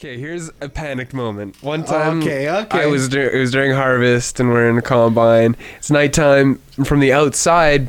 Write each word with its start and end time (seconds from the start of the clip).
Okay, 0.00 0.16
here's 0.16 0.48
a 0.60 0.68
panicked 0.68 1.12
moment. 1.12 1.60
One 1.60 1.82
time, 1.84 2.20
Okay, 2.22 2.48
okay. 2.48 2.82
I 2.82 2.86
was 2.86 3.08
dur- 3.08 3.30
it 3.30 3.38
was 3.40 3.50
during 3.50 3.72
harvest, 3.72 4.38
and 4.38 4.48
we're 4.48 4.68
in 4.70 4.78
a 4.78 4.82
combine. 4.82 5.56
It's 5.78 5.90
nighttime. 5.90 6.60
From 6.84 7.00
the 7.00 7.12
outside, 7.12 7.88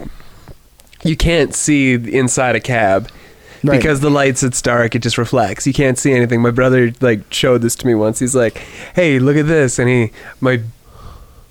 you 1.03 1.15
can't 1.15 1.53
see 1.53 1.93
inside 1.93 2.55
a 2.55 2.59
cab 2.59 3.09
Right. 3.63 3.77
because 3.77 3.99
the 3.99 4.09
lights. 4.09 4.41
It's 4.41 4.59
dark. 4.59 4.95
It 4.95 5.03
just 5.03 5.19
reflects. 5.19 5.67
You 5.67 5.73
can't 5.73 5.99
see 5.99 6.11
anything. 6.13 6.41
My 6.41 6.49
brother 6.49 6.91
like 6.99 7.31
showed 7.31 7.61
this 7.61 7.75
to 7.75 7.85
me 7.85 7.93
once. 7.93 8.17
He's 8.17 8.33
like, 8.33 8.57
"Hey, 8.95 9.19
look 9.19 9.37
at 9.37 9.45
this," 9.45 9.77
and 9.77 9.87
he 9.87 10.11
my 10.41 10.61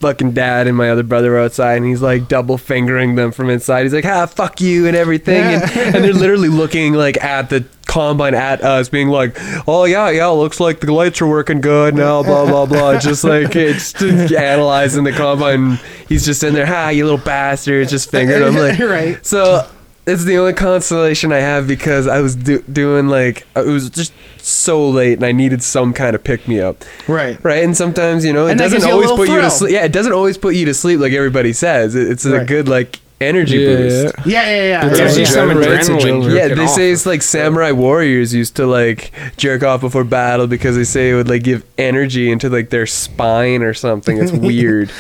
fucking 0.00 0.32
dad 0.32 0.66
and 0.66 0.76
my 0.76 0.90
other 0.90 1.02
brother 1.04 1.32
were 1.32 1.40
outside 1.40 1.74
and 1.76 1.84
he's 1.84 2.00
like 2.00 2.28
double 2.28 2.56
fingering 2.56 3.14
them 3.16 3.32
from 3.32 3.50
inside. 3.50 3.82
He's 3.82 3.92
like, 3.92 4.04
ah, 4.04 4.26
fuck 4.26 4.60
you 4.60 4.86
and 4.86 4.96
everything. 4.96 5.42
And, 5.42 5.62
and 5.96 6.04
they're 6.04 6.12
literally 6.14 6.48
looking 6.48 6.92
like 6.94 7.16
at 7.22 7.50
the 7.50 7.64
combine 7.88 8.34
at 8.34 8.62
us 8.62 8.88
being 8.88 9.08
like, 9.08 9.36
oh 9.66 9.84
yeah, 9.84 10.10
yeah, 10.10 10.26
looks 10.28 10.60
like 10.60 10.78
the 10.78 10.92
lights 10.92 11.20
are 11.20 11.26
working 11.26 11.60
good 11.60 11.96
now, 11.96 12.22
blah, 12.22 12.46
blah, 12.46 12.66
blah. 12.66 12.98
just 13.00 13.24
like, 13.24 13.56
it's 13.56 13.92
just 13.92 14.32
analyzing 14.32 15.02
the 15.02 15.12
combine. 15.12 15.80
He's 16.08 16.24
just 16.24 16.44
in 16.44 16.54
there, 16.54 16.66
ha, 16.66 16.90
you 16.90 17.04
little 17.04 17.18
bastard, 17.18 17.88
just 17.88 18.10
fingering 18.10 18.42
them. 18.42 18.54
Like, 18.54 18.78
Right. 18.78 19.26
So 19.26 19.68
it's 20.06 20.24
the 20.24 20.36
only 20.38 20.52
consolation 20.52 21.32
I 21.32 21.38
have 21.38 21.66
because 21.66 22.06
I 22.06 22.20
was 22.20 22.36
do- 22.36 22.62
doing 22.70 23.08
like, 23.08 23.46
uh, 23.56 23.64
it 23.64 23.70
was 23.70 23.90
just 23.90 24.12
so 24.38 24.88
late 24.88 25.14
and 25.14 25.24
I 25.24 25.32
needed 25.32 25.62
some 25.62 25.92
kind 25.92 26.14
of 26.14 26.22
pick 26.22 26.46
me 26.46 26.60
up. 26.60 26.84
Right. 27.08 27.42
Right, 27.44 27.64
and 27.64 27.76
sometimes 27.76 28.24
you 28.24 28.32
know 28.32 28.46
it 28.46 28.52
And 28.52 28.58
doesn't 28.58 28.76
gives 28.80 28.86
you 28.86 28.92
a 28.92 28.94
always 28.94 29.10
put 29.10 29.28
you 29.28 29.40
to 29.40 29.50
sleep. 29.50 29.72
Yeah, 29.72 29.84
it 29.84 29.92
doesn't 29.92 30.12
always 30.12 30.38
put 30.38 30.54
you 30.54 30.64
to 30.66 30.74
sleep 30.74 31.00
like 31.00 31.12
everybody 31.12 31.52
says. 31.52 31.94
It's 31.94 32.24
a 32.24 32.38
Right. 32.38 32.46
good 32.46 32.68
like 32.68 33.00
energy 33.20 33.56
Yeah, 33.58 33.76
boost. 33.76 34.14
yeah. 34.18 34.22
Yeah, 34.24 34.46
yeah, 34.56 34.62
yeah. 34.62 34.88
It's 34.90 34.98
yeah. 34.98 35.14
gives 35.16 35.32
some 35.34 35.48
adrenaline. 35.50 35.98
adrenaline. 36.00 36.36
Yeah, 36.36 36.54
they 36.54 36.66
say 36.68 36.90
it's 36.92 37.04
like 37.06 37.22
samurai 37.22 37.72
warriors 37.72 38.32
used 38.34 38.56
to 38.56 38.66
like 38.66 39.12
jerk 39.36 39.62
off 39.62 39.80
before 39.80 40.04
battle 40.04 40.46
because 40.46 40.76
they 40.76 40.84
say 40.84 41.10
it 41.10 41.14
would 41.14 41.28
like 41.28 41.42
give 41.42 41.64
energy 41.78 42.30
into 42.30 42.48
like 42.48 42.70
their 42.70 42.86
spine 42.86 43.62
or 43.62 43.74
something. 43.74 44.18
It's 44.18 44.32
weird. 44.48 44.90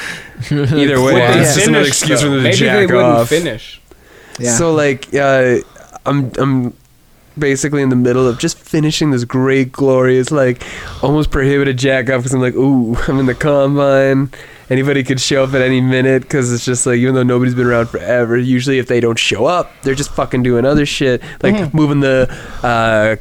Either 0.50 1.00
way, 1.00 1.12
Would 1.14 1.22
they 1.22 1.40
it's 1.40 1.54
just 1.54 1.66
another 1.68 1.84
finish, 1.84 1.88
excuse 1.88 2.20
for 2.22 2.26
though? 2.28 2.34
them 2.34 2.38
to 2.38 2.44
Maybe 2.44 2.56
jack 2.56 2.74
they 2.88 2.94
wouldn't 2.94 3.02
off. 3.18 3.28
finish. 3.28 3.80
Yeah. 4.38 4.56
So 4.56 4.72
like, 4.74 5.12
uh, 5.14 5.56
I'm 6.06 6.30
I'm 6.38 6.74
basically 7.38 7.82
in 7.82 7.88
the 7.88 7.96
middle 7.96 8.26
of 8.26 8.38
just 8.38 8.58
finishing 8.58 9.10
this 9.12 9.24
great, 9.24 9.70
glorious, 9.72 10.30
like 10.32 10.62
almost 11.02 11.30
prohibited 11.30 11.76
jack 11.76 12.08
off 12.10 12.18
because 12.20 12.34
I'm 12.34 12.40
like, 12.40 12.54
ooh, 12.54 12.96
I'm 13.08 13.18
in 13.20 13.26
the 13.26 13.34
combine. 13.34 14.30
Anybody 14.70 15.02
could 15.02 15.18
show 15.20 15.44
up 15.44 15.54
at 15.54 15.62
any 15.62 15.80
minute 15.80 16.22
because 16.22 16.52
it's 16.52 16.64
just 16.64 16.84
like 16.86 16.98
even 16.98 17.14
though 17.14 17.22
nobody's 17.22 17.54
been 17.54 17.66
around 17.66 17.86
forever, 17.88 18.36
usually 18.36 18.78
if 18.78 18.86
they 18.86 19.00
don't 19.00 19.18
show 19.18 19.46
up, 19.46 19.70
they're 19.82 19.94
just 19.94 20.10
fucking 20.10 20.42
doing 20.42 20.64
other 20.66 20.84
shit 20.84 21.22
like 21.42 21.54
Mhm. 21.54 21.72
moving 21.74 22.00
the 22.00 22.28
uh, 22.62 23.16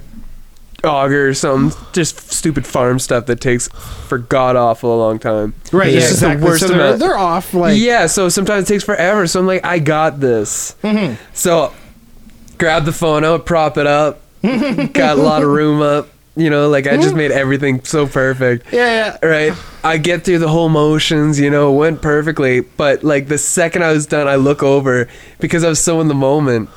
auger 0.88 1.30
or 1.30 1.34
something, 1.34 1.78
just 1.94 2.31
stupid 2.31 2.66
farm 2.66 3.00
stuff 3.00 3.26
that 3.28 3.39
takes 3.42 3.67
for 4.08 4.17
god 4.17 4.56
awful 4.56 4.94
a 4.94 5.00
long 5.00 5.20
time. 5.20 5.54
right. 5.72 5.88
It's 5.94 6.06
Yeah, 6.06 6.12
exactly. 6.12 6.39
the 6.42 6.45
worst 6.45 6.62
so 6.62 6.67
they're, 6.67 6.80
amount. 6.81 7.00
they're 7.00 7.17
off. 7.17 7.54
Like, 7.54 7.78
yeah, 7.78 8.06
so 8.08 8.30
sometimes 8.30 8.70
it 8.70 8.73
takes 8.73 8.84
forever. 8.84 9.26
So 9.28 9.39
I'm 9.39 9.48
like, 9.48 9.66
I 9.66 9.80
got 9.80 10.20
this. 10.20 10.76
Mhm. 10.84 11.16
So 11.34 11.72
grab 12.58 12.86
the 12.86 12.92
phone 12.94 13.23
out, 13.26 13.45
prop 13.45 13.78
it 13.78 13.88
up, 13.88 14.22
got 14.44 15.17
a 15.17 15.22
lot 15.22 15.42
of 15.44 15.50
room 15.50 15.82
up. 15.82 16.09
You 16.38 16.50
know, 16.52 16.70
like 16.70 16.86
I 16.88 16.98
just 16.98 17.16
made 17.16 17.32
everything 17.32 17.84
so 17.84 18.06
perfect. 18.08 18.72
yeah, 18.72 19.18
yeah. 19.22 19.28
Right. 19.28 19.54
I 19.84 19.98
get 19.98 20.24
through 20.24 20.40
the 20.40 20.48
whole 20.48 20.70
motions, 20.70 21.40
you 21.40 21.50
know, 21.50 21.74
it 21.74 21.78
went 21.78 22.02
perfectly. 22.02 22.60
But 22.62 23.04
like 23.04 23.28
the 23.28 23.38
second 23.38 23.84
I 23.84 23.92
was 23.92 24.06
done, 24.06 24.28
I 24.28 24.36
look 24.36 24.62
over 24.62 25.08
because 25.40 25.64
I 25.64 25.70
was 25.70 25.80
so 25.80 26.00
in 26.02 26.08
the 26.10 26.14
moment 26.14 26.70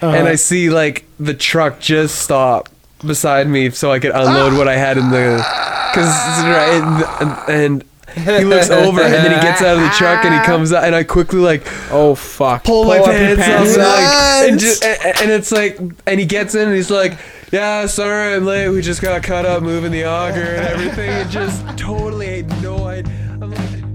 and 0.00 0.14
Uh-huh. 0.14 0.24
I 0.28 0.36
see 0.36 0.70
like 0.70 1.04
the 1.18 1.34
truck 1.34 1.80
just 1.80 2.20
stop 2.20 2.68
beside 3.04 3.48
me 3.48 3.70
so 3.70 3.90
I 3.90 3.98
could 3.98 4.12
unload 4.12 4.56
what 4.56 4.68
I 4.68 4.76
had 4.76 4.96
in 4.98 5.10
the. 5.10 5.44
Because, 5.88 6.44
right. 6.44 7.48
And, 7.48 7.82
and 8.14 8.34
he 8.38 8.44
looks 8.44 8.68
over 8.70 9.00
and 9.00 9.12
then 9.14 9.32
he 9.34 9.40
gets 9.40 9.62
out 9.62 9.76
of 9.78 9.82
the 9.82 9.88
truck 9.96 10.22
and 10.24 10.34
he 10.34 10.40
comes 10.46 10.70
out 10.72 10.84
and 10.84 10.94
I 10.94 11.02
quickly 11.02 11.40
like 11.40 11.62
Oh 11.90 12.14
fuck! 12.14 12.62
pull, 12.64 12.84
my 12.84 12.98
up 12.98 13.06
your 13.06 13.36
pants, 13.36 13.76
up, 13.76 13.78
like, 13.78 14.50
and, 14.50 14.60
just, 14.60 14.84
and, 14.84 15.18
and 15.22 15.30
it's 15.30 15.50
like, 15.50 15.78
and 16.06 16.20
he 16.20 16.26
gets 16.26 16.54
in 16.54 16.68
and 16.68 16.76
he's 16.76 16.90
like, 16.90 17.18
"Yeah, 17.50 17.86
sorry, 17.86 18.34
I'm 18.34 18.44
late. 18.44 18.68
We 18.68 18.82
just 18.82 19.00
got 19.00 19.22
caught 19.22 19.46
up 19.46 19.62
moving 19.62 19.92
the 19.92 20.04
auger 20.04 20.42
and 20.42 20.66
everything." 20.66 21.10
And 21.10 21.30
just 21.30 21.64
totally 21.78 22.28
idea. 22.28 23.04
I'm 23.40 23.50
like, 23.50 23.87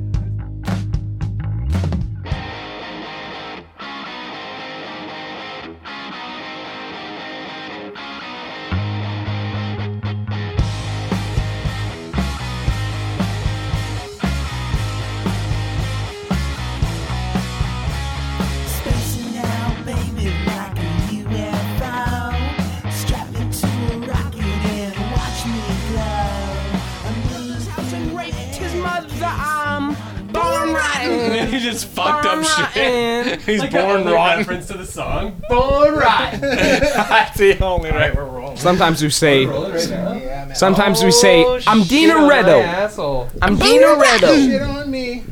fucked 32.73 33.27
up 33.33 33.39
shit. 33.39 33.41
He's 33.41 33.59
like 33.61 33.71
born 33.71 34.07
a 34.07 34.13
rotten. 34.13 34.39
reference 34.39 34.67
to 34.67 34.77
the 34.77 34.85
song. 34.85 35.41
Born 35.49 35.93
right. 35.95 36.37
That's 36.41 37.37
the 37.37 37.63
only 37.63 37.91
right 37.91 38.15
we're 38.15 38.25
rolling. 38.25 38.57
Sometimes 38.57 39.01
we 39.01 39.09
say. 39.09 39.45
right 39.45 39.89
now. 39.89 40.53
Sometimes 40.53 41.03
we 41.03 41.11
say, 41.11 41.43
"I'm 41.67 41.83
Dina 41.83 42.13
Redo. 42.15 43.31
I'm 43.41 43.55
Dina 43.57 43.85
Redo." 43.87 44.47
Shit 44.51 44.61
on 44.61 44.89
me. 44.91 45.23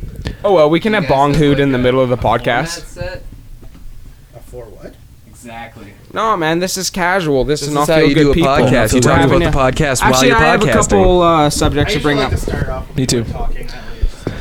Oh 0.44 0.54
well, 0.54 0.70
we 0.70 0.80
can 0.80 0.94
have 0.94 1.08
bong 1.08 1.34
hoot 1.36 1.60
in 1.60 1.72
the 1.72 1.78
middle 1.78 2.00
of 2.02 2.10
the 2.10 2.18
podcast. 2.18 2.98
A 2.98 4.40
For 4.40 4.66
what? 4.66 4.96
Exactly. 5.28 5.94
No, 6.14 6.36
man, 6.36 6.60
this 6.60 6.78
is 6.78 6.90
casual. 6.90 7.44
This, 7.46 7.62
This 7.62 7.70
is 7.70 7.70
is 7.70 7.74
not 7.76 7.88
how 7.88 7.98
you 8.00 8.14
good 8.14 8.24
do 8.24 8.32
a 8.32 8.34
people. 8.34 8.50
podcast. 8.50 8.94
You 8.94 9.02
talk 9.02 9.24
about 9.26 9.40
the 9.40 9.48
a- 9.48 9.52
podcast 9.52 10.02
while 10.02 10.12
Actually, 10.14 10.28
you're 10.30 10.38
podcasting. 10.38 10.42
I 10.42 10.52
have 10.52 10.64
a 10.64 10.72
couple 10.72 11.22
uh, 11.22 11.50
subjects 11.50 11.94
to 11.94 12.00
bring 12.00 12.20
up. 12.20 12.34
start 12.36 12.68
off. 12.70 12.96
Me 12.96 13.06
too. 13.06 13.24
Talking 13.24 13.58
at 13.68 13.74
least. 13.74 13.76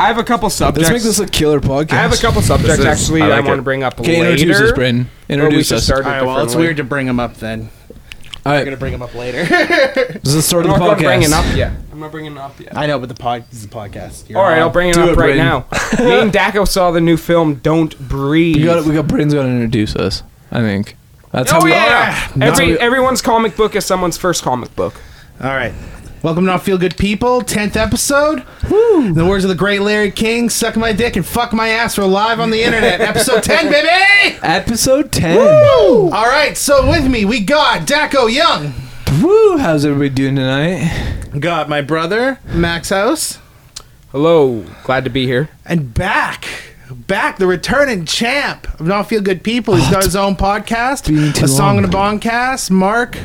I 0.00 0.06
have 0.08 0.18
a 0.18 0.24
couple 0.24 0.48
subjects. 0.50 0.88
Let's 0.90 1.04
make 1.04 1.08
this 1.08 1.18
a 1.20 1.26
killer 1.26 1.60
podcast. 1.60 1.92
I 1.92 1.96
have 2.02 2.12
a 2.12 2.16
couple 2.16 2.42
subjects 2.42 2.78
is- 2.78 2.84
actually 2.86 3.22
I 3.22 3.26
I, 3.26 3.28
like 3.28 3.44
want 3.44 3.54
it. 3.54 3.56
to 3.56 3.62
bring 3.62 3.82
up 3.82 4.00
Okay, 4.00 4.18
later. 4.20 4.30
introduce 4.30 4.60
us, 4.60 4.72
Breydon. 4.72 5.00
or 5.02 5.06
we 5.28 5.34
Introduce 5.34 5.66
should 5.68 5.76
us. 5.78 5.84
start 5.84 6.00
it 6.00 6.06
All 6.06 6.12
right, 6.12 6.22
well, 6.24 6.36
it's 6.38 6.44
differently. 6.52 6.66
weird 6.66 6.76
to 6.78 6.84
bring 6.84 7.06
them 7.06 7.20
up 7.20 7.36
then. 7.36 7.68
All 8.46 8.52
I'm 8.52 8.58
right, 8.58 8.64
gonna 8.64 8.76
bring 8.78 8.92
them 8.92 9.02
up 9.02 9.14
later. 9.14 9.44
this 9.44 10.24
is 10.24 10.34
the 10.34 10.42
start 10.42 10.64
I'm 10.64 10.72
of 10.72 10.78
the 10.78 10.86
not 10.86 10.86
going 10.86 10.98
to 10.98 11.04
bring 11.04 11.22
it 11.22 11.28
podcast. 11.28 11.50
up 11.50 11.56
yet. 11.56 11.72
I'm 11.92 12.00
not 12.00 12.10
bringing 12.10 12.32
it 12.32 12.38
up 12.38 12.58
yet. 12.58 12.74
I 12.76 12.86
know, 12.86 12.98
but 12.98 13.10
the 13.10 13.14
pod 13.14 13.44
this 13.50 13.58
is 13.58 13.64
a 13.66 13.68
podcast. 13.68 14.30
You're 14.30 14.38
All 14.38 14.44
right, 14.44 14.54
on. 14.56 14.60
I'll 14.62 14.70
bring 14.70 14.88
it 14.88 14.94
Do 14.94 15.02
up 15.02 15.08
it, 15.10 15.16
right 15.16 15.34
Breydon. 15.34 15.36
now. 15.36 15.66
Me 16.04 16.20
and 16.20 16.32
Dako 16.32 16.66
saw 16.66 16.90
the 16.90 17.02
new 17.02 17.18
film 17.18 17.56
"Don't 17.56 17.98
Breathe." 18.08 18.56
We 18.56 18.64
got 18.64 18.84
we 18.86 18.94
got 18.94 19.06
Breydon's 19.06 19.34
got 19.34 19.42
to 19.42 19.48
introduce 19.50 19.94
us. 19.94 20.22
I 20.50 20.60
think 20.60 20.96
that's 21.32 21.50
oh, 21.50 21.56
how 21.56 21.60
oh 21.60 21.64
we. 21.64 21.72
yeah, 21.72 22.28
every 22.40 22.48
how 22.64 22.72
we- 22.72 22.78
everyone's 22.78 23.20
comic 23.20 23.56
book 23.56 23.76
is 23.76 23.84
someone's 23.84 24.16
first 24.16 24.42
comic 24.42 24.74
book. 24.74 24.94
All 25.42 25.48
right. 25.50 25.74
Welcome 26.22 26.44
to 26.44 26.50
Not 26.50 26.62
Feel 26.62 26.76
Good 26.76 26.98
People, 26.98 27.40
10th 27.40 27.76
episode. 27.76 28.44
In 28.70 29.14
the 29.14 29.24
words 29.26 29.42
of 29.42 29.48
the 29.48 29.54
great 29.54 29.80
Larry 29.80 30.10
King, 30.10 30.50
suck 30.50 30.76
my 30.76 30.92
dick 30.92 31.16
and 31.16 31.24
fuck 31.24 31.54
my 31.54 31.68
ass. 31.68 31.96
We're 31.96 32.04
live 32.04 32.40
on 32.40 32.50
the 32.50 32.62
internet. 32.62 33.00
episode 33.00 33.42
10, 33.42 33.70
baby! 33.72 34.38
Episode 34.42 35.12
ten. 35.12 35.38
All 35.38 36.10
right, 36.10 36.56
so 36.58 36.90
with 36.90 37.10
me, 37.10 37.24
we 37.24 37.40
got 37.40 37.86
Dako 37.88 38.30
Young. 38.30 38.74
Woo! 39.22 39.56
How's 39.56 39.86
everybody 39.86 40.10
doing 40.10 40.36
tonight? 40.36 41.30
Got 41.38 41.70
my 41.70 41.80
brother, 41.80 42.38
Max 42.52 42.90
House. 42.90 43.38
Hello, 44.12 44.66
glad 44.84 45.04
to 45.04 45.10
be 45.10 45.24
here. 45.24 45.48
And 45.64 45.94
back, 45.94 46.46
back, 46.90 47.38
the 47.38 47.46
returning 47.46 48.04
champ 48.04 48.68
of 48.78 48.86
Not 48.86 49.08
Feel 49.08 49.22
Good 49.22 49.42
People. 49.42 49.74
He's 49.74 49.90
got 49.90 50.04
his 50.04 50.16
own 50.16 50.36
podcast, 50.36 51.06
been 51.06 51.32
too 51.32 51.46
A 51.46 51.48
Song 51.48 51.76
long. 51.76 51.84
and 51.84 51.86
a 51.86 51.96
Bongcast. 51.96 52.70
Mark 52.70 53.16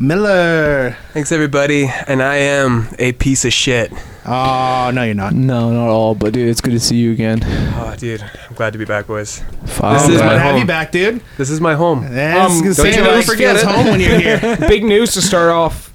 Miller. 0.00 0.96
Thanks 1.12 1.32
everybody, 1.32 1.90
and 2.06 2.22
I 2.22 2.36
am 2.36 2.88
a 3.00 3.12
piece 3.12 3.44
of 3.44 3.52
shit. 3.52 3.92
Oh, 4.24 4.92
no, 4.94 5.02
you're 5.02 5.14
not. 5.14 5.32
No, 5.32 5.72
not 5.72 5.88
all, 5.88 6.14
but 6.14 6.32
dude, 6.32 6.48
it's 6.48 6.60
good 6.60 6.70
to 6.70 6.78
see 6.78 6.96
you 6.96 7.10
again. 7.10 7.40
Oh, 7.42 7.96
dude, 7.98 8.22
I'm 8.22 8.54
glad 8.54 8.74
to 8.74 8.78
be 8.78 8.84
back, 8.84 9.08
boys. 9.08 9.42
Fuck. 9.66 9.94
This 9.94 10.08
is 10.10 10.16
glad 10.18 10.26
my 10.26 10.32
to 10.34 10.38
have 10.38 10.52
home. 10.52 10.60
you 10.60 10.66
back, 10.66 10.92
dude. 10.92 11.20
This 11.36 11.50
is 11.50 11.60
my 11.60 11.74
home. 11.74 12.02
Yeah, 12.12 12.46
um, 12.46 12.62
don't 12.62 12.78
you 12.78 12.92
ever 12.92 13.22
forget 13.22 13.56
it. 13.56 13.64
home 13.64 13.86
when 13.86 13.98
you're 13.98 14.20
here. 14.20 14.56
Big 14.68 14.84
news 14.84 15.14
to 15.14 15.22
start 15.22 15.50
off. 15.50 15.92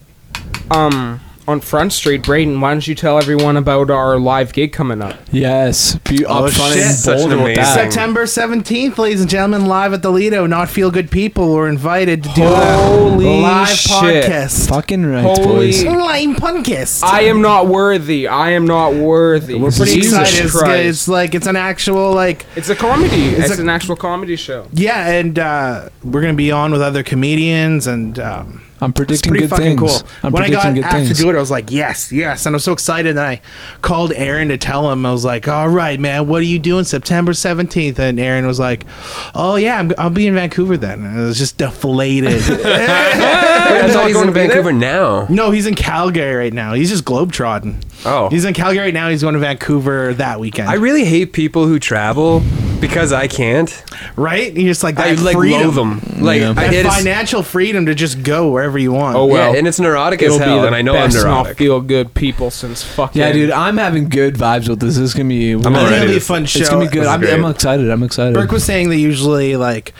Um, 0.69 1.21
on 1.47 1.59
Front 1.59 1.91
Street, 1.91 2.21
Breydon, 2.21 2.61
why 2.61 2.71
don't 2.71 2.87
you 2.87 2.95
tell 2.95 3.17
everyone 3.17 3.57
about 3.57 3.89
our 3.91 4.17
live 4.17 4.53
gig 4.53 4.71
coming 4.71 5.01
up? 5.01 5.19
Yes, 5.31 5.95
be 6.09 6.25
Oh, 6.25 6.43
upfront 6.43 6.73
shit. 6.73 6.83
and 6.85 6.95
Such 6.95 7.13
an 7.15 7.19
bold 7.19 7.31
about 7.33 7.43
amazing- 7.43 7.63
that. 7.63 7.73
September 7.91 8.25
17th, 8.25 8.97
ladies 8.97 9.21
and 9.21 9.29
gentlemen, 9.29 9.65
live 9.65 9.93
at 9.93 10.01
the 10.01 10.09
Lido. 10.11 10.47
Not 10.47 10.69
Feel 10.69 10.89
Good 10.89 11.11
People 11.11 11.53
were 11.53 11.67
invited 11.67 12.23
to 12.23 12.29
do 12.29 12.43
Holy 12.43 13.25
a 13.27 13.41
live 13.41 13.67
shit. 13.69 14.25
podcast. 14.25 14.69
Fucking 14.69 15.05
right, 15.05 15.21
Holy- 15.23 15.43
boys. 15.71 15.83
Live 15.83 16.37
podcast. 16.37 17.03
I 17.03 17.23
am 17.23 17.41
not 17.41 17.67
worthy. 17.67 18.27
I 18.27 18.51
am 18.51 18.65
not 18.65 18.93
worthy. 18.93 19.55
We're 19.55 19.71
pretty 19.71 19.95
Jesus 19.95 20.13
excited. 20.39 20.45
It's, 20.45 20.99
it's 21.01 21.07
like 21.07 21.35
it's 21.35 21.47
an 21.47 21.55
actual 21.57 22.13
like 22.13 22.45
It's 22.55 22.69
a 22.69 22.75
comedy. 22.75 23.25
It's, 23.27 23.57
a- 23.57 23.61
an 23.61 23.69
actual 23.69 23.95
comedy 23.95 24.35
show. 24.37 24.67
yeah, 24.73 25.09
and 25.09 25.37
uh, 25.37 25.89
we're 26.03 26.21
gonna 26.21 26.33
be 26.33 26.51
on 26.51 26.71
with 26.71 26.81
other 26.81 27.03
comedians 27.03 27.85
and 27.85 28.17
um, 28.19 28.61
I'm 28.83 28.89
It's 28.91 28.97
predicting 28.97 29.29
pretty 29.31 29.43
good 29.45 29.49
fucking 29.49 29.77
things. 29.77 30.01
cool. 30.01 30.09
I'm 30.23 30.31
when 30.31 30.43
I 30.43 30.49
got 30.49 30.73
good 30.75 30.83
asked 30.83 30.95
things. 30.95 31.17
to 31.17 31.23
do 31.23 31.29
it, 31.29 31.35
I 31.35 31.39
was 31.39 31.49
like, 31.51 31.71
yes, 31.71 32.11
yes. 32.11 32.45
And 32.45 32.53
I 32.53 32.57
was 32.57 32.63
so 32.63 32.73
excited. 32.73 33.11
And 33.11 33.19
I 33.19 33.41
called 33.81 34.11
Aaron 34.13 34.49
to 34.49 34.57
tell 34.57 34.91
him. 34.91 35.05
I 35.05 35.11
was 35.11 35.25
like, 35.25 35.47
all 35.47 35.69
right, 35.69 35.99
man, 35.99 36.27
what 36.27 36.41
are 36.41 36.45
you 36.45 36.59
doing 36.59 36.83
September 36.83 37.31
17th? 37.31 37.97
And 37.99 38.19
Aaron 38.19 38.45
was 38.45 38.59
like, 38.59 38.85
oh, 39.33 39.55
yeah, 39.55 39.79
I'm, 39.79 39.91
I'll 39.97 40.09
be 40.09 40.27
in 40.27 40.35
Vancouver 40.35 40.77
then. 40.77 41.05
And 41.05 41.19
I 41.19 41.23
was 41.23 41.37
just 41.37 41.57
deflated. 41.57 42.41
I 42.43 43.89
thought 43.91 44.05
he's 44.07 44.13
going 44.13 44.27
in 44.27 44.33
to? 44.33 44.39
Vancouver 44.39 44.73
now. 44.73 45.25
no, 45.29 45.51
he's 45.51 45.65
in 45.65 45.75
Calgary 45.75 46.35
right 46.35 46.53
now. 46.53 46.73
He's 46.73 46.89
just 46.89 47.05
globetrotting. 47.05 47.81
Oh. 48.05 48.29
He's 48.29 48.45
in 48.45 48.53
Calgary 48.53 48.79
right 48.85 48.93
now. 48.93 49.09
He's 49.09 49.21
going 49.21 49.33
to 49.33 49.39
Vancouver 49.39 50.13
that 50.15 50.39
weekend. 50.39 50.69
I 50.69 50.73
really 50.75 51.05
hate 51.05 51.33
people 51.33 51.67
who 51.67 51.79
travel 51.79 52.41
because 52.81 53.13
I 53.13 53.27
can't. 53.27 53.69
right? 54.17 54.49
And 54.49 54.57
you're 54.57 54.67
just 54.71 54.83
like, 54.83 54.95
that 54.95 55.07
I 55.07 55.21
like 55.21 55.35
freedom. 55.37 55.61
loathe 55.61 55.75
them. 55.75 56.23
Like 56.23 56.41
Yeah. 56.41 56.49
I, 56.51 56.53
That 56.53 56.73
it 56.73 56.85
is- 56.85 56.95
financial 56.95 57.43
freedom 57.43 57.85
to 57.85 57.95
just 57.95 58.23
go 58.23 58.51
wherever 58.51 58.77
you 58.77 58.91
want. 58.91 59.15
Oh, 59.15 59.25
well. 59.25 59.53
yeah, 59.53 59.57
and 59.57 59.67
it's 59.67 59.79
neurotic 59.79 60.21
as 60.21 60.27
It'll 60.35 60.39
be 60.39 60.43
hell, 60.45 60.61
the 60.61 60.67
and 60.67 60.75
I 60.75 60.81
know 60.81 60.93
I'm 60.95 61.05
best 61.07 61.15
not 61.17 61.23
neurotic. 61.23 61.57
feel 61.57 61.79
good 61.81 62.13
people 62.13 62.51
since 62.51 62.83
fucking. 62.83 63.21
Yeah, 63.21 63.31
dude, 63.31 63.51
I'm 63.51 63.77
having 63.77 64.09
good 64.09 64.35
vibes 64.35 64.67
with 64.67 64.79
this. 64.81 64.95
This 64.95 65.03
is 65.03 65.13
gonna 65.13 65.29
be. 65.29 65.51
I'm 65.53 65.59
I 65.59 65.63
think 65.63 65.75
already 65.77 65.95
it'll 65.95 66.05
be 66.07 66.11
a 66.11 66.15
this- 66.15 66.27
fun 66.27 66.45
show. 66.45 66.59
It's 66.59 66.69
gonna 66.69 66.85
be 66.85 66.91
good. 66.91 67.07
I'm, 67.07 67.21
great. 67.21 67.33
I'm 67.33 67.45
excited. 67.45 67.89
I'm 67.89 68.03
excited. 68.03 68.33
Burke 68.33 68.51
was 68.51 68.63
saying 68.65 68.89
they 68.89 68.97
usually 68.97 69.55
like 69.55 69.93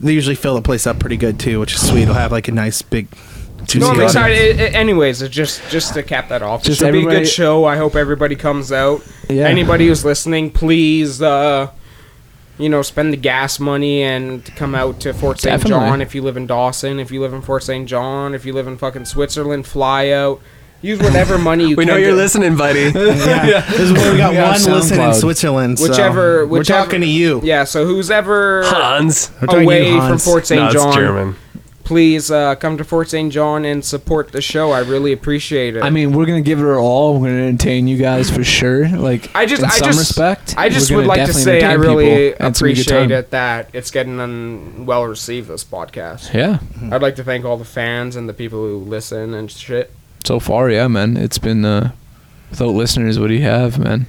they 0.00 0.12
usually 0.12 0.34
fill 0.34 0.54
the 0.54 0.62
place 0.62 0.86
up 0.86 0.98
pretty 0.98 1.16
good 1.18 1.38
too, 1.38 1.60
which 1.60 1.74
is 1.74 1.86
sweet. 1.86 2.02
It'll 2.04 2.14
have 2.14 2.32
like 2.32 2.48
a 2.48 2.52
nice 2.52 2.80
big. 2.82 3.06
No, 3.64 3.80
juicy 3.80 3.84
I'm 3.86 3.90
audience. 3.96 4.12
excited. 4.14 4.60
I- 4.60 4.64
I- 4.64 4.68
anyways, 4.68 5.22
it's 5.22 5.34
just 5.34 5.60
just 5.70 5.94
to 5.94 6.02
cap 6.02 6.28
that 6.28 6.42
off, 6.42 6.62
Just 6.62 6.80
just 6.80 6.80
be 6.80 6.86
a 6.86 6.88
everybody- 7.00 7.18
good 7.20 7.28
show. 7.28 7.64
I 7.64 7.76
hope 7.76 7.96
everybody 7.96 8.36
comes 8.36 8.70
out. 8.72 9.02
Yeah. 9.28 9.46
Anybody 9.46 9.88
who's 9.88 10.04
listening, 10.04 10.50
please, 10.50 11.20
uh, 11.22 11.68
you 12.58 12.68
know, 12.68 12.82
spend 12.82 13.12
the 13.12 13.16
gas 13.16 13.58
money 13.58 14.02
and 14.02 14.44
come 14.56 14.74
out 14.74 15.00
to 15.00 15.12
Fort 15.12 15.40
St. 15.40 15.52
Definitely. 15.60 15.86
John 15.88 16.00
if 16.00 16.14
you 16.14 16.22
live 16.22 16.36
in 16.36 16.46
Dawson. 16.46 17.00
If 17.00 17.10
you 17.10 17.20
live 17.20 17.32
in 17.34 17.42
Fort 17.42 17.62
St. 17.64 17.86
John, 17.88 18.34
if 18.34 18.46
you 18.46 18.52
live 18.52 18.66
in 18.68 18.76
fucking 18.76 19.06
Switzerland, 19.06 19.66
fly 19.66 20.10
out. 20.10 20.40
Use 20.82 20.98
whatever 21.00 21.38
money 21.38 21.64
you 21.66 21.76
We 21.76 21.84
can. 21.86 21.94
know 21.94 21.98
you're 21.98 22.10
to- 22.10 22.16
listening, 22.16 22.56
buddy. 22.56 22.80
Yeah, 22.94 23.60
this 23.70 23.80
is 23.80 23.92
where 23.92 24.12
we 24.12 24.18
got 24.18 24.30
We 24.32 24.36
got 24.36 24.60
one 24.60 24.72
listen 24.74 24.98
in 25.00 25.02
SoundCloud. 25.10 25.14
Switzerland. 25.20 25.78
so 25.78 25.88
Whichever, 25.88 26.46
we're 26.46 26.62
talking 26.62 27.00
to 27.00 27.06
you. 27.06 27.40
Yeah, 27.42 27.64
so 27.64 27.86
who's 27.86 28.10
ever 28.10 28.62
Hans. 28.66 29.30
We're 29.40 29.46
talking 29.46 29.60
to 29.60 29.64
away 29.64 29.86
you, 29.88 29.96
from 29.96 30.00
Hans. 30.08 30.24
Fort 30.24 30.46
St. 30.46 30.60
No, 30.60 30.66
it's 30.66 30.74
John, 30.74 30.92
German. 30.94 31.36
Please 31.84 32.30
uh, 32.30 32.54
come 32.56 32.76
to 32.78 32.84
Fort 32.84 33.08
St. 33.10 33.32
John 33.32 33.64
and 33.64 33.84
support 33.84 34.32
the 34.32 34.40
show. 34.40 34.70
I 34.72 34.80
really 34.80 35.12
appreciate 35.12 35.76
it. 35.76 35.82
I 35.82 35.90
mean, 35.90 36.12
we're 36.12 36.26
gonna 36.26 36.40
give 36.40 36.58
it 36.58 36.64
our 36.64 36.78
all. 36.78 37.14
We're 37.20 37.28
gonna 37.28 37.42
entertain 37.42 37.86
you 37.86 37.96
guys 37.98 38.30
for 38.30 38.42
sure. 38.42 38.88
Like, 38.88 39.30
I 39.34 39.46
just, 39.46 39.62
in 39.62 39.68
I 39.68 39.76
some 39.76 39.86
just, 39.88 39.98
respect, 39.98 40.54
I 40.56 40.68
just 40.68 40.90
would 40.90 41.06
like 41.06 41.26
to 41.26 41.34
say 41.34 41.62
I 41.62 41.74
really 41.74 42.30
people, 42.30 42.44
and 42.46 42.50
it's 42.50 42.60
gonna 42.60 42.72
be 42.72 42.80
a 42.80 42.84
good 42.84 42.86
appreciate 42.92 43.10
it 43.18 43.30
that 43.30 43.70
it's 43.72 43.90
getting 43.90 44.18
un- 44.18 44.86
well 44.86 45.04
received. 45.04 45.48
This 45.48 45.64
podcast. 45.64 46.32
Yeah, 46.32 46.58
I'd 46.92 47.02
like 47.02 47.16
to 47.16 47.24
thank 47.24 47.44
all 47.44 47.56
the 47.56 47.64
fans 47.64 48.16
and 48.16 48.28
the 48.28 48.34
people 48.34 48.58
who 48.60 48.78
listen 48.78 49.34
and 49.34 49.50
shit. 49.50 49.92
so 50.24 50.40
far, 50.40 50.70
yeah, 50.70 50.88
man. 50.88 51.16
It's 51.16 51.38
been 51.38 51.64
uh, 51.64 51.92
without 52.50 52.68
listeners, 52.70 53.18
what 53.18 53.28
do 53.28 53.34
you 53.34 53.42
have, 53.42 53.78
man? 53.78 54.06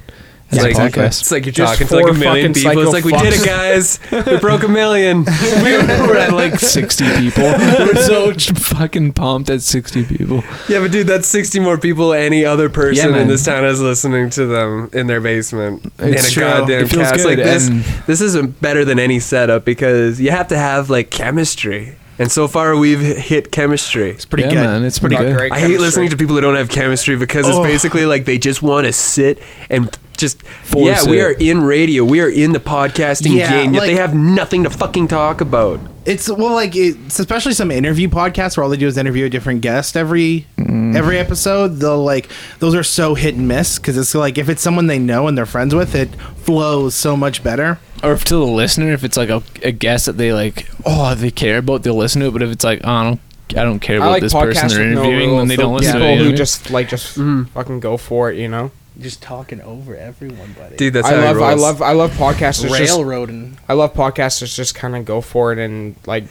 It's 0.48 0.62
It's 0.64 0.78
like, 0.78 0.96
a 0.96 1.00
podcast. 1.00 1.20
it's 1.22 1.32
like 1.32 1.44
you're 1.44 1.52
Just 1.52 1.72
talking 1.72 1.88
to 1.88 1.94
like 1.96 2.04
a 2.04 2.08
four 2.08 2.14
million 2.18 2.54
fucking 2.54 2.62
people. 2.70 2.82
It's 2.84 2.92
like 2.92 3.04
we 3.04 3.12
did 3.12 3.34
it, 3.34 3.44
guys. 3.44 3.98
we 4.26 4.38
broke 4.38 4.62
a 4.62 4.68
million. 4.68 5.24
we 5.62 5.72
were 5.72 6.16
at 6.16 6.32
like 6.32 6.60
60 6.60 7.04
people. 7.16 7.42
We're 7.42 7.96
so 7.96 8.32
fucking 8.32 9.14
pumped 9.14 9.50
at 9.50 9.62
60 9.62 10.04
people. 10.04 10.44
Yeah, 10.68 10.80
but 10.80 10.92
dude, 10.92 11.08
that's 11.08 11.26
60 11.26 11.58
more 11.58 11.78
people 11.78 12.12
any 12.12 12.44
other 12.44 12.68
person 12.70 12.96
Yeah, 12.96 13.06
in 13.06 13.12
man. 13.12 13.28
this 13.28 13.44
town 13.44 13.64
is 13.64 13.80
listening 13.80 14.30
to 14.30 14.46
them 14.46 14.88
in 14.92 15.08
their 15.08 15.20
basement 15.20 15.84
It's 15.98 16.00
in 16.00 16.14
a 16.14 16.30
true. 16.30 16.42
goddamn 16.44 16.84
It 16.84 16.88
feels 16.90 17.02
cast 17.10 17.16
good, 17.16 17.26
like 17.26 17.36
this. 17.38 17.66
and- 17.68 17.82
This 18.06 18.20
isn't 18.20 18.60
better 18.60 18.84
than 18.84 19.00
any 19.00 19.18
setup 19.18 19.64
because 19.64 20.20
you 20.20 20.30
have 20.30 20.46
to 20.48 20.56
have 20.56 20.90
like 20.90 21.10
chemistry. 21.10 21.96
And 22.18 22.30
so 22.32 22.48
far 22.48 22.76
we've 22.76 23.00
hit 23.00 23.50
chemistry. 23.52 24.10
It's 24.10 24.24
pretty 24.24 24.44
yeah, 24.44 24.54
good. 24.54 24.64
man. 24.64 24.84
It's 24.84 24.98
pretty 24.98 25.16
Not 25.16 25.22
good. 25.24 25.36
great 25.36 25.52
I 25.52 25.56
hate 25.56 25.62
chemistry. 25.62 25.84
listening 25.84 26.08
to 26.10 26.16
people 26.16 26.34
who 26.36 26.40
don't 26.40 26.54
have 26.56 26.70
chemistry 26.70 27.16
because 27.16 27.46
it's 27.48 27.58
Oh. 27.58 27.62
basically 27.64 28.06
like 28.06 28.24
they 28.24 28.38
just 28.38 28.62
want 28.62 28.86
to 28.86 28.92
sit 28.92 29.38
and 29.68 29.90
just 30.16 30.42
Force 30.42 31.04
yeah, 31.04 31.10
we 31.10 31.20
it. 31.20 31.24
are 31.24 31.30
in 31.32 31.62
radio, 31.62 32.04
we 32.04 32.20
are 32.20 32.28
in 32.28 32.52
the 32.52 32.60
podcasting 32.60 33.36
Yeah, 33.36 33.50
game, 33.50 33.74
yet 33.74 33.80
like- 33.80 33.90
they 33.90 33.96
have 33.96 34.14
nothing 34.14 34.64
to 34.64 34.70
fucking 34.70 35.08
talk 35.08 35.40
about. 35.40 35.80
It's 36.04 36.28
well, 36.30 36.54
like 36.54 36.76
it's 36.76 37.18
especially 37.18 37.52
some 37.52 37.70
interview 37.72 38.08
podcasts 38.08 38.56
where 38.56 38.62
all 38.62 38.70
they 38.70 38.76
do 38.76 38.86
is 38.86 38.96
interview 38.96 39.26
a 39.26 39.28
different 39.28 39.60
guest 39.60 39.96
every 39.96 40.46
Mm. 40.56 40.96
every 40.96 41.18
episode. 41.18 41.80
They'll 41.80 42.02
like 42.04 42.28
those 42.60 42.74
are 42.76 42.84
so 42.84 43.14
hit 43.16 43.34
and 43.34 43.48
miss 43.48 43.78
because 43.78 43.98
it's 43.98 44.14
like 44.14 44.38
if 44.38 44.48
it's 44.48 44.62
someone 44.62 44.86
they 44.86 45.00
know 45.00 45.26
and 45.26 45.36
they're 45.36 45.46
friends 45.46 45.74
with, 45.74 45.94
it 45.96 46.08
flows 46.44 46.94
so 46.94 47.16
much 47.16 47.42
better. 47.42 47.78
or 48.04 48.12
if 48.12 48.24
to 48.26 48.34
the 48.36 48.44
listener, 48.46 48.92
if 48.92 49.02
it's 49.02 49.16
like 49.16 49.30
a, 49.30 49.42
a 49.62 49.72
guest 49.72 50.06
that 50.06 50.16
they 50.16 50.32
like, 50.32 50.68
oh, 50.84 51.14
they 51.16 51.30
care 51.32 51.58
about, 51.58 51.82
they'll 51.82 51.96
listen 51.96 52.20
to 52.20 52.28
it. 52.28 52.32
But 52.32 52.42
if 52.42 52.50
it's 52.50 52.62
like, 52.64 52.82
oh, 52.84 52.88
I 52.90 53.02
don't, 53.02 53.20
I 53.56 53.64
don't 53.64 53.80
care 53.80 53.96
about 53.96 54.10
like 54.10 54.22
this 54.22 54.32
person 54.34 54.68
they're 54.68 54.78
with 54.90 54.94
no 54.94 55.02
interviewing, 55.04 55.30
rules. 55.30 55.40
then 55.40 55.48
they 55.48 55.56
don't 55.56 55.74
listen 55.74 55.92
people 55.94 56.06
to 56.06 56.06
it. 56.06 56.10
you 56.12 56.16
know 56.18 56.22
who 56.22 56.22
what 56.22 56.26
I 56.26 56.28
mean? 56.28 56.36
just 56.36 56.70
like 56.70 56.88
just 56.88 57.18
Mm. 57.18 57.48
fucking 57.48 57.80
go 57.80 57.96
for 57.96 58.30
it. 58.30 58.38
You 58.38 58.48
know, 58.48 58.70
Just 58.98 59.20
talking 59.22 59.60
over 59.60 59.94
everyone, 59.94 60.54
buddy. 60.54 60.76
Dude, 60.76 60.94
that's 60.94 61.06
I 61.06 61.10
how 61.14 61.20
he 61.20 61.26
love, 61.26 61.42
I 61.42 61.52
love, 61.54 61.82
I 61.82 61.92
love 61.92 62.10
podcasters. 62.12 62.74
Just, 62.76 62.94
railroading. 62.94 63.58
I 63.68 63.74
love 63.74 63.92
podcasters. 63.92 64.54
Just 64.54 64.74
kind 64.74 64.96
of 64.96 65.04
go 65.04 65.20
for 65.20 65.52
it 65.52 65.58
and 65.58 65.96
like 66.06 66.24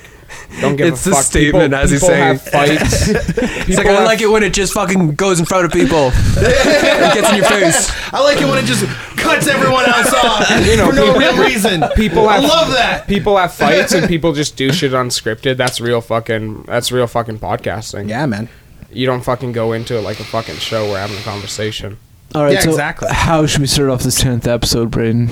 don't 0.62 0.76
give 0.76 0.88
It's 0.88 1.06
a 1.06 1.10
the 1.10 1.16
fuck. 1.16 1.24
statement 1.26 1.66
people, 1.74 1.76
as 1.84 1.92
he's 1.92 2.02
saying. 2.02 2.24
have 2.24 2.42
fights. 2.42 3.08
It's 3.68 3.78
like 3.78 3.86
I 3.88 4.04
like 4.04 4.22
it 4.22 4.28
when 4.28 4.42
it 4.42 4.54
just 4.54 4.74
fucking 4.74 5.14
goes 5.14 5.40
in 5.40 5.46
front 5.46 5.66
of 5.66 5.72
people. 5.72 6.10
it 6.12 7.14
gets 7.14 7.30
in 7.30 7.36
your 7.38 7.46
face. 7.46 7.92
I 8.12 8.24
like 8.24 8.42
it 8.42 8.46
when 8.46 8.58
it 8.58 8.66
just 8.66 8.84
cuts 9.16 9.48
everyone 9.48 9.86
else 9.88 10.12
off 10.14 10.50
You 10.66 10.78
know, 10.78 10.90
for 10.90 10.96
no 10.96 11.06
people- 11.14 11.20
real 11.20 11.38
reason. 11.44 11.84
people 11.96 12.28
have, 12.28 12.44
I 12.44 12.48
have- 12.48 12.50
love 12.50 12.74
that. 12.74 13.08
people 13.08 13.38
have 13.38 13.54
fights 13.64 13.94
and 13.94 14.08
people 14.08 14.34
just 14.34 14.58
do 14.58 14.74
shit 14.74 14.92
unscripted. 14.92 15.58
That's 15.58 15.80
real 15.80 16.02
fucking. 16.02 16.64
That's 16.64 16.92
real 16.92 17.06
fucking 17.06 17.38
podcasting. 17.40 18.10
Yeah, 18.10 18.26
man. 18.26 18.50
You 18.92 19.06
don't 19.06 19.22
fucking 19.24 19.52
go 19.52 19.74
into 19.74 19.96
it 19.98 20.02
like 20.02 20.20
a 20.20 20.24
fucking 20.24 20.56
show. 20.56 20.90
We're 20.90 21.00
having 21.00 21.18
a 21.18 21.22
conversation. 21.22 21.98
All 22.34 22.44
right, 22.44 22.54
Yeah, 22.54 22.60
so 22.62 22.70
exactly. 22.72 23.08
how 23.12 23.46
should 23.46 23.62
we 23.62 23.68
start 23.68 23.90
off 23.90 24.02
this 24.04 24.22
10th 24.22 24.48
episode, 24.48 24.92
Breydon? 24.92 25.30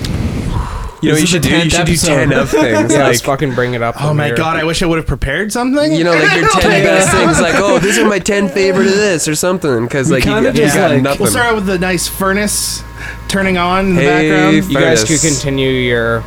You 1.02 1.10
know, 1.10 1.16
This 1.16 1.32
you 1.32 1.38
is 1.38 1.42
the 1.42 1.42
should 1.42 1.42
do. 1.42 1.48
You 1.50 1.54
10th 1.56 1.62
should 1.62 1.86
do 1.86 1.92
episode. 1.92 2.14
ten 2.16 2.32
of 2.32 2.50
things. 2.50 2.64
Yeah, 2.92 2.98
like 2.98 3.06
let's 3.08 3.20
fucking 3.20 3.54
bring 3.54 3.74
it 3.74 3.82
up. 3.82 3.96
Oh 3.98 4.08
from 4.08 4.16
my 4.16 4.26
here. 4.28 4.36
god, 4.36 4.56
I 4.56 4.64
wish 4.64 4.82
I 4.82 4.86
would 4.86 4.96
have 4.96 5.06
prepared 5.06 5.52
something. 5.52 5.92
you 5.92 6.02
know, 6.02 6.12
like 6.14 6.40
your 6.40 6.48
ten 6.60 6.82
best 6.82 7.10
things. 7.14 7.38
Like, 7.42 7.56
oh, 7.56 7.78
these 7.78 7.98
are 7.98 8.08
my 8.08 8.18
ten 8.20 8.48
favorite 8.54 8.86
of 8.86 8.94
this 8.94 9.28
or 9.28 9.34
something. 9.34 9.84
Because 9.84 10.10
like 10.10 10.24
you, 10.24 10.32
kinda 10.32 10.48
got- 10.52 10.54
you 10.58 10.62
just, 10.64 10.76
got 10.76 10.92
like- 10.92 11.02
nothing. 11.02 11.20
We'll 11.20 11.30
start 11.30 11.46
out 11.48 11.54
with 11.56 11.66
the 11.66 11.78
nice 11.78 12.08
furnace 12.08 12.82
turning 13.28 13.58
on 13.58 13.86
in 13.88 13.94
the 13.96 14.00
Hey, 14.00 14.30
background. 14.30 14.54
You 14.72 14.80
guys 14.80 15.00
could 15.04 15.20
Furnace. 15.20 15.42
continue 15.42 15.68
your 15.68 16.22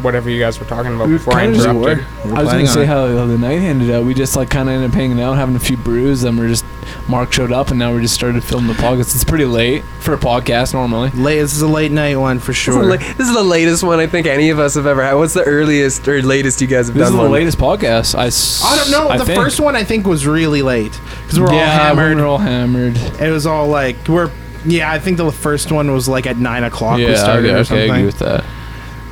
whatever 0.00 0.30
you 0.30 0.40
guys 0.40 0.58
were 0.58 0.64
talking 0.66 0.94
about 0.94 1.08
We 1.08 1.14
before 1.14 1.34
I 1.34 1.42
kinda 1.42 1.56
just 1.56 1.68
interrupted. 1.68 1.98
I 1.98 2.02
was 2.04 2.32
planning 2.48 2.48
gonna 2.64 2.66
say 2.66 2.80
on 2.80 2.84
it. 2.84 2.86
how, 2.86 3.06
how 3.18 3.26
the 3.26 3.38
night 3.38 3.58
ended 3.58 3.90
out. 3.90 4.06
We 4.06 4.14
just 4.14 4.36
like 4.36 4.48
kind 4.48 4.70
of 4.70 4.74
ended 4.74 4.88
up 4.90 4.94
hanging 4.96 5.20
out, 5.20 5.34
having 5.34 5.54
a 5.54 5.60
few 5.60 5.76
brews. 5.76 6.22
Then 6.22 6.38
we're 6.38 6.48
just 6.48 6.64
Mark 7.08 7.32
showed 7.32 7.52
up, 7.52 7.68
and 7.70 7.78
now 7.78 7.94
we 7.94 8.00
just 8.02 8.14
started 8.14 8.42
filming 8.44 8.68
the 8.68 8.74
podcast. 8.82 9.14
It's 9.14 9.24
pretty 9.24 9.44
late 9.44 9.84
for 10.00 10.14
a 10.14 10.18
podcast 10.18 10.72
normally. 10.74 11.10
Late, 11.10 11.40
this 11.40 11.54
is 11.54 11.62
a 11.62 11.68
late 11.68 11.92
night 11.92 12.16
one 12.16 12.38
for 12.38 12.48
This 12.52 12.58
is, 12.58 12.62
sure. 12.64 12.84
la- 12.84 12.96
this 12.96 13.28
is 13.28 13.34
the 13.34 13.42
latest 13.42 13.82
one 13.82 13.98
I 14.00 14.06
think 14.06 14.26
any 14.26 14.50
of 14.50 14.58
us 14.58 14.74
have 14.74 14.86
ever 14.86 15.02
had. 15.02 15.14
What's 15.14 15.34
the 15.34 15.44
earliest 15.44 16.06
or 16.08 16.22
latest 16.22 16.60
you 16.60 16.66
guys 16.66 16.86
have 16.88 16.96
This 16.96 17.04
is 17.04 17.10
done? 17.10 17.16
the 17.18 17.22
one? 17.24 17.32
latest 17.32 17.58
podcast. 17.58 18.14
I, 18.14 18.26
s- 18.26 18.62
I 18.64 18.76
don't 18.76 18.90
know. 18.90 19.08
I 19.08 19.18
the 19.18 19.24
think. 19.24 19.38
first 19.40 19.60
one 19.60 19.76
I 19.76 19.84
think 19.84 20.06
was 20.06 20.26
really 20.26 20.62
late 20.62 20.98
because 21.22 21.38
we're 21.40 21.46
all 21.52 21.58
hammered. 21.58 22.16
We're 22.18 22.26
all 22.26 22.38
hammered. 22.38 22.96
It 23.20 23.30
was 23.30 23.46
all 23.46 23.66
like 23.68 24.08
we're. 24.08 24.30
Yeah, 24.66 24.90
I 24.90 24.98
think 24.98 25.18
the 25.18 25.30
first 25.30 25.70
one 25.70 25.92
was 25.92 26.08
like 26.08 26.26
at 26.26 26.38
nine 26.38 26.64
o'clock. 26.64 26.96
we 26.96 27.14
started 27.16 27.50
okay, 27.50 27.54
or 27.54 27.58
okay, 27.58 27.58
I 27.58 27.62
something. 27.64 27.90
agree 27.90 28.06
with 28.06 28.18
that. 28.20 28.44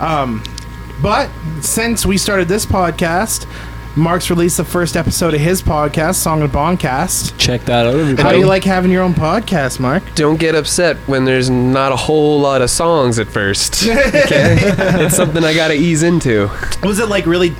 Um, 0.00 0.42
but 1.02 1.28
since 1.60 2.06
we 2.06 2.16
started 2.16 2.48
this 2.48 2.64
podcast, 2.64 3.46
Mark's 3.94 4.30
released 4.30 4.56
the 4.56 4.64
first 4.64 4.96
episode 4.96 5.34
of 5.34 5.40
his 5.40 5.60
podcast, 5.62 6.14
Song 6.14 6.40
of 6.40 6.50
Bongcast. 6.50 7.36
Check 7.36 7.62
that 7.66 7.86
out, 7.86 7.94
everybody. 7.94 8.22
How 8.22 8.32
do 8.32 8.38
you 8.38 8.46
like 8.46 8.64
having 8.64 8.90
your 8.90 9.02
own 9.02 9.12
podcast, 9.12 9.80
Mark? 9.80 10.02
Don't 10.14 10.38
get 10.40 10.54
upset 10.54 10.96
when 11.06 11.26
there's 11.26 11.50
not 11.50 11.92
a 11.92 11.96
whole 11.96 12.40
lot 12.40 12.62
of 12.62 12.70
songs 12.70 13.18
at 13.18 13.26
first. 13.28 13.82
Okay, 13.92 14.56
it's 15.04 15.14
something 15.16 15.44
I 15.44 15.52
gotta 15.54 15.74
ease 15.74 16.02
into. 16.02 16.48
Was 16.82 17.00
it 17.00 17.08
like 17.10 17.26
really? 17.26 17.54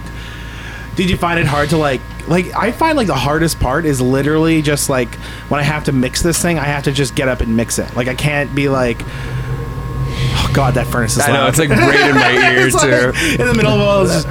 Did 0.97 1.11
you 1.11 1.17
find 1.19 1.39
it 1.39 1.45
hard 1.47 1.69
to 1.71 1.77
like? 1.77 2.01
Like 2.29 2.47
I 2.57 2.73
find 2.73 2.97
like 2.97 3.09
the 3.09 3.15
hardest 3.15 3.61
part 3.61 3.85
is 3.85 4.01
literally 4.01 4.62
just 4.62 4.89
like 4.89 5.15
when 5.51 5.61
I 5.61 5.65
have 5.65 5.85
to 5.85 5.93
mix 5.93 6.23
this 6.23 6.41
thing, 6.41 6.59
I 6.59 6.65
have 6.65 6.85
to 6.85 6.93
just 6.93 7.15
get 7.15 7.29
up 7.29 7.41
and 7.43 7.57
mix 7.57 7.79
it. 7.79 7.95
Like 7.95 8.09
I 8.09 8.15
can't 8.15 8.55
be 8.55 8.69
like, 8.71 9.03
oh 9.05 10.51
god, 10.55 10.75
that 10.75 10.87
furnace 10.87 11.17
is 11.17 11.25
I 11.25 11.27
know 11.29 11.41
loud. 11.41 11.49
it's 11.51 11.59
like 11.59 11.69
right 11.71 12.09
in 12.11 12.15
my 12.15 12.33
ear 12.57 12.67
It's 12.69 12.81
too. 12.83 12.91
like 12.91 13.41
in 13.41 13.47
the 13.47 13.55
middle 13.55 13.73
of 13.73 13.81
all 13.81 14.05
this. 14.05 14.25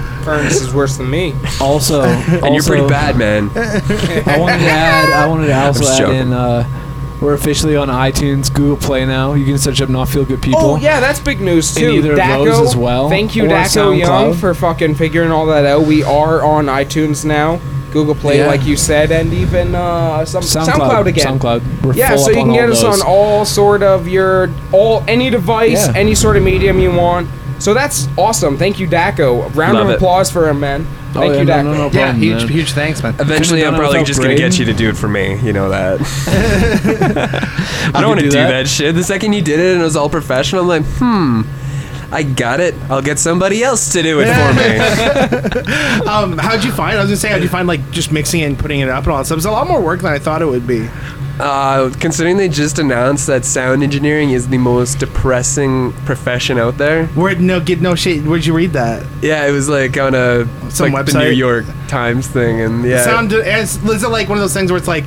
Furnace 0.24 0.60
is 0.60 0.72
worse 0.74 0.96
than 0.96 1.08
me. 1.10 1.34
Also, 1.60 2.02
And 2.02 2.54
you're 2.54 2.62
pretty 2.62 2.86
bad, 2.88 3.16
man. 3.16 3.50
I 3.54 4.36
wanted 4.38 4.58
to 4.58 4.64
add. 4.70 5.12
I 5.12 5.26
wanted 5.26 5.46
to 5.48 5.54
also 5.60 5.86
add 5.86 5.98
joking. 5.98 6.16
in. 6.18 6.32
Uh, 6.32 6.68
we're 7.20 7.34
officially 7.34 7.76
on 7.76 7.88
iTunes, 7.88 8.52
Google 8.52 8.78
Play 8.78 9.04
now. 9.04 9.34
You 9.34 9.44
can 9.44 9.58
search 9.58 9.82
up 9.82 9.90
Not 9.90 10.08
Feel 10.08 10.24
Good 10.24 10.40
People. 10.40 10.60
Oh 10.62 10.76
yeah, 10.76 11.00
that's 11.00 11.20
big 11.20 11.40
news 11.42 11.76
In 11.76 11.82
too. 11.82 11.90
either 11.90 12.12
of 12.12 12.16
those 12.18 12.68
as 12.70 12.76
well, 12.76 13.10
Thank 13.10 13.36
you, 13.36 13.44
or 13.44 13.48
Dako 13.48 13.98
Young, 13.98 14.32
for 14.34 14.54
fucking 14.54 14.94
figuring 14.94 15.30
all 15.30 15.44
that 15.46 15.66
out. 15.66 15.82
We 15.86 16.02
are 16.02 16.42
on 16.42 16.64
iTunes 16.66 17.26
now, 17.26 17.60
Google 17.92 18.14
Play, 18.14 18.38
Yeah. 18.38 18.46
like 18.46 18.64
you 18.64 18.74
said, 18.74 19.12
and 19.12 19.34
even 19.34 19.74
uh, 19.74 20.24
some 20.24 20.42
SoundCloud, 20.42 21.06
again. 21.08 21.38
SoundCloud. 21.38 21.82
We're 21.84 21.92
Yeah, 21.92 22.08
full 22.14 22.18
so 22.18 22.24
up 22.30 22.36
you 22.36 22.42
can 22.42 22.50
all 22.50 22.56
get 22.56 22.70
us 22.70 22.80
those. 22.82 23.02
on 23.02 23.06
all 23.06 23.44
sort 23.44 23.82
of 23.82 24.08
your 24.08 24.48
all 24.72 25.04
any 25.06 25.28
device, 25.28 25.88
Yeah. 25.88 25.92
any 25.96 26.14
sort 26.14 26.38
of 26.38 26.42
medium 26.42 26.78
you 26.80 26.90
want. 26.90 27.28
So 27.60 27.74
that's 27.74 28.08
awesome. 28.16 28.56
Thank 28.56 28.80
you, 28.80 28.86
Dako. 28.88 29.54
Round 29.54 29.74
Love 29.74 29.86
of 29.86 29.90
it. 29.92 29.96
applause 29.96 30.30
for 30.30 30.48
him, 30.48 30.60
man. 30.60 30.86
Oh, 31.10 31.20
Thank 31.20 31.34
yeah, 31.34 31.40
you, 31.40 31.46
Dako. 31.46 31.64
no, 31.64 31.72
no 31.74 31.84
Yeah, 31.86 31.90
problem, 31.90 32.16
huge, 32.22 32.38
man. 32.38 32.48
huge 32.48 32.72
thanks, 32.72 33.02
man. 33.02 33.14
Eventually, 33.18 33.64
I'm 33.64 33.74
probably 33.74 34.02
just 34.04 34.20
gonna 34.20 34.34
get 34.36 34.58
you 34.58 34.64
to 34.64 34.72
do 34.72 34.88
it 34.88 34.96
for 34.96 35.08
me. 35.08 35.38
You 35.40 35.52
know 35.52 35.68
that. 35.68 36.00
I 37.94 38.00
don't 38.00 38.08
want 38.08 38.20
to 38.20 38.24
do 38.26 38.30
do 38.30 38.36
that? 38.38 38.48
that? 38.50 38.68
shit. 38.68 38.94
The 38.94 39.04
second 39.04 39.32
you 39.34 39.42
did 39.42 39.60
it 39.60 39.72
and 39.72 39.80
it 39.82 39.84
was 39.84 39.96
all 39.96 40.08
professional, 40.08 40.62
I'm 40.62 40.68
like, 40.68 40.84
hmm, 40.98 41.42
I 42.12 42.22
got 42.22 42.60
it. 42.60 42.74
I'll 42.88 43.02
get 43.02 43.18
somebody 43.18 43.62
else 43.62 43.92
to 43.92 44.02
do 44.02 44.20
it 44.22 44.26
for 44.32 44.54
me. 44.54 45.70
Um, 46.10 46.38
how'd 46.38 46.64
you 46.64 46.72
find? 46.72 46.96
I 46.96 47.02
was 47.02 47.10
gonna 47.10 47.16
say, 47.18 47.28
how'd 47.28 47.42
you 47.42 47.48
find 47.48 47.68
like 47.68 47.90
just 47.90 48.10
mixing 48.10 48.40
it 48.40 48.44
and 48.46 48.58
putting 48.58 48.80
it 48.80 48.88
up 48.88 49.04
and 49.04 49.12
all 49.12 49.18
that 49.18 49.26
stuff? 49.26 49.36
It's 49.36 49.46
a 49.46 49.50
lot 49.50 49.68
more 49.68 49.80
work 49.80 50.00
than 50.00 50.12
I 50.12 50.18
thought 50.18 50.42
it 50.42 50.46
would 50.46 50.66
be. 50.66 50.88
Uh, 51.40 51.90
considering 51.98 52.36
they 52.36 52.48
just 52.48 52.78
announced 52.78 53.26
that 53.26 53.44
sound 53.44 53.82
engineering 53.82 54.30
is 54.30 54.48
the 54.48 54.58
most 54.58 54.98
depressing 54.98 55.92
profession 56.04 56.58
out 56.58 56.76
there. 56.78 57.06
Where 57.08 57.34
no 57.36 57.60
get 57.60 57.80
no 57.80 57.94
shit. 57.94 58.24
Where'd 58.24 58.44
you 58.44 58.54
read 58.54 58.72
that? 58.72 59.06
Yeah, 59.22 59.46
it 59.46 59.52
was 59.52 59.68
like 59.68 59.96
on 59.96 60.14
a 60.14 60.46
Some 60.70 60.92
like 60.92 61.06
the 61.06 61.18
New? 61.18 61.30
York 61.30 61.64
Times 61.88 62.26
thing, 62.26 62.60
and 62.60 62.84
yeah, 62.84 63.02
Sound 63.04 63.32
as 63.32 63.76
is 63.76 64.02
it 64.02 64.08
like 64.08 64.28
one 64.28 64.38
of 64.38 64.42
those 64.42 64.54
things 64.54 64.70
where 64.70 64.78
it's 64.78 64.88
like 64.88 65.06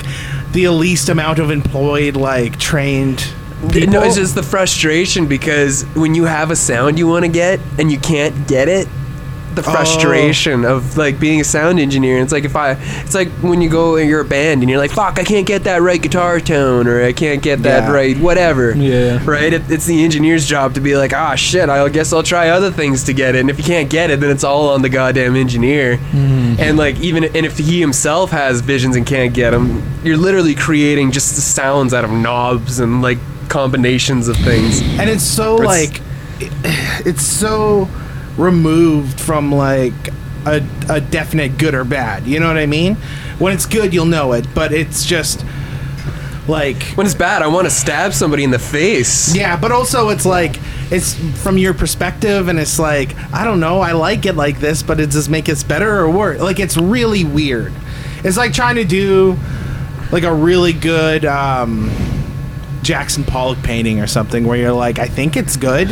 the 0.52 0.68
least 0.68 1.08
amount 1.08 1.38
of 1.38 1.50
employed 1.50 2.16
like 2.16 2.58
trained 2.58 3.32
people? 3.72 3.92
No, 3.92 4.02
it's 4.02 4.16
just 4.16 4.34
the 4.34 4.42
frustration 4.42 5.26
because 5.26 5.84
when 5.94 6.14
you 6.14 6.24
have 6.24 6.50
a 6.50 6.56
sound 6.56 6.98
you 6.98 7.06
want 7.06 7.24
to 7.24 7.30
get 7.30 7.60
and 7.78 7.90
you 7.90 7.98
can't 7.98 8.46
get 8.48 8.68
it, 8.68 8.88
the 9.54 9.62
Oh. 9.66 9.72
frustration 9.72 10.64
of 10.64 10.96
like 10.96 11.18
being 11.20 11.40
a 11.40 11.44
sound 11.44 11.78
engineer. 11.80 12.18
It's 12.18 12.32
like 12.32 12.44
if 12.44 12.56
I, 12.56 12.72
it's 13.04 13.14
like 13.14 13.28
when 13.42 13.60
you 13.60 13.68
go 13.70 13.96
in 13.96 14.08
your 14.08 14.24
band 14.24 14.62
and 14.62 14.70
you're 14.70 14.78
like, 14.78 14.90
"Fuck, 14.90 15.18
I 15.18 15.24
can't 15.24 15.46
get 15.46 15.64
that 15.64 15.80
right 15.82 16.00
guitar 16.00 16.40
tone," 16.40 16.86
or 16.86 17.04
"I 17.04 17.12
can't 17.12 17.42
get 17.42 17.62
that 17.62 17.84
Yeah. 17.84 17.92
right 17.92 18.18
whatever." 18.18 18.72
Yeah. 18.76 19.20
Right. 19.24 19.52
It, 19.52 19.62
it's 19.70 19.86
the 19.86 20.04
engineer's 20.04 20.46
job 20.46 20.74
to 20.74 20.80
be 20.80 20.96
like, 20.96 21.12
"Ah, 21.12 21.34
shit. 21.34 21.68
I 21.68 21.88
guess 21.88 22.12
I'll 22.12 22.22
try 22.22 22.48
other 22.50 22.70
things 22.70 23.04
to 23.04 23.12
get 23.12 23.34
it." 23.34 23.40
And 23.40 23.50
if 23.50 23.58
you 23.58 23.64
can't 23.64 23.88
get 23.88 24.10
it, 24.10 24.20
then 24.20 24.30
it's 24.30 24.44
all 24.44 24.68
on 24.70 24.82
the 24.82 24.88
goddamn 24.88 25.36
engineer. 25.36 25.98
And 26.12 26.76
like 26.76 26.98
even 27.00 27.24
and 27.24 27.44
if 27.46 27.58
he 27.58 27.80
himself 27.80 28.30
has 28.30 28.60
visions 28.60 28.96
and 28.96 29.06
can't 29.06 29.32
get 29.34 29.50
them, 29.50 29.82
you're 30.04 30.16
literally 30.16 30.54
creating 30.54 31.10
just 31.12 31.34
the 31.34 31.40
sounds 31.40 31.92
out 31.94 32.04
of 32.04 32.10
knobs 32.10 32.80
and 32.80 33.02
like 33.02 33.18
combinations 33.48 34.28
of 34.28 34.36
things. 34.38 34.80
and 34.98 35.08
it's 35.10 35.22
so 35.24 35.62
It's- 35.62 35.66
like 35.66 36.00
it's 37.06 37.22
so 37.24 37.88
removed 38.36 39.20
from 39.20 39.52
like 39.52 39.92
a, 40.46 40.60
a 40.88 41.00
definite 41.00 41.56
good 41.58 41.74
or 41.74 41.84
bad 41.84 42.26
you 42.26 42.38
know 42.40 42.48
what 42.48 42.56
i 42.58 42.66
mean 42.66 42.96
when 43.38 43.52
it's 43.54 43.66
good 43.66 43.94
you'll 43.94 44.04
know 44.06 44.32
it 44.32 44.46
but 44.54 44.72
it's 44.72 45.04
just 45.04 45.44
like 46.46 46.82
When 46.94 47.06
it's 47.06 47.14
bad, 47.14 47.40
I 47.40 47.46
want 47.46 47.66
to 47.66 47.70
stab 47.70 48.12
somebody 48.12 48.44
in 48.44 48.50
the 48.50 48.58
face. 48.58 49.34
yeah 49.34 49.56
but 49.58 49.72
also 49.72 50.10
it's 50.10 50.26
like 50.26 50.56
it's 50.90 51.14
from 51.42 51.56
your 51.56 51.72
perspective 51.72 52.48
and 52.48 52.58
it's 52.58 52.78
like 52.78 53.16
i 53.32 53.44
don't 53.44 53.60
know 53.60 53.80
i 53.80 53.92
like 53.92 54.26
it 54.26 54.34
like 54.34 54.60
this 54.60 54.82
but 54.82 55.00
it 55.00 55.10
does 55.10 55.30
make 55.30 55.48
it 55.48 55.64
better 55.66 55.98
or 56.00 56.10
worse 56.10 56.40
like 56.40 56.60
it's 56.60 56.76
really 56.76 57.24
weird 57.24 57.72
it's 58.24 58.36
like 58.36 58.52
trying 58.52 58.76
to 58.76 58.84
do 58.84 59.38
like 60.12 60.24
a 60.24 60.34
really 60.34 60.74
good 60.74 61.24
um 61.24 61.90
Jackson 62.82 63.24
Pollock 63.24 63.62
painting 63.62 63.98
or 64.00 64.06
something 64.06 64.44
where 64.44 64.58
you're 64.58 64.70
like, 64.70 64.98
I 64.98 65.06
think 65.06 65.38
it's 65.38 65.56
good. 65.56 65.88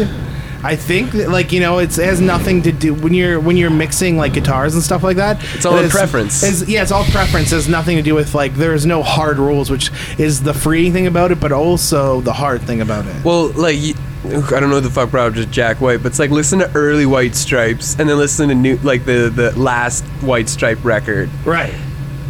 I 0.64 0.76
think 0.76 1.12
that, 1.12 1.28
like 1.28 1.52
you 1.52 1.60
know 1.60 1.78
it's 1.78 1.98
it 1.98 2.04
has 2.04 2.20
nothing 2.20 2.62
to 2.62 2.72
do 2.72 2.94
when 2.94 3.14
you're 3.14 3.40
when 3.40 3.56
you're 3.56 3.70
mixing 3.70 4.16
like 4.16 4.32
guitars 4.34 4.74
and 4.74 4.82
stuff 4.82 5.02
like 5.02 5.16
that. 5.16 5.42
It's 5.54 5.66
all 5.66 5.82
preference. 5.88 6.42
It's, 6.42 6.68
yeah, 6.68 6.82
it's 6.82 6.92
all 6.92 7.04
preference. 7.04 7.50
It 7.52 7.56
has 7.56 7.68
nothing 7.68 7.96
to 7.96 8.02
do 8.02 8.14
with 8.14 8.34
like 8.34 8.54
there's 8.54 8.86
no 8.86 9.02
hard 9.02 9.38
rules, 9.38 9.70
which 9.70 9.90
is 10.18 10.42
the 10.42 10.54
freeing 10.54 10.92
thing 10.92 11.06
about 11.06 11.32
it, 11.32 11.40
but 11.40 11.52
also 11.52 12.20
the 12.20 12.32
hard 12.32 12.62
thing 12.62 12.80
about 12.80 13.06
it. 13.06 13.24
Well, 13.24 13.48
like 13.52 13.76
y- 13.76 13.94
I 14.24 14.60
don't 14.60 14.70
know 14.70 14.78
the 14.78 14.88
fuck 14.88 15.12
up 15.14 15.34
just 15.34 15.50
Jack 15.50 15.80
White, 15.80 15.98
but 16.02 16.10
it's 16.12 16.18
like 16.20 16.30
listen 16.30 16.60
to 16.60 16.70
early 16.76 17.06
White 17.06 17.34
Stripes 17.34 17.98
and 17.98 18.08
then 18.08 18.16
listen 18.16 18.48
to 18.48 18.54
new 18.54 18.76
like 18.78 19.04
the 19.04 19.32
the 19.34 19.58
last 19.58 20.04
White 20.22 20.48
Stripe 20.48 20.84
record. 20.84 21.28
Right. 21.44 21.74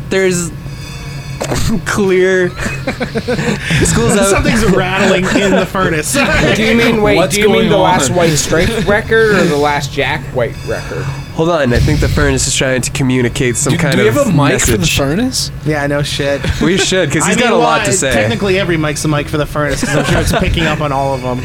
There's 0.08 0.50
clear 1.86 2.50
schools 2.50 4.16
out. 4.16 4.28
Something's 4.30 4.64
rattling 4.72 5.24
in 5.40 5.52
the 5.52 5.66
furnace. 5.66 6.12
Do 6.56 6.64
you 6.64 6.76
mean 6.76 7.02
wait? 7.02 7.16
What's 7.16 7.34
do 7.34 7.40
you 7.40 7.48
mean 7.48 7.56
going 7.56 7.70
the 7.70 7.78
last? 7.78 8.10
White 8.10 8.30
Stripe 8.36 8.86
record 8.86 9.36
or 9.36 9.44
the 9.44 9.56
last 9.56 9.92
Jack 9.92 10.22
White 10.34 10.56
record? 10.66 11.02
Hold 11.34 11.48
on, 11.48 11.72
I 11.72 11.78
think 11.78 12.00
the 12.00 12.08
furnace 12.08 12.46
is 12.46 12.54
trying 12.54 12.82
to 12.82 12.90
communicate 12.90 13.56
some 13.56 13.72
Do, 13.72 13.78
kind 13.78 13.94
of. 13.94 14.00
do 14.00 14.04
you 14.04 14.10
of 14.10 14.16
have 14.16 14.26
a 14.28 14.32
mic 14.32 14.60
for 14.60 14.76
the 14.76 14.86
furnace? 14.86 15.50
yeah, 15.64 15.82
I 15.82 15.86
know 15.86 16.02
shit. 16.02 16.42
we 16.60 16.76
should 16.76 17.08
because 17.08 17.26
he's 17.26 17.36
I 17.36 17.40
got 17.40 17.50
mean, 17.50 17.54
a 17.54 17.62
lot 17.62 17.78
well, 17.78 17.86
to 17.86 17.92
say. 17.92 18.12
Technically, 18.12 18.58
every 18.58 18.76
mic's 18.76 19.04
a 19.04 19.08
mic 19.08 19.28
for 19.28 19.38
the 19.38 19.46
furnace 19.46 19.80
because 19.80 19.96
I'm 19.96 20.04
sure 20.04 20.20
it's 20.20 20.32
picking 20.38 20.64
up 20.64 20.80
on 20.80 20.92
all 20.92 21.14
of 21.14 21.22
them. 21.22 21.38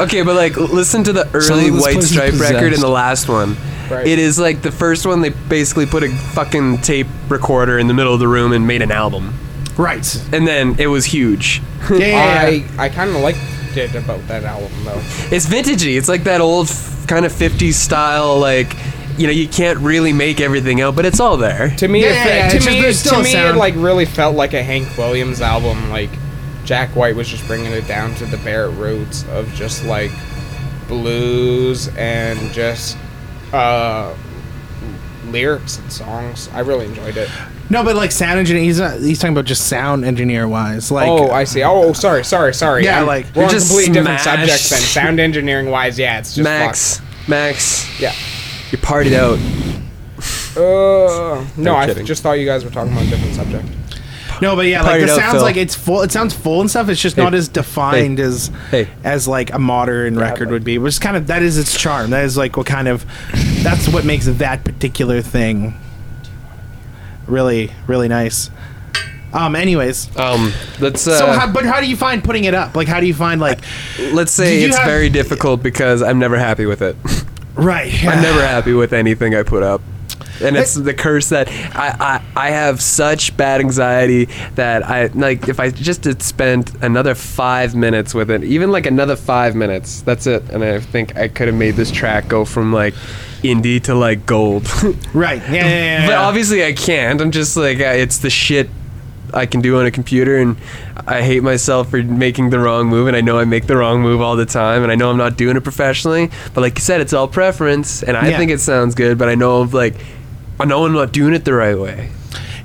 Okay, 0.00 0.22
but 0.22 0.36
like, 0.36 0.56
listen 0.56 1.02
to 1.04 1.12
the 1.12 1.28
early 1.34 1.70
White 1.70 1.94
place 1.94 2.10
Stripe 2.10 2.38
record 2.38 2.72
and 2.72 2.82
the 2.82 2.88
last 2.88 3.28
one. 3.28 3.56
Right. 3.90 4.06
It 4.06 4.18
is 4.18 4.38
like 4.38 4.62
the 4.62 4.72
first 4.72 5.06
one. 5.06 5.20
They 5.22 5.30
basically 5.30 5.86
put 5.86 6.02
a 6.02 6.08
fucking 6.10 6.78
tape 6.78 7.06
recorder 7.28 7.78
in 7.78 7.86
the 7.86 7.94
middle 7.94 8.12
of 8.14 8.20
the 8.20 8.28
room 8.28 8.52
and 8.52 8.66
made 8.66 8.82
an 8.82 8.92
album, 8.92 9.32
Right. 9.76 10.06
and 10.32 10.46
then 10.46 10.76
it 10.78 10.88
was 10.88 11.04
huge. 11.06 11.62
Yeah. 11.90 11.96
yeah, 11.98 12.48
yeah. 12.50 12.64
I 12.78 12.84
I 12.84 12.88
kind 12.88 13.10
of 13.10 13.16
liked 13.16 13.38
it 13.76 13.94
about 13.94 14.26
that 14.28 14.44
album 14.44 14.72
though. 14.84 15.00
It's 15.30 15.46
vintagey. 15.46 15.96
It's 15.96 16.08
like 16.08 16.24
that 16.24 16.40
old 16.40 16.68
f- 16.68 17.06
kind 17.06 17.24
of 17.24 17.32
50s 17.32 17.74
style, 17.74 18.38
like 18.38 18.74
you 19.16 19.26
know, 19.26 19.32
you 19.32 19.48
can't 19.48 19.78
really 19.80 20.12
make 20.12 20.40
everything 20.40 20.80
out, 20.80 20.94
but 20.94 21.04
it's 21.04 21.18
all 21.18 21.36
there. 21.36 21.74
To 21.78 21.88
me, 21.88 22.02
Yeah, 22.02 22.08
it, 22.08 22.12
yeah, 22.28 22.48
to 22.50 22.56
it's 22.56 22.64
just- 23.02 23.04
me, 23.06 23.10
to 23.10 23.16
a 23.20 23.22
me, 23.44 23.48
it 23.50 23.56
like 23.56 23.74
really 23.76 24.04
felt 24.04 24.36
like 24.36 24.54
a 24.54 24.62
Hank 24.62 24.96
Williams 24.98 25.40
album. 25.40 25.90
Like 25.90 26.10
Jack 26.64 26.90
White 26.94 27.16
was 27.16 27.28
just 27.28 27.46
bringing 27.46 27.72
it 27.72 27.86
down 27.88 28.14
to 28.16 28.26
the 28.26 28.36
bare 28.38 28.68
roots 28.70 29.24
of 29.30 29.52
just 29.54 29.84
like 29.86 30.10
blues 30.88 31.88
and 31.96 32.38
just 32.52 32.96
uh 33.52 34.14
lyrics 35.26 35.78
and 35.78 35.92
songs. 35.92 36.48
I 36.54 36.60
really 36.60 36.86
enjoyed 36.86 37.16
it. 37.16 37.28
No, 37.70 37.84
but 37.84 37.96
like 37.96 38.10
sound 38.12 38.38
engineer, 38.38 38.62
he's 38.62 38.80
not, 38.80 38.98
he's 38.98 39.18
talking 39.18 39.34
about 39.34 39.44
just 39.44 39.66
sound 39.68 40.04
engineer 40.04 40.48
wise. 40.48 40.90
Like, 40.90 41.06
oh, 41.08 41.30
I 41.30 41.44
see. 41.44 41.62
Oh, 41.62 41.92
sorry, 41.92 42.24
sorry, 42.24 42.54
sorry. 42.54 42.84
Yeah, 42.84 42.98
I'm- 42.98 43.06
like- 43.06 43.26
we're 43.36 43.44
on 43.44 43.50
just 43.50 43.68
completely 43.68 43.92
different 43.92 44.20
subjects 44.20 44.70
then. 44.70 44.80
Sound 44.80 45.20
engineering 45.20 45.68
wise, 45.70 45.98
yeah, 45.98 46.18
it's 46.18 46.34
just 46.34 46.44
Max, 46.44 47.02
Max. 47.28 48.00
Yeah. 48.00 48.14
you 48.70 48.78
partied 48.78 49.12
out. 49.14 49.38
Uh, 50.56 51.44
no, 51.56 51.76
I 51.76 51.92
just 52.02 52.22
thought 52.22 52.32
you 52.38 52.46
guys 52.46 52.64
were 52.64 52.70
talking 52.70 52.92
about 52.92 53.04
a 53.04 53.10
different 53.10 53.34
subject. 53.34 53.66
No, 54.40 54.56
but 54.56 54.66
yeah, 54.66 54.82
like 54.82 55.02
it 55.02 55.08
sounds 55.08 55.32
Phil. 55.32 55.42
like 55.42 55.56
it's 55.56 55.74
full. 55.74 56.02
It 56.02 56.12
sounds 56.12 56.34
full 56.34 56.60
and 56.60 56.68
stuff. 56.70 56.88
It's 56.88 57.00
just 57.00 57.16
Hey. 57.16 57.22
not 57.24 57.34
as 57.34 57.48
defined 57.48 58.20
as 58.20 58.50
Hey. 58.70 58.88
as 59.04 59.26
like 59.28 59.52
a 59.52 59.58
modern 59.58 60.18
record 60.18 60.50
would 60.50 60.64
be. 60.64 60.78
Which 60.78 60.94
is 60.94 60.98
kind 60.98 61.16
of 61.16 61.26
that 61.28 61.42
is 61.42 61.58
its 61.58 61.78
charm. 61.78 62.10
That 62.10 62.24
is 62.24 62.36
like 62.36 62.56
what 62.56 62.66
kind 62.66 62.88
of 62.88 63.04
that's 63.62 63.88
what 63.88 64.04
makes 64.04 64.26
that 64.26 64.64
particular 64.64 65.20
thing 65.22 65.74
really 67.26 67.72
really 67.86 68.08
nice. 68.08 68.50
Um. 69.32 69.54
Anyways, 69.54 70.08
Um, 70.16 70.52
let's 70.80 71.06
uh, 71.06 71.18
so 71.18 71.26
how, 71.32 71.52
but 71.52 71.66
how 71.66 71.80
do 71.80 71.86
you 71.86 71.96
find 71.96 72.24
putting 72.24 72.44
it 72.44 72.54
up? 72.54 72.74
Like, 72.74 72.88
how 72.88 72.98
do 72.98 73.06
you 73.06 73.12
find 73.12 73.40
like 73.40 73.58
let's 74.12 74.32
say 74.32 74.62
it's 74.62 74.76
have- 74.76 74.86
very 74.86 75.10
difficult 75.10 75.62
because 75.62 76.02
I'm 76.02 76.18
never 76.18 76.38
happy 76.38 76.64
with 76.64 76.80
it. 76.80 76.96
right? 77.54 77.92
I'm 78.06 78.22
never 78.22 78.40
happy 78.46 78.72
with 78.72 78.94
anything 78.94 79.34
I 79.34 79.42
put 79.42 79.62
up. 79.62 79.82
And 80.42 80.56
it's 80.56 80.74
the 80.74 80.94
curse 80.94 81.28
that 81.30 81.48
I, 81.76 82.20
I, 82.36 82.46
I 82.48 82.50
have 82.50 82.80
such 82.80 83.36
bad 83.36 83.60
anxiety 83.60 84.26
that 84.54 84.88
I 84.88 85.06
like 85.06 85.48
if 85.48 85.58
I 85.60 85.70
just 85.70 86.04
had 86.04 86.22
spent 86.22 86.74
another 86.82 87.14
five 87.14 87.74
minutes 87.74 88.14
with 88.14 88.30
it, 88.30 88.44
even 88.44 88.70
like 88.70 88.86
another 88.86 89.16
five 89.16 89.54
minutes, 89.54 90.02
that's 90.02 90.26
it. 90.26 90.48
And 90.50 90.62
I 90.64 90.80
think 90.80 91.16
I 91.16 91.28
could 91.28 91.48
have 91.48 91.56
made 91.56 91.74
this 91.74 91.90
track 91.90 92.28
go 92.28 92.44
from 92.44 92.72
like 92.72 92.94
indie 93.42 93.82
to 93.84 93.94
like 93.94 94.26
gold. 94.26 94.66
Right. 95.14 95.40
Yeah. 95.42 95.52
yeah, 95.52 96.00
yeah, 96.00 96.06
but 96.06 96.16
obviously 96.16 96.64
I 96.64 96.72
can't. 96.72 97.20
I'm 97.20 97.30
just 97.30 97.56
like 97.56 97.78
it's 97.78 98.18
the 98.18 98.30
shit 98.30 98.68
I 99.34 99.44
can 99.46 99.60
do 99.60 99.78
on 99.78 99.84
a 99.86 99.90
computer, 99.90 100.38
and 100.38 100.56
I 101.06 101.20
hate 101.22 101.42
myself 101.42 101.90
for 101.90 102.02
making 102.02 102.48
the 102.50 102.58
wrong 102.58 102.86
move. 102.86 103.08
And 103.08 103.16
I 103.16 103.20
know 103.20 103.38
I 103.38 103.44
make 103.44 103.66
the 103.66 103.76
wrong 103.76 104.00
move 104.00 104.20
all 104.22 104.36
the 104.36 104.46
time, 104.46 104.82
and 104.82 104.90
I 104.90 104.94
know 104.94 105.10
I'm 105.10 105.16
not 105.18 105.36
doing 105.36 105.56
it 105.56 105.62
professionally. 105.62 106.30
But 106.54 106.62
like 106.62 106.78
you 106.78 106.82
said, 106.82 107.00
it's 107.02 107.12
all 107.12 107.28
preference, 107.28 108.02
and 108.02 108.16
I 108.16 108.30
Yeah. 108.30 108.38
think 108.38 108.50
it 108.50 108.60
sounds 108.60 108.94
good. 108.94 109.18
But 109.18 109.28
I 109.28 109.34
know 109.34 109.60
of 109.60 109.74
like 109.74 109.94
I 110.60 110.64
know 110.64 110.84
I'm 110.84 110.92
not 110.92 111.12
doing 111.12 111.34
it 111.34 111.44
the 111.44 111.54
right 111.54 111.78
way. 111.78 112.10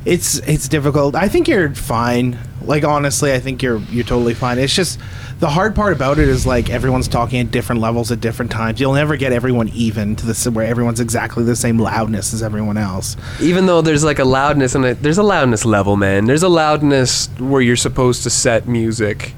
it's 0.05 0.39
it's 0.39 0.67
difficult. 0.67 1.15
I 1.15 1.29
think 1.29 1.47
you're 1.47 1.73
fine. 1.73 2.37
Like 2.61 2.83
honestly, 2.83 3.33
I 3.33 3.39
think 3.39 3.61
you're 3.61 3.77
you're 3.91 4.03
totally 4.05 4.33
fine. 4.33 4.57
It's 4.57 4.73
just 4.75 4.99
the 5.39 5.49
hard 5.49 5.75
part 5.75 5.93
about 5.93 6.17
it 6.19 6.27
is 6.29 6.45
like 6.45 6.69
everyone's 6.69 7.07
talking 7.09 7.39
at 7.41 7.51
different 7.51 7.81
levels 7.81 8.11
at 8.11 8.21
different 8.21 8.51
times. 8.51 8.79
You'll 8.79 8.93
never 8.93 9.17
get 9.17 9.33
everyone 9.33 9.67
even 9.69 10.15
to 10.15 10.25
the 10.25 10.51
where 10.51 10.65
everyone's 10.65 10.99
exactly 11.01 11.43
the 11.43 11.55
same 11.55 11.77
loudness 11.77 12.33
as 12.33 12.41
everyone 12.41 12.77
else. 12.77 13.17
Even 13.41 13.65
though 13.65 13.81
there's 13.81 14.03
like 14.03 14.19
a 14.19 14.23
loudness 14.25 14.75
and 14.75 14.83
there's 14.85 15.17
a 15.17 15.23
loudness 15.23 15.65
level, 15.65 15.97
man. 15.97 16.25
There's 16.25 16.43
a 16.43 16.49
loudness 16.49 17.27
where 17.39 17.61
you're 17.61 17.75
supposed 17.75 18.23
to 18.23 18.29
set 18.29 18.67
music, 18.67 19.33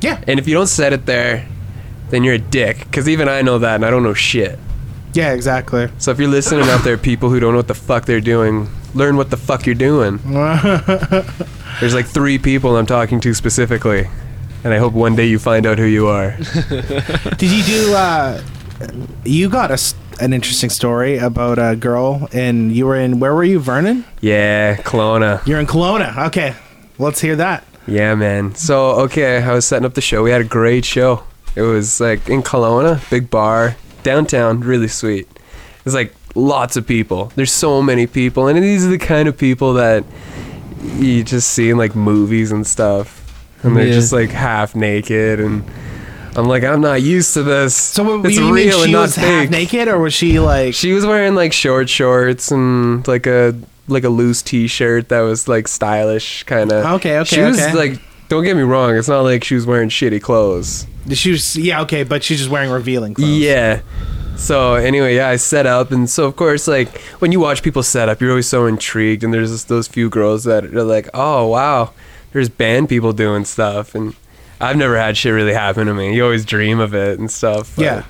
Yeah. 0.00 0.20
and 0.26 0.38
if 0.40 0.48
you 0.48 0.54
don't 0.54 0.66
set 0.66 0.92
it 0.92 1.06
there, 1.06 1.46
then 2.10 2.24
you're 2.24 2.34
a 2.34 2.38
dick. 2.38 2.78
Because 2.80 3.08
even 3.08 3.28
I 3.28 3.42
know 3.42 3.58
that, 3.60 3.76
and 3.76 3.84
I 3.84 3.90
don't 3.90 4.02
know 4.02 4.14
shit. 4.14 4.58
Yeah, 5.14 5.32
exactly. 5.32 5.88
So 5.98 6.10
if 6.10 6.18
you're 6.18 6.28
listening 6.28 6.68
out 6.68 6.82
there, 6.82 6.98
people 6.98 7.30
who 7.30 7.38
don't 7.40 7.52
know 7.52 7.58
what 7.58 7.68
the 7.68 7.74
fuck 7.74 8.04
they're 8.04 8.20
doing, 8.20 8.68
learn 8.94 9.16
what 9.16 9.30
the 9.30 9.36
fuck 9.36 9.64
you're 9.64 9.74
doing. 9.74 10.18
There's 11.80 11.94
like 11.94 12.06
three 12.06 12.38
people 12.38 12.76
I'm 12.76 12.86
talking 12.86 13.20
to 13.20 13.32
specifically, 13.32 14.08
and 14.64 14.74
I 14.74 14.78
hope 14.78 14.92
one 14.92 15.14
day 15.16 15.26
you 15.26 15.38
find 15.38 15.66
out 15.66 15.78
who 15.78 15.84
you 15.84 16.08
are. 16.08 16.36
Did 17.38 17.50
you 17.50 17.62
do 17.62 17.94
uh 17.94 18.42
you 19.24 19.48
got 19.48 19.70
us 19.70 19.94
an 20.20 20.32
interesting 20.32 20.70
story 20.70 21.18
about 21.18 21.58
a 21.58 21.76
girl, 21.76 22.28
and 22.32 22.74
you 22.74 22.86
were 22.86 22.96
in 22.96 23.20
where 23.20 23.34
were 23.34 23.44
you, 23.44 23.60
Vernon? 23.60 24.04
Yeah, 24.20 24.76
Kelowna. 24.76 25.46
You're 25.46 25.60
in 25.60 25.66
Kelowna. 25.66 26.26
Okay, 26.26 26.54
let's 26.98 27.20
hear 27.20 27.36
that. 27.36 27.64
Yeah, 27.86 28.14
man. 28.16 28.54
So 28.56 28.90
okay, 29.02 29.42
I 29.42 29.52
was 29.54 29.64
setting 29.64 29.86
up 29.86 29.94
the 29.94 30.00
show. 30.00 30.22
We 30.24 30.30
had 30.30 30.40
a 30.40 30.44
great 30.44 30.84
show. 30.84 31.22
It 31.54 31.62
was 31.62 32.00
like 32.00 32.28
in 32.28 32.42
Kelowna, 32.42 33.08
big 33.10 33.30
bar, 33.30 33.76
downtown, 34.04 34.60
really 34.60 34.88
sweet. 34.88 35.26
There's 35.82 35.94
like 35.94 36.14
lots 36.36 36.76
of 36.76 36.86
people. 36.86 37.32
There's 37.34 37.52
so 37.52 37.82
many 37.82 38.06
people, 38.06 38.46
and 38.46 38.62
these 38.62 38.86
are 38.86 38.90
the 38.90 38.98
kind 38.98 39.28
of 39.28 39.36
people 39.36 39.74
that 39.74 40.04
you 40.96 41.24
just 41.24 41.50
see 41.50 41.70
in 41.70 41.76
like 41.78 41.96
movies 41.96 42.52
and 42.52 42.66
stuff, 42.66 43.20
and 43.62 43.76
they're 43.76 43.86
Yeah. 43.88 43.94
just 43.94 44.12
like 44.12 44.30
half 44.30 44.74
naked, 44.76 45.40
and 45.40 45.64
I'm 46.36 46.46
like, 46.46 46.64
I'm 46.64 46.80
not 46.80 47.02
used 47.02 47.34
to 47.34 47.42
this. 47.42 47.76
So 47.76 48.18
what, 48.18 48.26
it's 48.26 48.36
you 48.36 48.42
mean 48.44 48.54
real 48.54 48.78
and 48.80 48.86
she 48.86 48.92
not 48.92 49.00
was 49.02 49.16
half 49.16 49.50
naked, 49.50 49.88
or 49.88 49.98
was 49.98 50.12
she 50.14 50.38
like? 50.40 50.74
She 50.74 50.92
was 50.92 51.04
wearing 51.06 51.34
like 51.34 51.52
short 51.52 51.88
shorts 51.88 52.50
and 52.50 53.06
like 53.08 53.26
a 53.26 53.54
like 53.86 54.04
a 54.04 54.08
loose 54.08 54.40
t-shirt 54.42 55.10
that 55.10 55.20
was 55.20 55.46
like 55.46 55.68
stylish 55.68 56.42
kind 56.44 56.72
of. 56.72 56.84
Okay, 56.96 57.18
okay, 57.18 57.36
She 57.36 57.42
was 57.42 57.60
like, 57.74 58.00
don't 58.28 58.44
get 58.44 58.56
me 58.56 58.62
wrong, 58.62 58.96
it's 58.96 59.08
not 59.08 59.22
like 59.22 59.44
she 59.44 59.54
was 59.54 59.66
wearing 59.66 59.88
shitty 59.88 60.22
clothes. 60.22 60.86
She 61.12 61.30
was 61.32 61.56
yeah 61.56 61.82
okay, 61.82 62.02
but 62.04 62.24
she's 62.24 62.38
just 62.38 62.50
wearing 62.50 62.70
revealing 62.70 63.14
clothes. 63.14 63.38
Yeah. 63.38 63.82
So 64.36 64.74
anyway, 64.74 65.16
yeah, 65.16 65.28
I 65.28 65.36
set 65.36 65.66
up, 65.66 65.92
and 65.92 66.10
so 66.10 66.24
of 66.24 66.34
course, 66.34 66.66
like 66.66 66.98
when 67.20 67.30
you 67.30 67.38
watch 67.38 67.62
people 67.62 67.82
set 67.82 68.08
up, 68.08 68.20
you're 68.20 68.30
always 68.30 68.48
so 68.48 68.66
intrigued, 68.66 69.22
and 69.22 69.32
there's 69.32 69.50
just 69.50 69.68
those 69.68 69.86
few 69.86 70.08
girls 70.08 70.44
that 70.44 70.64
are 70.64 70.82
like, 70.82 71.08
oh 71.14 71.46
wow, 71.46 71.92
there's 72.32 72.48
band 72.48 72.88
people 72.88 73.12
doing 73.12 73.44
stuff, 73.44 73.94
and 73.94 74.16
I've 74.60 74.76
never 74.76 74.96
had 74.98 75.16
shit 75.16 75.32
really 75.32 75.52
happen 75.52 75.86
to 75.86 75.94
me. 75.94 76.16
You 76.16 76.24
always 76.24 76.44
dream 76.44 76.80
of 76.80 76.94
it 76.94 77.18
and 77.18 77.30
stuff. 77.30 77.74
Yeah. 77.76 78.04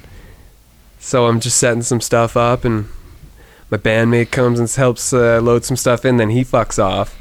So 0.98 1.26
I'm 1.26 1.40
just 1.40 1.58
setting 1.58 1.82
some 1.82 2.00
stuff 2.00 2.36
up, 2.36 2.64
and 2.64 2.86
my 3.70 3.76
bandmate 3.76 4.30
comes 4.30 4.58
and 4.58 4.70
helps 4.70 5.12
uh, 5.12 5.40
load 5.42 5.64
some 5.64 5.76
stuff 5.76 6.04
in. 6.04 6.16
Then 6.16 6.30
he 6.30 6.42
fucks 6.42 6.82
off, 6.82 7.18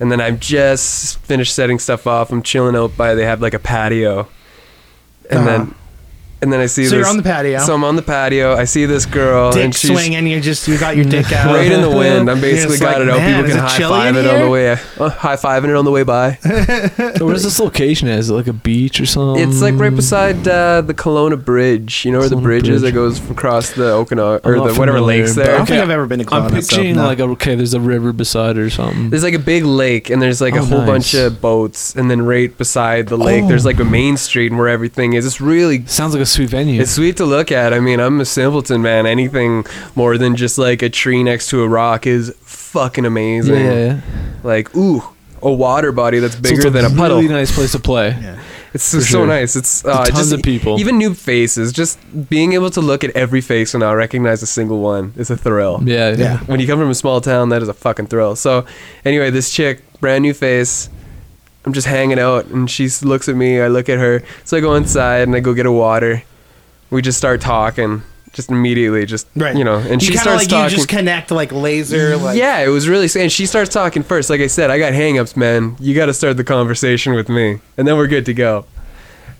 and 0.00 0.10
then 0.10 0.20
I'm 0.20 0.38
just 0.38 1.18
finished 1.20 1.54
setting 1.54 1.78
stuff 1.78 2.06
off. 2.06 2.30
I'm 2.32 2.42
chilling 2.42 2.76
out 2.76 2.96
by 2.96 3.14
they 3.14 3.24
have 3.24 3.40
like 3.40 3.54
a 3.54 3.58
patio, 3.58 4.28
and 5.30 5.40
Uh-huh. 5.40 5.44
then 5.46 5.74
and 6.42 6.52
then 6.52 6.60
I 6.60 6.66
see 6.66 6.84
So 6.84 6.90
this. 6.96 6.98
you're 7.00 7.08
on 7.08 7.16
the 7.16 7.22
patio. 7.22 7.58
So 7.60 7.74
I'm 7.74 7.84
on 7.84 7.96
the 7.96 8.02
patio. 8.02 8.54
I 8.54 8.64
see 8.64 8.84
this 8.86 9.06
girl, 9.06 9.52
Dick 9.52 9.64
and 9.64 9.74
she's 9.74 9.90
swinging, 9.90 10.26
you 10.26 10.40
just 10.40 10.66
you 10.68 10.78
got 10.78 10.96
your 10.96 11.04
dick 11.04 11.30
out 11.32 11.46
right 11.54 11.70
in 11.70 11.80
the 11.80 11.90
wind. 11.90 12.30
I'm 12.30 12.40
basically 12.40 12.78
got 12.78 12.98
like, 12.98 13.02
it 13.02 13.10
out. 13.10 13.16
"Man, 13.18 13.34
People 13.44 13.50
is 13.50 13.56
can 13.56 13.64
it 13.64 13.68
high 13.68 13.88
five 13.88 14.16
in 14.16 14.24
it 14.24 14.30
on 14.34 14.40
the 14.40 14.50
way. 14.50 14.70
Uh, 14.72 14.76
high 15.10 15.36
fiving 15.36 15.68
it 15.70 15.76
on 15.76 15.84
the 15.84 15.90
way 15.90 16.02
by. 16.02 16.38
So 17.16 17.26
where's 17.26 17.42
this 17.44 17.60
location? 17.60 18.08
at? 18.08 18.18
Is 18.18 18.30
it 18.30 18.34
like 18.34 18.46
a 18.46 18.52
beach 18.52 19.00
or 19.00 19.06
something? 19.06 19.46
It's 19.48 19.60
like 19.62 19.74
right 19.76 19.94
beside 19.94 20.46
uh, 20.48 20.80
the 20.80 20.94
Kelowna 20.94 21.42
Bridge. 21.42 22.04
You 22.04 22.12
know 22.12 22.18
where 22.18 22.28
the 22.28 22.36
Kelowna 22.36 22.42
bridge, 22.42 22.68
is 22.68 22.82
that 22.82 22.92
goes 22.92 23.30
across 23.30 23.70
the 23.72 23.92
Okanagan 23.92 24.40
or 24.44 24.54
the 24.56 24.60
whatever 24.62 24.98
familiar, 24.98 25.00
lakes 25.22 25.34
but 25.36 25.48
I 25.48 25.56
don't 25.58 25.66
think 25.66 25.80
I've 25.82 25.90
ever 25.90 26.06
been 26.06 26.18
to 26.20 26.24
Kelowna. 26.24 26.46
I'm 26.46 26.50
picturing 26.50 26.94
so, 26.94 27.00
no. 27.02 27.06
like 27.06 27.18
a, 27.20 27.24
okay. 27.24 27.54
There's 27.54 27.74
a 27.74 27.80
river 27.80 28.12
beside 28.12 28.58
or 28.58 28.68
something. 28.70 29.10
There's 29.10 29.22
like 29.22 29.34
a 29.34 29.38
big 29.38 29.64
lake, 29.64 30.10
and 30.10 30.20
there's 30.20 30.40
like 30.40 30.54
a 30.54 30.58
Oh, 30.58 30.64
whole 30.64 30.78
nice. 30.78 30.86
bunch 30.86 31.14
of 31.14 31.40
boats, 31.40 31.94
and 31.94 32.10
then 32.10 32.22
right 32.22 32.56
beside 32.56 33.08
the 33.08 33.16
lake, 33.18 33.44
Oh. 33.44 33.48
there's 33.48 33.64
like 33.64 33.78
a 33.80 33.84
main 33.84 34.16
street, 34.16 34.50
and 34.50 34.58
where 34.58 34.68
everything 34.68 35.12
is. 35.14 35.24
It's 35.26 35.40
really 35.40 35.84
Sounds 35.86 36.14
like 36.14 36.22
a 36.24 36.26
sweet 36.26 36.50
venue. 36.50 36.80
It's 36.82 36.90
sweet 36.90 37.16
to 37.18 37.24
look 37.24 37.52
at. 37.52 37.72
I 37.72 37.80
mean, 37.80 38.00
I'm 38.00 38.20
a 38.20 38.24
simpleton, 38.24 38.82
man. 38.82 39.06
Anything 39.06 39.64
more 39.94 40.18
than 40.18 40.34
just 40.36 40.58
like 40.58 40.82
a 40.82 40.88
tree 40.90 41.22
next 41.22 41.48
to 41.50 41.62
a 41.62 41.68
rock 41.68 42.06
is 42.06 42.34
fucking 42.40 43.04
amazing. 43.04 43.54
yeah, 43.54 43.72
yeah. 43.72 44.00
Like, 44.42 44.74
ooh, 44.76 45.02
a 45.42 45.52
water 45.52 45.92
body 45.92 46.18
that's 46.18 46.36
bigger 46.36 46.56
it's 46.56 46.64
a 46.64 46.70
than 46.70 46.84
a 46.86 46.90
puddle. 46.90 47.18
Really 47.20 47.32
nice 47.32 47.54
place 47.54 47.72
to 47.72 47.78
play. 47.78 48.08
Yeah. 48.10 48.42
It's 48.72 48.82
so 48.82 49.00
sure. 49.00 49.26
nice. 49.26 49.54
It's 49.54 49.84
uh, 49.84 50.04
tons 50.04 50.18
just, 50.18 50.32
of 50.32 50.42
people. 50.42 50.80
even 50.80 50.98
new 50.98 51.14
faces. 51.14 51.72
Just 51.72 51.96
being 52.28 52.54
able 52.54 52.70
to 52.70 52.80
look 52.80 53.04
at 53.04 53.10
every 53.14 53.40
face 53.40 53.72
and 53.72 53.80
not 53.82 53.92
recognize 53.92 54.42
a 54.42 54.46
single 54.48 54.80
one 54.80 55.12
is 55.16 55.30
a 55.30 55.36
thrill. 55.36 55.80
Yeah, 55.84 56.10
Yeah. 56.10 56.16
yeah. 56.16 56.38
When 56.46 56.58
you 56.58 56.66
come 56.66 56.80
from 56.80 56.90
a 56.90 56.94
small 56.94 57.20
town, 57.20 57.50
that 57.50 57.62
is 57.62 57.68
a 57.68 57.74
fucking 57.74 58.08
thrill. 58.08 58.34
So, 58.34 58.66
anyway, 59.04 59.30
this 59.30 59.52
chick, 59.52 59.82
brand 60.00 60.22
new 60.22 60.34
face. 60.34 60.88
I'm 61.64 61.72
just 61.72 61.86
hanging 61.86 62.18
out, 62.18 62.46
and 62.46 62.70
she 62.70 62.88
looks 63.02 63.28
at 63.28 63.36
me. 63.36 63.60
I 63.60 63.68
look 63.68 63.88
at 63.88 63.98
her. 63.98 64.22
So 64.44 64.56
I 64.56 64.60
go 64.60 64.74
inside 64.74 65.22
and 65.22 65.34
I 65.34 65.40
go 65.40 65.54
get 65.54 65.66
a 65.66 65.72
water. 65.72 66.22
We 66.90 67.00
just 67.02 67.16
start 67.18 67.40
talking, 67.40 68.02
just 68.32 68.50
immediately, 68.50 69.06
just 69.06 69.26
Right. 69.34 69.56
you 69.56 69.64
know. 69.64 69.76
And 69.78 70.02
you 70.02 70.12
she 70.12 70.16
starts 70.18 70.42
like 70.42 70.48
talking. 70.48 70.70
you 70.70 70.76
just 70.76 70.88
connect 70.88 71.30
like 71.30 71.52
laser 71.52 72.16
like 72.18 72.36
yeah, 72.38 72.58
it 72.60 72.68
was 72.68 72.88
really. 72.88 73.08
And 73.18 73.32
she 73.32 73.46
starts 73.46 73.70
talking 73.72 74.02
first. 74.02 74.28
Like 74.28 74.40
I 74.42 74.46
said, 74.46 74.70
I 74.70 74.78
got 74.78 74.92
hangups, 74.92 75.36
man. 75.36 75.76
You 75.80 75.94
got 75.94 76.06
to 76.06 76.14
start 76.14 76.36
the 76.36 76.44
conversation 76.44 77.14
with 77.14 77.28
me, 77.28 77.60
and 77.78 77.88
then 77.88 77.96
we're 77.96 78.08
good 78.08 78.26
to 78.26 78.34
go. 78.34 78.66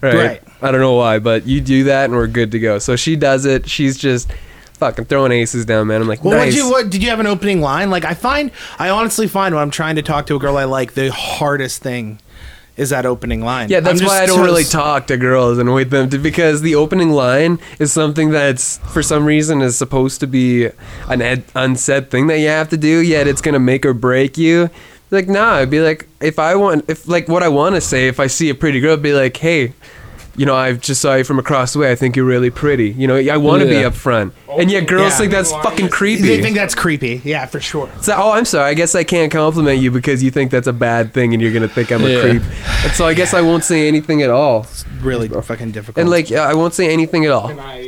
Right. 0.01 0.15
Right. 0.15 0.43
I 0.63 0.71
don't 0.71 0.81
know 0.81 0.95
why, 0.95 1.19
but 1.19 1.47
you 1.47 1.61
do 1.61 1.85
that, 1.85 2.07
and 2.07 2.15
we're 2.15 2.27
good 2.27 2.53
to 2.53 2.59
go. 2.59 2.79
So 2.79 2.97
she 2.97 3.17
does 3.17 3.45
it. 3.45 3.69
She's 3.69 3.99
just 3.99 4.31
fucking 4.75 5.07
throwing 5.07 5.33
aces 5.33 5.65
down, 5.65 5.87
man. 5.87 6.01
I'm 6.03 6.09
like, 6.09 6.23
Well, 6.25 6.37
what 6.37 6.45
nice. 6.45 6.55
did 6.55 6.59
you 6.59 6.71
what 6.71 6.91
did 6.91 7.03
you 7.03 7.11
have 7.11 7.21
an 7.21 7.27
opening 7.27 7.61
line? 7.61 7.91
Like 7.91 8.05
I 8.05 8.15
find 8.15 8.51
I 8.79 8.91
honestly 8.91 9.27
find 9.29 9.55
when 9.55 9.63
I'm 9.63 9.71
trying 9.71 9.97
to 9.97 10.03
talk 10.03 10.27
to 10.27 10.37
a 10.37 10.39
girl 10.39 10.57
I 10.57 10.65
like, 10.65 10.95
the 10.95 11.11
hardest 11.13 11.83
thing 11.83 12.21
is 12.77 12.91
that 12.91 13.07
opening 13.07 13.41
line. 13.41 13.69
Yeah, 13.69 13.79
that's 13.79 14.03
why 14.03 14.23
I 14.23 14.27
don't 14.27 14.45
really 14.45 14.65
talk 14.65 15.07
to 15.07 15.17
girls 15.17 15.59
and 15.59 15.73
wait 15.73 15.91
them 15.91 16.11
to 16.11 16.19
because 16.19 16.61
the 16.61 16.75
opening 16.75 17.11
line 17.11 17.61
is 17.79 17.93
something 17.93 18.31
that's 18.31 18.79
for 18.93 19.01
some 19.01 19.25
reason 19.25 19.63
is 19.63 19.79
supposed 19.79 20.19
to 20.21 20.27
be 20.27 20.67
an 21.09 21.23
ed- 21.23 21.45
unsaid 21.55 22.11
thing 22.11 22.27
that 22.27 22.41
you 22.41 22.49
have 22.49 22.69
to 22.71 22.77
do, 22.77 22.99
yet 22.99 23.29
it's 23.29 23.41
gonna 23.41 23.61
make 23.61 23.87
or 23.87 23.95
break 23.95 24.37
you. 24.37 24.71
Like, 25.13 25.29
nah, 25.29 25.53
I'd 25.59 25.71
be 25.71 25.79
like, 25.81 26.09
if 26.21 26.41
I 26.41 26.57
want, 26.57 26.87
if 26.89 27.07
like 27.07 27.29
what 27.29 27.45
I 27.45 27.49
want 27.49 27.77
to 27.77 27.81
say, 27.81 28.09
if 28.09 28.19
I 28.19 28.27
see 28.27 28.51
a 28.51 28.55
pretty 28.57 28.81
girl, 28.81 28.95
I'd 28.95 29.03
be 29.03 29.13
like, 29.13 29.37
hey, 29.37 29.73
you 30.37 30.47
know, 30.47 30.55
I 30.55 30.73
just 30.73 31.01
saw 31.01 31.15
you 31.15 31.25
from 31.25 31.39
across 31.39 31.73
the 31.73 31.79
way. 31.79 31.91
I 31.91 31.95
think 31.95 32.17
you're 32.17 32.25
really 32.25 32.51
pretty. 32.51 32.91
You 32.91 33.07
know, 33.07 33.17
I 33.17 33.37
want 33.37 33.63
to 33.63 33.69
Yeah. 33.73 33.89
be 33.89 33.95
upfront, 33.97 34.33
and 34.59 34.71
yet 34.71 34.87
girls 34.87 35.13
Yeah. 35.13 35.19
think 35.19 35.33
that's 35.33 35.53
fucking 35.53 35.89
creepy. 35.91 36.23
They 36.23 36.43
think 36.43 36.57
that's 36.57 36.75
creepy. 36.75 37.21
Yeah, 37.25 37.47
for 37.47 37.61
sure. 37.61 37.89
So, 38.01 38.15
oh, 38.17 38.33
I'm 38.33 38.45
sorry. 38.45 38.71
I 38.71 38.75
guess 38.75 38.95
I 38.95 39.05
can't 39.05 39.31
compliment 39.31 39.81
you 39.81 39.91
because 39.91 40.23
you 40.23 40.31
think 40.31 40.51
that's 40.51 40.67
a 40.67 40.73
bad 40.73 41.13
thing, 41.13 41.33
and 41.35 41.43
you're 41.43 41.53
gonna 41.53 41.69
think 41.69 41.91
I'm 41.93 42.05
a 42.05 42.09
Yeah. 42.09 42.21
creep. 42.21 42.43
And 42.85 42.93
so 42.93 43.07
I 43.07 43.15
guess 43.15 43.35
I 43.35 43.41
won't 43.43 43.65
say 43.65 43.87
anything 43.89 44.23
at 44.23 44.31
all. 44.31 44.63
It's 44.71 44.85
really 45.03 45.29
fucking 45.29 45.71
difficult. 45.73 46.01
And 46.01 46.11
like, 46.11 46.33
I 46.33 46.55
won't 46.55 46.75
say 46.75 46.89
anything 46.93 47.25
at 47.25 47.31
all. 47.31 47.49
Can 47.49 47.61
I 47.61 47.84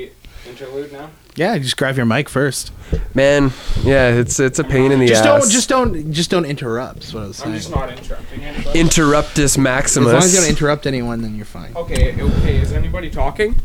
interlude 1.37 1.49
now? 1.49 1.53
yeah, 1.55 1.59
just 1.59 1.77
grab 1.77 1.97
your 1.97 2.07
mic 2.07 2.29
first. 2.29 2.73
Man, 3.15 3.53
yeah, 3.83 4.09
it's 4.11 4.39
it's 4.41 4.59
a 4.59 4.65
pain 4.65 4.93
in 4.93 5.01
the 5.01 5.07
Just 5.09 5.25
ass. 5.25 5.41
don't 5.43 5.51
just 5.51 5.69
don't 5.69 6.13
just 6.13 6.31
don't 6.31 6.45
interrupt. 6.45 7.01
That's 7.01 7.15
what 7.15 7.25
I 7.25 7.27
was 7.29 7.41
I'm 7.41 7.47
saying. 7.47 7.57
just 7.59 7.71
not 7.71 7.91
interrupting 7.91 8.45
anybody. 8.45 8.79
interruptus 8.81 9.45
as 9.45 9.59
maximus. 9.59 10.13
long 10.13 10.23
as 10.23 10.35
you 10.35 10.41
don't 10.41 10.49
interrupt 10.51 10.87
anyone, 10.87 11.23
then 11.23 11.35
you're 11.37 11.45
fine. 11.45 11.75
okay, 11.77 12.21
okay. 12.21 12.57
Is 12.57 12.73
anybody 12.73 13.11
talking? 13.11 13.57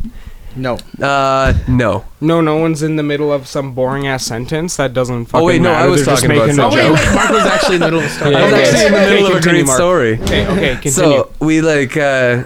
No. 0.54 0.78
uh, 1.02 1.54
no. 1.70 2.04
No, 2.20 2.42
no 2.42 2.58
one's 2.58 2.84
in 2.84 2.98
the 2.98 3.04
middle 3.04 3.32
of 3.32 3.48
some 3.48 3.74
boring 3.74 4.06
ass 4.08 4.26
sentence 4.26 4.76
that 4.76 4.92
doesn't. 4.94 5.28
Fucking 5.28 5.42
Oh, 5.42 5.48
wait, 5.48 5.62
no, 5.62 5.72
I 5.72 5.88
was 5.88 6.04
They're 6.04 6.14
just 6.14 6.24
talking 6.26 6.36
about 6.36 6.48
making 6.48 6.60
a 6.60 6.64
some 6.64 6.74
Oh 6.74 6.76
wait, 6.76 6.88
joke. 6.88 7.08
wait, 7.08 7.16
Mark 7.16 7.30
was 7.30 7.46
actually 7.46 7.76
in 7.76 7.80
the 7.82 7.88
middle 7.88 8.00
of 8.02 8.06
a 8.06 8.10
story. 8.10 8.32
Yeah, 8.34 8.38
I 8.38 8.44
was 8.44 8.54
Okay. 8.54 8.64
actually 8.64 8.86
in 8.86 8.92
the 8.92 8.98
Okay, 9.00 9.14
middle 9.14 9.28
of 9.32 9.38
a 9.38 9.42
great 9.50 9.66
Mark. 9.66 9.78
story. 9.78 10.14
Okay, 10.20 10.48
okay, 10.48 10.74
continue. 10.74 10.92
So 10.92 11.32
we 11.40 11.62
like, 11.62 11.96
uh, 11.96 12.44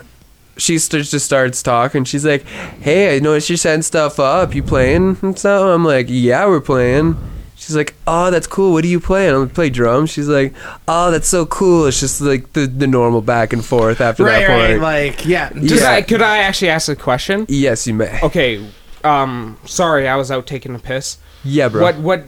she 0.57 0.77
st- 0.79 1.05
just 1.05 1.25
starts 1.25 1.61
talking. 1.63 2.03
She's 2.03 2.25
like, 2.25 2.45
"Hey, 2.81 3.15
I 3.15 3.19
noticed 3.19 3.49
you're 3.49 3.57
setting 3.57 3.81
stuff 3.81 4.19
up. 4.19 4.55
You 4.55 4.63
playing 4.63 5.17
and 5.21 5.37
stuff?" 5.37 5.63
I'm 5.65 5.83
like, 5.85 6.07
"Yeah, 6.09 6.45
we're 6.47 6.61
playing." 6.61 7.17
She's 7.57 7.75
like, 7.75 7.95
"Oh, 8.05 8.29
that's 8.31 8.47
cool. 8.47 8.73
What 8.73 8.83
are 8.83 8.87
you 8.87 8.99
playing?" 8.99 9.33
I'm 9.33 9.41
like, 9.43 9.53
"Play 9.53 9.69
drums." 9.69 10.11
She's 10.11 10.27
like, 10.27 10.53
"Oh, 10.87 11.09
that's 11.11 11.27
so 11.27 11.45
cool." 11.45 11.85
It's 11.87 11.99
just 11.99 12.21
like 12.21 12.53
the 12.53 12.67
the 12.67 12.85
normal 12.87 13.21
back 13.21 13.53
and 13.53 13.63
forth 13.65 14.01
after 14.01 14.23
right, 14.23 14.39
that 14.41 14.47
right, 14.47 14.69
point. 14.71 14.81
like 14.81 15.25
yeah. 15.25 15.49
Does 15.49 15.69
Just, 15.69 15.81
Yeah. 15.83 15.91
I, 15.91 16.01
could 16.01 16.21
I 16.21 16.39
actually 16.39 16.69
ask 16.69 16.89
a 16.89 16.95
question? 16.95 17.45
yes, 17.49 17.87
you 17.87 17.93
may. 17.93 18.19
Okay. 18.21 18.65
Um. 19.03 19.57
Sorry, 19.65 20.07
I 20.07 20.15
was 20.15 20.31
out 20.31 20.47
taking 20.47 20.75
a 20.75 20.79
piss. 20.79 21.17
Yeah, 21.43 21.69
bro. 21.69 21.81
What? 21.81 21.95
What? 21.97 22.25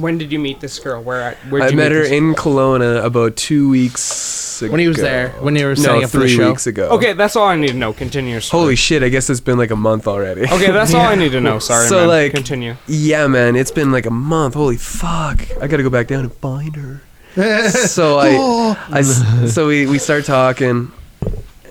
When 0.00 0.18
did 0.18 0.30
you 0.32 0.38
meet 0.38 0.60
this 0.60 0.78
girl? 0.78 1.02
Where? 1.02 1.34
Where? 1.48 1.62
I 1.62 1.68
you 1.68 1.76
met 1.76 1.92
her 1.92 2.02
in 2.02 2.34
Kelowna 2.34 3.04
about 3.04 3.36
two 3.36 3.68
weeks 3.68 4.62
ago. 4.62 4.70
when 4.72 4.80
he 4.80 4.88
was 4.88 4.96
there, 4.96 5.30
when 5.40 5.54
you 5.56 5.66
were 5.66 5.76
setting 5.76 6.00
No, 6.00 6.04
up 6.04 6.10
for 6.10 6.18
the 6.18 6.24
three 6.26 6.36
show. 6.36 6.48
weeks 6.50 6.66
ago. 6.66 6.88
Okay, 6.90 7.12
that's 7.12 7.36
all 7.36 7.46
I 7.48 7.56
need 7.56 7.68
to 7.68 7.74
know. 7.74 7.92
Continue. 7.92 8.32
your 8.32 8.40
story. 8.40 8.60
Holy 8.62 8.76
shit! 8.76 9.02
I 9.02 9.08
guess 9.08 9.28
it's 9.30 9.40
been 9.40 9.58
like 9.58 9.70
a 9.70 9.76
month 9.76 10.06
already. 10.08 10.42
Okay, 10.42 10.70
that's 10.70 10.94
all 10.94 11.00
I 11.06 11.14
need 11.14 11.32
to 11.32 11.40
know. 11.48 11.58
Sorry, 11.58 11.86
So, 11.88 11.98
man. 12.00 12.08
like- 12.08 12.32
continue. 12.32 12.76
Yeah, 12.86 13.26
man, 13.26 13.56
it's 13.56 13.70
been 13.70 13.92
like 13.92 14.06
a 14.06 14.10
month. 14.10 14.54
Holy 14.54 14.76
fuck! 14.76 15.42
I 15.60 15.66
gotta 15.66 15.82
go 15.82 15.90
back 15.90 16.06
down 16.08 16.20
and 16.24 16.32
find 16.34 16.74
her. 16.76 17.02
so 17.70 18.18
I, 18.18 18.76
I 18.90 18.98
s- 19.00 19.54
so 19.54 19.68
we 19.68 19.86
we 19.86 19.98
start 19.98 20.24
talking, 20.24 20.90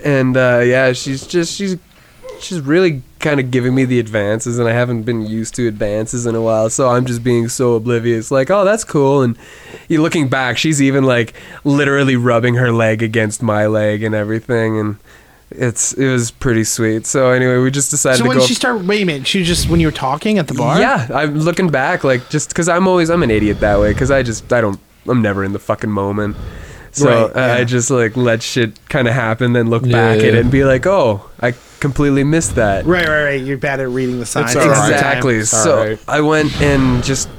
and 0.03 0.37
uh, 0.37 0.61
yeah, 0.63 0.93
she's 0.93 1.27
just 1.27 1.55
she's 1.55 1.75
she's 2.39 2.59
really 2.61 3.01
kind 3.19 3.39
of 3.39 3.51
giving 3.51 3.73
me 3.75 3.85
the 3.85 3.99
advances, 3.99 4.59
and 4.59 4.67
I 4.67 4.73
haven't 4.73 5.03
been 5.03 5.21
used 5.25 5.55
to 5.55 5.67
advances 5.67 6.25
in 6.25 6.35
a 6.35 6.41
while, 6.41 6.69
so 6.69 6.89
I'm 6.89 7.05
just 7.05 7.23
being 7.23 7.49
so 7.49 7.75
oblivious. 7.75 8.31
Like, 8.31 8.49
oh, 8.51 8.63
that's 8.65 8.83
cool, 8.83 9.21
and 9.21 9.37
you 9.87 10.01
looking 10.01 10.27
back, 10.29 10.57
she's 10.57 10.81
even 10.81 11.03
like 11.03 11.33
literally 11.63 12.15
rubbing 12.15 12.55
her 12.55 12.71
leg 12.71 13.01
against 13.03 13.41
my 13.41 13.65
leg 13.67 14.03
and 14.03 14.13
everything, 14.15 14.79
and. 14.79 14.97
It's 15.49 15.93
it 15.93 16.11
was 16.11 16.29
pretty 16.29 16.65
sweet. 16.65 17.05
So 17.05 17.29
anyway, 17.31 17.57
we 17.59 17.71
just 17.71 17.89
decided 17.89 18.17
to. 18.17 18.17
So 18.17 18.23
to 18.25 18.27
when 18.27 18.37
go. 18.39 18.45
she 18.45 18.53
started, 18.53 18.85
wait 18.85 19.03
a 19.03 19.05
minute, 19.05 19.25
she 19.25 19.45
just 19.45 19.69
when 19.69 19.79
you 19.79 19.87
were 19.87 19.93
talking 19.93 20.39
at 20.39 20.49
the 20.49 20.53
bar. 20.53 20.77
Yeah, 20.77 21.07
I'm 21.13 21.39
looking 21.39 21.69
back, 21.69 22.03
like 22.03 22.29
just 22.29 22.49
because 22.49 22.67
I'm 22.67 22.85
always 22.85 23.09
I'm 23.09 23.23
an 23.23 23.31
idiot 23.31 23.61
that 23.61 23.79
way. 23.79 23.93
Because 23.93 24.11
I 24.11 24.23
just 24.23 24.51
I 24.51 24.59
don't 24.59 24.77
I'm 25.07 25.21
never 25.21 25.45
in 25.45 25.53
the 25.53 25.59
fucking 25.59 25.89
moment. 25.89 26.35
So 26.91 27.27
Right, 27.27 27.35
uh, 27.37 27.39
I- 27.39 27.59
I 27.59 27.63
just 27.63 27.89
like 27.89 28.17
let 28.17 28.43
shit 28.43 28.77
kind 28.89 29.07
of 29.07 29.13
happen, 29.13 29.53
then 29.53 29.69
look 29.69 29.85
Yeah, 29.85 29.93
back 29.93 30.17
at 30.17 30.25
it 30.25 30.35
and 30.35 30.51
be 30.51 30.65
like, 30.65 30.85
oh, 30.85 31.29
I 31.39 31.53
completely 31.79 32.23
missed 32.23 32.55
that. 32.55 32.85
Right, 32.85 33.07
right, 33.07 33.23
right. 33.23 33.41
You're 33.41 33.57
bad 33.57 33.79
at 33.79 33.89
reading 33.89 34.19
the 34.19 34.25
signs. 34.25 34.55
all 34.55 34.65
right. 34.67 34.91
Exactly. 34.91 35.35
It's 35.37 35.53
all 35.53 35.63
So 35.63 35.77
right. 35.77 35.99
I 36.07 36.21
went 36.21 36.59
and 36.61 37.03
just 37.03 37.29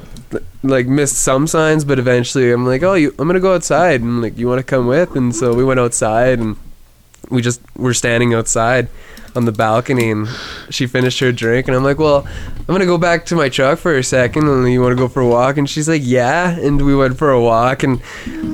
like 0.63 0.87
missed 0.87 1.17
some 1.19 1.47
signs, 1.47 1.85
but 1.85 1.99
eventually 1.99 2.51
I'm 2.53 2.67
like, 2.67 2.83
oh, 2.83 2.95
you, 2.95 3.15
I'm 3.19 3.27
gonna 3.29 3.41
go 3.41 3.55
outside, 3.55 4.01
and 4.01 4.21
like, 4.23 4.37
you 4.39 4.49
want 4.49 4.59
to 4.59 4.65
come 4.65 4.87
with? 4.87 5.15
And 5.17 5.35
so 5.35 5.55
we 5.55 5.65
went 5.65 5.81
outside, 5.81 6.39
and 6.39 6.57
we 7.31 7.43
just 7.43 7.61
were 7.77 7.95
standing 7.95 8.35
outside 8.35 8.89
on 9.37 9.45
the 9.45 9.53
balcony, 9.53 10.11
and 10.11 10.27
she 10.71 10.87
finished 10.87 11.21
her 11.21 11.31
drink, 11.31 11.69
and 11.69 11.77
I'm 11.77 11.85
like, 11.85 11.99
well, 11.99 12.27
I'm 12.61 12.65
gonna 12.67 12.87
go 12.87 12.99
back 12.99 13.27
to 13.27 13.37
my 13.37 13.49
truck 13.49 13.79
for 13.79 13.95
a 13.97 14.03
second, 14.03 14.49
and 14.49 14.73
you 14.73 14.81
want 14.81 14.93
to 14.93 14.97
go 14.97 15.07
for 15.07 15.21
a 15.21 15.29
walk? 15.29 15.59
And 15.59 15.69
she's 15.69 15.89
like, 15.89 16.01
yeah, 16.05 16.59
and 16.59 16.85
we 16.85 16.97
went 16.97 17.19
for 17.19 17.31
a 17.31 17.41
walk, 17.41 17.83
and 17.83 18.01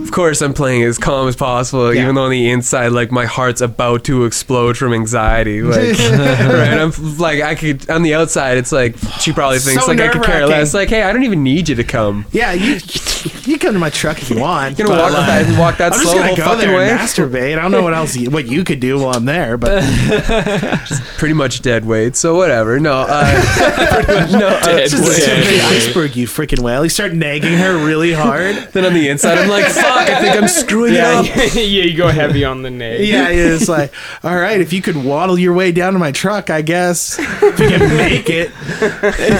of 0.03 0.11
course 0.11 0.43
I'm 0.43 0.53
playing 0.53 0.83
as 0.83 0.99
calm 0.99 1.29
as 1.29 1.37
possible, 1.37 1.95
Yeah. 1.95 2.03
even 2.03 2.17
though 2.17 2.25
on 2.25 2.31
the 2.33 2.51
inside, 2.51 2.89
like 2.89 3.11
my 3.13 3.25
heart's 3.25 3.61
about 3.61 4.05
to 4.05 4.25
explode 4.25 4.77
from 4.77 4.93
anxiety, 4.93 5.63
like 5.63 5.97
right? 5.99 6.75
I'm 6.79 7.19
like, 7.19 7.41
I 7.41 7.55
could 7.55 7.89
on 7.89 8.03
the 8.03 8.15
outside, 8.15 8.59
it's 8.59 8.73
like 8.73 8.97
she 9.21 9.33
probably 9.33 9.61
thinks 9.61 9.85
So 9.85 9.91
like 9.91 10.01
I 10.01 10.09
could 10.09 10.25
care 10.25 10.47
less. 10.47 10.75
Like, 10.75 10.89
hey, 10.91 11.03
I 11.05 11.13
don't 11.13 11.23
even 11.25 11.43
need 11.45 11.69
you 11.69 11.77
to 11.77 11.85
come. 11.85 12.27
Yeah, 12.33 12.53
you 12.53 12.81
you 13.45 13.59
come 13.59 13.73
to 13.75 13.79
my 13.79 13.91
truck 13.91 14.21
if 14.21 14.31
you 14.31 14.39
want. 14.39 14.79
You 14.79 14.87
gonna 14.87 15.01
walk 15.01 15.13
like, 15.13 15.47
that 15.47 15.59
walk 15.59 15.77
that 15.79 15.93
I'm 15.93 15.99
slow 16.01 16.13
just 16.13 16.15
whole 16.15 16.23
gonna 16.25 16.37
go 16.37 16.45
fucking 16.45 16.69
there 16.69 16.77
way? 16.77 16.91
and 16.91 16.99
masturbate. 17.01 17.59
I 17.59 17.63
don't 17.63 17.71
know 17.71 17.83
what 17.83 17.95
else 17.95 18.17
you, 18.17 18.31
what 18.31 18.47
you 18.47 18.65
could 18.65 18.81
do 18.81 18.99
while 18.99 19.15
I'm 19.17 19.25
there, 19.25 19.57
but 19.57 19.83
Pretty 21.19 21.35
much 21.35 21.63
dead 21.63 21.85
weight, 21.85 22.17
so 22.17 22.35
whatever. 22.37 22.79
No, 22.81 23.05
uh, 23.09 24.29
no. 24.39 24.49
Uh, 24.49 24.79
just 24.87 24.97
the 24.97 25.15
tip 25.15 25.39
of 25.39 25.47
the 25.47 25.61
iceberg, 25.63 26.17
you 26.17 26.27
freaking 26.27 26.61
whale. 26.61 26.83
You 26.85 26.91
start 26.91 27.13
nagging 27.15 27.55
her 27.55 27.77
really 27.85 28.13
hard. 28.13 28.57
then 28.73 28.85
on 28.85 28.93
the 28.95 29.09
inside, 29.09 29.39
I'm 29.39 29.49
like, 29.49 29.65
fuck, 29.67 30.09
I 30.09 30.21
think 30.21 30.37
I'm 30.37 30.49
screwing 30.49 30.95
Yeah, 30.95 31.23
it 31.23 31.31
up. 31.49 31.55
yeah, 31.55 31.63
you 31.63 31.97
go 31.97 32.09
heavy 32.09 32.45
on 32.45 32.63
the 32.63 32.71
name. 32.71 33.03
Yeah, 33.05 33.29
it's 33.29 33.69
like, 33.69 33.93
all 34.23 34.35
right, 34.37 34.61
if 34.61 34.73
you 34.73 34.83
could 34.83 34.97
waddle 34.97 35.39
your 35.39 35.55
way 35.55 35.73
down 35.73 35.93
to 35.95 35.99
my 35.99 36.13
truck, 36.13 36.51
I 36.51 36.63
guess 36.63 37.19
if 37.19 37.59
you 37.61 37.69
can 37.69 37.97
make 37.97 38.29
it, 38.29 38.51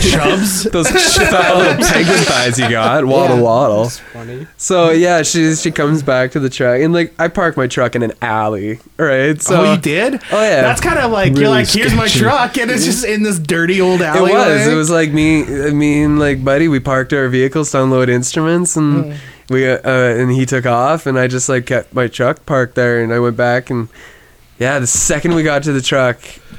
chubs. 0.01 0.65
Those 0.65 0.89
fat 0.89 1.57
little 1.57 1.85
penguin 1.87 2.19
thighs 2.25 2.59
you 2.59 2.69
got, 2.71 3.05
waddle 3.05 3.37
Yeah. 3.37 3.43
waddle. 3.43 3.74
It's 3.83 3.99
funny. 3.99 4.47
So 4.57 4.91
yeah, 4.91 5.23
she 5.23 5.55
she 5.57 5.73
comes 5.73 6.03
back 6.03 6.31
to 6.33 6.41
the 6.41 6.49
truck, 6.49 6.81
and 6.81 6.95
like 6.95 7.13
I 7.19 7.29
park 7.29 7.57
my 7.57 7.67
truck 7.67 7.97
in 7.97 8.03
an 8.05 8.13
alley, 8.23 8.79
right? 8.97 9.43
So 9.43 9.65
oh, 9.65 9.73
you 9.73 9.81
did? 9.81 10.15
Oh, 10.31 10.43
yeah. 10.43 10.63
That's 10.63 10.81
kind 10.81 10.99
of 10.99 11.11
like 11.11 11.33
you're 11.33 11.41
Really 11.41 11.65
like, 11.65 11.69
here's 11.69 11.95
my 11.95 12.07
sketchy. 12.07 12.25
truck, 12.25 12.59
and 12.59 12.71
it's 12.71 12.85
just 12.85 13.05
in 13.05 13.23
this 13.23 13.39
dirty 13.39 13.81
old 13.81 14.01
alley. 14.01 14.31
It 14.31 14.35
was. 14.35 14.67
It 14.67 14.75
was 14.75 14.91
like 14.91 15.13
me, 15.13 15.45
me 15.73 16.03
and 16.05 16.19
like 16.19 16.45
buddy. 16.45 16.69
We 16.69 16.81
parked 16.81 17.13
our 17.13 17.29
vehicles 17.29 17.73
to 17.73 17.83
unload 17.83 18.09
instruments, 18.09 18.77
and 18.77 19.17
we 19.51 19.69
uh, 19.69 19.79
uh, 19.85 20.15
and 20.19 20.31
he 20.31 20.47
took 20.47 20.67
off, 20.67 21.07
and 21.07 21.19
I 21.19 21.27
just 21.27 21.49
like 21.49 21.67
kept 21.67 21.93
my 21.93 22.07
truck 22.09 22.47
parked 22.47 22.77
there, 22.77 23.03
and 23.03 23.13
I 23.13 23.19
went 23.19 23.37
back, 23.37 23.71
and 23.71 23.89
yeah, 24.59 24.79
the 24.79 24.87
second 24.87 25.35
we 25.35 25.43
got 25.43 25.65
to 25.65 25.73
the 25.73 25.83
truck, 25.83 26.19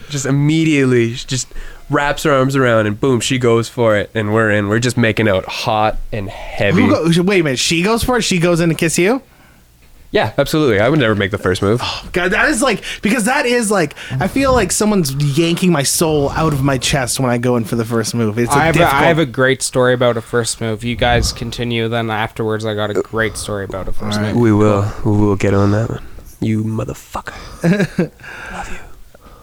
just 0.10 0.26
immediately 0.26 1.14
she 1.14 1.26
just 1.28 1.48
wraps 1.90 2.24
her 2.24 2.32
arms 2.32 2.56
around, 2.56 2.88
and 2.88 3.00
boom, 3.00 3.20
she 3.20 3.38
goes 3.38 3.70
for 3.70 3.96
it, 3.98 4.10
and 4.14 4.34
we're 4.34 4.52
in. 4.52 4.68
We're 4.70 4.80
just 4.80 4.98
making 4.98 5.28
out 5.28 5.46
hot 5.46 5.98
and 6.12 6.30
heavy. 6.30 6.82
Who 6.82 7.14
go, 7.14 7.24
wait 7.24 7.42
a 7.42 7.44
minute. 7.44 7.60
She 7.60 7.84
goes 7.84 8.04
for 8.04 8.18
it. 8.18 8.22
She 8.24 8.40
goes 8.40 8.60
in 8.60 8.70
to 8.70 8.76
kiss 8.76 8.98
you. 8.98 9.22
yeah, 10.12 10.34
absolutely. 10.38 10.80
I 10.80 10.88
would 10.90 11.00
never 11.00 11.14
make 11.16 11.32
the 11.32 11.38
first 11.38 11.62
move. 11.62 11.82
God, 12.14 12.32
that 12.32 12.48
is 12.50 12.62
like 12.62 12.84
because 13.02 13.26
that 13.26 13.46
is 13.46 13.70
like 13.70 13.96
I 14.12 14.28
feel 14.28 14.54
like 14.54 14.72
someone's 14.72 15.14
yanking 15.38 15.72
my 15.72 15.84
soul 15.84 16.30
out 16.32 16.54
of 16.54 16.64
my 16.64 16.78
chest 16.78 17.20
when 17.20 17.30
I 17.30 17.38
go 17.38 17.58
in 17.58 17.66
for 17.66 17.76
the 17.76 17.84
first 17.86 18.16
move. 18.16 18.40
It's 18.40 18.52
a 18.52 18.56
I 18.56 18.66
have, 18.66 18.76
a, 18.76 18.80
difficult. 18.80 19.02
I 19.02 19.06
have 19.08 19.20
a 19.20 19.26
great 19.26 19.62
story 19.62 19.94
about 19.94 20.16
a 20.16 20.22
first 20.22 20.62
move. 20.62 20.84
You 20.84 20.96
guys 20.96 21.34
continue, 21.34 21.88
then 21.90 22.10
afterwards, 22.10 22.66
I 22.66 22.74
got 22.76 22.90
a 22.92 22.94
great 23.02 23.36
story 23.36 23.66
about 23.66 23.88
a 23.88 23.92
first 23.94 24.20
move. 24.22 24.36
We 24.38 24.54
will. 24.54 24.90
We 25.04 25.12
will 25.12 25.36
get 25.36 25.54
on 25.54 25.72
that 25.72 25.90
one. 25.90 26.04
You 26.40 26.64
motherfucker. 26.64 27.34
Love 28.52 28.70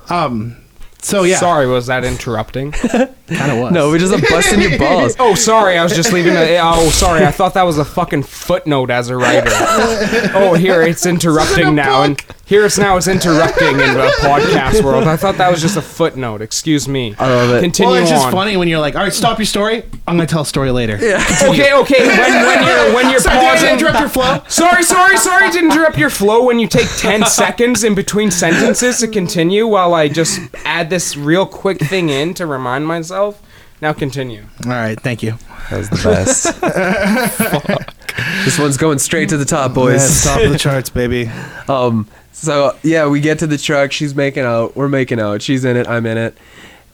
you. 0.09 0.15
um. 0.15 0.57
So 1.03 1.25
yeah, 1.25 1.38
Sorry, 1.38 1.67
was 1.67 1.88
that 1.88 2.05
interrupting? 2.05 2.71
kind 2.73 3.11
of 3.29 3.59
was. 3.59 3.73
No, 3.73 3.88
we're 3.88 3.99
just 3.99 4.12
busting 4.31 4.61
your 4.61 4.79
balls. 4.79 5.17
oh, 5.19 5.35
sorry, 5.35 5.77
I 5.77 5.83
was 5.83 5.95
just 5.95 6.12
leaving 6.12 6.35
a. 6.35 6.59
Oh, 6.62 6.91
sorry, 6.91 7.25
I 7.25 7.33
thought 7.33 7.55
that 7.55 7.65
was 7.65 7.77
a 7.77 7.85
fucking 7.85 8.23
footnote 8.23 8.88
as 8.91 9.09
a 9.11 9.17
writer. 9.17 9.51
Oh, 10.35 10.55
here 10.55 10.83
it's 10.83 11.05
interrupting 11.05 11.75
now, 11.75 12.03
and 12.03 12.25
here 12.53 12.67
it's 12.67 12.77
now 12.77 12.99
it's 12.99 13.09
interrupting 13.09 13.69
in 13.81 13.95
the 13.95 14.12
podcast 14.21 14.85
world. 14.85 15.05
I 15.05 15.17
thought 15.17 15.38
that 15.38 15.51
was 15.51 15.62
just 15.62 15.79
a 15.79 15.81
footnote. 15.81 16.43
Excuse 16.43 16.87
me. 16.87 17.15
I 17.19 17.27
love 17.35 17.51
it. 17.55 17.61
Continue 17.62 17.93
Well, 17.93 18.03
it's 18.03 18.11
just 18.11 18.27
on. 18.27 18.31
funny 18.33 18.59
when 18.59 18.69
you're 18.69 18.79
like, 18.79 18.95
all 18.95 19.03
right, 19.03 19.12
stop 19.12 19.38
your 19.38 19.47
story. 19.47 19.85
I'm 20.07 20.17
gonna 20.17 20.27
tell 20.27 20.43
a 20.43 20.47
story 20.47 20.71
later. 20.71 20.99
Yeah. 21.01 21.25
Okay, 21.53 21.73
okay. 21.73 22.07
When 22.07 22.47
when 22.47 22.67
you're 22.67 22.95
when 22.95 23.11
you're 23.11 23.21
Sorry, 23.21 23.38
did 23.41 23.45
I 23.49 23.53
pausing, 23.55 23.71
interrupt 23.71 24.01
your 24.01 24.09
flow? 24.11 24.43
Sorry, 24.49 24.83
sorry, 24.83 25.17
sorry 25.17 25.51
to 25.53 25.59
interrupt 25.59 25.97
your 25.97 26.11
flow 26.11 26.45
when 26.45 26.59
you 26.59 26.69
take 26.69 26.88
10 26.99 27.25
seconds 27.27 27.85
in 27.85 27.95
between 27.95 28.31
sentences 28.31 28.99
to 28.99 29.09
continue 29.09 29.67
while 29.67 29.95
I 29.95 30.09
just 30.09 30.38
add 30.67 30.91
this 30.91 31.17
real 31.17 31.47
quick 31.47 31.79
thing 31.81 32.11
in 32.11 32.35
to 32.35 32.45
remind 32.47 32.87
myself. 32.87 33.41
Now 33.81 33.95
continue. 33.95 34.45
All 34.67 34.73
right, 34.73 35.01
thank 35.01 35.23
you. 35.23 35.38
That 35.71 35.79
was 35.79 35.88
the 35.88 35.97
best. 36.05 36.61
this 38.45 38.59
one's 38.59 38.77
going 38.77 38.99
straight 38.99 39.31
to 39.31 39.37
the 39.38 39.45
top, 39.47 39.71
Yeah, 39.71 39.75
boys. 39.75 40.23
top 40.25 40.41
of 40.43 40.53
the 40.53 40.59
charts, 40.59 40.91
baby. 40.91 41.31
Um, 41.69 42.07
so 42.33 42.77
yeah, 42.83 43.07
we 43.07 43.21
get 43.21 43.38
to 43.40 43.47
the 43.47 43.59
truck. 43.59 43.92
She's 43.92 44.14
making 44.14 44.45
out. 44.45 44.75
We're 44.77 44.88
making 44.88 45.21
out. 45.21 45.42
She's 45.42 45.64
in 45.64 45.77
it. 45.77 45.87
I'm 45.87 46.07
in 46.07 46.18
it. 46.18 46.37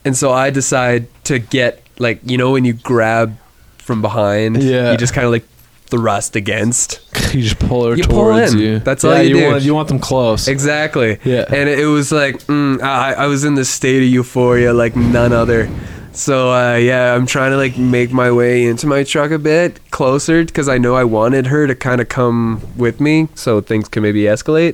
And 0.05 0.15
so 0.15 0.31
I 0.31 0.49
decide 0.49 1.07
to 1.25 1.39
get 1.39 1.81
like 1.97 2.19
you 2.23 2.37
know 2.37 2.51
when 2.51 2.65
you 2.65 2.73
grab 2.73 3.37
from 3.77 4.01
behind, 4.01 4.61
Yeah. 4.61 4.91
you 4.91 4.97
just 4.97 5.13
kind 5.13 5.25
of 5.25 5.31
like 5.31 5.45
thrust 5.87 6.35
against. 6.35 7.01
You 7.29 7.43
just 7.43 7.59
pull 7.59 7.85
her 7.85 7.95
You 7.95 8.03
pull 8.05 8.23
towards 8.23 8.53
in. 8.55 8.59
you. 8.59 8.79
That's 8.79 9.03
yeah, 9.03 9.09
all 9.11 9.21
you 9.21 9.35
do. 9.35 9.47
Want, 9.51 9.61
you 9.61 9.75
want 9.75 9.87
them 9.87 9.99
close. 9.99 10.47
Exactly. 10.47 11.19
Yeah. 11.23 11.45
And 11.47 11.69
it 11.69 11.85
was 11.85 12.11
like 12.11 12.37
mm, 12.47 12.81
I, 12.81 13.13
I 13.13 13.27
was 13.27 13.43
in 13.43 13.53
this 13.53 13.69
state 13.69 14.01
of 14.01 14.09
euphoria 14.09 14.73
like 14.73 14.95
none 14.95 15.31
other. 15.31 15.69
So 16.11 16.51
uh, 16.51 16.77
yeah, 16.77 17.13
I'm 17.13 17.27
trying 17.27 17.51
to 17.51 17.57
like 17.57 17.77
make 17.77 18.11
my 18.11 18.31
way 18.31 18.65
into 18.65 18.87
my 18.87 19.03
truck 19.03 19.29
a 19.29 19.37
bit 19.37 19.79
closer 19.91 20.43
because 20.43 20.67
I 20.67 20.79
know 20.79 20.95
I 20.95 21.03
wanted 21.03 21.45
her 21.47 21.67
to 21.67 21.75
kind 21.75 22.01
of 22.01 22.09
come 22.09 22.61
with 22.75 22.99
me 22.99 23.27
so 23.35 23.61
things 23.61 23.87
can 23.87 24.01
maybe 24.01 24.23
escalate. 24.23 24.73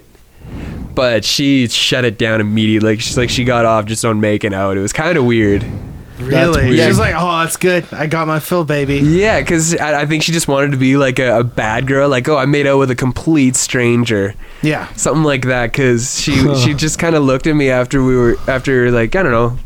But 0.95 1.25
she 1.25 1.67
shut 1.67 2.05
it 2.05 2.17
down 2.17 2.41
immediately. 2.41 2.91
Like 2.91 3.01
she's 3.01 3.17
like 3.17 3.29
she 3.29 3.43
got 3.43 3.65
off 3.65 3.86
just 3.86 4.03
on 4.05 4.19
making 4.19 4.53
out. 4.53 4.77
It 4.77 4.81
was 4.81 4.93
kind 4.93 5.17
of 5.17 5.25
weird. 5.25 5.65
Really? 6.17 6.69
weird. 6.69 6.88
She's 6.88 6.97
like, 6.97 7.13
oh, 7.15 7.39
that's 7.41 7.58
good. 7.58 7.86
I 7.93 8.08
got 8.08 8.25
my 8.25 8.39
fill, 8.39 8.63
baby. 8.63 8.99
Yeah, 8.99 9.41
because 9.41 9.75
I, 9.75 10.01
I 10.01 10.05
think 10.05 10.23
she 10.23 10.31
just 10.31 10.47
wanted 10.47 10.71
to 10.71 10.77
be 10.77 10.95
like 10.95 11.19
a, 11.19 11.39
a 11.39 11.43
bad 11.43 11.88
girl. 11.88 12.08
Like 12.08 12.29
oh, 12.29 12.38
I 12.38 12.45
made 12.45 12.67
out 12.67 12.77
with 12.77 12.89
a 12.89 12.95
complete 12.95 13.55
stranger. 13.55 14.34
Yeah. 14.62 14.91
something 14.93 15.23
like 15.23 15.43
that 15.43 15.71
because 15.71 16.19
she 16.19 16.31
she 16.63 16.73
just 16.73 16.97
kind 16.97 17.15
of 17.15 17.23
looked 17.23 17.47
at 17.47 17.53
me 17.55 17.69
after 17.69 18.03
we 18.03 18.15
were 18.15 18.38
after 18.47 18.89
like 18.91 19.15
I 19.15 19.23
don't 19.23 19.31
know 19.31 19.60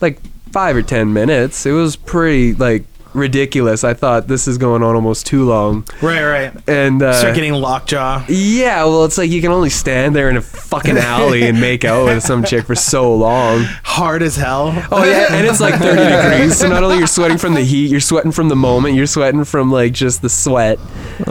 like 0.00 0.20
five 0.52 0.76
or 0.76 0.82
ten 0.82 1.12
minutes 1.12 1.66
it 1.66 1.72
was 1.72 1.96
pretty 1.96 2.54
like 2.54 2.84
ridiculous 3.14 3.84
I 3.84 3.94
thought 3.94 4.26
this 4.26 4.46
is 4.48 4.58
going 4.58 4.82
on 4.82 4.94
almost 4.94 5.26
too 5.26 5.44
long 5.44 5.86
Right, 6.02 6.24
right. 6.24 6.68
and 6.68 7.02
uh, 7.02 7.12
Start 7.14 7.34
getting 7.34 7.52
lockjaw. 7.54 8.24
yeah 8.28 8.84
well 8.84 9.04
it's 9.04 9.16
like 9.18 9.30
you 9.30 9.40
can 9.40 9.50
only 9.52 9.70
stand 9.70 10.14
there 10.16 10.28
in 10.28 10.36
a 10.36 10.42
fucking 10.42 10.98
alley 10.98 11.44
and 11.44 11.60
make 11.60 11.84
out 11.84 12.04
with 12.06 12.22
some 12.22 12.44
chick 12.44 12.64
for 12.66 12.74
so 12.74 13.14
long 13.14 13.62
Hard 13.84 14.22
as 14.22 14.36
hell. 14.36 14.72
oh 14.90 15.04
yeah 15.04 15.28
and 15.34 15.46
it's 15.46 15.60
like 15.60 15.74
30 15.76 15.96
degrees 15.96 16.58
so 16.58 16.68
not 16.68 16.82
only 16.82 16.98
you're 16.98 17.06
sweating 17.06 17.38
from 17.38 17.54
the 17.54 17.62
heat 17.62 17.90
you're 17.90 18.00
sweating 18.00 18.32
from 18.32 18.48
the 18.48 18.56
moment 18.56 18.94
you're 18.96 19.06
sweating 19.06 19.44
from 19.44 19.70
like 19.70 19.92
just 19.92 20.20
the 20.22 20.28
sweat 20.28 20.78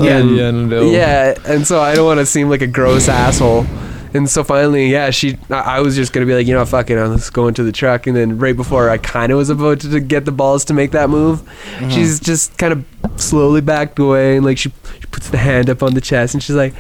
Yeah, 0.02 0.18
and, 0.20 0.36
yeah, 0.38 0.52
no. 0.52 0.82
yeah, 0.92 1.36
and 1.46 1.68
so 1.68 1.82
I 1.82 1.96
don't 1.96 2.06
want 2.06 2.20
to 2.20 2.26
seem 2.26 2.50
like 2.50 2.62
a 2.62 2.68
gross 2.68 3.10
asshole. 3.10 3.66
And 4.14 4.30
so 4.30 4.44
finally, 4.44 4.88
yeah, 4.88 5.10
she, 5.10 5.38
I 5.50 5.78
I 5.78 5.80
was 5.80 5.96
just 5.96 6.14
gonna 6.14 6.26
be 6.26 6.36
like, 6.36 6.48
you 6.48 6.54
know, 6.54 6.66
fuck 6.66 6.90
it, 6.90 7.04
let's 7.04 7.30
go 7.30 7.48
into 7.48 7.64
the 7.64 7.72
truck. 7.72 8.08
And 8.08 8.16
then 8.16 8.38
right 8.38 8.56
before 8.56 8.90
I 8.90 8.98
kind 8.98 9.32
of 9.32 9.38
was 9.38 9.50
about 9.50 9.80
to, 9.82 9.90
to 9.90 10.00
get 10.00 10.26
the 10.26 10.32
balls 10.32 10.66
to 10.66 10.74
make 10.74 10.92
that 10.92 11.10
move, 11.10 11.42
mm-hmm. 11.42 11.90
she's 11.90 12.20
just 12.20 12.58
kind 12.58 12.74
of 12.74 12.86
slowly 13.20 13.62
backed 13.62 14.00
away, 14.00 14.38
and 14.38 14.46
like 14.46 14.58
she, 14.58 14.72
she 15.00 15.08
puts 15.08 15.30
the 15.30 15.38
hand 15.38 15.70
up 15.70 15.82
on 15.82 15.94
the 15.94 16.02
chest, 16.02 16.34
and 16.34 16.44
she's 16.44 16.56
like, 16.56 16.74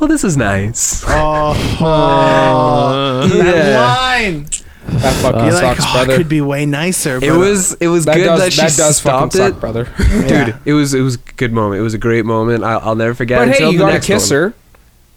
well, 0.00 0.08
this 0.08 0.24
is 0.24 0.36
nice. 0.36 1.04
Oh, 1.06 1.78
oh. 1.80 3.28
that 3.28 3.76
line. 3.76 4.46
That 4.86 5.14
fucking 5.22 5.44
You're 5.44 5.52
like, 5.52 5.78
oh, 5.78 5.92
brother. 5.92 6.14
it 6.14 6.16
could 6.16 6.28
be 6.28 6.40
way 6.40 6.66
nicer. 6.66 7.22
It 7.22 7.32
was, 7.32 7.74
it 7.74 7.88
was 7.88 8.06
that 8.06 8.16
good 8.16 8.24
does, 8.24 8.40
that 8.40 8.52
she 8.52 8.60
that 8.62 8.76
does 8.76 9.00
fucking 9.00 9.30
stopped 9.30 9.34
it, 9.34 9.52
suck, 9.52 9.60
brother. 9.60 9.84
dude. 9.98 10.30
Yeah. 10.30 10.58
It 10.64 10.72
was, 10.72 10.94
it 10.94 11.02
was 11.02 11.16
a 11.16 11.32
good 11.36 11.52
moment. 11.52 11.80
It 11.80 11.82
was 11.82 11.94
a 11.94 11.98
great 11.98 12.24
moment. 12.24 12.64
I'll, 12.64 12.80
I'll 12.80 12.94
never 12.94 13.14
forget. 13.14 13.38
But 13.38 13.56
hey, 13.56 13.70
you 13.70 13.78
the 13.78 13.84
gotta 13.84 14.00
kiss 14.00 14.30
one. 14.30 14.40
her. 14.40 14.54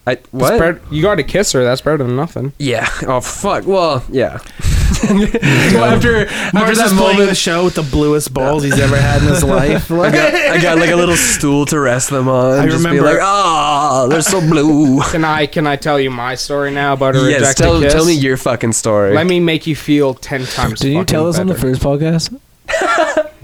I, 0.06 0.16
That's 0.16 0.28
what? 0.32 0.58
better- 0.58 0.80
you 0.90 1.00
gotta 1.02 1.22
kiss 1.22 1.52
her. 1.52 1.64
That's 1.64 1.80
better 1.80 1.98
than 2.04 2.14
nothing. 2.16 2.52
Yeah. 2.58 2.88
Oh 3.06 3.20
fuck. 3.20 3.66
Well, 3.66 4.04
yeah. 4.10 4.38
well, 5.08 5.84
after 5.84 6.26
after 6.26 6.54
Mark's 6.56 6.76
that 6.78 6.84
just 6.84 6.96
playing 6.96 7.26
the 7.26 7.34
show 7.34 7.64
with 7.64 7.74
the 7.74 7.82
bluest 7.82 8.32
balls 8.34 8.62
he's 8.64 8.78
ever 8.78 8.96
had 8.96 9.22
in 9.22 9.28
his 9.28 9.42
life. 9.44 9.90
I 9.90 10.10
got 10.10 10.34
I 10.34 10.60
got 10.60 10.78
like 10.78 10.90
a 10.90 10.96
little 10.96 11.16
stool 11.16 11.64
to 11.66 11.80
rest 11.80 12.10
them 12.10 12.28
on. 12.28 12.58
I 12.60 12.66
just 12.66 12.84
be 12.84 12.90
remember- 12.90 13.12
like, 13.14 13.22
ah, 13.22 14.06
they're 14.10 14.20
so 14.20 14.40
blue. 14.40 15.00
Can 15.10 15.24
I 15.24 15.46
can 15.46 15.66
I 15.66 15.76
tell 15.76 15.98
you 15.98 16.10
my 16.10 16.34
story 16.34 16.70
now 16.70 16.92
about 16.92 17.16
a 17.16 17.20
yes. 17.20 17.40
rejected 17.40 17.62
Tell 17.62 17.80
kiss? 17.80 17.92
tell 17.94 18.04
me 18.04 18.12
your 18.14 18.36
fucking 18.36 18.72
story. 18.74 19.14
Let 19.14 19.26
me 19.26 19.40
make 19.40 19.66
you 19.66 19.74
feel 19.74 20.12
ten 20.14 20.44
times. 20.44 20.80
Did 20.80 20.92
you 20.92 21.04
tell 21.04 21.28
us 21.28 21.38
on 21.38 21.46
the 21.46 21.54
first 21.54 21.80
podcast? 21.80 22.38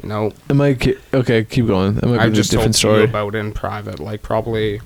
No, 0.02 0.32
Am 0.48 0.60
I 0.60 0.76
okay? 1.14 1.44
Keep 1.44 1.66
going. 1.66 1.94
That 1.94 2.06
might 2.06 2.12
be 2.14 2.18
I've 2.20 2.32
a 2.32 2.34
just 2.34 2.50
different 2.50 2.74
told 2.74 2.76
story. 2.76 2.98
you 3.02 3.04
about 3.04 3.34
it 3.34 3.38
in 3.38 3.52
private, 3.52 4.00
like 4.00 4.22
probably 4.22 4.80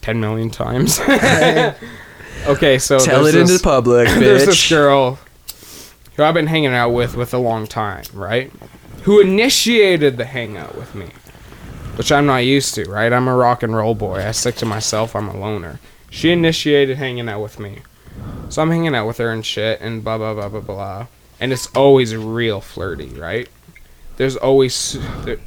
ten 0.00 0.20
million 0.20 0.50
times. 0.50 1.00
okay, 2.46 2.78
so 2.78 2.98
Tell 2.98 3.26
it 3.26 3.34
into 3.34 3.52
this- 3.54 3.62
public, 3.62 4.08
There's 4.18 4.46
this 4.46 4.68
girl. 4.68 5.18
who 6.16 6.22
I've 6.22 6.34
been 6.34 6.46
hanging 6.46 6.72
out 6.74 6.90
with 6.90 7.14
with 7.16 7.32
a 7.34 7.38
long 7.38 7.66
time, 7.66 8.04
right? 8.12 8.50
Who 9.02 9.20
initiated 9.20 10.16
the 10.16 10.24
hangout 10.24 10.74
with 10.76 10.94
me, 10.94 11.08
which 11.96 12.10
I'm 12.12 12.26
not 12.26 12.38
used 12.38 12.74
to, 12.74 12.84
right? 12.90 13.12
I'm 13.12 13.28
a 13.28 13.34
rock 13.34 13.62
and 13.62 13.74
roll 13.74 13.94
boy. 13.94 14.26
I 14.26 14.32
stick 14.32 14.56
to 14.56 14.66
myself. 14.66 15.14
I'm 15.16 15.28
a 15.28 15.36
loner. 15.38 15.78
She 16.10 16.30
initiated 16.30 16.96
hanging 16.98 17.28
out 17.28 17.42
with 17.42 17.58
me, 17.58 17.80
so 18.48 18.62
I'm 18.62 18.70
hanging 18.70 18.94
out 18.94 19.06
with 19.06 19.18
her 19.18 19.30
and 19.30 19.44
shit, 19.44 19.80
and 19.80 20.02
blah 20.02 20.18
blah 20.18 20.34
blah 20.34 20.48
blah 20.48 20.60
blah, 20.60 21.06
and 21.40 21.52
it's 21.52 21.66
always 21.68 22.16
real 22.16 22.60
flirty, 22.60 23.08
right? 23.10 23.48
There's 24.16 24.36
always 24.36 24.96
there, 25.24 25.38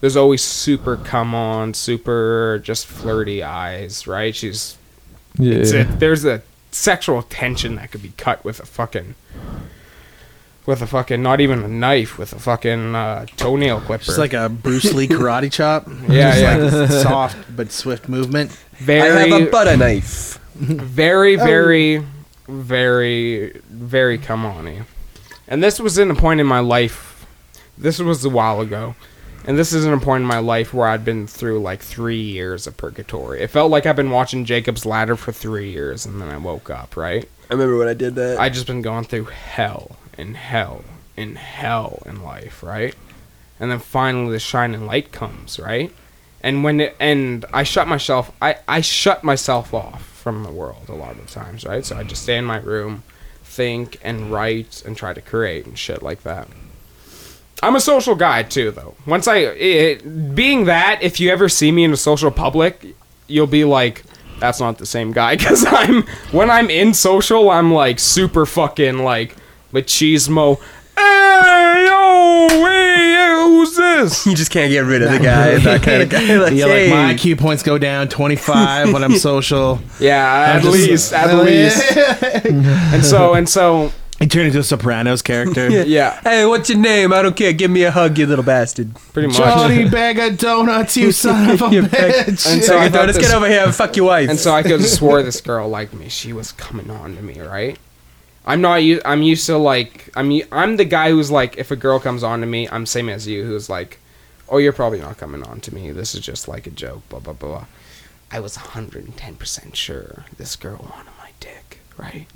there's 0.00 0.16
always 0.16 0.42
super 0.42 0.96
come 0.96 1.34
on, 1.34 1.74
super 1.74 2.60
just 2.64 2.86
flirty 2.86 3.42
eyes, 3.42 4.06
right? 4.06 4.34
She's 4.34 4.76
Yeah. 5.38 5.54
it's 5.56 5.72
a, 5.72 5.84
there's 5.84 6.24
a 6.24 6.42
sexual 6.72 7.22
tension 7.22 7.76
that 7.76 7.90
could 7.90 8.02
be 8.02 8.12
cut 8.16 8.44
with 8.44 8.60
a 8.60 8.66
fucking 8.66 9.14
with 10.66 10.82
a 10.82 10.86
fucking 10.86 11.22
not 11.22 11.40
even 11.40 11.62
a 11.64 11.68
knife 11.68 12.18
with 12.18 12.32
a 12.32 12.38
fucking 12.38 12.94
uh, 12.94 13.26
toenail 13.36 13.80
clipper. 13.80 14.04
Just 14.04 14.18
like 14.18 14.32
a 14.34 14.48
Bruce 14.48 14.92
Lee 14.92 15.08
karate 15.08 15.50
chop. 15.58 15.88
Yeah, 16.08 16.32
Just 16.58 16.74
yeah. 16.74 16.80
Like 16.80 16.90
soft 16.90 17.56
but 17.56 17.72
swift 17.72 18.08
movement. 18.08 18.52
very 18.74 19.10
I 19.10 19.26
have 19.28 19.48
a 19.48 19.50
butter 19.50 19.76
knife. 19.76 20.38
very 20.54 21.36
very 21.36 22.04
very 22.48 23.50
very 23.70 24.18
come 24.18 24.44
on 24.44 24.86
and 25.48 25.62
this 25.62 25.80
was 25.80 25.98
in 25.98 26.10
a 26.10 26.14
point 26.14 26.40
in 26.40 26.46
my 26.46 26.58
life 26.60 27.24
this 27.78 27.98
was 27.98 28.24
a 28.24 28.28
while 28.28 28.60
ago 28.60 28.94
and 29.50 29.58
this 29.58 29.72
is 29.72 29.84
in 29.84 29.92
a 29.92 29.98
point 29.98 30.22
in 30.22 30.26
my 30.28 30.38
life 30.38 30.72
where 30.72 30.88
i'd 30.88 31.04
been 31.04 31.26
through 31.26 31.60
like 31.60 31.80
three 31.80 32.20
years 32.20 32.66
of 32.68 32.76
purgatory 32.76 33.40
it 33.40 33.50
felt 33.50 33.70
like 33.70 33.84
i've 33.84 33.96
been 33.96 34.10
watching 34.10 34.44
jacob's 34.44 34.86
ladder 34.86 35.16
for 35.16 35.32
three 35.32 35.70
years 35.70 36.06
and 36.06 36.22
then 36.22 36.28
i 36.28 36.36
woke 36.36 36.70
up 36.70 36.96
right 36.96 37.28
I 37.50 37.54
remember 37.54 37.78
when 37.78 37.88
I 37.88 37.94
did 37.94 38.14
that. 38.14 38.38
I 38.38 38.48
just 38.48 38.68
been 38.68 38.80
going 38.80 39.04
through 39.04 39.24
hell 39.24 39.96
and 40.16 40.36
hell 40.36 40.84
and 41.16 41.36
hell 41.36 42.00
in 42.06 42.22
life, 42.22 42.62
right? 42.62 42.94
And 43.58 43.72
then 43.72 43.80
finally 43.80 44.30
the 44.30 44.38
shining 44.38 44.86
light 44.86 45.10
comes, 45.10 45.58
right? 45.58 45.92
And 46.42 46.62
when 46.62 46.78
it 46.78 46.96
and 47.00 47.44
I 47.52 47.64
shut 47.64 47.88
myself 47.88 48.30
I, 48.40 48.58
I 48.68 48.82
shut 48.82 49.24
myself 49.24 49.74
off 49.74 50.02
from 50.02 50.44
the 50.44 50.52
world 50.52 50.88
a 50.88 50.94
lot 50.94 51.18
of 51.18 51.28
times, 51.28 51.64
right? 51.64 51.84
So 51.84 51.96
I 51.96 52.04
just 52.04 52.22
stay 52.22 52.38
in 52.38 52.44
my 52.44 52.58
room, 52.58 53.02
think 53.42 53.98
and 54.00 54.30
write 54.30 54.84
and 54.86 54.96
try 54.96 55.12
to 55.12 55.20
create 55.20 55.66
and 55.66 55.76
shit 55.76 56.04
like 56.04 56.22
that. 56.22 56.46
I'm 57.62 57.76
a 57.76 57.80
social 57.80 58.14
guy 58.14 58.42
too 58.42 58.70
though. 58.70 58.94
Once 59.06 59.28
I 59.28 59.36
it, 59.38 60.34
being 60.34 60.64
that 60.64 61.00
if 61.02 61.20
you 61.20 61.30
ever 61.30 61.48
see 61.48 61.70
me 61.72 61.84
in 61.84 61.92
a 61.92 61.96
social 61.96 62.30
public, 62.30 62.94
you'll 63.26 63.46
be 63.46 63.64
like 63.64 64.02
that's 64.38 64.58
not 64.60 64.78
the 64.78 64.86
same 64.86 65.12
guy 65.12 65.36
because 65.38 65.64
I'm 65.68 66.02
when 66.32 66.50
I'm 66.50 66.70
in 66.70 66.94
social, 66.94 67.50
I'm 67.50 67.72
like 67.72 67.98
super 67.98 68.46
fucking 68.46 68.98
like 69.00 69.36
machismo. 69.72 70.58
Hey 70.96 71.86
yo, 71.86 72.48
hey, 72.48 73.32
who's 73.46 73.76
this? 73.76 74.26
you 74.26 74.34
just 74.34 74.50
can't 74.50 74.70
get 74.70 74.80
rid 74.80 75.02
of 75.02 75.10
the 75.12 75.18
guy. 75.18 75.56
That 75.58 75.82
kind 75.82 76.02
of 76.02 76.08
guy. 76.08 76.36
Like, 76.38 76.52
Yeah, 76.52 76.66
like 76.66 76.90
my 76.90 77.14
IQ 77.14 77.38
points 77.38 77.62
go 77.62 77.78
down 77.78 78.08
25 78.08 78.92
when 78.92 79.02
I'm 79.04 79.16
social. 79.16 79.78
Yeah, 79.98 80.54
at 80.56 80.62
just- 80.62 80.72
least, 80.74 81.12
at 81.12 81.30
oh, 81.30 81.42
least. 81.42 81.96
and 82.94 83.04
so 83.04 83.34
and 83.34 83.48
so, 83.48 83.92
I 84.22 84.26
turned 84.26 84.48
into 84.48 84.58
a 84.58 84.62
Sopranos 84.62 85.22
character. 85.22 85.68
yeah, 85.86 86.20
Hey, 86.20 86.44
what's 86.44 86.68
your 86.68 86.78
name? 86.78 87.10
I 87.12 87.22
don't 87.22 87.34
care. 87.34 87.52
Give 87.54 87.70
me 87.70 87.84
a 87.84 87.90
hug, 87.90 88.18
you 88.18 88.26
little 88.26 88.44
bastard. 88.44 88.94
pretty 89.14 89.28
much. 89.28 89.38
Johnny 89.38 89.88
bag 89.90 90.18
of 90.18 90.36
donuts, 90.38 90.96
you 90.96 91.10
son 91.10 91.48
of 91.50 91.62
a 91.62 91.70
You 91.74 91.82
pick- 91.88 91.92
bitch. 92.26 92.28
And 92.28 92.38
So 92.38 92.60
so 92.60 92.76
I 92.78 92.84
I 92.84 92.88
thought 92.90 93.06
let's 93.06 93.16
this- 93.16 93.28
get 93.28 93.34
over 93.34 93.48
here 93.48 93.62
and 93.64 93.74
fuck 93.74 93.96
your 93.96 94.06
wife. 94.06 94.28
And 94.28 94.38
so 94.38 94.52
I 94.52 94.62
could 94.62 94.72
have 94.72 94.86
swore 94.86 95.22
this 95.22 95.40
girl 95.40 95.68
liked 95.68 95.94
me. 95.94 96.08
She 96.10 96.32
was 96.34 96.52
coming 96.52 96.90
on 96.90 97.16
to 97.16 97.22
me, 97.22 97.40
right? 97.40 97.78
I'm 98.44 98.60
not. 98.60 98.76
u- 98.82 99.00
I'm 99.04 99.22
used 99.22 99.46
to 99.46 99.56
like. 99.58 100.10
I'm. 100.16 100.30
u- 100.30 100.46
I'm 100.52 100.76
the 100.76 100.84
guy 100.86 101.10
who's 101.10 101.30
like, 101.30 101.56
if 101.58 101.70
a 101.70 101.76
girl 101.76 101.98
comes 102.00 102.22
on 102.22 102.40
to 102.40 102.46
me, 102.46 102.68
I'm 102.70 102.84
same 102.86 103.08
as 103.10 103.26
you. 103.26 103.44
Who's 103.44 103.68
like, 103.68 103.98
oh, 104.48 104.56
you're 104.58 104.72
probably 104.72 104.98
not 105.00 105.18
coming 105.18 105.42
on 105.44 105.60
to 105.60 105.74
me. 105.74 105.92
This 105.92 106.14
is 106.14 106.20
just 106.22 106.48
like 106.48 106.66
a 106.66 106.70
joke. 106.70 107.06
Blah 107.10 107.20
blah 107.20 107.34
blah. 107.34 107.66
I 108.32 108.40
was 108.40 108.56
110 108.56 109.34
percent 109.36 109.76
sure 109.76 110.24
this 110.36 110.56
girl 110.56 110.78
wanted 110.90 111.12
my 111.18 111.30
dick, 111.38 111.80
right? 111.98 112.26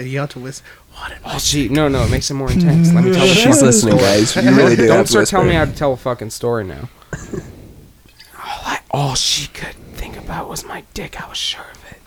you 0.00 0.20
have 0.20 0.30
to 0.30 0.38
whisper. 0.38 0.64
What 0.98 1.12
an 1.12 1.18
Oh, 1.24 1.38
she. 1.38 1.68
No, 1.68 1.88
no. 1.88 2.04
It 2.04 2.10
makes 2.10 2.30
it 2.30 2.34
more 2.34 2.50
intense. 2.50 2.92
Let 2.92 3.04
me 3.04 3.12
tell 3.12 3.26
you. 3.26 3.34
She's 3.34 3.62
listening, 3.62 3.96
guys. 3.98 4.34
You 4.36 4.54
really 4.54 4.76
do. 4.76 4.86
Don't 4.86 5.06
start 5.08 5.28
telling 5.28 5.48
me 5.48 5.54
how 5.54 5.64
to 5.64 5.72
tell 5.74 5.92
a 5.92 5.96
fucking 5.96 6.30
story 6.30 6.64
now. 6.64 6.88
all, 7.14 8.60
I, 8.64 8.80
all 8.90 9.14
she 9.14 9.48
could 9.48 9.74
think 9.94 10.16
about 10.16 10.48
was 10.48 10.64
my 10.64 10.84
dick. 10.94 11.20
I 11.22 11.28
was 11.28 11.38
sure 11.38 11.64
of 11.72 11.84
it. 11.90 11.98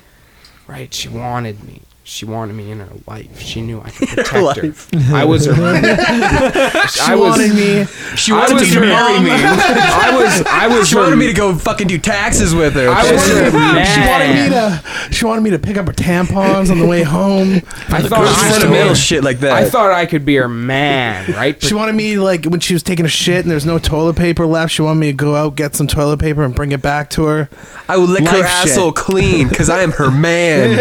Right? 0.68 0.94
She 0.94 1.08
wanted 1.10 1.64
me. 1.64 1.82
She 2.12 2.26
wanted 2.26 2.54
me 2.58 2.70
in 2.72 2.82
her 2.82 2.90
life. 3.08 3.40
She 3.40 3.62
knew 3.62 3.80
I 3.80 3.90
could 3.90 4.10
protect 4.10 4.30
her. 4.32 4.42
life. 4.42 4.90
I 5.14 5.24
was 5.24 5.46
her. 5.46 5.54
She 6.92 7.00
I 7.00 7.16
was. 7.16 7.30
wanted 7.40 7.56
me. 7.56 7.86
She 8.18 8.34
I 8.34 8.38
wanted 8.40 8.54
was 8.56 8.68
to 8.74 8.76
her- 8.76 8.82
marry 8.82 9.20
me. 9.22 9.32
I 9.32 10.12
was. 10.14 10.44
I 10.46 10.68
was. 10.68 10.90
She 10.90 10.96
her- 10.96 11.04
wanted 11.04 11.16
me 11.16 11.28
to 11.28 11.34
go 11.34 11.56
fucking 11.56 11.88
do 11.88 11.98
taxes 11.98 12.54
with 12.54 12.74
her. 12.74 12.90
I 12.90 13.10
was 13.10 13.26
her 13.30 13.50
She 13.86 14.02
wanted 14.10 14.34
me 14.44 14.50
to. 14.50 15.14
She 15.14 15.26
wanted 15.26 15.42
me 15.42 15.50
to 15.52 15.60
pick 15.60 15.78
up 15.78 15.88
her 15.88 15.94
tampons 15.94 16.70
on 16.70 16.80
the 16.80 16.86
way 16.86 17.04
home. 17.04 17.56
I 17.88 18.02
thought 18.02 18.12
I 18.28 18.34
could 18.44 18.52
sentimental 18.56 18.90
be- 18.90 18.96
shit 18.96 19.24
like 19.24 19.40
that. 19.40 19.54
I 19.54 19.70
thought 19.70 19.92
I 19.92 20.06
could 20.06 20.26
be 20.26 20.36
her 20.36 20.50
man, 20.50 21.32
right? 21.32 21.62
She 21.64 21.74
wanted 21.74 21.96
me 21.96 22.18
like 22.18 22.44
when 22.44 22.60
she 22.60 22.74
was 22.74 22.84
taking 22.84 23.06
a 23.06 23.10
shit 23.10 23.46
and 23.46 23.50
there's 23.50 23.66
no 23.66 23.80
toilet 23.80 24.18
paper 24.18 24.46
left. 24.46 24.74
She 24.74 24.82
wanted 24.82 25.00
me 25.00 25.08
to 25.08 25.14
go 25.14 25.36
out 25.36 25.56
get 25.56 25.76
some 25.78 25.88
toilet 25.88 26.20
paper 26.20 26.44
and 26.44 26.54
bring 26.54 26.74
it 26.74 26.82
back 26.82 27.10
to 27.12 27.24
her. 27.28 27.50
I 27.88 27.96
would 27.96 28.10
lick 28.10 28.26
her 28.28 28.40
Life 28.40 28.48
shit. 28.64 28.72
asshole 28.72 28.92
clean 28.92 29.48
because 29.48 29.70
I 29.70 29.82
am 29.82 29.92
her 29.94 30.12
man. 30.12 30.78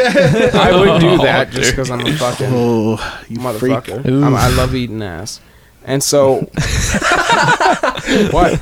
I 0.57 0.73
would 0.77 1.01
do 1.01 1.20
that 1.23 1.51
just 1.51 1.73
because 1.73 1.91
I'm 1.91 2.01
a 2.07 2.13
fucking 2.17 2.47
Oh, 2.51 3.23
you 3.29 3.39
motherfucker. 3.39 4.05
I'm, 4.05 4.35
I 4.35 4.49
love 4.49 4.75
eating 4.75 5.03
ass. 5.03 5.41
And 5.83 6.03
so, 6.03 6.41
what? 8.31 8.61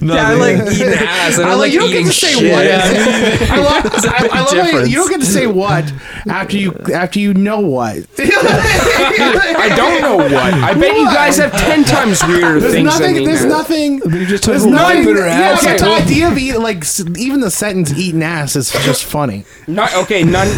yeah, 0.00 0.28
I 0.28 0.34
like 0.34 0.56
eating 0.72 0.94
ass. 0.94 1.36
And 1.38 1.46
I, 1.46 1.50
I 1.50 1.54
like 1.54 1.58
like 1.58 1.72
you 1.72 1.80
don't 1.80 1.90
get 1.90 1.96
eating 2.00 2.06
to 2.06 2.12
say 2.12 2.32
shit. 2.32 2.52
what. 2.52 2.66
I 3.50 3.56
love, 3.58 3.84
I, 4.06 4.28
I 4.32 4.40
love 4.40 4.50
how 4.72 4.78
you, 4.80 4.86
you 4.86 4.96
don't 4.96 5.10
get 5.10 5.20
to 5.20 5.26
say 5.26 5.46
what 5.46 5.92
after 6.26 6.56
you 6.56 6.72
after 6.94 7.18
you 7.20 7.34
know 7.34 7.60
what. 7.60 7.98
I 8.18 9.72
don't 9.76 10.00
know 10.00 10.16
what. 10.16 10.32
I 10.54 10.72
bet 10.74 10.96
you 10.96 11.04
guys 11.06 11.36
have 11.36 11.52
ten 11.52 11.84
times 11.84 12.22
weirder 12.26 12.60
There's 12.60 12.72
things 12.72 12.84
nothing. 12.86 13.14
than 13.14 13.24
me. 13.24 13.26
There's 13.26 13.44
nothing. 13.44 14.00
Just 14.26 14.44
There's 14.44 14.64
nothing. 14.66 15.04
wipe 15.06 15.08
in 15.08 15.16
Yeah, 15.18 15.24
ass. 15.52 15.64
but 15.64 15.78
the 15.78 15.86
idea 15.86 16.28
of 16.28 16.38
eating 16.38 16.62
like 16.62 16.84
even 17.18 17.40
the 17.40 17.50
sentence 17.50 17.92
"eating 17.92 18.22
ass" 18.22 18.56
is 18.56 18.72
just 18.72 19.04
funny. 19.04 19.44
Not, 19.66 19.94
okay, 19.94 20.24
none, 20.24 20.48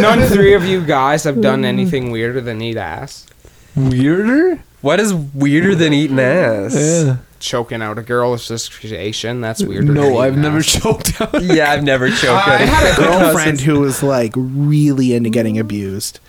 none 0.00 0.20
three 0.28 0.54
of 0.54 0.64
you 0.64 0.84
guys 0.84 1.24
have 1.24 1.40
done 1.40 1.64
anything 1.64 2.10
weirder 2.12 2.40
than 2.40 2.62
eat 2.62 2.76
ass. 2.76 3.26
Weirder? 3.76 4.62
What 4.88 5.00
is 5.00 5.12
weirder 5.12 5.74
than 5.74 5.92
eating 5.92 6.18
ass? 6.18 6.74
Yeah. 6.74 7.18
Choking 7.40 7.82
out 7.82 7.98
a 7.98 8.02
girl 8.02 8.32
is 8.32 8.48
just 8.48 8.72
creation. 8.72 9.42
That's 9.42 9.62
weirder. 9.62 9.92
No, 9.92 10.16
I've 10.16 10.38
never 10.38 10.60
ass. 10.60 10.64
choked 10.80 11.20
out. 11.20 11.42
Yeah, 11.42 11.72
I've 11.72 11.84
never 11.84 12.08
choked. 12.08 12.48
I 12.48 12.56
on 12.62 12.66
had 12.66 12.94
a 12.94 12.96
girlfriend 12.96 13.60
who 13.60 13.80
was 13.80 14.02
like 14.02 14.32
really 14.34 15.12
into 15.12 15.28
getting 15.28 15.58
abused. 15.58 16.20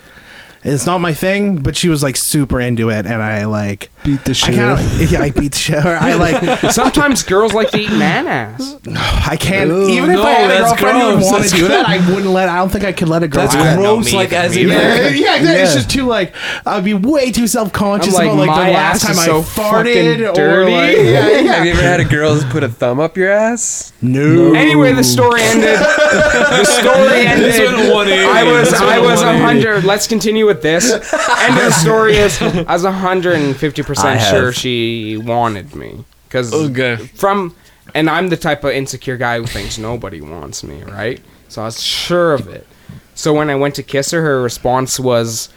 It's 0.65 0.85
not 0.85 0.97
my 0.97 1.13
thing, 1.13 1.61
but 1.61 1.77
she 1.77 1.87
was 1.87 2.03
like 2.03 2.17
super 2.17 2.59
into 2.59 2.89
it, 2.89 3.05
and 3.05 3.23
I 3.23 3.45
like 3.45 3.91
Beat 4.03 4.23
the 4.23 4.31
I 4.45 4.55
kind 4.55 4.59
of 4.79 5.11
yeah, 5.11 5.21
I 5.21 5.29
beat 5.31 5.51
the 5.51 5.57
shit. 5.57 5.75
out 5.75 5.85
of 5.85 5.91
her. 5.91 5.97
I 5.97 6.13
like 6.13 6.59
Sometimes 6.71 7.21
girls 7.23 7.53
like 7.53 7.69
to 7.71 7.79
eat 7.79 7.91
man 7.91 8.27
ass. 8.27 8.77
No, 8.85 8.99
I 9.01 9.35
can't 9.37 9.69
Ooh, 9.69 9.89
even 9.89 10.11
if 10.11 10.15
no, 10.15 10.23
I 10.23 10.31
had 10.31 10.45
a 10.45 10.53
that's 10.53 10.69
girlfriend 10.81 10.97
who 10.99 11.05
would 11.07 11.13
gross. 11.15 11.25
want 11.31 11.43
to 11.43 11.49
That's 11.49 11.61
do 11.61 11.67
that, 11.67 11.85
I 11.85 11.97
wouldn't 12.09 12.27
let. 12.33 12.47
I 12.47 12.55
don't 12.57 12.69
think 12.71 12.85
I 12.85 12.93
could 12.93 13.09
let 13.09 13.23
a 13.23 13.27
girl. 13.27 13.41
That's 13.43 13.55
do 13.55 13.59
that. 13.61 13.77
gross. 13.77 14.13
Like 14.13 14.31
as 14.31 14.55
in. 14.55 14.69
Yeah, 14.69 14.77
yeah, 15.09 15.35
exactly. 15.35 15.49
It's 15.51 15.71
Yeah. 15.71 15.75
just 15.75 15.89
too 15.91 16.05
like 16.05 16.33
I'd 16.65 16.85
be 16.85 16.93
way 16.93 17.31
too 17.31 17.45
self 17.47 17.73
conscious 17.73 18.17
I'm 18.17 18.27
like, 18.27 18.33
about 18.33 18.47
like 18.47 18.47
my 18.57 18.65
the 18.67 18.71
last 18.73 18.95
ass 18.95 19.01
time 19.03 19.11
is 19.11 19.19
I 19.19 19.25
so 19.25 19.41
farted 19.41 20.15
fucking 20.17 20.25
or 20.27 20.33
dirty. 20.33 20.71
like 20.71 20.95
yeah, 20.97 21.39
yeah. 21.41 21.53
Have 21.55 21.65
you 21.65 21.71
ever 21.73 21.81
had 21.81 21.99
a 21.99 22.05
girl 22.05 22.41
put 22.49 22.63
a 22.63 22.69
thumb 22.69 22.99
up 23.01 23.17
your 23.17 23.29
ass? 23.31 23.91
No. 24.01 24.53
Anyway, 24.53 24.93
the 24.93 25.03
story 25.03 25.41
ended. 25.41 25.75
The 25.77 26.63
story 26.63 27.25
ended. 27.27 27.51
This 27.53 27.59
went 27.59 27.93
180. 27.93 28.23
I 28.23 28.43
was 28.43 28.69
This 28.71 28.79
went 28.79 28.91
I 28.93 28.99
was 28.99 29.19
180. 29.21 29.43
hundred. 29.65 29.83
Let's 29.85 30.07
continue 30.07 30.45
with 30.45 30.61
this. 30.61 30.89
End 30.93 31.57
of 31.57 31.63
the 31.65 31.71
story 31.71 32.15
is 32.15 32.41
I 32.41 32.63
was 32.73 32.85
hundred 32.85 33.35
and 33.35 33.55
fifty 33.57 33.81
I 33.81 33.85
percent 33.89 34.19
have. 34.19 34.29
sure 34.29 34.53
she 34.53 35.17
wanted 35.17 35.75
me 35.75 36.05
because 36.27 36.53
Okay. 36.53 36.95
from 37.15 37.55
and 37.95 38.09
I'm 38.09 38.29
the 38.29 38.37
type 38.37 38.63
of 38.63 38.71
insecure 38.71 39.17
guy 39.17 39.39
who 39.39 39.45
thinks 39.47 39.77
nobody 39.77 40.21
wants 40.21 40.63
me, 40.63 40.83
right? 40.83 41.19
So 41.47 41.61
I 41.63 41.65
was 41.65 41.81
sure 41.81 42.33
of 42.33 42.47
it. 42.47 42.67
So 43.15 43.33
when 43.33 43.49
I 43.49 43.55
went 43.55 43.75
to 43.75 43.83
kiss 43.83 44.11
her, 44.11 44.21
her 44.21 44.41
response 44.41 44.99
was 44.99 45.49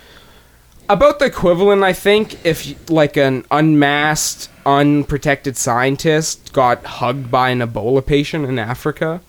about 0.88 1.18
the 1.18 1.27
equivalent, 1.27 1.83
I 1.85 1.92
think, 1.92 2.45
if 2.45 2.90
like 2.90 3.16
an 3.16 3.45
unmasked, 3.51 4.49
unprotected 4.66 5.57
scientist 5.57 6.53
got 6.53 6.85
hugged 6.85 7.31
by 7.31 7.51
an 7.51 7.61
Ebola 7.61 8.05
patient 8.05 8.47
in 8.47 8.59
Africa. 8.59 9.21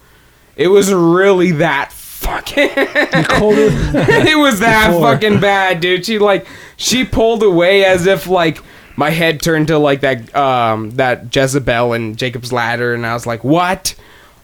It 0.55 0.69
was 0.69 0.91
really 0.93 1.51
that 1.51 1.91
fucking. 1.91 2.69
it 2.75 4.37
was 4.37 4.59
that 4.61 4.87
Before. 4.87 5.13
fucking 5.13 5.39
bad, 5.39 5.79
dude. 5.81 6.05
She 6.05 6.19
like 6.19 6.47
she 6.77 7.03
pulled 7.05 7.43
away 7.43 7.83
as 7.85 8.05
if 8.07 8.27
like 8.27 8.59
my 8.95 9.09
head 9.09 9.41
turned 9.41 9.67
to 9.67 9.77
like 9.77 10.01
that 10.01 10.35
um 10.35 10.91
that 10.91 11.35
Jezebel 11.35 11.93
and 11.93 12.17
Jacob's 12.17 12.51
Ladder, 12.53 12.93
and 12.93 13.05
I 13.05 13.13
was 13.13 13.25
like, 13.25 13.43
"What? 13.43 13.95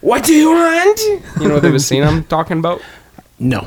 What 0.02 0.24
do 0.24 0.34
you 0.34 0.52
want?" 0.52 1.00
You 1.40 1.48
know 1.48 1.56
what 1.56 1.64
the 1.64 1.80
scene 1.80 2.04
I'm 2.04 2.24
talking 2.26 2.60
about? 2.60 2.82
No. 3.38 3.66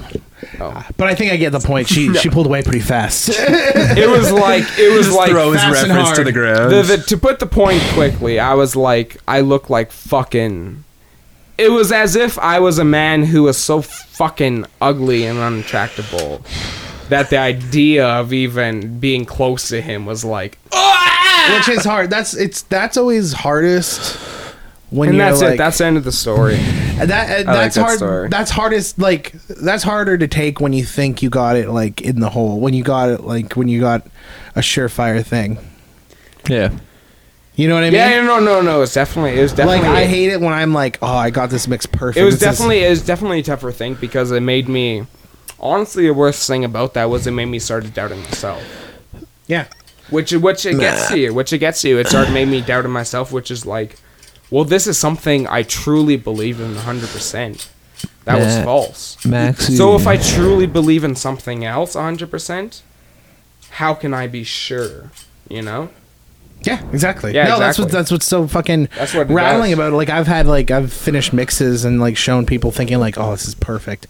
But 0.58 1.08
I 1.08 1.14
think 1.14 1.32
I 1.32 1.36
get 1.36 1.50
the 1.50 1.60
point. 1.60 1.88
She 1.88 2.12
she 2.18 2.28
pulled 2.28 2.46
away 2.46 2.62
pretty 2.62 2.80
fast. 2.80 3.30
It 3.32 4.08
was 4.08 4.30
like 4.32 4.64
it 4.78 4.94
was 4.96 5.06
Just 5.06 5.16
like 5.16 5.30
throw 5.30 5.52
his 5.52 5.64
reference 5.64 6.12
to 6.12 6.24
the 6.24 6.32
ground. 6.32 6.72
the, 6.72 6.82
the, 6.82 7.02
to 7.04 7.16
put 7.16 7.38
the 7.38 7.46
point 7.46 7.80
quickly, 7.92 8.38
I 8.38 8.54
was 8.54 8.76
like, 8.76 9.16
I 9.26 9.40
look 9.40 9.70
like 9.70 9.92
fucking. 9.92 10.84
It 11.58 11.70
was 11.70 11.92
as 11.92 12.16
if 12.16 12.38
I 12.38 12.58
was 12.58 12.78
a 12.78 12.84
man 12.84 13.24
who 13.24 13.44
was 13.44 13.56
so 13.56 13.82
fucking 13.82 14.66
ugly 14.80 15.26
and 15.26 15.38
unattractable 15.38 16.42
that 17.12 17.30
the 17.30 17.38
idea 17.38 18.06
of 18.06 18.32
even 18.32 18.98
being 18.98 19.24
close 19.24 19.68
to 19.68 19.80
him 19.80 20.06
was 20.06 20.24
like, 20.24 20.58
Which 21.54 21.68
is 21.68 21.84
hard. 21.84 22.10
That's 22.10 22.34
it's 22.34 22.62
that's 22.62 22.96
always 22.96 23.32
hardest 23.32 24.16
when 24.90 25.10
and 25.10 25.18
you're 25.18 25.26
that's 25.26 25.42
like 25.42 25.54
it. 25.54 25.58
That's 25.58 25.78
the 25.78 25.86
end 25.86 25.96
of 25.96 26.04
the 26.04 26.12
story. 26.12 26.56
And 26.56 27.10
that 27.10 27.30
uh, 27.30 27.36
like 27.44 27.46
that's 27.46 27.74
that 27.76 27.82
hard. 27.82 27.96
story. 27.98 28.28
That's 28.28 28.50
hardest. 28.50 28.98
Like 28.98 29.32
that's 29.48 29.82
harder 29.82 30.16
to 30.18 30.28
take 30.28 30.60
when 30.60 30.72
you 30.72 30.84
think 30.84 31.22
you 31.22 31.30
got 31.30 31.56
it 31.56 31.68
like 31.68 32.00
in 32.00 32.20
the 32.20 32.30
hole. 32.30 32.60
When 32.60 32.74
you 32.74 32.84
got 32.84 33.08
it 33.10 33.20
like 33.22 33.54
when 33.54 33.68
you 33.68 33.80
got 33.80 34.06
a 34.54 34.60
surefire 34.60 35.24
thing. 35.24 35.58
Yeah. 36.48 36.72
You 37.54 37.68
know 37.68 37.74
what 37.74 37.84
I 37.84 37.90
mean? 37.90 37.94
Yeah, 37.94 38.22
no, 38.22 38.40
no, 38.40 38.62
no. 38.62 38.80
It's 38.82 38.94
definitely. 38.94 39.38
It 39.38 39.42
was 39.42 39.52
definitely. 39.52 39.86
like 39.88 39.96
I 39.96 40.04
hate 40.06 40.30
it 40.30 40.40
when 40.40 40.54
I'm 40.54 40.72
like, 40.72 40.98
oh, 41.02 41.06
I 41.06 41.28
got 41.30 41.50
this 41.50 41.68
mix 41.68 41.84
perfect. 41.84 42.16
It 42.16 42.24
was 42.24 42.34
It's 42.34 42.42
just- 42.42 42.58
definitely. 42.58 42.84
It 42.84 42.90
was 42.90 43.04
definitely 43.04 43.40
a 43.40 43.42
tougher 43.42 43.72
thing 43.72 43.94
because 43.94 44.30
it 44.30 44.40
made 44.40 44.68
me. 44.68 45.06
Honestly, 45.62 46.06
the 46.06 46.14
worst 46.14 46.46
thing 46.46 46.64
about 46.64 46.94
that 46.94 47.04
was 47.04 47.26
it 47.26 47.30
made 47.30 47.46
me 47.46 47.58
start 47.58 47.92
doubting 47.94 48.20
myself. 48.22 48.62
yeah. 49.46 49.66
which 50.10 50.32
which 50.32 50.66
it 50.66 50.78
gets 50.78 51.08
to 51.08 51.18
you, 51.18 51.32
which 51.32 51.52
it 51.52 51.58
gets 51.58 51.80
to 51.82 51.88
you. 51.88 51.98
It 51.98 52.08
started 52.08 52.32
made 52.34 52.48
me 52.48 52.60
doubting 52.60 52.90
myself, 52.90 53.32
which 53.32 53.50
is 53.50 53.64
like, 53.64 53.96
well, 54.50 54.64
this 54.64 54.86
is 54.86 54.98
something 54.98 55.46
I 55.46 55.62
truly 55.62 56.16
believe 56.16 56.60
in 56.60 56.74
100. 56.74 57.08
percent 57.08 57.70
That 58.24 58.38
was 58.38 58.64
false. 58.64 59.16
Maxi. 59.24 59.76
So 59.76 59.94
if 59.94 60.06
I 60.06 60.16
truly 60.16 60.66
believe 60.66 61.04
in 61.04 61.14
something 61.16 61.64
else 61.64 61.94
100, 61.94 62.30
percent 62.30 62.82
how 63.70 63.94
can 63.94 64.12
I 64.12 64.26
be 64.26 64.44
sure? 64.44 65.10
You 65.48 65.62
know, 65.62 65.88
Yeah, 66.64 66.82
exactly. 66.92 67.34
Yeah, 67.34 67.48
no, 67.48 67.58
that's 67.58 67.78
what 67.78 67.90
that's 67.90 68.10
what's 68.10 68.26
so 68.26 68.46
fucking 68.48 68.88
That's 68.96 69.14
what 69.14 69.28
rattling 69.30 69.70
does. 69.70 69.78
about. 69.78 69.92
it. 69.92 69.96
Like 69.96 70.10
I've 70.10 70.26
had 70.26 70.46
like 70.46 70.70
I've 70.70 70.92
finished 70.92 71.32
mixes 71.32 71.84
and 71.84 72.00
like 72.00 72.16
shown 72.16 72.46
people 72.46 72.70
thinking 72.72 72.98
like, 73.00 73.16
oh, 73.18 73.30
this 73.32 73.46
is 73.46 73.54
perfect, 73.54 74.06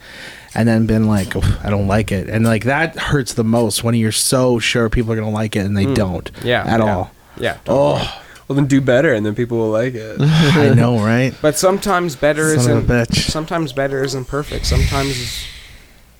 and 0.55 0.67
then 0.67 0.85
been 0.85 1.07
like, 1.07 1.35
I 1.63 1.69
don't 1.69 1.87
like 1.87 2.11
it, 2.11 2.29
and 2.29 2.45
like 2.45 2.65
that 2.65 2.97
hurts 2.97 3.33
the 3.33 3.43
most 3.43 3.83
when 3.83 3.95
you're 3.95 4.11
so 4.11 4.59
sure 4.59 4.89
people 4.89 5.11
are 5.13 5.15
gonna 5.15 5.29
like 5.29 5.55
it 5.55 5.65
and 5.65 5.77
they 5.77 5.91
don't. 5.93 6.29
Hmm. 6.37 6.47
yeah, 6.47 6.63
at 6.65 6.79
yeah, 6.79 6.95
all. 6.95 7.11
Yeah, 7.37 7.57
Oh, 7.67 8.21
well, 8.47 8.55
then 8.55 8.67
do 8.67 8.81
better, 8.81 9.13
and 9.13 9.25
then 9.25 9.35
people 9.35 9.57
will 9.57 9.71
like 9.71 9.95
it. 9.95 10.17
I 10.21 10.73
know, 10.73 10.97
right? 10.97 11.33
but 11.41 11.57
sometimes 11.57 12.15
better 12.15 12.49
Son 12.49 12.59
isn't. 12.59 12.77
a 12.77 12.81
bitch. 12.81 13.29
Sometimes 13.29 13.73
better 13.73 14.03
isn't 14.03 14.25
perfect. 14.25 14.65
Sometimes 14.65 15.47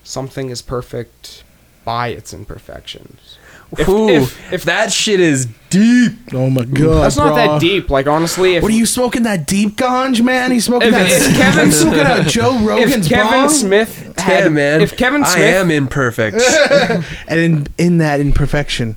something 0.02 0.50
is 0.50 0.62
perfect 0.62 1.44
by 1.84 2.08
its 2.08 2.32
imperfections. 2.32 3.38
If- 3.76 3.88
Ooh, 3.88 4.08
if- 4.08 4.52
if 4.52 4.64
that 4.64 4.92
shit 4.92 5.18
is 5.20 5.46
deep, 5.70 6.12
Oh 6.32 6.48
my 6.50 6.64
god, 6.64 7.02
That's 7.04 7.16
not 7.16 7.34
bro. 7.34 7.36
that 7.36 7.60
deep. 7.60 7.90
Like 7.90 8.06
honestly, 8.06 8.54
if 8.56 8.62
What 8.62 8.70
are 8.70 8.76
you 8.76 8.86
smoking? 8.86 9.24
That 9.24 9.46
deep 9.46 9.76
ganj, 9.76 10.22
man? 10.22 10.52
He's 10.52 10.64
smoking 10.66 10.88
If- 10.88 10.94
that. 10.94 11.10
if 11.30 11.36
Kevin- 11.36 11.64
he's 11.66 11.80
smoking 11.80 12.00
out 12.00 12.26
Joe 12.26 12.58
Rogan's 12.60 13.06
if 13.06 13.08
Kevin 13.08 13.32
bong? 13.32 13.48
Smith 13.48 14.14
had, 14.18 14.44
yeah, 14.44 14.48
man. 14.50 14.80
if 14.80 14.96
Kevin 14.96 15.24
Smith, 15.24 15.36
I 15.44 15.58
am 15.58 15.70
imperfect. 15.70 16.36
and 17.28 17.40
in 17.40 17.66
in 17.78 17.98
that 17.98 18.20
imperfection, 18.20 18.96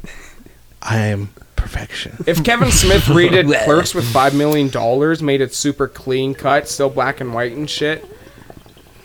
I 0.82 0.98
am 0.98 1.30
perfection. 1.56 2.24
if 2.28 2.44
Kevin 2.44 2.70
Smith 2.72 3.04
redid 3.06 3.52
Clerks 3.66 3.96
with 3.96 4.06
five 4.06 4.36
million 4.36 4.70
dollars, 4.70 5.24
made 5.24 5.42
it 5.42 5.54
super 5.56 5.88
clean 5.88 6.36
cut, 6.36 6.70
still 6.70 6.90
black 6.92 7.20
and 7.20 7.34
white 7.34 7.54
and 7.54 7.68
shit, 7.70 8.06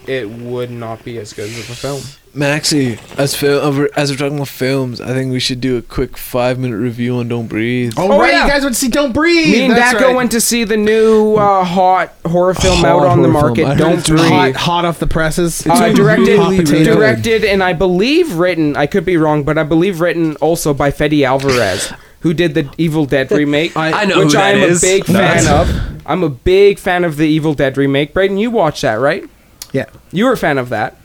it 0.07 0.29
would 0.29 0.69
not 0.69 1.03
be 1.03 1.17
as 1.17 1.33
good 1.33 1.49
as 1.49 1.69
a 1.69 1.75
film. 1.75 2.01
Maxi, 2.35 2.97
as 3.19 3.35
fil- 3.35 3.87
as 3.95 4.09
we're 4.09 4.17
talking 4.17 4.37
about 4.37 4.47
films, 4.47 4.99
I 4.99 5.09
think 5.13 5.31
we 5.31 5.39
should 5.39 5.61
do 5.61 5.77
a 5.77 5.83
quick 5.83 6.17
five 6.17 6.57
minute 6.57 6.77
review 6.77 7.17
on 7.17 7.27
Don't 7.27 7.45
Breathe. 7.45 7.93
Oh, 7.95 8.11
Oh, 8.11 8.19
right, 8.19 8.31
yeah. 8.33 8.45
you 8.45 8.51
guys 8.51 8.63
went 8.63 8.73
to 8.73 8.79
see 8.81 8.87
Don't 8.87 9.11
Breathe. 9.13 9.49
Me 9.51 9.65
and 9.65 9.73
That's 9.73 9.95
Dako 9.99 10.07
right. 10.07 10.15
went 10.15 10.31
to 10.31 10.41
see 10.41 10.63
the 10.63 10.75
new 10.75 11.35
uh, 11.35 11.63
hot 11.63 12.11
horror 12.25 12.55
film 12.55 12.77
Hot 12.79 12.85
out 12.87 13.05
on 13.05 13.21
the 13.21 13.29
horror 13.31 13.53
film. 13.53 13.67
market. 13.67 13.77
Don't 13.77 14.05
breathe. 14.07 14.19
hot, 14.31 14.55
hot 14.55 14.85
off 14.85 14.97
the 14.97 15.05
presses. 15.05 15.63
Uh, 15.67 15.89
directed, 15.93 16.39
really 16.39 16.63
directed, 16.83 17.45
and 17.45 17.63
I 17.63 17.73
believe 17.73 18.33
written. 18.33 18.75
I 18.75 18.87
could 18.87 19.05
be 19.05 19.15
wrong, 19.17 19.43
but 19.43 19.59
I 19.59 19.63
believe 19.63 20.01
written 20.01 20.35
also 20.37 20.73
by 20.73 20.89
Fede 20.89 21.23
Alvarez, 21.23 21.93
who 22.21 22.33
did 22.33 22.55
the 22.55 22.67
Evil 22.79 23.05
Dead 23.05 23.29
remake. 23.31 23.77
I 23.77 24.05
know 24.05 24.25
which 24.25 24.33
I 24.35 24.49
am 24.53 24.57
is. 24.57 24.83
a 24.83 24.87
big 24.87 25.05
That's- 25.05 25.45
fan 25.45 25.55
of. 25.67 26.01
I'm 26.07 26.23
a 26.23 26.29
big 26.29 26.79
fan 26.79 27.03
of 27.03 27.17
the 27.17 27.27
Evil 27.27 27.53
Dead 27.53 27.77
remake. 27.77 28.11
Breydon, 28.13 28.39
you 28.39 28.49
watched 28.49 28.81
that, 28.81 28.95
right? 28.95 29.23
yeah, 29.71 29.85
You 30.11 30.25
were 30.25 30.33
a 30.33 30.37
fan 30.37 30.57
of 30.57 30.69
that. 30.69 30.97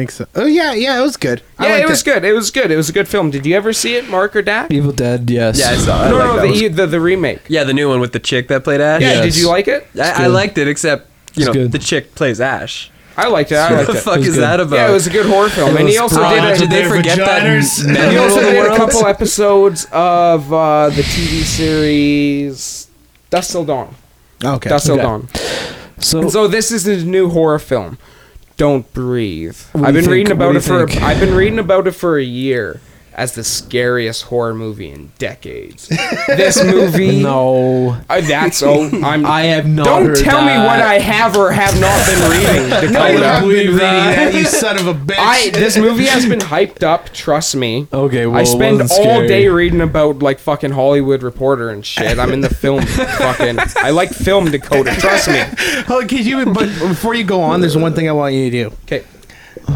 I 0.00 0.04
think 0.06 0.10
so. 0.12 0.26
Oh 0.34 0.46
yeah, 0.46 0.72
yeah, 0.72 0.98
it 0.98 1.02
was 1.02 1.18
good. 1.18 1.42
I 1.58 1.66
Yeah, 1.66 1.72
liked 1.74 1.84
it 1.84 1.90
was 1.90 2.02
good. 2.02 2.24
It 2.24 2.32
was 2.32 2.50
good. 2.50 2.70
It 2.70 2.76
was 2.76 2.88
a 2.88 2.92
good 2.92 3.06
film. 3.06 3.30
Did 3.30 3.44
you 3.44 3.54
ever 3.54 3.74
see 3.74 3.96
it, 3.96 4.08
Mark 4.08 4.34
or 4.34 4.40
Dak? 4.40 4.70
Evil 4.70 4.92
Dead, 4.92 5.28
yes. 5.28 5.58
yeah, 5.58 5.70
I 5.72 5.76
saw. 5.76 6.06
It. 6.06 6.10
no, 6.10 6.16
I 6.18 6.24
like 6.24 6.26
no, 6.28 6.36
that 6.36 6.42
the, 6.42 6.48
one. 6.48 6.56
e- 6.56 6.68
the 6.68 6.86
the 6.86 7.00
remake. 7.00 7.40
yeah, 7.48 7.64
the 7.64 7.74
new 7.74 7.86
one 7.86 8.00
with 8.00 8.12
the 8.14 8.18
chick 8.18 8.48
that 8.48 8.64
played 8.64 8.80
Ash. 8.80 9.02
Yeah, 9.02 9.12
Yes. 9.12 9.34
did 9.34 9.36
you 9.42 9.48
like 9.48 9.68
it? 9.68 9.86
I, 10.00 10.12
I 10.12 10.16
good. 10.24 10.32
liked 10.32 10.56
it, 10.56 10.68
except 10.68 11.06
you 11.34 11.40
It's 11.42 11.46
know 11.48 11.52
good. 11.52 11.72
the 11.72 11.78
chick 11.78 12.14
plays 12.14 12.40
Ash. 12.40 12.90
I 13.14 13.26
liked 13.28 13.52
it. 13.52 13.56
I 13.56 13.68
What 13.70 13.76
liked 13.80 13.92
the 13.92 13.98
it. 13.98 14.00
fuck 14.00 14.16
was 14.18 14.28
is 14.28 14.34
good. 14.36 14.40
that 14.42 14.60
about? 14.60 14.76
Yeah, 14.76 14.88
it 14.88 14.92
was 14.92 15.06
a 15.06 15.10
good 15.10 15.26
horror 15.26 15.50
film, 15.50 15.76
and 15.76 15.86
he 15.86 15.98
also 15.98 16.16
did 16.16 16.40
broad. 16.40 16.52
a, 16.54 16.58
Did 16.58 16.70
they 16.70 16.80
Their 16.80 16.88
forget 16.88 17.18
vaginas. 17.18 17.84
that? 17.84 17.90
He 18.08 18.16
middle 18.16 18.22
also 18.24 18.38
of 18.38 18.44
the 18.46 18.50
did 18.52 18.72
a 18.72 18.76
couple 18.76 19.06
episodes 19.06 19.84
of 19.92 20.50
uh, 20.50 20.88
the 20.88 21.02
TV 21.02 21.42
series 21.44 22.88
Dusk 23.28 23.50
Till 23.50 23.64
Dawn. 23.66 23.94
Okay. 24.42 24.70
Dusk 24.70 24.86
Till 24.86 24.94
okay. 24.94 25.02
Dawn. 25.02 25.28
So, 25.98 26.20
And 26.20 26.32
so 26.32 26.48
this 26.48 26.72
is 26.72 26.84
his 26.84 27.04
new 27.04 27.28
horror 27.28 27.58
film. 27.58 27.98
Don't 28.60 28.92
breathe. 28.92 29.56
I've 29.74 29.94
been 29.94 29.94
think? 29.94 30.08
reading 30.08 30.32
about 30.32 30.54
it 30.54 30.60
for. 30.60 30.86
think? 30.86 31.02
I've 31.02 31.18
been 31.18 31.34
reading 31.34 31.58
about 31.58 31.86
it 31.86 31.92
for 31.92 32.18
a 32.18 32.22
year 32.22 32.78
as 33.14 33.34
the 33.34 33.44
scariest 33.44 34.24
horror 34.24 34.54
movie 34.54 34.90
in 34.90 35.12
decades. 35.18 35.88
this 36.28 36.62
movie. 36.64 37.22
no. 37.22 38.00
Uh, 38.08 38.20
that's 38.20 38.62
oh. 38.62 38.88
I'm. 39.02 39.26
I 39.26 39.42
have 39.42 39.66
not 39.66 39.84
Don't 39.84 40.06
heard 40.06 40.18
tell 40.18 40.40
me 40.42 40.52
what 40.56 40.80
I 40.80 40.98
have 40.98 41.36
or 41.36 41.50
have 41.50 41.78
not 41.80 42.06
been 42.06 42.30
reading. 42.30 42.70
No, 42.70 42.80
you 42.80 42.88
Dakota. 42.88 43.24
haven't 43.28 43.48
been 43.48 43.58
reading 43.58 43.76
that. 43.76 44.16
that, 44.16 44.34
you 44.34 44.44
son 44.46 44.78
of 44.78 44.86
a 44.86 44.94
bitch. 44.94 45.16
I 45.18 45.50
this 45.50 45.76
movie 45.76 46.06
has 46.06 46.26
been 46.26 46.38
hyped 46.40 46.82
up. 46.82 47.12
Trust 47.12 47.56
me. 47.56 47.86
Okay, 47.92 48.26
well, 48.26 48.36
I 48.38 48.42
it 48.42 48.46
spend 48.46 48.74
all 48.74 48.88
wasn't 48.88 48.90
scary. 49.02 49.28
day 49.28 49.48
reading 49.48 49.80
about 49.80 50.20
like 50.20 50.38
fucking 50.38 50.70
Hollywood 50.70 51.22
Reporter 51.22 51.70
and 51.70 51.84
shit. 51.84 52.18
I'm 52.18 52.32
in 52.32 52.40
the 52.40 52.54
film 52.54 52.82
fucking. 52.82 53.58
I 53.76 53.90
like 53.90 54.10
film 54.10 54.50
Dakota. 54.50 54.94
Trust 54.98 55.28
me. 55.28 55.42
Oh, 55.88 56.00
could 56.08 56.24
you? 56.24 56.44
But 56.46 56.66
before 56.78 57.14
you 57.14 57.24
go 57.24 57.40
on, 57.42 57.60
there's 57.60 57.76
one 57.76 57.94
thing 57.94 58.08
I 58.08 58.12
want 58.12 58.34
you 58.34 58.50
to 58.50 58.68
do. 58.70 58.76
Okay. 58.84 59.04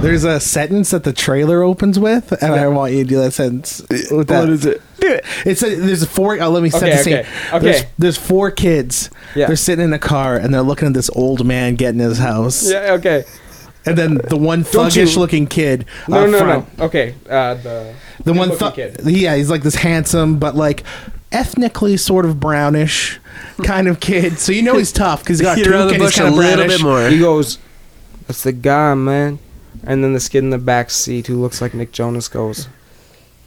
There's 0.00 0.24
a 0.24 0.38
sentence 0.38 0.90
that 0.90 1.04
the 1.04 1.12
trailer 1.12 1.62
opens 1.62 1.98
with, 1.98 2.32
and 2.42 2.54
I 2.54 2.68
want 2.68 2.92
you 2.92 3.04
to 3.04 3.08
do 3.08 3.16
that 3.18 3.32
sentence. 3.32 3.80
With 4.10 4.28
that. 4.28 4.40
What 4.40 4.48
is 4.50 4.66
it? 4.66 4.82
Do 5.00 5.08
it. 5.12 5.24
It's 5.46 5.62
a, 5.62 5.74
there's 5.76 6.04
four. 6.04 6.38
Oh, 6.40 6.50
let 6.50 6.62
me 6.62 6.68
set 6.70 6.82
Okay, 6.82 6.90
the 6.96 7.02
scene. 7.02 7.14
okay, 7.14 7.28
okay. 7.52 7.58
There's, 7.60 7.82
there's 7.98 8.18
four 8.18 8.50
kids. 8.50 9.08
Yeah. 9.34 9.46
They're 9.46 9.56
sitting 9.56 9.84
in 9.84 9.92
a 9.94 9.98
car 9.98 10.36
and 10.36 10.52
they're 10.52 10.62
looking 10.62 10.88
at 10.88 10.94
this 10.94 11.08
old 11.14 11.46
man 11.46 11.74
getting 11.76 12.00
his 12.00 12.18
house. 12.18 12.70
Yeah. 12.70 12.92
Okay. 12.98 13.24
And 13.86 13.96
then 13.98 14.14
the 14.28 14.36
one 14.36 14.62
Don't 14.62 14.94
you- 14.96 15.02
thuggish 15.04 15.16
looking 15.16 15.46
kid. 15.46 15.86
No, 16.08 16.24
up 16.24 16.30
no, 16.30 16.38
front, 16.38 16.78
no. 16.78 16.84
Okay. 16.84 17.14
Uh, 17.28 17.54
the 17.54 17.94
The 18.24 18.32
one 18.32 18.48
good-looking 18.50 18.58
thug. 18.58 18.74
kid. 18.74 19.00
Yeah, 19.04 19.36
he's 19.36 19.50
like 19.50 19.62
this 19.62 19.74
handsome, 19.76 20.38
but 20.38 20.54
like 20.54 20.84
ethnically 21.32 21.96
sort 21.96 22.24
of 22.26 22.38
brownish 22.40 23.18
kind 23.62 23.88
of 23.88 24.00
kid. 24.00 24.38
So 24.38 24.52
you 24.52 24.62
know 24.62 24.76
he's 24.78 24.92
tough 24.92 25.20
because 25.20 25.38
he's 25.38 25.46
got 25.46 25.56
Beat 25.56 25.66
around 25.66 25.88
toque 25.88 25.88
the 25.88 25.94
and 25.94 26.02
he's 26.02 26.10
bush 26.10 26.16
a 26.16 26.20
kind 26.22 26.28
of 26.28 26.34
little 26.38 26.56
brownish. 26.56 26.76
bit 26.78 26.82
more. 26.84 27.08
He 27.08 27.18
goes, 27.18 27.58
"That's 28.26 28.42
the 28.42 28.52
guy, 28.52 28.94
man." 28.94 29.38
And 29.86 30.02
then 30.02 30.12
this 30.14 30.28
kid 30.28 30.38
in 30.38 30.50
the 30.50 30.58
back 30.58 30.90
seat 30.90 31.26
who 31.26 31.40
looks 31.40 31.60
like 31.60 31.74
Nick 31.74 31.92
Jonas 31.92 32.28
goes, 32.28 32.68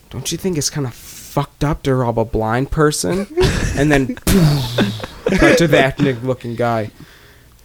"Don't 0.09 0.31
you 0.31 0.37
think 0.37 0.57
it's 0.57 0.69
kind 0.69 0.85
of 0.85 0.93
fucked 0.93 1.63
up 1.63 1.83
to 1.83 1.95
rob 1.95 2.19
a 2.19 2.25
blind 2.25 2.71
person?" 2.71 3.27
and 3.75 3.91
then 3.91 4.15
cut 4.15 5.57
to 5.57 5.67
that 5.67 5.99
ethnic-looking 5.99 6.55
guy. 6.55 6.91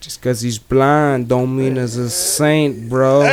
Just 0.01 0.21
because 0.21 0.41
he's 0.41 0.59
blind 0.59 1.29
don't 1.29 1.55
mean 1.57 1.77
he's 1.77 1.97
a 1.97 2.11
saint, 2.11 2.89
bro. 2.89 3.21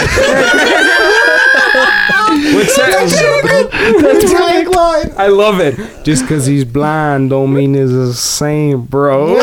What's 2.54 2.75
that? 2.75 3.69
That's 4.02 4.34
my 4.34 4.62
line. 4.63 5.12
I 5.17 5.28
love 5.28 5.60
it. 5.60 6.04
Just 6.04 6.23
because 6.23 6.45
he's 6.45 6.65
blind 6.65 7.32
don't 7.32 7.54
mean 7.54 7.73
he's 7.73 7.91
a 7.91 8.13
saint, 8.13 8.89
bro. 8.89 9.35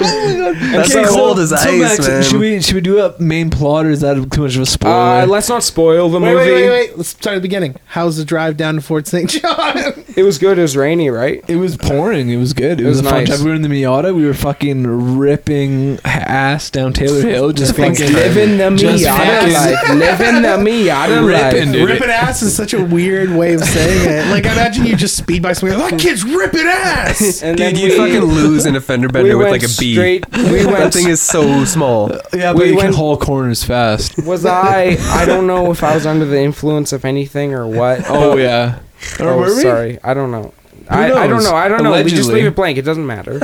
That's 0.00 0.94
Okay, 0.94 1.04
cold 1.06 1.36
so- 1.36 1.42
as 1.42 1.50
so 1.50 1.56
ice, 1.56 1.80
Max, 1.80 2.08
man. 2.08 2.22
Should 2.22 2.40
we 2.40 2.60
should 2.62 2.74
we 2.74 2.80
do 2.80 2.98
a 3.00 3.14
main 3.20 3.50
plot 3.50 3.86
or 3.86 3.90
is 3.90 4.00
that 4.00 4.14
too 4.32 4.42
much 4.42 4.56
of 4.56 4.62
a 4.62 4.66
spoiler? 4.66 4.94
Uh, 5.22 5.26
let's 5.26 5.48
not 5.48 5.62
spoil 5.62 6.08
the 6.08 6.18
Wait, 6.18 6.32
movie. 6.34 6.50
wait, 6.50 6.62
wait, 6.62 6.70
wait. 6.70 6.96
Let's 6.96 7.10
start 7.10 7.34
at 7.36 7.38
the 7.38 7.42
beginning. 7.42 7.76
How's 7.86 8.16
the 8.16 8.24
drive 8.24 8.56
down 8.56 8.76
to 8.76 8.80
Fort 8.80 9.06
St. 9.06 9.28
John? 9.30 9.94
It 10.16 10.24
was 10.24 10.38
good. 10.38 10.58
It 10.58 10.62
was 10.62 10.76
rainy, 10.76 11.08
right? 11.08 11.42
It 11.48 11.56
was 11.56 11.76
pouring. 11.76 12.30
It 12.30 12.36
was 12.36 12.52
good. 12.52 12.80
It, 12.80 12.84
It 12.84 12.88
was, 12.88 12.98
was 12.98 13.06
a 13.06 13.10
fun 13.10 13.24
nice. 13.24 13.28
time. 13.36 13.44
We 13.44 13.50
were 13.50 13.54
in 13.56 13.62
the 13.62 13.68
Miata. 13.68 14.14
We 14.14 14.26
were 14.26 14.34
fucking 14.34 15.16
ripping 15.18 15.98
ass 16.04 16.68
down 16.68 16.92
Taylor 16.92 17.22
Hill. 17.22 17.52
Just 17.52 17.76
Fucking 17.76 17.94
fucking 17.94 18.12
Living 18.12 18.58
the 18.58 18.76
Just 18.76 19.04
Miata 19.04 19.16
fucking- 19.16 19.52
life. 19.54 19.88
Living 20.20 20.42
the 20.42 20.70
Miata 20.70 21.26
Ripping, 21.26 21.68
life. 21.68 21.72
dude. 21.72 21.88
ripping 21.88 22.10
ass 22.10 22.42
is 22.42 22.54
such 22.54 22.74
a 22.74 22.84
weird 22.84 23.30
way 23.30 23.54
of 23.54 23.62
saying 23.62 24.10
it. 24.10 24.30
Like, 24.30 24.44
imagine 24.44 24.84
you 24.84 24.96
just 24.96 25.16
speed 25.16 25.42
by 25.42 25.52
somebody. 25.52 25.80
That 25.80 25.98
kid's 26.00 26.24
ripping 26.24 26.66
ass. 26.66 27.42
And 27.42 27.56
Dude, 27.56 27.66
then 27.76 27.76
you 27.76 27.90
we, 27.90 27.96
fucking 27.96 28.20
lose 28.28 28.66
in 28.66 28.74
a 28.76 28.80
fender 28.80 29.08
bender 29.08 29.28
we 29.30 29.34
with 29.36 29.48
went 29.50 29.62
like 29.62 29.70
a 29.70 29.72
key. 29.72 29.89
Straight. 29.94 30.24
We 30.36 30.64
went. 30.66 30.78
that 30.78 30.92
thing 30.92 31.08
is 31.08 31.20
so 31.22 31.64
small. 31.64 32.08
Yeah, 32.32 32.52
but 32.52 32.54
but 32.54 32.56
We 32.58 32.68
you 32.70 32.76
went- 32.76 32.86
can 32.88 32.94
haul 32.94 33.16
corners 33.16 33.62
fast. 33.64 34.16
was 34.24 34.44
I? 34.46 34.96
I 35.10 35.24
don't 35.26 35.46
know 35.46 35.70
if 35.70 35.82
I 35.82 35.94
was 35.94 36.06
under 36.06 36.24
the 36.24 36.40
influence 36.40 36.92
of 36.92 37.04
anything 37.04 37.52
or 37.54 37.66
what. 37.66 38.00
Oh 38.08 38.36
yeah. 38.36 38.78
Oh, 39.18 39.38
were 39.38 39.44
we? 39.54 39.62
sorry. 39.62 39.98
I 40.04 40.14
don't 40.14 40.30
know. 40.30 40.52
I, 40.88 41.04
I 41.04 41.08
don't 41.26 41.30
knows? 41.30 41.44
know. 41.44 41.54
I 41.54 41.68
don't 41.68 41.82
know. 41.84 41.92
We 41.92 42.02
just 42.02 42.14
Allegedly. 42.14 42.34
leave 42.34 42.46
it 42.46 42.56
blank. 42.56 42.76
It 42.78 42.82
doesn't 42.84 43.06
matter. 43.06 43.40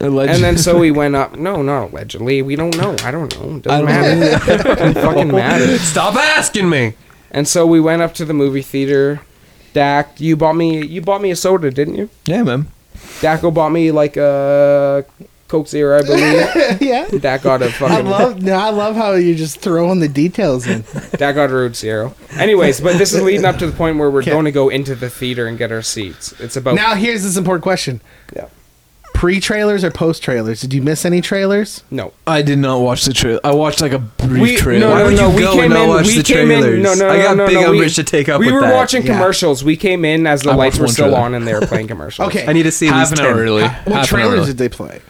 Allegedly. 0.00 0.28
And 0.34 0.44
then 0.44 0.56
so 0.58 0.78
we 0.78 0.90
went 0.92 1.16
up. 1.16 1.36
No, 1.36 1.60
not 1.62 1.90
allegedly. 1.90 2.40
We 2.42 2.54
don't 2.56 2.76
know. 2.76 2.94
I 3.02 3.10
don't 3.10 3.34
know. 3.40 3.56
It 3.56 3.62
doesn't 3.62 3.62
don't 3.62 3.84
matter. 3.84 4.52
It 4.52 4.62
doesn't 4.64 4.94
fucking 4.94 5.28
matter. 5.32 5.78
Stop 5.78 6.14
asking 6.14 6.68
me. 6.70 6.94
And 7.32 7.48
so 7.48 7.66
we 7.66 7.80
went 7.80 8.00
up 8.02 8.14
to 8.14 8.24
the 8.24 8.32
movie 8.34 8.62
theater. 8.62 9.20
Dak, 9.72 10.20
you 10.20 10.36
bought 10.36 10.54
me. 10.54 10.86
You 10.86 11.00
bought 11.02 11.20
me 11.20 11.32
a 11.32 11.36
soda, 11.36 11.70
didn't 11.72 11.96
you? 11.96 12.08
yeah, 12.26 12.44
man. 12.44 12.68
Dako 13.20 13.52
bought 13.52 13.70
me 13.72 13.90
like 13.90 14.16
a 14.16 15.04
Coke 15.54 15.68
Zero, 15.68 15.98
I 15.98 16.02
believe. 16.02 16.80
yeah. 16.82 17.06
Dak 17.20 17.42
got 17.42 17.62
a 17.62 17.66
I 17.66 17.70
fucking. 17.70 18.06
love 18.06 18.42
no, 18.42 18.54
I 18.54 18.70
love 18.70 18.96
how 18.96 19.12
you're 19.12 19.36
just 19.36 19.60
throwing 19.60 20.00
the 20.00 20.08
details 20.08 20.66
in. 20.66 20.82
Dak 21.16 21.36
got 21.36 21.48
a 21.50 21.54
Road 21.54 21.76
Zero. 21.76 22.12
Anyways, 22.36 22.80
but 22.80 22.98
this 22.98 23.12
is 23.12 23.22
leading 23.28 23.44
up 23.44 23.58
to 23.58 23.66
the 23.66 23.76
point 23.76 23.98
where 23.98 24.10
we're 24.10 24.22
Okay. 24.22 24.32
going 24.32 24.46
to 24.46 24.52
go 24.52 24.68
into 24.68 24.96
the 24.96 25.08
theater 25.08 25.46
and 25.46 25.56
get 25.56 25.70
our 25.70 25.80
seats. 25.82 26.32
It's 26.40 26.56
about. 26.56 26.74
Now 26.74 26.96
here's 26.96 27.22
this 27.22 27.36
important 27.36 27.62
question. 27.62 28.00
Yeah. 28.34 28.48
Pre 29.14 29.38
trailers 29.38 29.84
or 29.84 29.92
post 29.92 30.24
trailers? 30.24 30.60
Did 30.60 30.74
you 30.74 30.82
miss 30.82 31.04
any 31.04 31.20
trailers? 31.20 31.84
no. 31.88 32.12
I 32.26 32.42
did 32.42 32.58
not 32.58 32.80
watch 32.80 33.04
the 33.04 33.12
trailer. 33.12 33.38
I 33.44 33.52
watched 33.54 33.80
like 33.80 33.92
a 33.92 34.00
brief 34.00 34.42
We- 34.42 34.56
trailer. 34.56 34.80
no, 34.80 34.90
Why 34.90 34.98
no, 34.98 35.04
would 35.04 35.16
no, 35.16 35.30
you 35.30 35.36
we 35.36 35.42
go 35.42 35.52
came 35.52 35.60
and 35.62 35.72
not 35.74 35.82
in- 35.84 35.88
watch 35.90 36.06
we 36.08 36.16
the 36.16 36.22
came 36.24 36.50
in- 36.50 36.60
trailers? 36.62 36.82
no, 36.82 36.94
no, 36.94 37.08
I 37.12 37.22
got 37.22 37.36
no, 37.36 37.46
big 37.46 37.54
no, 37.54 37.70
umbrage 37.70 37.94
to 37.94 38.02
take 38.02 38.28
up 38.28 38.40
we 38.40 38.46
with 38.46 38.54
were 38.56 38.60
that. 38.62 38.74
watching 38.74 39.06
Yeah. 39.06 39.12
commercials. 39.14 39.62
We 39.62 39.76
came 39.76 40.04
in 40.04 40.26
as 40.26 40.42
the 40.42 40.50
I 40.50 40.54
lights 40.56 40.80
were 40.80 40.88
still 40.88 41.06
trailer. 41.10 41.20
on 41.20 41.34
and 41.34 41.46
they 41.46 41.54
were 41.54 41.60
playing 41.64 41.86
commercials. 41.86 42.26
Okay. 42.28 42.44
I 42.44 42.52
need 42.52 42.64
to 42.64 42.72
see 42.72 42.88
at 42.88 42.94
half 42.94 43.10
least 43.12 43.20
an 43.20 43.26
hour 43.26 43.34
10. 43.36 43.42
early. 43.44 43.62
what 43.62 43.70
Half 43.94 44.08
trailers 44.08 44.34
early. 44.40 44.46
did 44.48 44.58
they 44.58 44.68
play? 44.68 45.00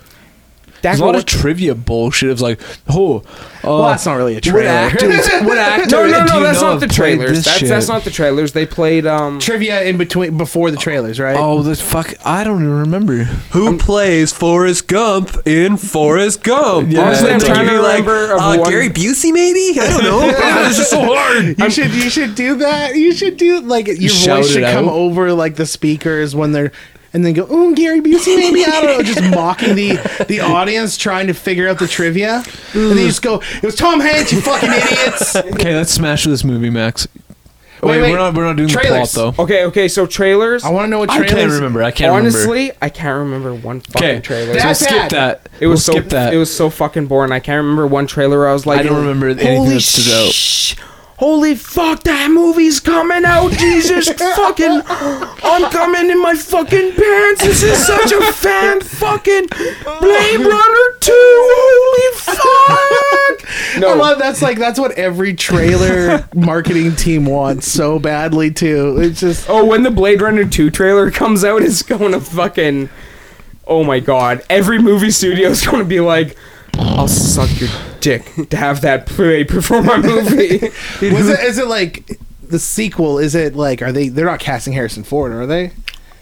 There's 0.84 0.98
Dak, 0.98 1.02
a 1.02 1.06
lot 1.06 1.16
of 1.16 1.24
trivia 1.26 1.74
bullshit. 1.74 2.28
It 2.28 2.32
was 2.32 2.42
like, 2.42 2.60
oh, 2.88 3.18
uh, 3.18 3.22
Well, 3.64 3.82
that's 3.88 4.04
not 4.04 4.14
really 4.14 4.34
a 4.34 4.36
what 4.36 4.44
trailer. 4.44 4.90
What 5.44 5.58
actor? 5.58 5.88
no, 5.90 6.06
no, 6.06 6.24
no. 6.24 6.40
That's 6.42 6.60
know 6.60 6.72
not 6.72 6.80
the 6.80 6.86
trailers. 6.86 7.44
That's 7.44 7.58
shit? 7.58 7.68
that's 7.68 7.88
not 7.88 8.04
the 8.04 8.10
trailers. 8.10 8.52
They 8.52 8.66
played. 8.66 9.06
um 9.06 9.40
Trivia 9.40 9.82
in 9.82 9.96
between 9.96 10.36
before 10.36 10.70
the 10.70 10.76
trailers, 10.76 11.18
right? 11.18 11.36
Oh, 11.38 11.62
the 11.62 11.74
fuck! 11.74 12.14
I 12.24 12.44
don't 12.44 12.62
even 12.62 12.78
remember. 12.80 13.24
Who 13.52 13.78
plays 13.78 14.32
Forrest 14.32 14.86
Gump 14.86 15.46
in 15.46 15.76
Forrest 15.78 16.42
Gump? 16.42 16.90
Yeah. 16.92 17.00
Honestly, 17.06 17.30
I'm 17.30 17.40
trying 17.40 17.66
to 17.66 17.72
you'd 17.72 17.78
be 17.78 17.82
like, 17.82 18.04
uh, 18.06 18.56
one- 18.58 18.70
Gary 18.70 18.90
Busey, 18.90 19.32
maybe? 19.32 19.80
I 19.80 19.88
don't 19.88 20.04
know. 20.04 20.20
It's 20.66 20.76
just 20.78 20.90
so 20.90 21.00
hard. 21.02 21.58
You 21.58 21.70
should 21.70 21.92
you 21.94 22.10
should 22.10 22.34
do 22.34 22.56
that. 22.56 22.94
You 22.96 23.12
should 23.12 23.36
do 23.36 23.60
like 23.60 23.86
your 23.86 24.08
Shout 24.10 24.38
voice 24.42 24.50
should 24.52 24.64
come 24.64 24.86
out. 24.88 24.94
over 24.94 25.32
like 25.32 25.56
the 25.56 25.66
speakers 25.66 26.34
when 26.34 26.52
they're 26.52 26.72
and 27.14 27.24
then 27.24 27.32
go, 27.32 27.46
oh 27.48 27.74
Gary 27.74 28.00
Busey, 28.00 28.36
maybe 28.36 28.64
I 28.64 28.82
don't 28.82 28.98
know, 28.98 29.02
just 29.02 29.22
mocking 29.34 29.74
the 29.74 29.92
the 30.28 30.40
audience 30.40 30.96
trying 30.98 31.28
to 31.28 31.32
figure 31.34 31.68
out 31.68 31.78
the 31.78 31.88
trivia, 31.88 32.42
and 32.74 32.90
then 32.90 32.98
you 32.98 33.06
just 33.06 33.22
go, 33.22 33.40
it 33.40 33.62
was 33.62 33.74
Tom 33.76 34.00
Hanks, 34.00 34.32
you 34.32 34.40
fucking 34.42 34.68
idiots. 34.70 35.36
Okay, 35.36 35.74
let's 35.74 35.92
smash 35.92 36.24
this 36.24 36.44
movie, 36.44 36.68
Max. 36.70 37.08
Wait, 37.82 37.90
Wait, 37.90 38.02
wait. 38.02 38.10
we're 38.12 38.16
not 38.16 38.34
we're 38.34 38.44
not 38.44 38.56
doing 38.56 38.68
Trailers. 38.70 39.12
the 39.12 39.20
plot 39.20 39.36
though. 39.36 39.42
Okay, 39.44 39.64
okay. 39.66 39.88
So 39.88 40.06
trailers. 40.06 40.64
I 40.64 40.70
want 40.70 40.86
to 40.86 40.88
know 40.88 41.00
what 41.00 41.10
I 41.10 41.18
trailers. 41.18 41.34
can't 41.34 41.52
remember. 41.52 41.82
I 41.82 41.90
can't 41.90 42.12
Honestly, 42.14 42.72
I 42.80 42.88
can't 42.88 43.18
remember 43.18 43.54
one 43.54 43.80
fucking 43.80 44.08
Okay, 44.08 44.20
trailer. 44.20 44.54
That's 44.54 44.78
so 44.80 44.86
skip 44.86 44.96
bad. 44.96 45.10
that. 45.10 45.48
It 45.60 45.66
was 45.66 45.86
We'll 45.86 45.96
so 45.96 46.00
skip 46.00 46.08
that. 46.12 46.32
it 46.32 46.38
was 46.38 46.54
so 46.56 46.70
fucking 46.70 47.08
boring. 47.08 47.30
I 47.30 47.40
can't 47.40 47.58
remember 47.58 47.86
one 47.86 48.06
trailer. 48.06 48.38
Where 48.38 48.48
I 48.48 48.54
was 48.54 48.64
like, 48.64 48.80
I 48.80 48.84
don't 48.84 48.96
remember 49.00 49.28
anything 49.28 49.56
Holy 49.58 49.74
that 49.74 49.80
stood 49.82 50.14
out. 50.28 50.32
sh- 50.32 50.76
Holy 51.24 51.54
fuck! 51.54 52.02
That 52.02 52.30
movie's 52.30 52.80
coming 52.80 53.24
out. 53.24 53.50
Jesus 53.58 54.10
fucking! 54.10 54.82
I'm 54.86 55.70
coming 55.70 56.10
in 56.10 56.20
my 56.20 56.34
fucking 56.34 56.92
pants. 56.92 57.42
This 57.42 57.62
is 57.62 57.86
such 57.86 58.12
a 58.12 58.30
fan 58.30 58.82
fucking 58.82 59.46
Blade 59.46 60.40
Runner 60.40 60.96
two. 61.00 61.12
Holy 61.16 62.18
fuck! 62.18 63.80
No, 63.80 63.92
I 63.92 63.94
love 63.94 64.18
that's 64.18 64.42
like 64.42 64.58
that's 64.58 64.78
what 64.78 64.92
every 64.98 65.32
trailer 65.32 66.28
marketing 66.34 66.94
team 66.94 67.24
wants 67.24 67.72
so 67.72 67.98
badly 67.98 68.50
too. 68.50 68.98
It's 68.98 69.20
just 69.20 69.48
Oh, 69.48 69.64
when 69.64 69.82
the 69.82 69.90
Blade 69.90 70.20
Runner 70.20 70.44
2 70.44 70.70
trailer 70.70 71.10
comes 71.10 71.42
out, 71.42 71.62
it's 71.62 71.80
going 71.82 72.12
to 72.12 72.20
fucking. 72.20 72.90
Oh 73.66 73.82
my 73.82 73.98
god. 73.98 74.42
Every 74.50 74.78
movie 74.78 75.10
studio 75.10 75.48
is 75.48 75.66
going 75.66 75.78
to 75.78 75.86
be 75.86 76.00
like, 76.00 76.36
I'll 76.84 77.08
suck 77.08 77.50
your 77.60 77.70
dick 78.00 78.30
to 78.50 78.56
have 78.56 78.80
that 78.82 79.06
play 79.06 79.42
before 79.42 79.82
my 79.82 79.96
movie. 79.98 80.58
was 81.02 81.28
it 81.28 81.40
is 81.40 81.58
it 81.58 81.66
like 81.68 82.18
the 82.42 82.58
sequel? 82.58 83.18
Is 83.18 83.34
it 83.34 83.54
like 83.56 83.82
are 83.82 83.92
they 83.92 84.08
they're 84.08 84.26
not 84.26 84.40
casting 84.40 84.72
Harrison 84.72 85.02
Ford, 85.04 85.32
are 85.32 85.46
they? 85.46 85.72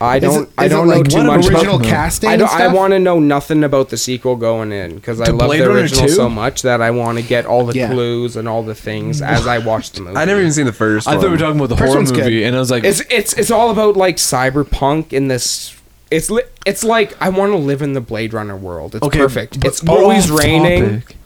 I 0.00 0.16
Is 0.16 0.22
don't. 0.22 0.42
it, 0.42 0.48
I 0.58 0.64
is 0.64 0.70
don't 0.72 0.86
it 0.88 0.90
know 0.90 0.96
like 0.98 1.08
too 1.08 1.16
what, 1.18 1.26
much. 1.26 1.46
original 1.48 1.76
about- 1.76 1.86
casting. 1.88 2.28
I 2.30 2.32
and 2.32 2.40
don't. 2.40 2.50
I 2.52 2.56
stuff? 2.58 2.74
want 2.74 2.90
to 2.92 2.98
know 2.98 3.20
nothing 3.20 3.62
about 3.62 3.90
the 3.90 3.96
sequel 3.96 4.34
going 4.34 4.72
in 4.72 4.96
because 4.96 5.20
I 5.20 5.26
To 5.26 5.32
love 5.32 5.46
Blade 5.48 5.60
the 5.60 5.68
Runner 5.68 5.80
original 5.82 6.08
2? 6.08 6.12
so 6.14 6.28
much 6.28 6.62
that 6.62 6.82
I 6.82 6.90
want 6.90 7.18
to 7.18 7.24
get 7.24 7.46
all 7.46 7.64
the 7.64 7.74
Yeah. 7.78 7.92
clues 7.92 8.34
and 8.34 8.48
all 8.48 8.64
the 8.64 8.74
things 8.74 9.22
as 9.22 9.46
I 9.46 9.58
watch 9.58 9.92
the 9.92 10.00
movie. 10.00 10.16
I 10.16 10.24
never 10.24 10.40
even 10.40 10.52
seen 10.52 10.66
the 10.66 10.72
first 10.72 11.06
I 11.06 11.12
one. 11.12 11.20
thought 11.20 11.26
we 11.28 11.32
were 11.32 11.38
talking 11.38 11.56
about 11.60 11.68
the 11.68 11.76
First 11.76 11.86
horror 11.90 11.98
one's 12.00 12.10
good. 12.10 12.24
movie, 12.24 12.42
and 12.42 12.56
I 12.56 12.58
was 12.58 12.70
like, 12.72 12.82
It's 12.82 13.00
it's 13.10 13.32
it's 13.34 13.52
all 13.52 13.70
about 13.70 13.96
like 13.96 14.16
cyberpunk 14.16 15.12
in 15.12 15.28
this. 15.28 15.76
It's 16.12 16.30
li- 16.30 16.42
it's 16.66 16.84
like 16.84 17.14
I 17.20 17.28
want 17.30 17.52
to 17.52 17.56
live 17.58 17.82
in 17.82 17.94
the 17.94 18.00
Blade 18.00 18.32
Runner 18.32 18.56
world. 18.56 18.94
It's 18.94 19.04
okay, 19.06 19.18
perfect. 19.18 19.60
but 19.60 19.68
It's 19.68 19.82
we're 19.82 19.98
always 19.98 20.30
off 20.30 20.38
raining. 20.38 21.00
topic. 21.02 21.16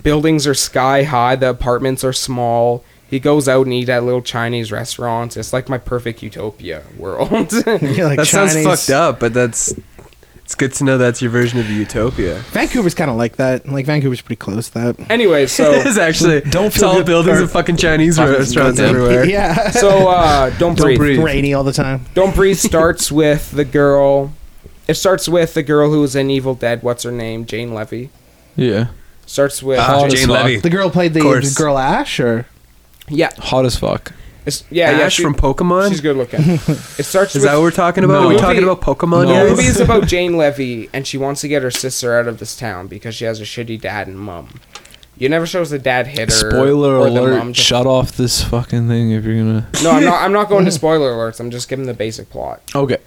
buildings 0.02 0.44
are 0.46 0.54
sky 0.54 1.04
high 1.04 1.36
the 1.36 1.48
apartments 1.48 2.02
are 2.02 2.12
small 2.12 2.82
he 3.08 3.20
goes 3.20 3.48
out 3.48 3.64
and 3.64 3.72
eat 3.72 3.88
at 3.88 4.02
little 4.02 4.20
chinese 4.20 4.72
restaurants 4.72 5.36
it's 5.36 5.52
like 5.52 5.68
my 5.68 5.78
perfect 5.78 6.20
utopia 6.20 6.82
world 6.96 7.30
Yeah, 7.64 8.06
like 8.06 8.16
that 8.16 8.26
sounds 8.26 8.54
Chinese- 8.54 8.66
fucked 8.66 8.90
up, 8.90 9.20
but 9.20 9.32
that's. 9.34 9.72
It's 10.48 10.54
good 10.54 10.72
to 10.72 10.84
know 10.84 10.96
that's 10.96 11.20
your 11.20 11.30
version 11.30 11.60
of 11.60 11.68
utopia. 11.68 12.36
Vancouver's 12.52 12.94
kind 12.94 13.10
of 13.10 13.18
like 13.18 13.36
that. 13.36 13.68
Like 13.68 13.84
Vancouver's 13.84 14.22
pretty 14.22 14.38
close 14.38 14.70
to 14.70 14.94
that. 14.96 15.10
anyway 15.10 15.46
so 15.46 15.70
It's 15.74 15.98
actually 15.98 16.40
Don't 16.40 16.72
feel 16.72 16.82
tall 16.84 16.94
good- 16.96 17.04
buildings 17.06 17.36
or- 17.38 17.42
and 17.42 17.50
fucking 17.50 17.76
Chinese 17.76 18.16
Fucking 18.16 18.32
restaurants 18.32 18.80
everywhere. 18.80 19.24
Yeah. 19.28 19.68
so 19.72 20.08
uh 20.08 20.48
don't, 20.58 20.74
Don't 20.74 20.76
breathe. 20.86 20.98
breathe. 20.98 21.18
rainy 21.22 21.52
all 21.52 21.64
the 21.64 21.74
time. 21.74 22.06
don't 22.14 22.34
breathe 22.34 22.56
starts 22.56 23.12
with 23.22 23.50
the 23.50 23.66
girl 23.66 24.32
it 24.86 24.94
starts 24.94 25.28
with 25.28 25.52
the 25.52 25.62
girl 25.62 25.90
who 25.90 26.00
was 26.00 26.16
in 26.16 26.30
evil 26.30 26.54
dead 26.54 26.82
what's 26.82 27.02
her 27.02 27.12
name 27.12 27.44
jane 27.44 27.74
levy 27.74 28.08
yeah, 28.56 28.86
starts 29.26 29.62
with 29.62 29.78
Ah, 29.78 29.84
Hot 30.00 30.10
Jane. 30.10 30.28
Levy. 30.30 30.56
The 30.60 30.70
girl 30.70 30.88
played 30.88 31.12
the, 31.12 31.20
course. 31.20 31.54
the 31.54 31.62
girl 31.62 31.76
Ash, 31.76 32.18
or 32.18 32.46
yeah 33.06 33.30
hot 33.38 33.66
as 33.66 33.76
fuck. 33.76 34.12
It's, 34.48 34.64
yeah 34.70 34.98
yeah 34.98 35.08
she- 35.08 35.22
from 35.22 35.34
Pokemon. 35.34 35.88
she's 35.90 36.00
good 36.00 36.16
looking 36.16 36.40
it 36.40 36.58
starts 37.04 37.34
Is 37.36 37.42
with 37.42 37.44
that 37.44 37.54
what 37.54 37.62
we're 37.62 37.70
talking 37.70 38.02
about? 38.04 38.22
No. 38.22 38.26
Are 38.26 38.28
we 38.28 38.36
talking 38.36 38.62
about 38.64 38.80
Pokemon, 38.80 39.26
No. 39.28 39.44
The 39.44 39.50
movie 39.50 39.64
is 39.64 39.78
about 39.80 40.06
Jane 40.12 40.36
Levy, 40.36 40.88
and 40.92 41.06
she 41.06 41.16
wants 41.18 41.40
to 41.42 41.48
get 41.48 41.62
her 41.62 41.70
sister 41.70 42.18
out 42.18 42.26
of 42.26 42.38
this 42.38 42.56
town 42.56 42.86
because 42.88 43.14
she 43.14 43.24
has 43.24 43.40
a 43.40 43.44
shitty 43.44 43.80
dad 43.80 44.08
and 44.08 44.18
mom. 44.18 44.60
You 45.16 45.28
never 45.28 45.46
shows 45.46 45.70
the 45.70 45.78
dad 45.80 46.06
hit 46.06 46.28
her. 46.32 46.50
Spoiler 46.50 46.94
or 46.96 47.10
the 47.10 47.20
alert! 47.20 47.38
mom 47.38 47.52
just- 47.52 47.66
Shut 47.68 47.86
off 47.86 48.12
this 48.16 48.42
fucking 48.44 48.88
thing 48.88 49.10
if 49.10 49.24
you're 49.24 49.36
gonna. 49.36 49.68
No, 49.82 49.90
I'm 49.90 50.04
not. 50.04 50.22
I'm 50.22 50.32
not 50.32 50.48
going 50.48 50.64
to 50.64 50.70
spoiler 50.70 51.10
alerts. 51.12 51.40
I'm 51.40 51.50
just 51.50 51.68
giving 51.68 51.86
the 51.86 51.94
basic 51.94 52.30
plot. 52.30 52.62
Okay. 52.74 52.98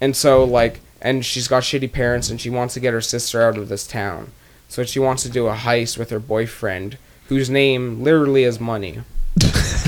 And 0.00 0.16
so, 0.16 0.42
like, 0.44 0.80
and 1.02 1.24
she's 1.24 1.46
got 1.48 1.62
shitty 1.62 1.92
parents, 1.92 2.30
and 2.30 2.40
she 2.40 2.48
wants 2.50 2.74
to 2.74 2.80
get 2.80 2.92
her 2.94 3.00
sister 3.02 3.42
out 3.42 3.56
of 3.58 3.68
this 3.68 3.86
town. 3.86 4.32
So 4.68 4.82
she 4.84 4.98
wants 4.98 5.22
to 5.24 5.28
do 5.28 5.46
a 5.46 5.54
heist 5.54 5.98
with 5.98 6.08
her 6.10 6.18
boyfriend, 6.18 6.96
whose 7.28 7.48
name 7.50 8.02
literally 8.02 8.44
is 8.44 8.58
Money. 8.58 9.00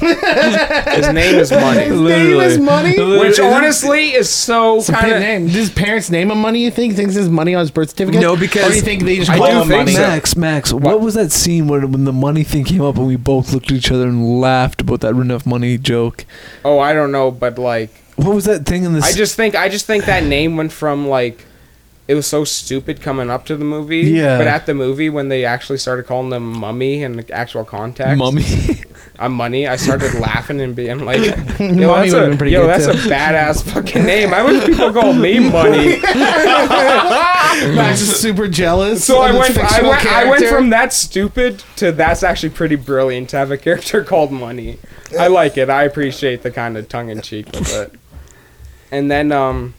His 0.00 1.12
name 1.12 1.36
is 1.36 1.50
Money, 1.50 1.84
His 1.84 2.00
name 2.00 2.40
is 2.40 2.58
Money? 2.58 3.18
which 3.18 3.38
honestly 3.40 4.12
is 4.14 4.28
so 4.30 4.82
kind 4.82 5.12
of. 5.12 5.20
name. 5.20 5.46
Does 5.46 5.54
his 5.54 5.70
parents 5.70 6.10
name 6.10 6.30
him 6.30 6.38
Money? 6.38 6.62
You 6.64 6.70
think 6.70 6.94
thinks 6.94 7.14
his 7.14 7.28
money 7.28 7.54
on 7.54 7.60
his 7.60 7.70
birth 7.70 7.90
certificate? 7.90 8.20
No, 8.20 8.36
because 8.36 8.64
or 8.66 8.70
do 8.70 8.76
you 8.76 8.82
think 8.82 9.04
they 9.04 9.16
just 9.16 9.30
I 9.30 9.38
call 9.38 9.62
him 9.62 9.68
think 9.68 9.80
Money? 9.80 9.92
so. 9.92 10.00
Max, 10.00 10.36
Max, 10.36 10.72
what? 10.72 10.82
What? 10.82 11.00
was 11.00 11.14
that 11.14 11.32
scene 11.32 11.66
when 11.68 11.90
when 11.92 12.04
the 12.04 12.12
money 12.12 12.44
thing 12.44 12.64
came 12.64 12.82
up 12.82 12.96
and 12.96 13.06
we 13.06 13.16
both 13.16 13.52
looked 13.52 13.70
at 13.70 13.76
each 13.76 13.90
other 13.90 14.04
and 14.08 14.40
laughed 14.40 14.80
about 14.80 15.00
that 15.00 15.10
enough 15.14 15.46
money 15.46 15.78
joke? 15.78 16.24
Oh, 16.64 16.78
I 16.78 16.92
don't 16.92 17.12
know, 17.12 17.30
but 17.30 17.58
like. 17.58 17.90
What 18.16 18.34
was 18.34 18.44
that 18.46 18.64
thing 18.66 18.84
in 18.84 18.92
the? 18.94 19.00
I 19.00 19.12
just 19.12 19.34
think 19.36 19.54
I 19.54 19.68
just 19.68 19.86
think 19.86 20.06
that 20.06 20.24
name 20.24 20.56
went 20.56 20.72
from 20.72 21.06
like 21.08 21.45
it 22.08 22.14
was 22.14 22.26
so 22.26 22.44
stupid 22.44 23.00
coming 23.00 23.30
up 23.30 23.46
to 23.46 23.56
the 23.56 23.64
movie. 23.64 24.02
Yeah. 24.02 24.38
But 24.38 24.46
at 24.46 24.66
the 24.66 24.74
movie 24.74 25.10
when 25.10 25.28
they 25.28 25.44
actually 25.44 25.78
started 25.78 26.06
calling 26.06 26.30
them 26.30 26.58
mummy 26.58 27.02
in 27.02 27.16
the 27.16 27.32
actual 27.32 27.64
context. 27.64 28.18
mummy. 28.18 28.44
I'm 29.18 29.32
money. 29.32 29.66
I 29.66 29.76
started 29.76 30.14
laughing 30.14 30.60
and 30.60 30.76
being 30.76 31.04
like, 31.04 31.20
yo, 31.58 31.68
Mummy 31.68 32.10
that's, 32.10 32.12
a, 32.12 32.20
been 32.28 32.36
pretty 32.38 32.52
yo, 32.52 32.62
good, 32.62 32.68
that's 32.68 32.86
a 32.86 33.08
badass 33.08 33.62
fucking 33.72 34.04
name. 34.06 34.34
I 34.34 34.42
wish 34.42 34.66
people 34.66 34.92
call 34.92 35.14
me 35.14 35.38
money. 35.38 36.00
Max 37.74 38.02
is 38.02 38.14
super 38.16 38.46
jealous. 38.46 39.04
So 39.04 39.22
I 39.22 39.32
went, 39.32 39.56
I 39.56 39.82
went, 39.82 40.06
I 40.06 40.24
went 40.28 40.44
from 40.46 40.70
that 40.70 40.92
stupid 40.92 41.64
to 41.76 41.92
that's 41.92 42.22
actually 42.22 42.50
pretty 42.50 42.76
brilliant 42.76 43.30
to 43.30 43.38
have 43.38 43.50
a 43.50 43.56
character 43.56 44.04
called 44.04 44.32
Money. 44.32 44.78
I 45.18 45.28
like 45.28 45.56
it. 45.56 45.70
I 45.70 45.84
appreciate 45.84 46.42
the 46.42 46.50
kind 46.50 46.76
of 46.76 46.88
tongue 46.88 47.08
in 47.08 47.22
cheek 47.22 47.46
with 47.46 47.74
it. 47.74 47.92
And 48.90 49.10
then, 49.10 49.32
um, 49.32 49.74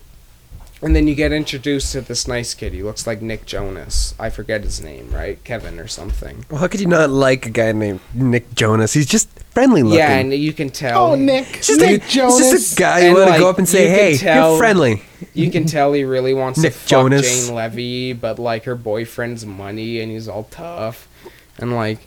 And 0.79 0.95
then 0.95 1.07
you 1.07 1.15
get 1.15 1.31
introduced 1.31 1.91
to 1.93 2.01
this 2.01 2.27
nice 2.27 2.53
kid. 2.53 2.71
He 2.73 2.83
looks 2.83 3.07
like 3.07 3.19
Nick 3.19 3.47
Jonas. 3.47 4.13
I 4.19 4.29
forget 4.29 4.63
his 4.63 4.79
name, 4.79 5.09
right? 5.11 5.43
Kevin 5.43 5.79
or 5.79 5.87
something. 5.87 6.45
Well, 6.51 6.59
how 6.61 6.67
could 6.67 6.79
you 6.79 6.85
not 6.85 7.09
like 7.09 7.47
a 7.47 7.49
guy 7.49 7.71
named 7.71 7.99
Nick 8.13 8.53
Jonas? 8.53 8.93
He's 8.93 9.07
just 9.07 9.27
friendly 9.51 9.81
looking. 9.81 9.97
Yeah, 9.97 10.17
and 10.17 10.31
you 10.33 10.53
can 10.53 10.69
tell. 10.69 11.07
Oh, 11.13 11.15
Nick. 11.15 11.47
It's 11.57 11.67
just, 11.67 11.79
Nick 11.81 12.03
a, 12.03 12.07
Jonas. 12.07 12.39
it's 12.39 12.51
just 12.51 12.73
a 12.73 12.79
guy 12.79 12.99
you 12.99 13.05
And, 13.07 13.15
want 13.15 13.25
to 13.25 13.31
like, 13.31 13.39
go 13.39 13.49
up 13.49 13.57
and 13.57 13.67
say, 13.67 13.83
you 13.89 13.95
"Hey, 13.95 14.17
tell- 14.17 14.51
you're 14.51 14.59
friendly." 14.59 15.01
You 15.33 15.49
can 15.49 15.65
tell 15.65 15.93
he 15.93 16.03
really 16.03 16.35
wants 16.35 16.59
Nick 16.59 16.73
to 16.73 16.77
fuck 16.79 16.89
Jonas. 16.89 17.47
Jane 17.47 17.55
Levy, 17.55 18.13
but 18.13 18.37
like 18.37 18.65
her 18.65 18.75
boyfriend's 18.75 19.47
money, 19.47 19.99
and 19.99 20.11
he's 20.11 20.27
all 20.27 20.43
tough, 20.43 21.07
and 21.57 21.75
like, 21.75 22.06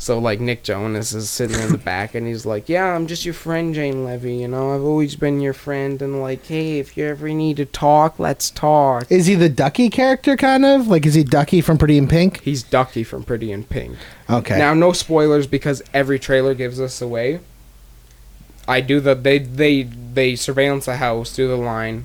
so 0.00 0.18
like 0.18 0.38
Nick 0.40 0.62
Jonas 0.62 1.12
is 1.12 1.28
sitting 1.28 1.58
in 1.60 1.72
the 1.72 1.78
back, 1.78 2.14
and 2.14 2.26
he's 2.26 2.46
like, 2.46 2.68
"Yeah, 2.68 2.94
I'm 2.94 3.06
just 3.08 3.24
your 3.24 3.34
friend, 3.34 3.74
Jane 3.74 4.04
Levy. 4.04 4.34
You 4.36 4.48
know, 4.48 4.74
I've 4.74 4.82
always 4.84 5.16
been 5.16 5.40
your 5.40 5.52
friend, 5.52 6.00
and 6.00 6.22
like, 6.22 6.46
hey, 6.46 6.78
if 6.78 6.96
you 6.96 7.04
ever 7.06 7.28
need 7.30 7.56
to 7.58 7.64
talk, 7.64 8.18
let's 8.18 8.48
talk." 8.50 9.10
Is 9.10 9.26
he 9.26 9.34
the 9.34 9.48
Ducky 9.48 9.90
character, 9.90 10.36
kind 10.36 10.64
of? 10.64 10.86
Like, 10.86 11.04
is 11.04 11.14
he 11.14 11.24
Ducky 11.24 11.60
from 11.60 11.78
Pretty 11.78 11.98
in 11.98 12.06
Pink? 12.06 12.40
He's 12.42 12.62
Ducky 12.62 13.02
from 13.04 13.24
Pretty 13.24 13.50
in 13.50 13.64
Pink. 13.64 13.96
Okay. 14.30 14.56
Now, 14.56 14.72
no 14.72 14.92
spoilers 14.92 15.46
because 15.46 15.82
every 15.92 16.18
trailer 16.18 16.54
gives 16.54 16.80
us 16.80 17.02
away. 17.02 17.40
I 18.68 18.80
do 18.80 19.00
the 19.00 19.14
they 19.14 19.38
they 19.38 19.82
they 19.82 20.36
surveillance 20.36 20.86
a 20.86 20.96
house, 20.98 21.32
through 21.32 21.48
the 21.48 21.56
line. 21.56 22.04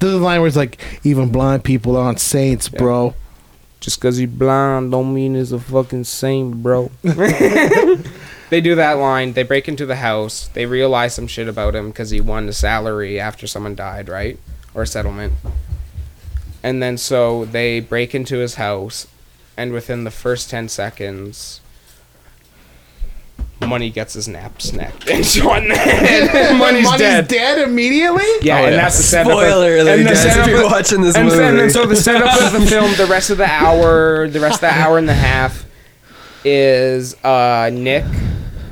Through 0.00 0.10
the 0.10 0.18
line 0.18 0.40
where 0.40 0.48
it's 0.48 0.56
like, 0.56 0.82
even 1.04 1.30
blind 1.32 1.64
people 1.64 1.96
aren't 1.96 2.20
saints, 2.20 2.68
Yeah. 2.70 2.78
bro. 2.78 3.14
Just 3.80 4.00
cause 4.00 4.16
he's 4.16 4.28
blind 4.28 4.90
don't 4.90 5.14
mean 5.14 5.36
it's 5.36 5.52
a 5.52 5.58
fucking 5.58 6.04
saint, 6.04 6.62
bro. 6.62 6.90
they 7.02 8.60
do 8.60 8.74
that 8.74 8.94
line. 8.94 9.32
They 9.34 9.42
break 9.42 9.68
into 9.68 9.86
the 9.86 9.96
house. 9.96 10.48
They 10.48 10.66
realize 10.66 11.14
some 11.14 11.26
shit 11.26 11.48
about 11.48 11.74
him 11.74 11.88
because 11.88 12.10
he 12.10 12.20
won 12.20 12.48
a 12.48 12.52
salary 12.52 13.20
after 13.20 13.46
someone 13.46 13.74
died, 13.74 14.08
right? 14.08 14.38
Or 14.74 14.82
a 14.82 14.86
settlement. 14.86 15.34
And 16.62 16.82
then 16.82 16.98
so 16.98 17.44
they 17.44 17.80
break 17.80 18.14
into 18.14 18.38
his 18.38 18.54
house, 18.56 19.06
and 19.56 19.72
within 19.72 20.04
the 20.04 20.10
first 20.10 20.50
10 20.50 20.68
seconds, 20.68 21.60
Money 23.60 23.90
gets 23.90 24.14
his 24.14 24.28
nap 24.36 24.60
snapped 24.60 25.08
and 25.08 25.24
shot 25.24 25.62
in 25.62 25.68
the 25.70 25.76
head. 25.76 26.56
Money's, 26.58 26.84
Money's 26.84 26.98
dead. 26.98 27.28
dead 27.28 27.58
immediately? 27.68 28.24
Yeah, 28.42 28.60
Oh, 28.60 28.64
and 28.64 28.74
yeah. 28.74 28.82
that's 28.82 28.96
the 28.98 29.02
setup. 29.02 29.32
of- 29.32 29.38
Spoiler 29.38 29.78
alert, 29.78 29.98
and 29.98 30.06
the 30.06 30.12
if 30.12 30.18
setup 30.18 30.46
you're 30.48 30.64
of- 30.64 30.70
watching 30.70 31.00
this 31.00 31.16
and, 31.16 31.28
movie. 31.28 31.42
and 31.42 31.58
then 31.58 31.70
so 31.70 31.86
the 31.86 31.96
setup 31.96 32.40
of 32.42 32.52
the 32.60 32.66
film, 32.66 32.92
the 32.96 33.06
rest 33.06 33.30
of 33.30 33.38
the 33.38 33.46
hour, 33.50 34.28
the 34.28 34.40
rest 34.40 34.56
of 34.56 34.60
the 34.62 34.72
hour 34.72 34.98
and 34.98 35.08
a 35.08 35.14
half, 35.14 35.64
is 36.44 37.14
uh 37.24 37.70
Nick. 37.72 38.04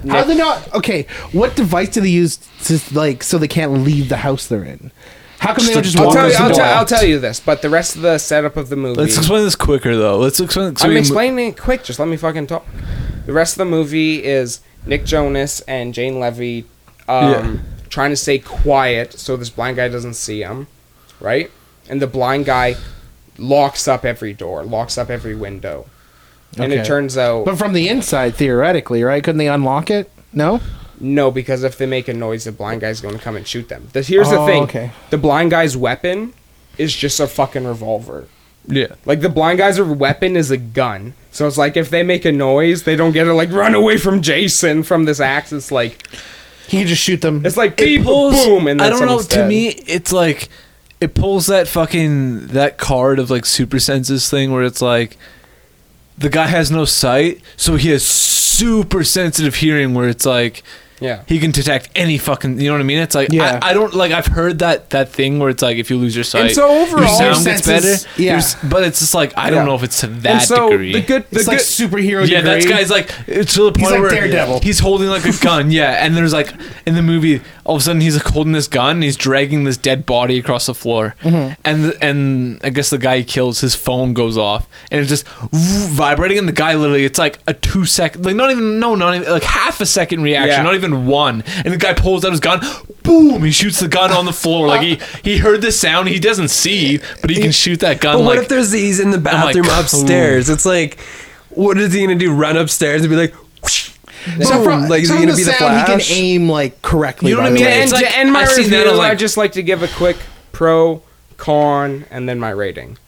How 0.07 0.23
they 0.25 0.37
not? 0.37 0.73
Okay, 0.75 1.07
what 1.33 1.57
device 1.57 1.89
do 1.89 2.03
they 2.03 2.09
use 2.11 2.37
to 2.65 2.79
like 2.95 3.23
so 3.23 3.39
they 3.39 3.49
can't 3.49 3.73
leave 3.85 4.09
the 4.11 4.19
house 4.19 4.47
they're 4.49 4.63
in? 4.65 4.93
How 5.39 5.55
come 5.55 5.67
they 5.67 5.75
don't 5.75 5.83
just 5.83 5.99
I'll 5.99 6.07
walk 6.07 6.15
tell, 6.15 6.27
you, 6.27 6.33
the 6.33 6.39
I'll, 6.43 6.55
door? 6.55 6.63
I'll 6.63 6.85
tell 6.87 7.05
you 7.05 7.19
this, 7.19 7.41
but 7.41 7.63
the 7.63 7.71
rest 7.71 7.97
of 7.97 8.03
the 8.03 8.19
setup 8.19 8.57
of 8.59 8.69
the 8.69 8.77
movie. 8.77 9.01
Let's 9.01 9.17
explain 9.17 9.45
this 9.45 9.57
quicker 9.57 9.97
though. 9.97 10.19
Let's 10.19 10.39
explain. 10.41 10.77
so 10.77 10.87
I'm 10.87 10.93
we- 10.95 11.01
explaining 11.01 11.49
it 11.49 11.59
quick. 11.61 11.85
Just 11.85 11.99
let 11.99 12.07
me 12.09 12.17
fucking 12.19 12.47
talk. 12.49 12.67
The 13.27 13.33
rest 13.33 13.55
of 13.55 13.59
the 13.59 13.65
movie 13.65 14.23
is 14.23 14.61
Nick 14.87 15.05
Jonas 15.05 15.61
and 15.63 15.95
Jane 15.95 16.19
Levy 16.21 16.65
um, 17.09 17.31
Yeah. 17.33 17.57
trying 17.89 18.11
to 18.11 18.17
stay 18.17 18.39
quiet 18.39 19.19
so 19.19 19.37
this 19.37 19.51
blind 19.51 19.77
guy 19.77 19.89
doesn't 19.89 20.15
see 20.15 20.43
him, 20.43 20.67
right? 21.21 21.51
And 21.89 22.01
the 22.03 22.07
blind 22.07 22.45
guy 22.47 22.77
locks 23.39 23.89
up 23.89 24.05
every 24.05 24.33
door, 24.33 24.63
locks 24.65 24.97
up 24.99 25.11
every 25.11 25.35
window. 25.35 25.87
And 26.59 26.73
it 26.73 26.85
turns 26.87 27.19
out 27.19 27.45
But 27.47 27.59
from 27.59 27.73
the 27.73 27.89
inside, 27.89 28.37
theoretically, 28.37 29.03
right? 29.03 29.23
Couldn't 29.25 29.39
they 29.39 29.49
unlock 29.49 29.91
it? 29.91 30.11
No. 30.33 30.61
no, 31.01 31.31
because 31.33 31.65
if 31.65 31.77
they 31.79 31.87
make 31.87 32.07
a 32.09 32.15
noise, 32.15 32.45
the 32.45 32.53
blind 32.53 32.81
guy's 32.81 33.01
going 33.01 33.17
to 33.17 33.21
come 33.23 33.35
and 33.37 33.47
shoot 33.47 33.69
them. 33.69 33.89
The, 33.93 34.03
here's 34.03 34.31
the 34.31 34.39
Oh, 34.39 34.47
thing: 34.47 34.63
okay. 34.65 34.91
the 35.11 35.19
blind 35.19 35.51
guy's 35.51 35.77
weapon 35.77 36.33
is 36.79 36.95
just 36.95 37.19
a 37.21 37.27
fucking 37.27 37.65
revolver. 37.65 38.29
Yeah. 38.67 38.95
Like 39.05 39.21
the 39.21 39.29
blind 39.29 39.59
guy's 39.59 39.81
weapon 39.81 40.37
is 40.37 40.51
a 40.51 40.57
gun. 40.57 41.15
So 41.33 41.47
it's 41.47 41.59
like 41.59 41.77
if 41.77 41.91
they 41.91 42.03
make 42.03 42.25
a 42.25 42.33
noise, 42.33 42.85
they 42.85 42.97
don't 42.97 43.13
get 43.13 43.25
to 43.25 43.35
like 43.35 43.51
run 43.51 43.75
away 43.75 43.99
from 43.99 44.23
Jason 44.23 44.83
from 44.83 45.05
this 45.05 45.21
axe. 45.21 45.53
It's 45.53 45.71
like 45.73 46.07
He 46.69 46.79
can 46.79 46.87
just 46.87 47.03
shoot 47.03 47.21
them. 47.21 47.45
it's 47.45 47.57
like 47.57 47.73
It 47.81 47.85
beep 47.85 48.03
pulls. 48.05 48.35
boom 48.47 48.67
and 48.69 48.81
I 48.81 48.89
don't 48.89 49.01
know. 49.01 49.07
someone's 49.07 49.29
To 49.29 49.47
me, 49.47 49.69
it's 49.69 50.13
like 50.13 50.49
it 51.01 51.15
pulls 51.15 51.47
that 51.49 51.69
fucking 51.69 52.47
that 52.49 52.79
card 52.79 53.19
of 53.19 53.31
like 53.31 53.45
super 53.45 53.79
senses 53.81 54.31
thing 54.31 54.53
where 54.53 54.63
it's 54.63 54.81
like 54.81 55.17
the 56.17 56.31
guy 56.31 56.47
has 56.47 56.71
no 56.71 56.85
sight, 56.85 57.41
so 57.57 57.75
he 57.77 57.91
has 57.91 58.07
super 58.07 59.03
sensitive 59.03 59.57
hearing 59.57 59.95
where 59.95 60.09
it's 60.09 60.25
like 60.25 60.63
yeah. 61.05 61.23
he 61.27 61.39
can 61.39 61.51
detect 61.51 61.91
any 61.95 62.17
fucking 62.19 62.59
you 62.61 62.69
know 62.69 62.75
what 62.75 62.81
I 62.81 62.85
mean? 62.85 62.99
It's 62.99 63.15
like 63.15 63.29
Yeah. 63.33 63.59
I, 63.63 63.71
I 63.71 63.73
don't 63.75 63.95
like 63.95 64.13
I've 64.13 64.27
heard 64.27 64.59
that 64.61 64.91
that 64.91 65.09
thing 65.11 65.39
where 65.39 65.51
it's 65.51 65.63
like 65.63 65.77
if 65.77 65.91
you 65.91 65.97
lose 65.99 66.15
your 66.15 66.25
sight, 66.25 66.53
so 66.53 66.69
overall- 66.69 67.01
your 67.03 67.09
sound 67.09 67.37
Your 67.45 67.55
gets 67.55 67.65
senses- 67.67 68.05
better. 68.05 68.23
yeah. 68.23 68.31
Your 68.33 68.39
s- 68.39 68.57
but 68.65 68.83
it's 68.85 68.99
just 69.01 69.15
like 69.15 69.33
I 69.37 69.51
don't 69.51 69.67
know 69.67 69.75
if 69.75 69.83
it's 69.83 70.01
to 70.01 70.07
And 70.07 70.23
that 70.23 70.43
so 70.43 70.71
degree. 70.71 70.93
the 70.93 71.01
good 71.03 71.25
the 71.31 71.39
it's 71.41 71.49
like 71.49 71.59
good 71.59 71.67
superhero. 71.67 72.27
yeah, 72.29 72.41
that 72.41 72.61
degree. 72.61 72.71
guy's 72.73 72.91
like 72.91 73.11
it's 73.27 73.55
to 73.55 73.65
the 73.65 73.73
point 73.73 73.91
like 73.93 74.01
where 74.01 74.11
Daredevil. 74.11 74.61
he's 74.61 74.79
holding 74.81 75.09
like 75.09 75.25
a 75.25 75.33
gun. 75.43 75.71
Yeah, 75.71 76.05
and 76.05 76.17
there's 76.17 76.33
like 76.33 76.53
in 76.87 76.95
the 76.95 77.03
movie, 77.03 77.41
all 77.65 77.77
of 77.77 77.83
a 77.83 77.85
sudden 77.85 78.01
he's 78.01 78.17
like 78.17 78.27
holding 78.27 78.53
this 78.53 78.69
gun. 78.69 78.97
and 78.97 79.03
He's 79.05 79.17
dragging 79.17 79.65
this 79.65 79.77
dead 79.77 80.07
body 80.07 80.39
across 80.39 80.67
the 80.67 80.75
floor, 80.75 81.15
Mm-hmm. 81.23 81.53
and 81.65 81.95
and 82.01 82.61
I 82.65 82.71
guess 82.71 82.91
the 82.91 82.99
guy 82.99 83.19
he 83.19 83.25
kills, 83.25 83.61
his 83.61 83.75
phone 83.75 84.15
goes 84.15 84.37
off, 84.39 84.67
and 84.91 85.01
it's 85.01 85.09
just 85.11 85.27
vibrating. 85.59 86.39
And 86.39 86.49
the 86.49 86.53
guy 86.53 86.75
literally, 86.75 87.05
it's 87.05 87.19
like 87.19 87.39
a 87.47 87.55
two 87.55 87.85
second, 87.85 88.25
like 88.25 88.37
not 88.37 88.51
even 88.51 88.79
no, 88.81 88.95
not 88.95 89.15
even 89.15 89.31
like 89.31 89.43
half 89.45 89.81
a 89.81 89.87
second 89.87 90.23
reaction, 90.23 90.51
Yeah. 90.59 90.63
not 90.63 90.75
even 90.75 90.94
one. 90.95 91.43
And 91.65 91.73
the 91.73 91.77
guy 91.79 91.93
pulls 91.95 92.25
out 92.25 92.31
his 92.31 92.41
gun, 92.41 92.61
boom, 93.03 93.43
he 93.45 93.51
shoots 93.51 93.81
the 93.81 93.89
gun 93.89 94.11
on 94.13 94.25
the 94.25 94.33
floor. 94.33 94.67
Like 94.69 94.83
he 94.83 94.99
he 95.23 95.39
heard 95.39 95.61
the 95.63 95.73
sound, 95.73 96.09
he 96.09 96.19
doesn't 96.19 96.49
see, 96.49 96.99
but 97.21 97.31
he 97.31 97.41
can 97.41 97.53
shoot 97.53 97.81
that 97.81 98.01
gun. 98.01 98.17
But 98.19 98.25
what 98.25 98.37
like 98.37 98.43
if 98.45 98.49
there's 98.49 98.71
these 98.71 99.01
in 99.01 99.11
the 99.11 99.19
bathroom 99.19 99.67
ooh. 99.67 99.81
upstairs? 99.81 100.49
It's 100.51 100.67
like, 100.67 100.99
what 101.51 101.79
is 101.79 101.93
he 101.93 102.01
gonna 102.03 102.15
do? 102.17 102.33
Run 102.33 102.57
upstairs 102.57 103.03
and 103.03 103.11
be 103.11 103.17
like, 103.17 103.35
whoosh, 103.63 103.91
So 104.43 104.55
boom, 104.57 104.65
from, 104.65 104.89
like 104.89 105.03
is 105.03 105.09
so 105.09 105.15
he 105.15 105.21
from 105.21 105.27
gonna 105.29 105.37
be 105.37 105.45
the 105.45 105.53
sound, 105.53 105.79
He 105.81 105.85
can 106.07 106.17
aim 106.19 106.49
like 106.49 106.81
correctly. 106.83 107.31
You 107.31 107.37
know 107.37 107.43
what 107.43 107.51
I 107.53 107.55
mean? 107.55 107.65
and 107.67 107.91
It's 107.91 107.99
to 108.01 108.17
end 108.19 108.33
my 108.33 108.41
I've 108.43 108.49
seen 108.51 108.65
review, 108.65 108.79
that, 108.79 108.89
I'm 108.89 108.97
like- 108.97 109.13
I'd 109.13 109.19
just 109.19 109.37
like 109.37 109.53
to 109.53 109.63
give 109.63 109.83
a 109.83 109.89
quick 109.89 110.17
pro, 110.53 111.03
con, 111.37 112.05
and 112.11 112.29
then 112.29 112.39
my 112.41 112.51
rating. 112.51 112.99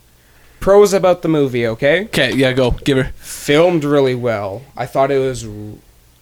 Pros 0.60 0.92
about 0.92 1.22
the 1.22 1.28
movie, 1.28 1.64
okay? 1.66 2.06
okay, 2.06 2.34
yeah, 2.34 2.52
go 2.52 2.72
give 2.72 2.98
her. 2.98 3.12
Filmed 3.16 3.84
really 3.84 4.16
well. 4.16 4.62
I 4.76 4.84
thought 4.86 5.12
it 5.12 5.18
was 5.18 5.44
r- 5.46 5.50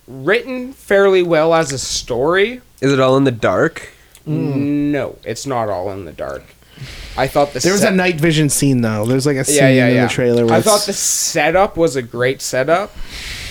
written 0.07 0.73
fairly 0.73 1.23
well 1.23 1.55
as 1.55 1.73
a 1.73 1.79
story. 1.79 2.61
Is 2.81 2.93
it 2.93 3.01
all 3.01 3.17
in 3.17 3.25
the 3.25 3.33
dark? 3.33 3.91
No, 4.27 5.19
it's 5.25 5.47
not 5.47 5.69
all 5.69 5.91
in 5.91 6.05
the 6.07 6.13
dark. 6.13 6.43
I 7.17 7.29
thought 7.29 7.53
the 7.53 7.61
There 7.61 7.73
was 7.73 7.83
set- 7.83 7.93
a 7.93 7.97
night 7.97 8.17
vision 8.17 8.49
scene 8.49 8.81
though. 8.81 9.07
There's 9.07 9.27
like 9.27 9.37
a 9.37 9.45
scene 9.45 9.57
yeah, 9.57 9.69
yeah, 9.69 9.87
in 9.89 10.03
the 10.03 10.09
trailer. 10.09 10.47
Where 10.47 10.55
I 10.55 10.61
thought 10.61 10.87
the 10.87 10.93
setup 10.93 11.77
was 11.77 11.95
a 11.95 12.03
great 12.03 12.43
setup, 12.43 12.93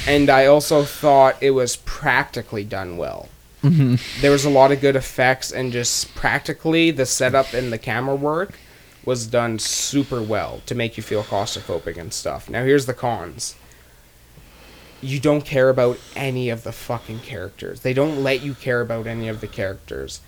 and 0.08 0.30
I 0.30 0.48
also 0.48 0.84
thought 0.84 1.38
it 1.42 1.52
was 1.52 1.78
practically 1.78 2.64
done 2.64 2.98
well. 2.98 3.30
Mm-hmm. 3.64 4.22
There 4.22 4.32
was 4.32 4.44
a 4.44 4.50
lot 4.50 4.72
of 4.74 4.82
good 4.82 4.96
effects, 4.98 5.52
and 5.52 5.72
just 5.72 6.14
practically 6.16 6.92
the 6.92 7.06
setup 7.06 7.54
and 7.54 7.72
the 7.72 7.78
camera 7.78 8.16
work 8.16 8.60
was 9.06 9.28
done 9.28 9.60
super 9.60 10.22
well 10.22 10.62
to 10.66 10.76
make 10.76 10.98
you 10.98 11.04
feel 11.04 11.24
claustrophobic 11.24 11.98
and 11.98 12.14
stuff. 12.14 12.50
Now 12.50 12.64
here's 12.64 12.86
the 12.86 12.94
cons. 12.94 13.56
You 15.04 15.20
don't 15.20 15.44
care 15.44 15.70
about 15.70 16.00
any 16.16 16.50
of 16.50 16.64
the 16.64 16.72
fucking 16.72 17.20
characters. 17.20 17.82
They 17.82 17.94
don't 17.94 18.24
let 18.24 18.42
you 18.42 18.54
care 18.54 18.82
about 18.82 19.06
any 19.06 19.28
of 19.28 19.42
the 19.42 19.48
characters. 19.48 20.22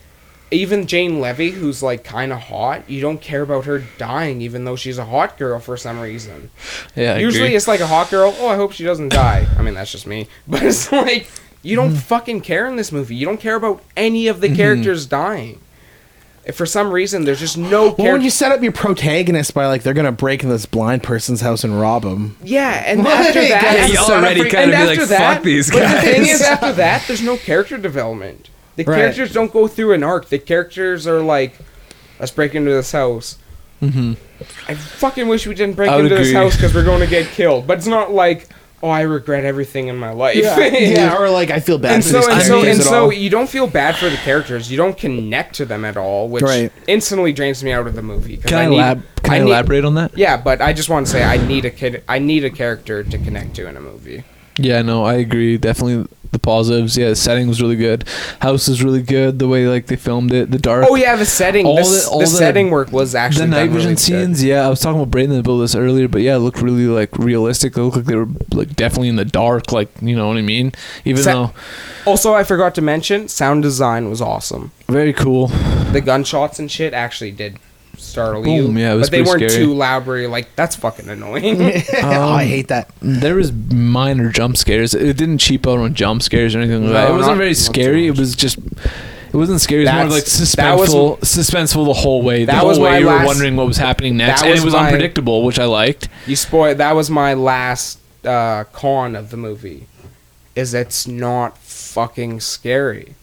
Even 0.51 0.85
Jane 0.85 1.19
Levy, 1.19 1.51
who's 1.51 1.81
like 1.81 2.03
kind 2.03 2.31
of 2.31 2.39
hot, 2.39 2.89
you 2.89 3.01
don't 3.01 3.19
care 3.19 3.41
about 3.41 3.65
her 3.65 3.83
dying, 3.97 4.41
even 4.41 4.63
though 4.63 4.75
she's 4.75 4.97
a 4.97 5.05
hot 5.05 5.37
girl 5.37 5.59
for 5.59 5.75
some 5.75 5.99
reason. 5.99 6.51
Yeah, 6.95 7.15
I 7.15 7.17
Usually 7.17 7.45
agree. 7.45 7.55
it's 7.55 7.67
like 7.67 7.79
a 7.79 7.87
hot 7.87 8.09
girl. 8.11 8.35
Oh, 8.37 8.47
I 8.47 8.55
hope 8.55 8.71
she 8.71 8.83
doesn't 8.83 9.09
die. 9.09 9.47
I 9.57 9.61
mean, 9.61 9.73
that's 9.73 9.91
just 9.91 10.05
me. 10.05 10.27
But 10.47 10.63
it's 10.63 10.91
like 10.91 11.29
you 11.63 11.75
don't 11.75 11.89
mm-hmm. 11.89 11.97
fucking 11.97 12.41
care 12.41 12.67
in 12.67 12.75
this 12.75 12.91
movie. 12.91 13.15
You 13.15 13.25
don't 13.25 13.39
care 13.39 13.55
about 13.55 13.81
any 13.97 14.27
of 14.27 14.39
the 14.39 14.47
mm-hmm. 14.47 14.55
characters 14.55 15.07
dying. 15.07 15.59
If 16.45 16.55
for 16.55 16.65
some 16.67 16.91
reason 16.91 17.25
there's 17.25 17.39
just 17.39 17.57
no 17.57 17.95
Well, 17.97 18.13
when 18.13 18.21
you 18.21 18.29
set 18.29 18.51
up 18.51 18.61
your 18.61 18.71
protagonist 18.71 19.53
by 19.55 19.65
like 19.65 19.81
they're 19.83 19.95
gonna 19.95 20.11
break 20.11 20.43
into 20.43 20.53
this 20.53 20.65
blind 20.67 21.01
person's 21.01 21.41
house 21.41 21.63
and 21.63 21.79
rob 21.79 22.03
him. 22.03 22.37
yeah, 22.43 22.83
and 22.85 23.03
Well, 23.03 23.13
after 23.27 23.39
hey, 23.41 23.49
that, 23.49 23.63
guys, 23.63 23.93
Y'all 23.93 24.11
already 24.11 24.41
a- 24.41 24.51
kind 24.51 24.71
of 24.71 24.77
be 24.79 24.85
like, 24.85 24.89
after 24.99 25.05
that- 25.07 25.33
fuck 25.35 25.43
these 25.43 25.71
guys. 25.71 25.81
but 25.81 25.95
the 25.95 26.01
thing 26.01 26.21
is, 26.27 26.41
after 26.43 26.71
that, 26.73 27.03
there's 27.07 27.23
no 27.23 27.35
character 27.37 27.77
development. 27.79 28.49
The 28.75 28.83
Right. 28.83 28.97
characters 28.97 29.31
don't 29.33 29.51
go 29.51 29.67
through 29.67 29.93
an 29.93 30.03
arc. 30.03 30.29
The 30.29 30.37
characters 30.37 31.07
are 31.07 31.21
like, 31.21 31.57
let's 32.19 32.31
break 32.31 32.53
into 32.53 32.69
this 32.71 32.91
house. 32.91 33.37
Mm-hmm. 33.81 34.13
I 34.67 34.73
fucking 34.75 35.27
wish 35.27 35.47
we 35.47 35.55
didn't 35.55 35.75
break 35.75 35.89
I 35.89 35.95
would 35.95 36.05
into 36.05 36.15
this 36.17 36.31
house 36.33 36.55
because 36.55 36.73
we're 36.75 36.83
going 36.85 36.99
to 37.01 37.07
get 37.07 37.27
killed. 37.27 37.67
But 37.67 37.77
it's 37.79 37.87
not 37.87 38.11
like, 38.13 38.47
oh, 38.85 38.89
I 38.89 39.01
regret 39.01 39.43
everything 39.45 39.87
in 39.87 39.97
my 39.97 40.11
life. 40.11 40.35
yeah, 40.37 41.17
or 41.17 41.29
like 41.29 41.49
I 41.49 41.59
feel 41.59 41.77
bad 41.77 41.95
and 41.95 42.03
for 42.03 42.09
so 42.09 42.19
these 42.19 42.27
and 42.29 42.43
so 42.43 42.61
and 42.63 42.83
so 42.83 43.09
you 43.09 43.29
don't 43.29 43.49
feel 43.49 43.67
bad 43.67 43.95
for 43.95 44.09
the 44.09 44.17
characters. 44.17 44.69
You 44.69 44.77
don't 44.77 44.97
connect 44.97 45.55
to 45.55 45.65
them 45.65 45.83
at 45.85 45.97
all, 45.97 46.29
which 46.29 46.43
Right. 46.43 46.71
instantly 46.87 47.33
drains 47.33 47.63
me 47.63 47.71
out 47.71 47.87
of 47.87 47.95
the 47.95 48.01
movie. 48.03 48.37
Can 48.37 48.57
I, 48.57 48.65
need- 48.67 48.77
lab? 48.77 49.03
Can 49.23 49.33
I, 49.33 49.39
need- 49.39 49.49
elaborate 49.49 49.85
on 49.85 49.95
that? 49.95 50.15
Yeah, 50.17 50.37
but 50.37 50.61
I 50.61 50.71
just 50.73 50.89
want 50.89 51.07
to 51.07 51.11
say 51.11 51.23
I 51.23 51.37
need 51.45 51.65
a 51.65 51.71
kid. 51.71 52.03
I 52.07 52.19
need 52.19 52.45
a 52.45 52.51
character 52.51 53.03
to 53.03 53.17
connect 53.17 53.55
to 53.55 53.67
in 53.67 53.75
a 53.75 53.81
movie. 53.81 54.23
Yeah, 54.57 54.81
no, 54.81 55.03
I 55.03 55.15
agree. 55.15 55.57
Definitely 55.57 56.07
the 56.31 56.39
positives. 56.39 56.97
Yeah, 56.97 57.09
the 57.09 57.15
setting 57.15 57.47
was 57.47 57.61
really 57.61 57.75
good. 57.77 58.03
House 58.41 58.67
is 58.67 58.83
really 58.83 59.01
good. 59.01 59.39
The 59.39 59.47
way 59.47 59.67
like 59.67 59.87
they 59.87 59.95
filmed 59.95 60.33
it, 60.33 60.51
the 60.51 60.57
dark. 60.57 60.85
Oh 60.89 60.95
yeah, 60.95 61.15
the 61.15 61.25
setting. 61.25 61.65
All 61.65 61.75
the, 61.77 61.83
the- 61.83 62.07
all 62.11 62.19
the 62.19 62.25
the- 62.25 62.31
setting 62.31 62.69
work 62.71 62.91
was 62.91 63.15
actually 63.15 63.45
the 63.47 63.51
night 63.51 63.69
vision 63.69 63.75
really 63.75 63.89
good. 63.95 63.99
scenes. 63.99 64.43
Yeah, 64.43 64.65
I 64.65 64.69
was 64.69 64.79
talking 64.81 65.01
about 65.01 65.11
Breydon 65.11 65.39
about 65.39 65.59
this 65.59 65.75
earlier, 65.75 66.07
but 66.07 66.21
yeah, 66.21 66.35
it 66.35 66.39
looked 66.39 66.61
really 66.61 66.87
like 66.87 67.17
realistic. 67.17 67.73
They 67.73 67.81
looked 67.81 67.97
like 67.97 68.05
they 68.05 68.15
were 68.15 68.27
like 68.51 68.75
definitely 68.75 69.09
in 69.09 69.15
the 69.17 69.25
dark. 69.25 69.71
Like 69.71 69.89
you 70.01 70.15
know 70.15 70.27
what 70.27 70.37
I 70.37 70.41
mean. 70.41 70.71
Even 71.05 71.23
Sa- 71.23 71.33
though 71.47 71.53
Also, 72.11 72.33
I 72.33 72.43
forgot 72.43 72.75
to 72.75 72.81
mention, 72.81 73.27
sound 73.27 73.61
design 73.63 74.09
was 74.09 74.21
awesome. 74.21 74.71
very 74.87 75.13
cool. 75.13 75.47
The 75.91 76.01
gunshots 76.01 76.59
and 76.59 76.69
shit 76.71 76.93
actually 76.93 77.31
did 77.31 77.57
startle 77.97 78.43
Boom, 78.43 78.75
you. 78.77 78.83
yeah, 78.83 78.93
it 78.93 78.95
was 78.97 79.09
but 79.09 79.17
they 79.17 79.23
pretty 79.23 79.43
weren't 79.45 79.51
scary. 79.51 79.65
too 79.65 79.73
loud. 79.73 80.05
Where 80.05 80.17
you're 80.19 80.29
like, 80.29 80.55
that's 80.55 80.75
fucking 80.75 81.09
annoying. 81.09 81.61
oh, 82.03 82.29
I 82.33 82.45
hate 82.45 82.67
that. 82.69 82.89
There 83.01 83.35
was 83.35 83.51
minor 83.51 84.29
jump 84.31 84.57
scares. 84.57 84.93
It 84.93 85.17
didn't 85.17 85.37
cheap 85.39 85.65
out 85.67 85.79
on 85.79 85.93
jump 85.93 86.21
scares 86.23 86.55
or 86.55 86.59
anything 86.59 86.83
like 86.85 86.93
that. 86.93 87.07
No, 87.09 87.13
It 87.15 87.17
wasn't 87.17 87.31
not- 87.33 87.37
very 87.37 87.49
not 87.49 87.55
too 87.55 87.61
scary. 87.61 88.07
It 88.07 88.11
much. 88.11 88.19
was 88.19 88.35
just. 88.35 88.57
It 88.57 89.37
wasn't 89.37 89.59
scary. 89.59 89.81
It 89.81 89.85
was 89.85 89.93
more 89.93 90.03
That's- 90.19 90.39
like 90.39 90.55
that 90.55 90.77
was- 90.79 90.89
suspenseful. 90.89 91.19
suspenseful 91.19 91.85
the 91.87 91.93
whole 91.93 92.21
way. 92.21 92.39
The 92.45 92.53
that 92.53 92.59
whole 92.59 92.69
was 92.69 92.79
way 92.79 92.91
my 92.91 92.97
you 92.99 93.05
were 93.07 93.11
last- 93.11 93.25
wondering 93.27 93.55
what 93.57 93.67
was 93.67 93.77
happening 93.77 94.15
next, 94.17 94.41
that 94.41 94.47
and 94.47 94.53
was 94.55 94.61
it 94.61 94.65
was 94.65 94.73
my- 94.73 94.85
unpredictable, 94.85 95.43
which 95.43 95.59
I 95.59 95.65
liked. 95.65 96.07
you 96.25 96.35
spoil. 96.37 96.73
That 96.75 96.95
was 96.95 97.09
my 97.09 97.33
last 97.33 97.99
uh, 98.23 98.63
con 98.71 99.15
of 99.15 99.31
the 99.31 99.37
movie. 99.37 99.87
Is 100.55 100.73
it's 100.73 101.05
not 101.05 101.57
fucking 101.57 102.39
scary. 102.39 103.15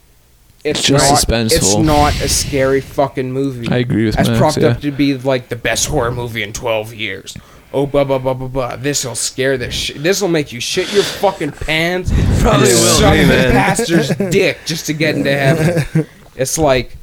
It's 0.63 0.81
Just 0.81 1.09
not, 1.09 1.19
suspenseful. 1.19 1.55
It's 1.55 1.75
not 1.75 2.15
a 2.21 2.29
scary 2.29 2.79
fucking 2.79 3.31
movie. 3.31 3.67
I 3.69 3.77
agree 3.77 4.05
with 4.05 4.15
That's 4.15 4.29
Max, 4.29 4.39
propped 4.39 4.57
yeah. 4.57 4.69
up 4.69 4.79
to 4.81 4.91
be 4.91 5.17
like 5.17 5.49
the 5.49 5.57
best 5.57 5.87
horror 5.87 6.11
movie 6.11 6.41
in 6.41 6.53
12 6.53 6.93
years. 6.93 7.35
Oh, 7.73 7.85
blah 7.85 8.03
blah 8.03 8.19
blah 8.19 8.33
blah 8.33 8.47
blah. 8.47 8.75
This 8.77 9.03
will 9.03 9.15
scare 9.15 9.57
the 9.57 9.71
shit. 9.71 10.01
This 10.01 10.21
will 10.21 10.29
make 10.29 10.53
you 10.53 10.61
shit 10.61 10.93
your 10.93 11.03
fucking 11.03 11.51
pants. 11.51 12.11
Probably 12.39 12.69
and 12.69 12.79
will 12.79 12.95
suck 12.95 13.13
be, 13.13 13.23
the 13.23 13.33
pastor's 13.51 14.09
dick 14.31 14.59
just 14.65 14.85
to 14.85 14.93
get 14.93 15.15
into 15.15 15.31
heaven. 15.35 16.07
It's 16.35 16.57
like, 16.57 16.95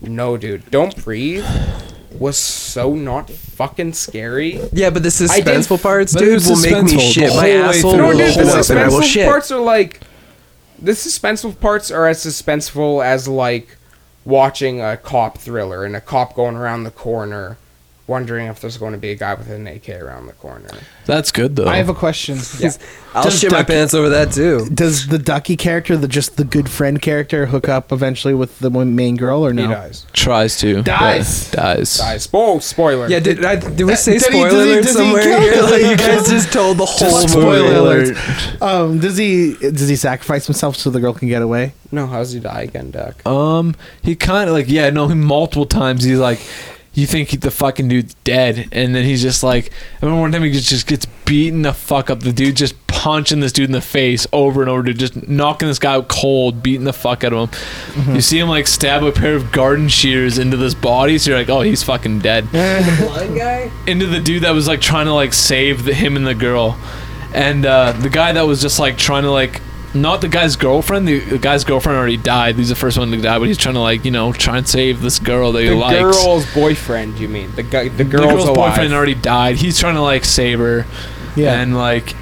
no, 0.00 0.36
dude, 0.36 0.70
don't 0.70 0.96
breathe. 1.04 1.44
Was 2.18 2.38
so 2.38 2.94
not 2.94 3.28
fucking 3.30 3.92
scary. 3.92 4.60
Yeah, 4.72 4.90
but 4.90 5.02
the 5.02 5.08
I 5.08 5.40
suspenseful 5.40 5.82
parts, 5.82 6.14
dude, 6.14 6.44
will 6.46 6.60
make 6.60 6.84
me 6.84 7.00
shit. 7.12 7.34
My 7.34 7.50
asshole. 7.50 7.96
No, 7.96 8.12
the 8.12 8.18
dude, 8.18 8.34
the 8.34 8.40
open 8.40 8.46
whole 8.46 8.60
up 8.60 8.70
and 8.70 8.78
I 8.78 8.88
will 8.88 9.00
suspenseful 9.00 9.24
parts 9.26 9.50
are 9.50 9.60
like 9.60 10.00
the 10.78 10.92
suspenseful 10.92 11.58
parts 11.60 11.90
are 11.90 12.06
as 12.06 12.24
suspenseful 12.24 13.04
as 13.04 13.28
like 13.28 13.76
watching 14.24 14.80
a 14.80 14.96
cop 14.96 15.38
thriller 15.38 15.84
and 15.84 15.94
a 15.94 16.00
cop 16.00 16.34
going 16.34 16.56
around 16.56 16.84
the 16.84 16.90
corner, 16.90 17.56
wondering 18.06 18.46
if 18.48 18.60
there's 18.60 18.76
going 18.76 18.92
to 18.92 18.98
be 18.98 19.10
a 19.10 19.14
guy 19.14 19.32
with 19.34 19.50
an 19.50 19.66
AK 19.66 19.88
around 19.90 20.26
the 20.26 20.32
corner. 20.34 20.68
That's 21.06 21.32
good 21.32 21.56
though. 21.56 21.66
I 21.66 21.76
have 21.76 21.88
a 21.88 21.94
question. 21.94 22.38
I'll 23.14 23.24
Does 23.24 23.38
shit 23.40 23.50
my 23.52 23.58
Ducky- 23.58 23.72
pants 23.72 23.94
over 23.94 24.08
that 24.10 24.32
too. 24.32 24.68
Does 24.72 25.06
the 25.06 25.18
Ducky 25.18 25.56
character, 25.56 25.96
the 25.96 26.08
just 26.08 26.36
the 26.36 26.44
good 26.44 26.68
friend 26.68 27.00
character, 27.00 27.46
hook 27.46 27.68
up 27.68 27.92
eventually 27.92 28.34
with 28.34 28.58
the 28.58 28.68
one 28.70 28.94
main 28.96 29.16
girl 29.16 29.44
or 29.46 29.52
no? 29.52 29.68
He 29.68 29.74
dies. 29.74 30.06
tries 30.12 30.58
to 30.58 30.82
Dies. 30.82 31.48
but 31.50 31.56
dies. 31.56 31.96
Dies. 31.98 32.28
Oh, 32.34 32.58
spoiler. 32.58 33.08
Yeah, 33.08 33.20
did, 33.20 33.44
I, 33.44 33.56
did 33.56 33.84
we 33.84 33.94
say 33.96 34.18
Did 34.18 34.22
he- 34.22 34.28
spoiler 34.40 34.50
does 34.50 34.64
he- 34.64 34.70
alert 34.72 34.82
does 34.82 34.90
he 34.90 34.92
somewhere 34.98 35.22
kill- 35.22 35.40
here? 35.40 35.62
Like, 35.62 35.82
you 35.82 35.96
guys 36.06 36.28
just 36.28 36.52
told 36.52 36.78
the 36.78 36.86
whole 36.86 37.10
Just 37.22 37.30
spoiler 37.30 37.74
alert. 37.76 38.08
alert. 38.16 38.62
Um, 38.62 38.98
does 38.98 39.16
he 39.16 39.54
does 39.60 39.88
he 39.88 39.96
sacrifice 39.96 40.46
himself 40.46 40.76
so 40.76 40.90
the 40.90 41.00
girl 41.00 41.12
can 41.14 41.28
get 41.28 41.42
away? 41.42 41.72
No, 41.92 42.06
how's 42.08 42.32
he 42.32 42.40
die 42.40 42.62
again, 42.62 42.90
Duck? 42.90 43.24
Um, 43.26 43.74
he 44.02 44.16
kind 44.16 44.48
of 44.48 44.54
like 44.54 44.68
yeah, 44.68 44.90
no, 44.90 45.06
he 45.08 45.14
multiple 45.14 45.66
times 45.66 46.02
he's 46.02 46.18
like, 46.18 46.40
you 46.94 47.06
think 47.06 47.40
the 47.40 47.50
fucking 47.50 47.88
dude's 47.88 48.14
dead, 48.24 48.68
and 48.70 48.94
then 48.94 49.04
he's 49.04 49.20
just 49.20 49.42
like, 49.42 49.72
I 50.00 50.06
remember 50.06 50.20
one 50.20 50.32
time 50.32 50.42
he 50.42 50.52
just, 50.52 50.68
just 50.68 50.86
gets 50.86 51.06
beaten 51.24 51.62
the 51.62 51.72
fuck 51.72 52.08
up. 52.08 52.20
The 52.20 52.32
dude 52.32 52.56
just 52.56 52.74
punching 52.86 53.40
this 53.40 53.52
dude 53.52 53.66
in 53.66 53.72
the 53.72 53.80
face 53.80 54.26
over 54.32 54.60
and 54.62 54.70
over, 54.70 54.82
dude, 54.82 54.98
just 54.98 55.28
knocking 55.28 55.66
this 55.68 55.80
guy 55.80 55.94
out 55.94 56.08
cold, 56.08 56.62
beating 56.62 56.84
the 56.84 56.92
fuck 56.92 57.24
out 57.24 57.32
of 57.32 57.52
him. 57.52 58.14
You 58.14 58.20
see 58.20 58.38
him 58.38 58.48
like 58.48 58.68
stab 58.68 59.02
a 59.02 59.10
pair 59.10 59.34
of 59.34 59.50
garden 59.50 59.88
shears 59.88 60.38
into 60.38 60.56
this 60.56 60.74
body, 60.74 61.18
so 61.18 61.30
you're 61.30 61.38
like, 61.38 61.48
oh, 61.48 61.62
he's 61.62 61.82
fucking 61.82 62.20
dead. 62.20 62.48
Blind 62.50 63.36
guy? 63.36 63.70
into 63.86 64.06
the 64.06 64.20
dude 64.20 64.44
that 64.44 64.52
was 64.52 64.68
like 64.68 64.80
trying 64.80 65.06
to 65.06 65.12
like 65.12 65.32
save 65.32 65.84
the, 65.84 65.92
him 65.92 66.16
and 66.16 66.26
the 66.26 66.34
girl, 66.34 66.78
and 67.34 67.66
uh, 67.66 67.92
the 67.92 68.08
guy 68.08 68.32
that 68.32 68.42
was 68.42 68.62
just 68.62 68.78
like 68.78 68.96
trying 68.96 69.24
to 69.24 69.30
like 69.30 69.60
not 69.94 70.20
the 70.20 70.28
guy's 70.28 70.56
girlfriend. 70.56 71.06
The, 71.08 71.20
the 71.20 71.38
guy's 71.38 71.64
girlfriend 71.64 71.96
already 71.96 72.16
died. 72.16 72.56
He's 72.56 72.68
the 72.68 72.74
first 72.74 72.98
one 72.98 73.10
to 73.12 73.16
die, 73.16 73.38
but 73.38 73.48
he's 73.48 73.56
trying 73.58 73.74
to 73.76 73.80
like 73.80 74.04
you 74.04 74.10
know 74.10 74.32
try 74.32 74.58
and 74.58 74.68
save 74.68 75.00
this 75.00 75.18
girl 75.18 75.52
that 75.52 75.62
he 75.62 75.70
likes. 75.70 75.96
The 75.96 76.02
girl's 76.24 76.54
boyfriend, 76.54 77.18
you 77.18 77.28
mean? 77.28 77.52
The 77.54 77.62
guy, 77.62 77.88
the 77.88 78.04
the 78.04 78.04
girl's, 78.04 78.44
girl's 78.44 78.56
boyfriend 78.56 78.92
already 78.92 79.14
died. 79.14 79.56
He's 79.56 79.78
trying 79.78 79.94
to 79.94 80.02
like 80.02 80.24
save 80.24 80.58
her, 80.58 80.86
Yeah. 81.36 81.60
and 81.60 81.76
like. 81.76 82.14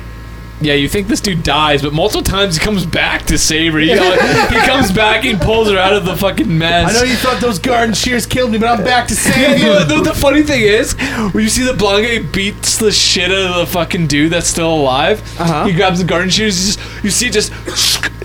Yeah, 0.64 0.74
you 0.74 0.88
think 0.88 1.08
this 1.08 1.20
dude 1.20 1.42
dies, 1.42 1.82
but 1.82 1.92
multiple 1.92 2.22
times 2.22 2.56
he 2.56 2.64
comes 2.64 2.86
back 2.86 3.24
to 3.26 3.36
save 3.38 3.72
her. 3.72 3.78
He, 3.80 3.88
he 3.90 4.60
comes 4.66 4.92
back 4.92 5.24
and 5.24 5.40
pulls 5.40 5.70
her 5.70 5.76
out 5.78 5.92
of 5.92 6.04
the 6.04 6.16
fucking 6.16 6.56
mess. 6.58 6.90
I 6.90 6.92
know 6.92 7.02
you 7.04 7.16
thought 7.16 7.40
those 7.40 7.58
garden 7.58 7.94
shears 7.94 8.26
killed 8.26 8.52
me, 8.52 8.58
but 8.58 8.68
I'm 8.78 8.84
back 8.84 9.08
to 9.08 9.14
save 9.16 9.58
you. 9.60 9.84
the, 9.84 10.02
the 10.02 10.14
funny 10.14 10.42
thing 10.42 10.62
is, 10.62 10.94
when 11.32 11.42
you 11.44 11.48
see 11.50 11.64
the 11.64 11.74
blonde 11.74 12.04
guy 12.04 12.20
beats 12.20 12.78
the 12.78 12.92
shit 12.92 13.30
out 13.30 13.50
of 13.50 13.56
the 13.56 13.66
fucking 13.72 14.06
dude 14.06 14.32
that's 14.32 14.46
still 14.48 14.72
alive, 14.74 15.20
Uh-huh. 15.40 15.64
he 15.66 15.72
grabs 15.72 15.98
the 15.98 16.04
garden 16.04 16.30
shears. 16.30 16.58
You, 16.58 16.72
just, 16.74 17.04
you 17.04 17.10
see 17.10 17.26
it 17.26 17.32
just 17.32 17.52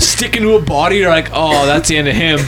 stick 0.02 0.36
into 0.36 0.54
a 0.54 0.62
body. 0.62 0.98
You're 0.98 1.10
like, 1.10 1.30
oh, 1.34 1.66
that's 1.66 1.90
the 1.90 1.98
end 1.98 2.08
of 2.08 2.16
him. 2.16 2.40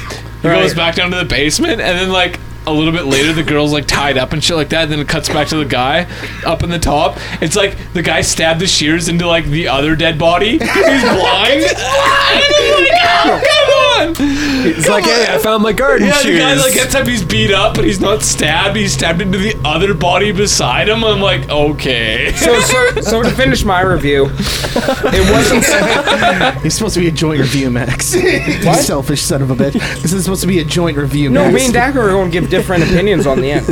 He 0.42 0.48
Right. 0.48 0.62
goes 0.62 0.74
back 0.74 0.96
down 0.96 1.12
to 1.12 1.18
the 1.18 1.26
basement, 1.26 1.82
and 1.82 1.98
then 2.00 2.10
like 2.12 2.40
a 2.70 2.76
little 2.78 2.94
bit 2.94 3.06
later, 3.06 3.34
the 3.34 3.44
girl's 3.44 3.72
like 3.72 3.86
tied 3.86 4.18
up 4.18 4.34
and 4.34 4.44
shit 4.44 4.56
like 4.56 4.70
that. 4.70 4.84
And 4.84 4.92
then 4.92 5.00
it 5.00 5.08
cuts 5.08 5.30
back 5.30 5.48
to 5.50 5.58
the 5.58 5.66
guy 5.66 6.08
up 6.46 6.64
in 6.64 6.70
the 6.70 6.80
top. 6.80 7.18
It's 7.42 7.56
like 7.56 7.76
the 7.94 8.02
guy 8.02 8.22
stabbed 8.22 8.62
the 8.62 8.68
shears 8.68 9.10
into 9.10 9.28
like 9.28 9.46
the 9.46 9.68
other 9.68 9.96
dead 9.96 10.18
body 10.20 10.58
because 10.58 10.76
he's 10.76 11.04
blind. 11.04 11.62
he's 11.62 11.72
like, 11.72 11.80
oh, 13.04 13.42
come 13.44 13.70
on. 13.76 13.89
It's 14.02 14.88
like, 14.88 15.04
hey, 15.06 15.28
I 15.30 15.38
found 15.38 15.64
my 15.64 15.74
garden 15.74 16.08
Yeah, 16.08 16.14
shears. 16.14 16.36
the 16.36 16.40
guy 16.40 16.54
like 16.56 16.74
gets 16.74 16.96
up, 16.96 17.06
he's 17.08 17.24
beat 17.24 17.52
up, 17.52 17.76
but 17.76 17.86
he's 17.86 18.00
not 18.00 18.22
stabbed. 18.22 18.76
He's 18.78 18.94
stabbed 18.94 19.22
into 19.22 19.38
the 19.38 19.60
other 19.66 19.94
body 19.94 20.32
beside 20.32 20.88
him. 20.90 21.04
I'm 21.04 21.22
like, 21.22 21.50
okay. 21.50 22.32
So, 22.36 22.60
so, 22.62 23.02
so 23.02 23.24
to 23.24 23.30
finish 23.32 23.64
my 23.66 23.82
review, 23.82 24.26
it 24.32 25.32
wasn't. 25.32 25.66
It's 26.66 26.76
supposed 26.76 26.94
to 26.96 27.00
be 27.00 27.08
a 27.08 27.12
joint 27.12 27.40
review, 27.40 27.70
Max. 27.70 28.14
You 28.60 28.74
selfish 28.76 29.22
son 29.22 29.42
of 29.42 29.52
a 29.52 29.56
bitch. 29.56 29.74
This 30.02 30.14
is 30.14 30.24
supposed 30.24 30.42
to 30.42 30.48
be 30.48 30.60
a 30.60 30.64
joint 30.66 30.98
review, 30.98 31.30
No, 31.30 31.44
Max. 31.46 31.56
me 31.56 31.66
and 31.66 31.74
Dak 31.74 31.96
are 31.96 32.10
going 32.10 32.32
to 32.32 32.40
give 32.40 32.50
different 32.50 32.84
opinions 32.84 33.26
on 33.28 33.42
the 33.42 33.52
end. 33.52 33.68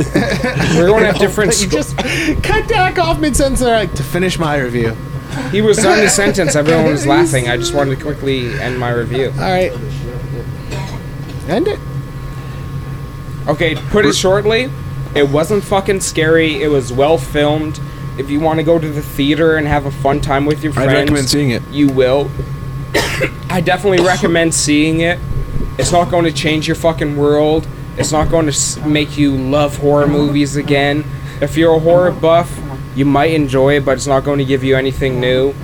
We're 0.76 0.86
going 0.88 1.00
to 1.02 1.06
have 1.08 1.16
oh, 1.16 1.18
different. 1.18 1.52
You 1.60 1.68
sco- 1.68 1.76
just 1.76 1.96
cut 2.42 2.68
Dak 2.68 2.98
off 2.98 3.18
mid 3.20 3.36
sentence. 3.36 3.60
Like 3.60 3.92
to 3.94 4.02
finish 4.02 4.38
my 4.38 4.56
review. 4.58 4.94
he 5.50 5.60
was 5.60 5.76
done 5.78 5.98
his 5.98 6.12
sentence. 6.14 6.56
Everyone 6.56 6.86
was 6.86 7.06
laughing. 7.06 7.48
I 7.48 7.56
just 7.56 7.74
wanted 7.74 7.96
to 7.98 8.02
quickly 8.04 8.58
end 8.60 8.78
my 8.78 8.90
review. 8.90 9.30
All 9.36 9.40
right, 9.40 9.72
end 11.48 11.68
it. 11.68 11.78
Okay, 13.46 13.74
put 13.90 14.04
it 14.04 14.14
shortly. 14.14 14.70
It 15.14 15.28
wasn't 15.30 15.64
fucking 15.64 16.00
scary. 16.00 16.62
It 16.62 16.68
was 16.68 16.92
well 16.92 17.16
filmed. 17.18 17.80
If 18.18 18.30
you 18.30 18.40
want 18.40 18.58
to 18.58 18.62
go 18.64 18.78
to 18.78 18.88
the 18.88 19.00
theater 19.02 19.56
and 19.56 19.66
have 19.66 19.86
a 19.86 19.90
fun 19.90 20.20
time 20.20 20.44
with 20.44 20.62
your 20.62 20.72
friends, 20.72 20.90
I'd 20.90 20.94
recommend 20.96 21.28
seeing 21.28 21.50
it. 21.50 21.62
you 21.70 21.88
will. 21.88 22.30
I 23.48 23.60
definitely 23.64 24.04
recommend 24.04 24.52
seeing 24.54 25.00
it. 25.00 25.18
It's 25.78 25.92
not 25.92 26.10
going 26.10 26.24
to 26.24 26.32
change 26.32 26.66
your 26.66 26.74
fucking 26.76 27.16
world. 27.16 27.66
It's 27.96 28.12
not 28.12 28.28
going 28.30 28.50
to 28.50 28.86
make 28.88 29.16
you 29.16 29.32
love 29.36 29.78
horror 29.78 30.06
movies 30.08 30.56
again. 30.56 31.04
If 31.40 31.56
you're 31.56 31.74
a 31.74 31.78
horror 31.78 32.10
buff, 32.10 32.60
you 32.96 33.04
might 33.04 33.32
enjoy 33.32 33.76
it, 33.76 33.84
but 33.84 33.92
it's 33.92 34.06
not 34.06 34.24
going 34.24 34.38
to 34.38 34.44
give 34.44 34.62
you 34.64 34.76
anything 34.76 35.20
new. 35.20 35.54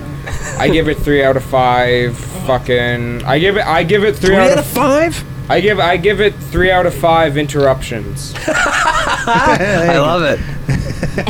I 0.59 0.69
give 0.69 0.89
it 0.89 0.99
three 0.99 1.23
out 1.23 1.37
of 1.37 1.45
five. 1.45 2.17
Fucking, 2.17 3.25
I 3.25 3.39
give 3.41 3.57
it. 3.57 3.67
I 3.67 3.83
give 3.83 4.05
it 4.05 4.17
three, 4.17 4.29
Three 4.29 4.37
out, 4.37 4.53
out 4.53 4.59
of. 4.59 4.65
of 4.65 4.71
five? 4.71 5.25
I 5.49 5.61
give. 5.61 5.79
I 5.79 5.97
give 5.99 6.21
it 6.21 6.35
three 6.35 6.71
out 6.71 6.87
of 6.87 6.95
five 6.95 7.37
interruptions. 7.37 8.33
I 9.27 9.99
love 9.99 10.23
it. 10.23 10.39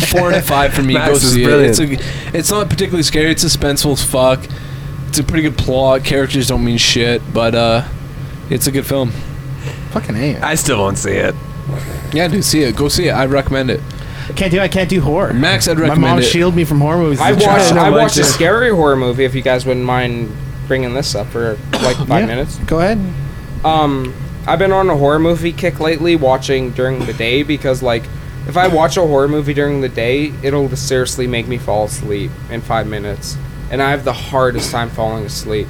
Four 0.09 0.33
out 0.33 0.39
of 0.39 0.45
five 0.47 0.73
for 0.73 0.83
me. 0.83 0.95
Max 0.95 1.09
Go 1.09 1.15
is 1.17 1.33
see 1.33 1.45
brilliant. 1.45 1.79
it. 1.81 1.93
It's, 1.93 2.03
a, 2.33 2.39
it's 2.39 2.51
not 2.51 2.69
particularly 2.71 3.03
scary. 3.03 3.31
It's 3.33 3.45
suspenseful 3.45 3.93
as 3.93 4.05
fuck. 4.05 4.41
It's 5.09 5.19
a 5.19 5.25
pretty 5.25 5.43
good 5.43 5.59
plot. 5.59 6.05
Characters 6.05 6.47
don't 6.49 6.65
mean 6.65 6.79
shit, 6.79 7.23
but 7.33 7.55
uh, 7.55 7.87
it's 8.51 8.67
a 8.67 8.73
good 8.73 8.87
film. 8.87 9.11
Fucking 9.91 10.17
a. 10.17 10.37
I 10.41 10.55
still 10.55 10.79
won't 10.79 10.99
see 10.99 11.13
it. 11.13 11.35
Yeah, 12.13 12.29
dude, 12.29 12.45
see 12.45 12.63
it. 12.63 12.77
Go 12.77 12.89
see 12.89 13.09
it. 13.09 13.15
I'd 13.15 13.31
recommend 13.31 13.71
it. 13.71 13.81
Can't 14.37 14.51
do. 14.53 14.61
I 14.61 14.69
can't 14.69 14.89
do 14.89 15.01
horror. 15.01 15.35
Max, 15.35 15.67
I'd 15.69 15.79
recommend 15.79 15.99
it. 15.99 16.01
My 16.01 16.07
recommend 16.09 16.11
mom 16.17 16.19
it. 16.21 16.25
shielded 16.27 16.57
me 16.57 16.65
from 16.65 16.81
horror 16.81 16.99
movies. 16.99 17.21
I 17.21 17.31
as 17.31 17.37
a 17.43 17.47
watched. 17.47 17.69
child. 17.71 17.79
I 17.79 17.91
watched 17.91 18.17
a 18.17 18.25
scary 18.25 18.71
horror 18.71 18.97
movie. 18.97 19.25
If 19.25 19.35
you 19.35 19.43
guys 19.43 19.67
wouldn't 19.67 19.85
mind 19.85 20.35
bringing 20.67 20.95
this 20.95 21.15
up 21.15 21.27
for 21.29 21.59
like 21.73 21.97
five 21.97 22.09
Yeah. 22.09 22.27
minutes. 22.27 22.57
Go 22.61 22.79
ahead. 22.81 22.99
Um, 23.65 24.15
I've 24.47 24.59
been 24.59 24.73
on 24.73 24.91
a 24.91 24.97
horror 24.97 25.19
movie 25.19 25.53
kick 25.53 25.81
lately, 25.81 26.17
watching 26.17 26.71
during 26.73 27.07
the 27.07 27.15
day 27.15 27.43
because 27.43 27.83
like, 27.83 28.05
if 28.47 28.59
I 28.59 28.69
watch 28.69 28.99
a 28.99 29.01
horror 29.01 29.27
movie 29.29 29.55
during 29.55 29.81
the 29.81 29.89
day, 29.89 30.33
it'll 30.43 30.69
seriously 30.77 31.27
make 31.27 31.49
me 31.49 31.57
fall 31.57 31.85
asleep 31.87 32.31
in 32.51 32.61
five 32.61 32.87
minutes, 32.87 33.39
and 33.71 33.83
I 33.83 33.91
have 33.91 34.05
the 34.05 34.13
hardest 34.13 34.71
time 34.71 34.91
falling 34.91 35.25
asleep. 35.25 35.67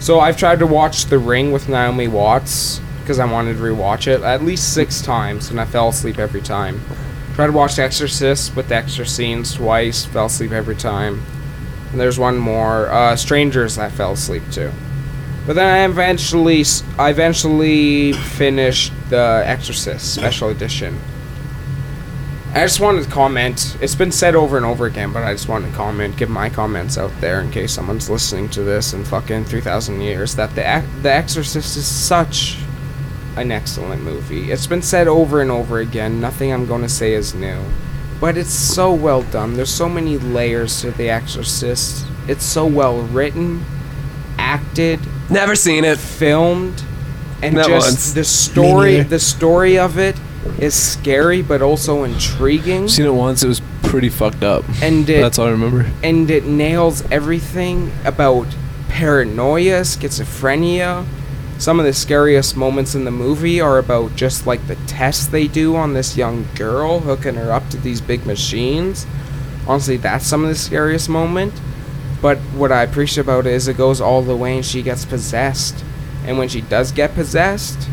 So 0.00 0.20
I've 0.20 0.36
tried 0.36 0.60
to 0.60 0.66
watch 0.66 1.06
The 1.06 1.18
Ring 1.18 1.50
with 1.50 1.68
Naomi 1.68 2.06
Watts 2.06 2.80
because 3.00 3.18
I 3.18 3.24
wanted 3.24 3.54
to 3.54 3.62
rewatch 3.62 4.06
it 4.06 4.22
at 4.22 4.44
least 4.44 4.72
six 4.72 5.02
times, 5.02 5.50
and 5.50 5.60
I 5.60 5.64
fell 5.64 5.88
asleep 5.88 6.18
every 6.18 6.40
time. 6.40 6.80
Tried 7.34 7.48
to 7.48 7.52
watch 7.52 7.74
The 7.76 7.82
Exorcist 7.82 8.54
with 8.54 8.68
the 8.68 8.76
extra 8.76 9.04
scenes 9.04 9.54
twice, 9.54 10.04
fell 10.04 10.26
asleep 10.26 10.52
every 10.52 10.76
time. 10.76 11.20
And 11.90 12.00
there's 12.00 12.18
one 12.18 12.38
more, 12.38 12.88
uh, 12.90 13.16
Strangers, 13.16 13.76
I 13.76 13.88
fell 13.90 14.12
asleep 14.12 14.42
to. 14.52 14.72
But 15.48 15.54
then 15.54 15.66
I 15.66 15.90
eventually, 15.90 16.62
I 16.98 17.08
eventually 17.08 18.12
finished 18.12 18.92
the 19.08 19.42
Exorcist 19.46 20.14
Special 20.14 20.50
Edition. 20.50 21.00
I 22.52 22.60
just 22.60 22.80
wanted 22.80 23.04
to 23.04 23.10
comment. 23.10 23.78
It's 23.80 23.94
been 23.94 24.12
said 24.12 24.34
over 24.34 24.58
and 24.58 24.66
over 24.66 24.84
again, 24.84 25.10
but 25.10 25.22
I 25.22 25.32
just 25.32 25.48
wanted 25.48 25.70
to 25.70 25.74
comment, 25.74 26.18
give 26.18 26.28
my 26.28 26.50
comments 26.50 26.98
out 26.98 27.18
there 27.22 27.40
in 27.40 27.50
case 27.50 27.72
someone's 27.72 28.10
listening 28.10 28.50
to 28.50 28.62
this 28.62 28.92
in 28.92 29.06
fucking 29.06 29.46
3,000 29.46 30.02
years. 30.02 30.34
That 30.36 30.50
the 30.50 30.84
the 31.00 31.10
Exorcist 31.10 31.78
is 31.78 31.86
such 31.86 32.58
an 33.36 33.50
excellent 33.50 34.02
movie. 34.02 34.52
It's 34.52 34.66
been 34.66 34.82
said 34.82 35.08
over 35.08 35.40
and 35.40 35.50
over 35.50 35.78
again. 35.78 36.20
Nothing 36.20 36.52
I'm 36.52 36.66
going 36.66 36.82
to 36.82 36.90
say 36.90 37.14
is 37.14 37.34
new, 37.34 37.64
but 38.20 38.36
it's 38.36 38.52
so 38.52 38.92
well 38.92 39.22
done. 39.22 39.54
There's 39.54 39.72
so 39.72 39.88
many 39.88 40.18
layers 40.18 40.82
to 40.82 40.90
The 40.90 41.08
Exorcist. 41.08 42.06
It's 42.26 42.44
so 42.44 42.66
well 42.66 43.00
written, 43.00 43.64
acted, 44.36 45.00
Never 45.30 45.54
seen 45.54 45.84
it. 45.84 45.98
filmed, 45.98 46.82
and 47.42 47.54
Not 47.54 47.66
just 47.68 47.86
once. 47.88 48.12
the 48.12 48.24
story. 48.24 48.92
neither. 48.98 49.08
The 49.08 49.18
story 49.20 49.78
of 49.78 49.98
it 49.98 50.16
is 50.58 50.74
scary, 50.74 51.42
but 51.42 51.62
also 51.62 52.04
intriguing, 52.04 52.88
Seen 52.88 53.06
it 53.06 53.14
once. 53.14 53.42
It 53.42 53.48
was 53.48 53.60
pretty 53.82 54.08
fucked 54.08 54.42
up. 54.42 54.64
and 54.82 55.08
it 55.08 55.20
That's 55.20 55.38
all 55.38 55.46
I 55.46 55.50
remember. 55.50 55.86
and 56.02 56.30
it 56.30 56.44
nails 56.46 57.02
everything 57.10 57.92
about 58.04 58.46
paranoia, 58.88 59.80
schizophrenia. 59.82 61.04
Some 61.58 61.80
of 61.80 61.86
the 61.86 61.92
scariest 61.92 62.56
moments 62.56 62.94
in 62.94 63.04
the 63.04 63.10
movie 63.10 63.60
are 63.60 63.78
about 63.78 64.14
just 64.14 64.46
like 64.46 64.66
the 64.68 64.76
tests 64.86 65.26
they 65.26 65.46
do 65.48 65.74
on 65.76 65.92
this 65.92 66.16
young 66.16 66.46
girl, 66.54 67.00
hooking 67.00 67.34
her 67.34 67.52
up 67.52 67.68
to 67.70 67.76
these 67.76 68.00
big 68.00 68.24
machines. 68.26 69.06
Honestly, 69.66 69.96
that's 69.96 70.24
some 70.26 70.42
of 70.44 70.48
the 70.48 70.54
scariest 70.54 71.08
moment. 71.08 71.52
But 72.20 72.38
what 72.54 72.72
I 72.72 72.82
appreciate 72.82 73.22
about 73.24 73.46
it 73.46 73.52
is 73.52 73.68
it 73.68 73.76
goes 73.76 74.00
all 74.00 74.22
the 74.22 74.36
way 74.36 74.56
and 74.56 74.64
she 74.66 74.82
gets 74.82 75.04
possessed. 75.04 75.84
And 76.24 76.36
when 76.38 76.48
she 76.48 76.60
does 76.60 76.92
get 76.92 77.14
possessed, 77.14 77.88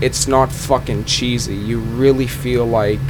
it's 0.00 0.28
not 0.28 0.52
fucking 0.52 1.04
cheesy. 1.04 1.54
You 1.56 1.78
really 1.78 2.26
feel 2.26 2.66
like, 2.66 3.00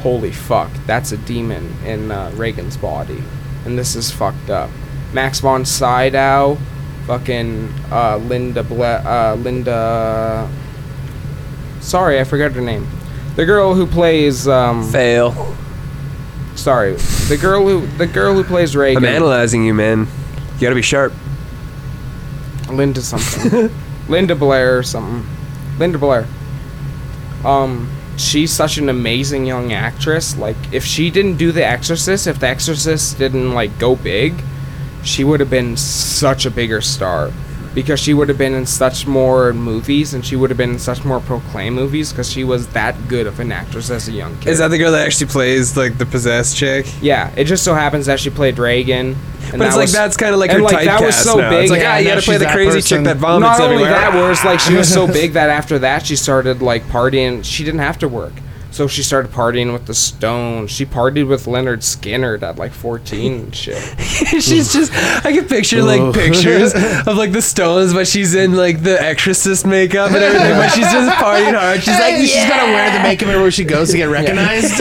holy 0.00 0.32
fuck, 0.32 0.70
that's 0.86 1.12
a 1.12 1.16
demon 1.16 1.76
in 1.84 2.10
uh, 2.10 2.30
Regan's 2.34 2.76
body. 2.76 3.22
And 3.64 3.78
this 3.78 3.96
is 3.96 4.10
fucked 4.10 4.50
up. 4.50 4.70
Max 5.12 5.40
von 5.40 5.64
Sydow, 5.64 6.58
fucking 7.06 7.72
uh, 7.90 8.18
Linda 8.18 8.62
Ble- 8.62 8.82
uh, 8.82 9.36
Linda. 9.36 10.50
Sorry, 11.80 12.20
I 12.20 12.24
forgot 12.24 12.52
her 12.52 12.60
name. 12.60 12.86
The 13.36 13.46
girl 13.46 13.74
who 13.74 13.86
plays 13.86 14.46
um. 14.46 14.90
Fail. 14.90 15.56
Sorry, 16.64 16.94
the 17.28 17.36
girl 17.36 17.68
who 17.68 17.86
the 17.98 18.06
girl 18.06 18.32
who 18.32 18.42
plays 18.42 18.74
Regan. 18.74 19.04
I'm 19.04 19.04
analyzing 19.04 19.66
you, 19.66 19.74
man. 19.74 20.06
You 20.54 20.60
gotta 20.62 20.74
be 20.74 20.80
sharp. 20.80 21.12
Linda 22.70 23.02
something. 23.02 23.70
Linda 24.08 24.34
Blair 24.34 24.78
or 24.78 24.82
something. 24.82 25.28
Linda 25.78 25.98
Blair. 25.98 26.26
Um, 27.44 27.90
she's 28.16 28.50
such 28.50 28.78
an 28.78 28.88
amazing 28.88 29.44
young 29.44 29.74
actress. 29.74 30.38
Like, 30.38 30.56
if 30.72 30.86
she 30.86 31.10
didn't 31.10 31.36
do 31.36 31.52
The 31.52 31.66
Exorcist, 31.66 32.26
if 32.26 32.40
The 32.40 32.48
Exorcist 32.48 33.18
didn't 33.18 33.52
like 33.52 33.78
go 33.78 33.94
big, 33.94 34.42
she 35.02 35.22
would 35.22 35.40
have 35.40 35.50
been 35.50 35.76
such 35.76 36.46
a 36.46 36.50
bigger 36.50 36.80
star. 36.80 37.30
Because 37.74 37.98
she 37.98 38.14
would 38.14 38.28
have 38.28 38.38
been 38.38 38.54
in 38.54 38.66
such 38.66 39.04
more 39.06 39.52
movies, 39.52 40.14
and 40.14 40.24
she 40.24 40.36
would 40.36 40.48
have 40.48 40.56
been 40.56 40.70
in 40.70 40.78
such 40.78 41.04
more 41.04 41.18
proclaimed 41.18 41.74
movies, 41.74 42.10
because 42.12 42.30
she 42.30 42.44
was 42.44 42.68
that 42.68 42.94
good 43.08 43.26
of 43.26 43.40
an 43.40 43.50
actress 43.50 43.90
as 43.90 44.06
a 44.06 44.12
young 44.12 44.36
kid. 44.38 44.50
Is 44.50 44.58
that 44.58 44.68
the 44.68 44.78
girl 44.78 44.92
that 44.92 45.04
actually 45.04 45.26
plays 45.26 45.76
like 45.76 45.98
the 45.98 46.06
possessed 46.06 46.56
chick? 46.56 46.86
Yeah, 47.02 47.32
it 47.36 47.44
just 47.44 47.64
so 47.64 47.74
happens 47.74 48.06
that 48.06 48.20
she 48.20 48.30
played 48.30 48.58
Regan. 48.60 49.16
And 49.52 49.58
But 49.58 49.66
it's 49.66 49.74
that 49.74 49.76
like 49.76 49.76
was- 49.82 49.92
that's 49.92 50.16
kind 50.16 50.32
of 50.32 50.40
like 50.40 50.52
her 50.52 50.60
like, 50.62 50.76
typecast 50.76 50.84
that 50.84 51.02
was 51.02 51.16
so 51.16 51.36
now. 51.38 51.50
big, 51.50 51.62
It's 51.62 51.70
like, 51.72 51.80
yeah, 51.80 51.94
ah, 51.94 51.96
you 51.98 52.04
now 52.08 52.14
gotta 52.14 52.22
play 52.24 52.36
the 52.38 52.46
crazy 52.46 52.70
person. 52.78 52.98
chick 52.98 53.04
that 53.06 53.16
vomits 53.18 53.58
Not 53.58 53.60
only 53.60 53.82
everywhere. 53.82 53.90
that, 54.00 54.14
where 54.14 54.30
it's 54.30 54.44
like 54.44 54.60
she 54.60 54.74
was 54.74 54.88
so 54.92 55.06
big 55.20 55.32
that 55.32 55.50
after 55.50 55.78
that 55.80 56.06
she 56.06 56.14
started 56.16 56.62
like 56.62 56.84
partying. 56.88 57.44
She 57.44 57.62
didn't 57.64 57.80
have 57.80 57.98
to 57.98 58.08
work, 58.08 58.32
so 58.74 58.88
she 58.88 59.04
started 59.04 59.30
partying 59.30 59.72
with 59.72 59.86
the 59.86 59.94
Stones. 59.94 60.68
She 60.72 60.84
partied 60.84 61.28
with 61.28 61.44
Lynyrd 61.46 61.78
Skynyrd 61.78 62.42
at 62.42 62.56
like 62.58 62.72
14 62.72 63.32
and 63.32 63.54
shit. 63.54 63.76
she's 64.00 64.72
just 64.72 64.92
I 65.24 65.30
can 65.32 65.46
picture 65.46 65.80
like 65.80 66.12
pictures 66.12 66.74
of 67.06 67.16
like 67.16 67.30
the 67.30 67.40
Stones, 67.40 67.94
but 67.94 68.08
she's 68.08 68.34
in 68.34 68.56
like 68.56 68.82
the 68.82 69.00
exorcist 69.00 69.64
makeup 69.64 70.08
and 70.10 70.16
everything, 70.16 70.56
but 70.56 70.70
she's 70.70 70.90
just 70.90 71.08
partying 71.16 71.54
hard. 71.56 71.82
She's 71.84 71.98
like, 72.00 72.16
she's 72.16 72.34
gotta 72.48 72.72
wear 72.72 72.90
the 72.98 73.02
makeup 73.04 73.28
everywhere 73.28 73.52
she 73.52 73.62
goes 73.64 73.92
to 73.92 73.96
get 73.96 74.06
recognized. 74.10 74.76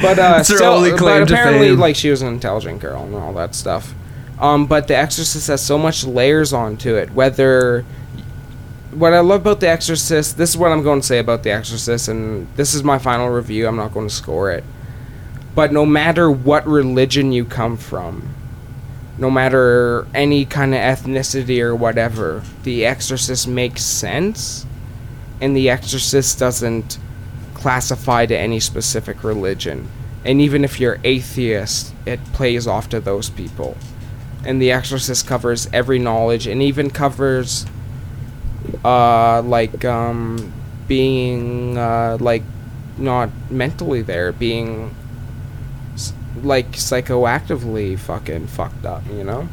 But 0.00 0.18
uh, 0.20 0.36
It's 0.38 0.48
her 0.50 0.56
still, 0.58 0.72
only 0.74 0.90
claim 0.92 1.22
but 1.22 1.28
to 1.28 1.34
apparently, 1.34 1.70
fame. 1.70 1.80
like 1.80 1.96
she 1.96 2.08
was 2.10 2.22
an 2.22 2.28
intelligent 2.28 2.80
girl 2.80 3.02
and 3.02 3.16
all 3.16 3.32
that 3.34 3.56
stuff. 3.56 3.94
Um, 4.38 4.66
but 4.66 4.86
The 4.86 4.96
Exorcist 4.96 5.48
has 5.48 5.60
so 5.60 5.76
much 5.76 6.04
layers 6.04 6.52
onto 6.52 6.94
it. 6.94 7.10
Whether 7.12 7.84
what 8.92 9.14
I 9.14 9.20
love 9.20 9.40
about 9.40 9.60
The 9.60 9.68
Exorcist, 9.68 10.36
this 10.36 10.50
is 10.50 10.56
what 10.56 10.70
I'm 10.70 10.82
going 10.82 11.00
to 11.00 11.06
say 11.06 11.18
about 11.18 11.42
The 11.42 11.50
Exorcist, 11.50 12.08
and 12.08 12.46
this 12.56 12.74
is 12.74 12.84
my 12.84 12.98
final 12.98 13.30
review. 13.30 13.66
I'm 13.66 13.76
not 13.76 13.94
going 13.94 14.08
to 14.08 14.14
score 14.14 14.50
it. 14.50 14.64
But 15.54 15.72
no 15.72 15.86
matter 15.86 16.30
what 16.30 16.66
religion 16.66 17.32
you 17.32 17.44
come 17.44 17.76
from, 17.76 18.34
no 19.18 19.30
matter 19.30 20.06
any 20.14 20.44
kind 20.44 20.74
of 20.74 20.80
ethnicity 20.80 21.60
or 21.60 21.74
whatever, 21.74 22.42
The 22.64 22.84
Exorcist 22.84 23.48
makes 23.48 23.82
sense, 23.82 24.66
and 25.40 25.56
The 25.56 25.70
Exorcist 25.70 26.38
doesn't 26.38 26.98
classify 27.54 28.26
to 28.26 28.36
any 28.36 28.60
specific 28.60 29.24
religion. 29.24 29.88
And 30.24 30.40
even 30.40 30.64
if 30.64 30.78
you're 30.78 30.98
atheist, 31.02 31.94
it 32.06 32.22
plays 32.32 32.66
off 32.66 32.88
to 32.90 33.00
those 33.00 33.30
people. 33.30 33.76
And 34.44 34.60
The 34.60 34.72
Exorcist 34.72 35.26
covers 35.26 35.68
every 35.72 35.98
knowledge 35.98 36.46
and 36.46 36.62
even 36.62 36.90
covers 36.90 37.66
uh 38.84 39.42
like 39.42 39.84
um 39.84 40.52
being 40.88 41.78
uh 41.78 42.16
like 42.20 42.42
not 42.98 43.30
mentally 43.50 44.02
there, 44.02 44.32
being 44.32 44.94
like 46.42 46.72
psychoactively 46.72 47.98
fucking 47.98 48.46
fucked 48.46 48.84
up, 48.84 49.02
you 49.08 49.24
know? 49.24 49.48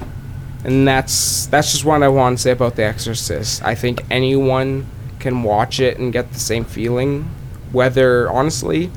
And 0.63 0.87
that's 0.87 1.45
that's 1.47 1.71
just 1.71 1.85
what 1.85 2.03
I 2.03 2.07
want 2.09 2.37
to 2.37 2.41
say 2.41 2.51
about 2.51 2.75
The 2.75 2.83
Exorcist. 2.83 3.63
I 3.63 3.75
think 3.75 4.03
anyone 4.09 4.85
can 5.19 5.43
watch 5.43 5.79
it 5.79 5.97
and 5.97 6.11
get 6.11 6.31
the 6.33 6.39
same 6.39 6.65
feeling, 6.65 7.29
whether 7.71 8.29
honestly, 8.29 8.91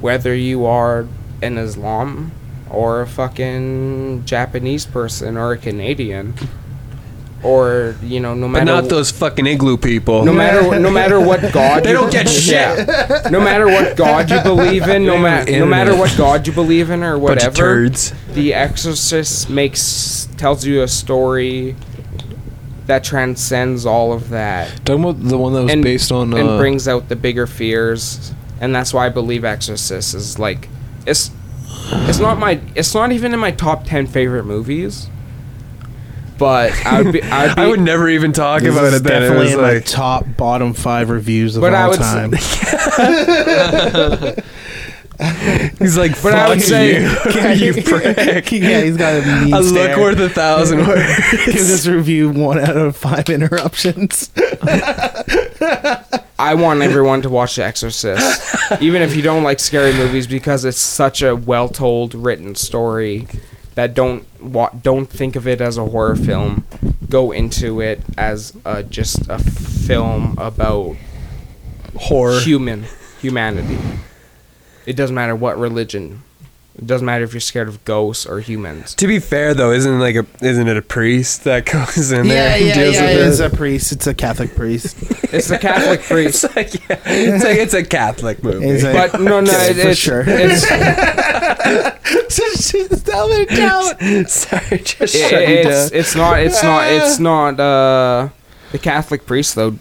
whether 0.00 0.34
you 0.34 0.64
are 0.64 1.06
an 1.42 1.58
Islam 1.58 2.32
or 2.70 3.02
a 3.02 3.06
fucking 3.06 4.24
Japanese 4.24 4.86
person 4.86 5.36
or 5.36 5.52
a 5.52 5.58
Canadian, 5.58 6.34
or 7.42 7.96
you 8.02 8.20
know, 8.20 8.34
no 8.34 8.46
matter 8.48 8.64
But 8.64 8.72
matter 8.72 8.82
not 8.82 8.90
those 8.90 9.10
fucking 9.10 9.46
igloo 9.46 9.76
people. 9.76 10.24
no 10.24 10.32
matter 10.32 10.78
no 10.78 10.90
matter 10.90 11.20
what 11.20 11.40
God 11.52 11.82
They 11.84 11.90
you- 11.90 11.96
don't 11.96 12.12
get 12.12 12.28
shit. 12.28 12.52
Yeah. 12.52 13.28
No 13.30 13.40
matter 13.40 13.66
what 13.66 13.96
God 13.96 14.30
you 14.30 14.40
believe 14.42 14.86
in, 14.88 15.04
no 15.04 15.18
matter 15.28 15.50
no 15.58 15.66
matter 15.66 15.96
what 15.96 16.14
God 16.16 16.46
you 16.46 16.52
believe 16.52 16.90
in 16.90 17.02
or 17.02 17.18
Bunch 17.18 17.42
of 17.42 17.52
whatever, 17.52 17.56
turds. 17.56 18.12
The 18.32 18.54
Exorcist 18.54 19.50
makes 19.50 20.28
tells 20.36 20.64
you 20.64 20.82
a 20.82 20.88
story 20.88 21.74
that 22.86 23.04
transcends 23.04 23.86
all 23.86 24.12
of 24.12 24.30
that 24.30 24.68
Talking 24.84 25.04
about 25.04 25.22
the 25.22 25.38
one 25.38 25.52
that 25.54 25.62
was 25.62 25.72
and 25.72 25.82
based 25.82 26.10
on. 26.10 26.34
Uh, 26.34 26.36
and 26.36 26.58
brings 26.58 26.88
out 26.88 27.08
the 27.08 27.16
bigger 27.16 27.46
fears, 27.46 28.32
and 28.60 28.74
that's 28.74 28.92
why 28.92 29.06
I 29.06 29.08
believe 29.08 29.44
Exorcist 29.44 30.14
is 30.14 30.38
like 30.38 30.68
it's 31.06 31.30
it's 32.08 32.18
not 32.18 32.38
my 32.38 32.60
it's 32.74 32.94
not 32.94 33.12
even 33.12 33.34
in 33.34 33.40
my 33.40 33.50
top 33.50 33.84
ten 33.84 34.06
favorite 34.06 34.44
movies. 34.44 35.08
But 36.42 36.72
I 36.86 37.02
would 37.02 37.12
be, 37.12 37.22
I 37.22 37.46
would 37.46 37.54
be 37.56 37.62
I 37.62 37.66
would 37.68 37.80
never 37.80 38.08
even 38.08 38.32
talk 38.32 38.62
This 38.62 38.74
about 38.74 38.86
is 38.86 38.94
it. 38.94 39.02
Then 39.04 39.22
it 39.22 39.26
definitely 39.26 39.44
was 39.44 39.54
in 39.54 39.60
my 39.60 39.78
top 39.78 40.26
bottom 40.36 40.74
five 40.74 41.08
reviews 41.08 41.54
of 41.56 41.60
But 41.60 41.72
I 41.72 41.82
all 41.84 41.90
would 41.90 41.98
time. 42.00 42.32
he's 45.78 45.96
like, 45.96 46.20
But 46.22 46.34
I 46.34 46.48
would 46.48 46.58
"Fuck 46.58 46.68
say- 46.68 47.02
you, 47.56 47.74
you 47.74 47.82
prick. 47.82 48.50
yeah, 48.52 48.80
he's 48.80 48.96
got 48.96 49.22
a 49.22 49.26
mean 49.44 49.54
A 49.54 49.62
stare. 49.62 49.96
look 49.96 49.98
worth 49.98 50.18
a 50.18 50.28
thousand 50.30 50.86
words. 50.86 51.06
Give 51.30 51.46
words. 51.46 51.68
this 51.68 51.86
review 51.86 52.30
one 52.30 52.58
out 52.58 52.76
of 52.76 52.96
five 52.96 53.28
interruptions. 53.30 54.30
I 56.38 56.54
want 56.54 56.82
everyone 56.82 57.22
to 57.22 57.30
watch 57.30 57.54
The 57.56 57.64
Exorcist, 57.64 58.82
even 58.82 59.00
if 59.02 59.14
you 59.14 59.22
don't 59.22 59.44
like 59.44 59.60
scary 59.60 59.92
movies, 59.92 60.26
because 60.26 60.64
it's 60.64 60.78
such 60.80 61.22
a 61.22 61.36
well-told, 61.36 62.14
written 62.16 62.56
story 62.56 63.28
that 63.76 63.94
don't 63.94 64.26
wa- 64.42 64.70
don't 64.82 65.06
think 65.06 65.36
of 65.36 65.46
it 65.46 65.60
as 65.60 65.78
a 65.78 65.84
horror 65.86 66.16
film. 66.16 66.64
Go 67.08 67.30
into 67.32 67.80
it 67.80 68.00
as 68.16 68.54
uh, 68.64 68.82
just 68.82 69.28
a 69.28 69.38
film 69.38 70.34
about 70.38 70.96
Horror. 71.96 72.40
human 72.40 72.84
humanity. 73.20 73.78
It 74.86 74.96
doesn't 74.96 75.14
matter 75.14 75.36
what 75.36 75.58
religion 75.58 76.22
It 76.78 76.86
doesn't 76.86 77.04
matter 77.04 77.22
if 77.24 77.34
you're 77.34 77.40
scared 77.42 77.68
of 77.68 77.84
ghosts 77.84 78.24
or 78.24 78.40
humans. 78.40 78.94
To 78.94 79.06
be 79.06 79.18
fair 79.18 79.52
though, 79.52 79.72
isn't 79.72 80.00
like 80.00 80.16
a 80.16 80.24
isn't 80.40 80.66
it 80.68 80.76
a 80.76 80.82
priest 80.82 81.44
that 81.44 81.66
goes 81.70 82.10
in 82.12 82.28
there 82.28 82.48
Yeah, 82.48 82.56
and 82.56 82.66
yeah, 82.66 82.74
deals 82.74 82.94
yeah. 82.94 83.02
with 83.16 83.26
It's 83.28 83.40
a 83.40 83.50
priest. 83.50 83.92
It's 83.92 84.06
a 84.06 84.14
Catholic 84.14 84.54
priest. 84.56 84.96
It's 85.32 85.48
the 85.48 85.58
Catholic 85.58 86.02
priest. 86.12 86.44
It's 86.44 86.54
like, 86.56 86.74
yeah, 86.90 86.98
it's 87.06 87.42
like 87.44 87.56
it's 87.56 87.72
a 87.74 87.82
Catholic 87.82 88.42
movie. 88.44 88.66
It's 88.68 88.84
a- 88.84 88.92
But 88.92 89.18
no, 89.18 89.40
no, 89.40 89.50
Yeah, 89.50 89.62
it, 89.70 89.76
for 89.76 89.88
it's, 89.88 89.98
sure. 89.98 90.22
it's, 90.26 90.66
Sorry, 94.28 94.78
just 94.78 95.14
it- 95.14 95.30
shut 95.30 95.48
you 95.48 95.54
it's, 95.56 95.90
down. 95.90 95.98
it's 96.00 96.14
not, 96.14 96.40
it's 96.40 96.62
not, 96.62 96.86
it's 96.92 97.18
not, 97.18 97.60
uh, 97.60 98.28
the 98.72 98.78
Catholic 98.78 99.26
priest 99.26 99.54
though 99.54 99.76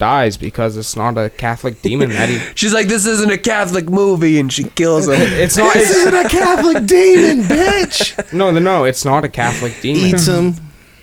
dies 0.00 0.36
because 0.36 0.76
it's 0.76 0.96
not 0.96 1.16
a 1.16 1.30
Catholic 1.30 1.80
demon 1.82 2.10
that 2.10 2.28
he, 2.28 2.38
She's 2.56 2.74
like, 2.74 2.88
this 2.88 3.06
isn't 3.06 3.30
a 3.30 3.38
Catholic 3.38 3.88
movie, 3.88 4.40
and 4.40 4.52
she 4.52 4.64
kills 4.64 5.06
him. 5.06 5.14
it's 5.20 5.56
not, 5.56 5.74
this 5.74 5.90
it's, 5.90 5.98
isn't 5.98 6.26
a 6.26 6.28
Catholic 6.28 6.86
demon, 6.86 7.44
bitch. 7.44 8.32
no, 8.32 8.50
no, 8.50 8.84
it's 8.84 9.04
not 9.04 9.24
a 9.24 9.28
Catholic 9.28 9.80
demon. 9.80 10.06
Eats 10.06 10.26
him. 10.26 10.54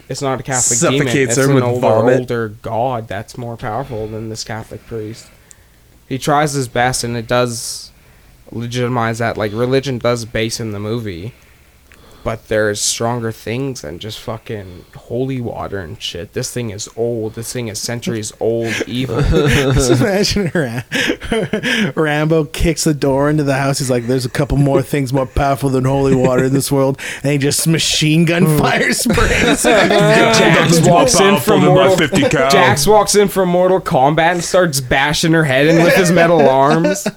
It's 0.10 0.22
not 0.22 0.42
a 0.42 0.44
Catholic 0.44 0.80
demon. 0.80 1.08
Suffocates 1.08 1.38
It's 1.38 1.38
her 1.38 1.50
an 1.50 1.56
with 1.56 1.64
older, 1.64 1.80
vomit. 1.80 2.20
older 2.20 2.50
god 2.62 3.08
that's 3.08 3.38
more 3.38 3.56
powerful 3.56 4.08
than 4.08 4.28
this 4.30 4.44
Catholic 4.44 4.86
priest. 4.86 5.28
He 6.10 6.18
tries 6.18 6.54
his 6.54 6.68
best, 6.68 7.04
and 7.04 7.16
it 7.16 7.28
does 7.28 7.92
legitimize 8.52 9.20
that. 9.20 9.38
Like 9.38 9.52
religion 9.54 9.98
does 10.00 10.26
base 10.26 10.60
in 10.60 10.72
the 10.72 10.80
movie, 10.80 11.34
but 12.28 12.50
there's 12.50 12.82
stronger 12.82 13.32
things 13.32 13.84
than 13.84 14.00
just 14.00 14.20
fucking 14.20 14.84
holy 14.98 15.40
water 15.40 15.80
and 15.80 16.02
shit. 16.02 16.34
This 16.34 16.52
thing 16.52 16.72
is 16.72 16.90
old. 16.98 17.36
This 17.36 17.54
thing 17.54 17.70
is 17.70 17.80
centuries 17.80 18.34
old 18.42 18.74
evil. 18.86 19.22
Just 19.22 20.02
imagine 20.02 20.52
Ram- 20.54 21.94
Rambo 21.96 22.44
kicks 22.44 22.84
the 22.84 22.94
door 22.94 23.30
into 23.30 23.44
the 23.44 23.54
house. 23.54 23.80
He's 23.80 23.90
like, 23.90 24.08
"There's 24.08 24.26
a 24.26 24.30
couple 24.30 24.58
more 24.58 24.82
things 24.82 25.14
more 25.14 25.26
powerful 25.26 25.70
than 25.70 25.86
holy 25.86 26.16
water 26.18 26.44
in 26.44 26.52
this 26.52 26.70
world," 26.70 27.00
and 27.24 27.32
he 27.32 27.38
just 27.38 27.66
machine 27.66 28.26
gun 28.26 28.58
fire 28.58 28.92
sprays. 28.92 29.64
Jax 29.64 30.86
walks 30.86 31.18
in 31.22 31.40
from 31.40 31.64
Mortal 31.64 31.96
50 31.96 32.22
cal. 32.24 32.52
Jax 32.52 32.86
walks 32.86 33.16
in 33.16 33.30
from 33.30 33.48
Mortal 33.48 33.80
Kombat 33.80 34.34
and 34.34 34.44
starts 34.44 34.82
bashing 34.82 35.32
her 35.32 35.46
head 35.46 35.68
in 35.68 35.82
with 35.82 35.96
his 35.96 36.12
metal 36.12 36.42
arms. 36.42 37.08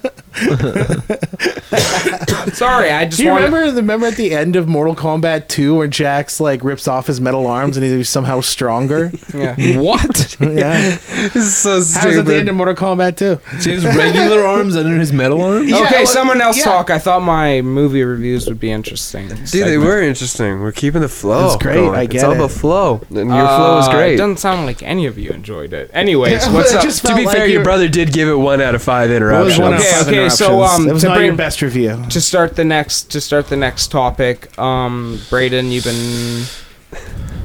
Sorry, 2.53 2.91
I 2.91 3.05
just 3.05 3.17
Do 3.17 3.23
you 3.25 3.31
want 3.31 3.43
remember? 3.43 3.75
Remember 3.75 4.07
at 4.07 4.15
the 4.15 4.33
end 4.33 4.55
of 4.55 4.67
Mortal 4.69 4.95
Kombat 5.01 5.47
2 5.47 5.75
where 5.75 5.87
Jax 5.87 6.39
like 6.39 6.63
rips 6.63 6.87
off 6.87 7.07
his 7.07 7.19
metal 7.19 7.47
arms 7.47 7.75
and 7.77 7.85
he's 7.85 8.09
somehow 8.09 8.41
stronger? 8.41 9.11
Yeah. 9.33 9.55
What? 9.81 10.37
yeah. 10.41 10.97
This 11.33 11.35
is 11.35 11.57
so 11.57 11.71
How's 11.99 12.17
at 12.17 12.25
the 12.25 12.35
end 12.35 12.49
of 12.49 12.55
Mortal 12.55 12.75
Kombat 12.75 13.15
2? 13.17 13.59
See 13.61 13.71
his 13.71 13.85
regular 13.85 14.43
arms 14.45 14.75
under 14.75 14.97
his 14.99 15.11
metal 15.13 15.41
arms? 15.41 15.69
Yeah, 15.69 15.77
okay, 15.85 15.95
well, 15.99 16.05
someone 16.07 16.41
else 16.41 16.57
yeah. 16.57 16.65
talk. 16.65 16.89
I 16.89 16.99
thought 16.99 17.21
my 17.21 17.61
movie 17.61 18.03
reviews 18.03 18.45
would 18.47 18.59
be 18.59 18.71
interesting. 18.71 19.27
Dude, 19.29 19.65
they 19.67 19.77
were 19.77 20.01
interesting. 20.01 20.59
We're 20.59 20.71
keeping 20.73 21.01
the 21.01 21.07
flow. 21.09 21.47
It's 21.47 21.55
great, 21.63 21.75
going. 21.75 21.95
I 21.97 22.05
get 22.05 22.15
It's 22.15 22.23
all 22.25 22.31
it. 22.33 22.37
about 22.37 22.51
flow, 22.51 23.01
and 23.09 23.29
your 23.29 23.47
flow 23.47 23.79
is 23.79 23.87
Uh, 23.87 23.91
great. 23.93 24.13
It 24.15 24.17
doesn't 24.17 24.37
sound 24.37 24.65
like 24.65 24.83
any 24.83 25.05
of 25.07 25.17
you 25.17 25.29
enjoyed 25.31 25.71
it. 25.73 25.89
Anyways, 25.93 26.45
Yeah, 26.45 26.53
what's 26.53 26.73
it 26.73 26.77
up? 26.85 27.09
to 27.11 27.15
be 27.15 27.25
like 27.25 27.35
fair, 27.35 27.47
your 27.47 27.63
brother 27.63 27.87
did 27.87 28.11
give 28.13 28.27
it 28.27 28.35
one 28.35 28.61
out 28.61 28.75
of 28.75 28.83
five 28.83 29.09
It 29.09 29.13
was 29.13 29.17
interruptions. 29.17 29.59
one 29.59 29.73
of 29.73 29.79
Okay, 29.79 29.89
five 29.91 30.07
okay, 30.07 30.29
so, 30.29 30.45
interruptions. 30.53 30.79
um, 30.81 30.89
it 30.89 30.93
was 30.93 31.01
to 31.03 31.07
not 31.07 31.15
bring- 31.15 31.27
your 31.27 31.35
best 31.35 31.61
review. 31.61 32.03
to 32.09 32.19
start 32.21 32.55
the 32.57 32.65
next 32.65 33.09
to 33.11 33.21
start 33.21 33.47
the 33.47 33.57
next 33.57 33.87
topic, 33.91 34.37
um, 34.59 34.80
Breydon, 35.29 35.71
you've 35.71 35.83
been 35.83 36.43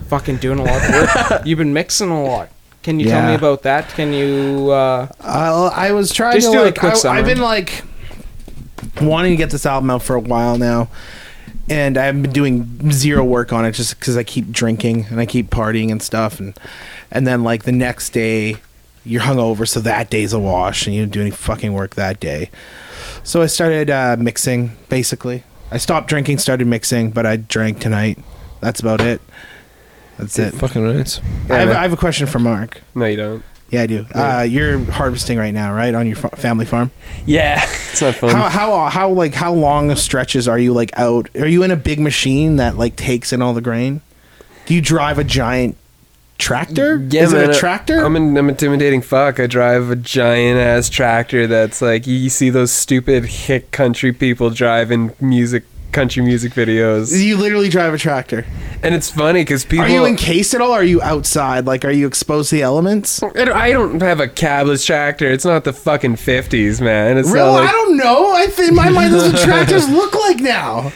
fucking 0.09 0.37
doing 0.37 0.59
a 0.59 0.64
lot 0.64 0.82
of 0.82 1.30
work. 1.30 1.43
you've 1.47 1.59
been 1.59 1.72
mixing 1.72 2.11
a 2.11 2.22
lot. 2.22 2.49
Can 2.82 3.01
you 3.01 3.09
tell 3.09 3.26
me 3.28 3.34
about 3.34 3.62
that? 3.62 3.89
Can 3.91 4.12
you? 4.12 4.70
Uh, 4.70 5.09
I, 5.20 5.89
I 5.89 5.93
was 5.93 6.12
trying 6.12 6.34
Just 6.34 6.53
to 6.53 6.53
do 6.53 6.62
a 6.62 6.66
like. 6.66 6.78
quick 6.78 6.93
I, 6.93 6.97
summary. 6.97 7.18
I've 7.18 7.26
been 7.26 7.41
like 7.41 7.82
wanting 9.01 9.32
to 9.32 9.37
get 9.37 9.51
this 9.51 9.66
album 9.66 9.91
out 9.91 10.03
for 10.05 10.14
a 10.14 10.20
while 10.20 10.57
now, 10.57 10.89
and 11.68 11.99
I've 11.99 12.22
been 12.22 12.32
doing 12.32 12.93
zero 12.93 13.24
work 13.24 13.53
on 13.53 13.64
it 13.64 13.72
just 13.72 13.99
because 13.99 14.16
I 14.16 14.22
keep 14.22 14.53
drinking 14.53 15.07
and 15.11 15.18
I 15.18 15.26
keep 15.26 15.51
partying 15.51 15.91
and 15.91 16.01
stuff, 16.01 16.39
and 16.39 16.57
and 17.11 17.26
then 17.26 17.43
like 17.43 17.64
the 17.64 17.72
next 17.72 18.11
day 18.11 18.57
you're 19.05 19.22
hungover, 19.22 19.66
so 19.66 19.80
that 19.80 20.09
day's 20.11 20.32
a 20.32 20.39
wash, 20.39 20.87
and 20.87 20.95
you 20.95 21.03
don't 21.03 21.11
do 21.11 21.20
any 21.20 21.30
fucking 21.30 21.72
work 21.72 21.97
that 21.97 22.20
day. 22.20 22.51
So 23.24 23.43
I 23.43 23.47
started 23.47 23.91
uh, 23.91 24.16
mixing. 24.16 24.76
Basically, 24.89 25.43
I 25.71 25.79
stopped 25.79 26.09
drinking, 26.09 26.39
started 26.39 26.67
mixing, 26.67 27.11
but 27.11 27.27
I 27.27 27.37
drank 27.37 27.81
tonight. 27.81 28.19
That's 28.61 28.81
about 28.81 29.01
it. 29.01 29.21
That's 30.19 30.39
it. 30.39 30.55
Fucking 30.55 30.83
right. 30.83 31.21
I 31.51 31.59
have, 31.59 31.69
I 31.71 31.83
have 31.83 31.93
a 31.93 31.97
question 31.97 32.27
for 32.27 32.39
Mark. 32.39 32.83
No, 32.95 33.05
you 33.05 33.17
don't. 33.17 33.45
Yeah, 33.71 33.83
I 33.83 33.87
do. 33.87 34.07
Uh, 34.14 34.47
you're 34.49 34.79
harvesting 34.79 35.39
right 35.39 35.53
now, 35.53 35.75
right, 35.75 35.93
on 35.93 36.07
your 36.07 36.14
fa- 36.17 36.37
family 36.37 36.64
farm? 36.67 36.93
Yeah, 37.27 37.61
it's 37.64 38.01
not 38.01 38.14
fun. 38.14 38.31
How 38.31 38.49
how 38.49 38.89
how 38.89 39.11
like 39.11 39.35
how 39.35 39.53
long 39.53 39.95
stretches 39.97 40.47
are 40.47 40.59
you 40.59 40.73
like 40.73 40.97
out? 40.97 41.29
Are 41.37 41.49
you 41.49 41.64
in 41.64 41.73
a 41.73 41.77
big 41.77 41.99
machine 41.99 42.57
that 42.57 42.77
like 42.77 42.95
takes 42.95 43.33
in 43.33 43.43
all 43.43 43.55
the 43.55 43.61
grain? 43.61 44.03
Do 44.67 44.75
you 44.75 44.81
drive 44.81 45.19
a 45.19 45.25
giant 45.25 45.77
tractor? 46.39 47.05
Yeah, 47.11 47.22
Is 47.22 47.32
man, 47.32 47.51
it 47.51 47.57
a 47.57 47.59
tractor? 47.59 48.05
I'm 48.05 48.16
an 48.16 48.37
I'm 48.37 48.49
intimidating 48.49 49.03
fuck. 49.03 49.41
I 49.41 49.47
drive 49.47 49.91
a 49.91 49.97
giant 49.97 50.59
ass 50.59 50.89
tractor 50.89 51.47
that's 51.47 51.80
like 51.82 52.07
you 52.07 52.28
see 52.30 52.51
those 52.51 52.72
stupid 52.72 53.24
hick 53.24 53.70
country 53.70 54.12
people 54.12 54.51
driving 54.51 55.12
music 55.20 55.64
country 55.93 56.22
music 56.22 56.53
videos, 56.53 57.16
you 57.24 57.39
literally 57.39 57.70
drive 57.70 57.95
a 57.95 57.99
tractor. 57.99 58.45
and 58.82 58.95
it's 58.95 59.11
funny 59.11 59.41
because 59.41 59.64
people. 59.64 59.87
Are 59.87 59.89
you 59.89 60.05
encased 60.05 60.53
at 60.53 60.61
all? 60.61 60.72
Are 60.72 60.84
you 60.84 61.01
outside? 61.01 61.64
Like, 61.64 61.87
are 61.87 61.91
you 61.91 62.07
exposed 62.07 62.51
to 62.51 62.57
the 62.57 62.62
elements? 62.62 63.22
I 63.22 63.28
don't- 63.45 63.57
I 63.57 63.72
don't 63.72 64.03
have 64.03 64.20
a 64.20 64.28
cabless 64.28 64.84
tractor. 64.84 65.26
It's 65.30 65.47
not 65.47 65.64
the 65.64 65.72
fucking 65.72 66.16
fifties, 66.16 66.82
man. 66.82 67.16
It's 67.16 67.30
Real? 67.30 67.51
like 67.53 67.70
I 67.70 67.72
don't 67.72 67.97
know. 67.97 68.30
I 68.37 68.47
think 68.49 68.74
my 68.74 68.91
mind 68.91 69.14
that's 69.14 69.32
what 69.32 69.43
tractors 69.43 69.89
look 69.89 70.14
like 70.14 70.39
now. 70.41 70.93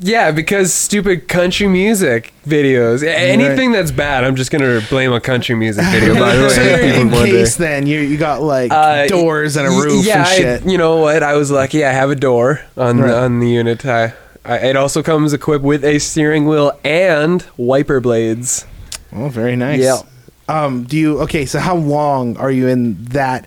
Yeah, 0.00 0.30
because 0.30 0.72
stupid 0.72 1.28
country 1.28 1.66
music 1.68 2.32
videos. 2.46 3.02
Anything 3.06 3.72
that's 3.72 3.90
bad, 3.90 4.24
I'm 4.24 4.34
just 4.36 4.50
gonna 4.50 4.80
blame 4.88 5.12
a 5.12 5.20
country 5.20 5.54
music 5.54 5.84
video. 5.86 6.14
By 6.14 6.36
the 6.36 6.42
way, 6.44 6.48
so 6.48 6.98
wonder. 7.06 7.16
encased 7.18 7.58
then. 7.58 7.86
You 7.86 8.00
you 8.00 8.16
got 8.16 8.40
like 8.42 8.72
Uh, 8.72 9.06
doors 9.06 9.56
and 9.56 9.66
a 9.66 9.70
roof 9.70 10.04
yeah, 10.06 10.18
and 10.26 10.28
shit. 10.28 10.62
I, 10.66 10.70
you 10.70 10.78
know 10.78 10.96
what? 10.96 11.22
I 11.22 11.34
was 11.34 11.50
lucky. 11.50 11.84
I 11.84 11.92
have 11.92 12.10
a 12.10 12.14
door 12.16 12.62
on 12.76 12.98
Right. 12.98 13.08
the, 13.10 13.18
on 13.18 13.40
the 13.40 13.48
unit. 13.48 13.84
I, 13.84 14.14
I, 14.44 14.58
it 14.58 14.76
also 14.76 15.02
comes 15.02 15.32
equipped 15.32 15.64
with 15.64 15.84
a 15.84 15.98
steering 15.98 16.46
wheel 16.46 16.72
and 16.84 17.44
wiper 17.56 18.00
blades. 18.00 18.66
Oh, 19.14 19.28
very 19.28 19.56
nice. 19.56 19.80
Yeah. 19.80 20.00
Um, 20.48 20.84
do 20.84 20.96
you 20.98 21.20
okay? 21.22 21.46
So 21.46 21.58
how 21.58 21.76
long 21.76 22.36
are 22.36 22.50
you 22.50 22.68
in 22.68 23.02
that 23.06 23.46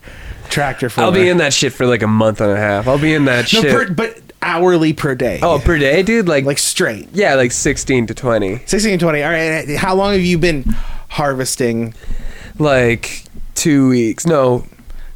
tractor 0.50 0.90
for? 0.90 1.02
I'll 1.02 1.12
be 1.12 1.30
in 1.30 1.38
that 1.38 1.54
shit 1.54 1.74
for 1.74 1.86
like 1.86 2.02
a 2.02 2.08
month 2.08 2.42
and 2.42 2.52
a 2.52 2.58
half. 2.58 2.88
I'll 2.88 2.98
be 3.00 3.14
in 3.14 3.26
that 3.26 3.52
no, 3.54 3.62
shit. 3.62 3.72
per, 3.72 3.92
but 3.94 4.20
hourly 4.42 4.94
per 4.94 5.16
day. 5.16 5.40
oh, 5.42 5.60
per 5.60 5.78
day, 5.78 6.04
dude. 6.04 6.28
Like, 6.28 6.46
like 6.46 6.58
straight. 6.60 7.10
yeah, 7.14 7.36
like 7.36 7.52
sixteen 7.52 8.08
to 8.08 8.14
twenty. 8.14 8.60
16 8.66 9.00
to 9.00 9.06
20. 9.06 9.24
All 9.24 9.30
right. 9.32 9.70
How 9.78 9.96
long 9.96 10.14
have 10.14 10.22
you 10.22 10.38
been 10.38 10.64
harvesting? 11.10 11.94
Like 12.60 13.24
two 13.56 13.90
weeks. 13.90 14.26
No. 14.26 14.66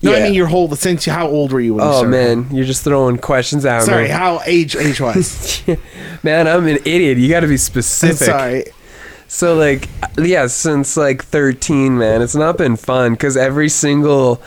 No, 0.03 0.11
yeah. 0.11 0.17
I 0.17 0.21
mean 0.23 0.33
your 0.33 0.47
whole 0.47 0.73
since 0.75 1.05
how 1.05 1.27
old 1.27 1.51
were 1.53 1.59
you 1.59 1.75
when 1.75 1.83
you 1.85 1.89
Oh 1.91 1.97
started? 1.99 2.09
man, 2.11 2.47
you're 2.55 2.65
just 2.65 2.83
throwing 2.83 3.19
questions 3.19 3.67
out. 3.67 3.83
Sorry, 3.83 4.07
man. 4.07 4.17
how 4.17 4.41
age 4.47 4.75
age 4.75 4.99
wise? 4.99 5.61
man, 6.23 6.47
I'm 6.47 6.65
an 6.67 6.77
idiot. 6.85 7.17
You 7.19 7.29
got 7.29 7.41
to 7.41 7.47
be 7.47 7.57
specific. 7.57 8.17
Sorry. 8.17 8.63
So 9.27 9.55
like 9.55 9.87
yeah, 10.17 10.47
since 10.47 10.97
like 10.97 11.23
13, 11.23 11.97
man, 11.99 12.23
it's 12.23 12.33
not 12.35 12.57
been 12.57 12.77
fun 12.77 13.15
cuz 13.15 13.37
every 13.37 13.69
single 13.69 14.41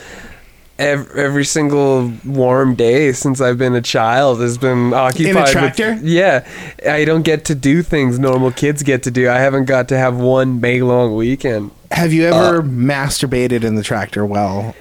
every, 0.79 1.23
every 1.23 1.45
single 1.45 2.13
warm 2.25 2.75
day 2.75 3.13
since 3.13 3.41
I've 3.41 3.59
been 3.59 3.75
a 3.75 3.81
child 3.83 4.41
has 4.41 4.59
been 4.59 4.93
occupied 4.93 5.35
with- 5.45 5.51
tractor? 5.53 5.99
yeah. 6.03 6.47
I 6.89 7.05
don't 7.05 7.23
get 7.23 7.45
to 7.47 7.55
do 7.55 7.83
things 7.83 8.19
normal 8.19 8.51
kids 8.51 8.83
get 8.83 9.03
to 9.05 9.11
do. 9.11 9.29
I 9.29 9.39
haven't 9.39 9.65
got 9.67 9.89
to 9.89 9.97
have 9.99 10.17
one 10.17 10.61
May 10.61 10.83
long 10.83 11.15
weekend. 11.17 11.71
Have 11.91 12.13
you 12.13 12.25
ever 12.27 12.59
uh, 12.59 12.63
masturbated 12.63 13.63
in 13.65 13.77
the 13.77 13.83
tractor 13.83 14.27
while 14.27 14.75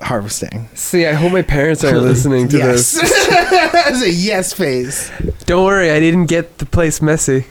harvesting? 0.00 0.68
See, 0.74 1.04
I 1.06 1.12
hope 1.14 1.32
my 1.32 1.42
parents 1.42 1.82
are 1.84 1.98
listening 1.98 2.48
to 2.48 2.56
yes. 2.58 2.92
this. 3.00 3.28
That's 3.72 4.02
a 4.02 4.10
yes 4.10 4.52
face. 4.52 5.10
Don't 5.46 5.64
worry, 5.64 5.90
I 5.90 5.98
didn't 6.00 6.26
get 6.26 6.58
the 6.58 6.66
place 6.66 7.02
messy. 7.02 7.46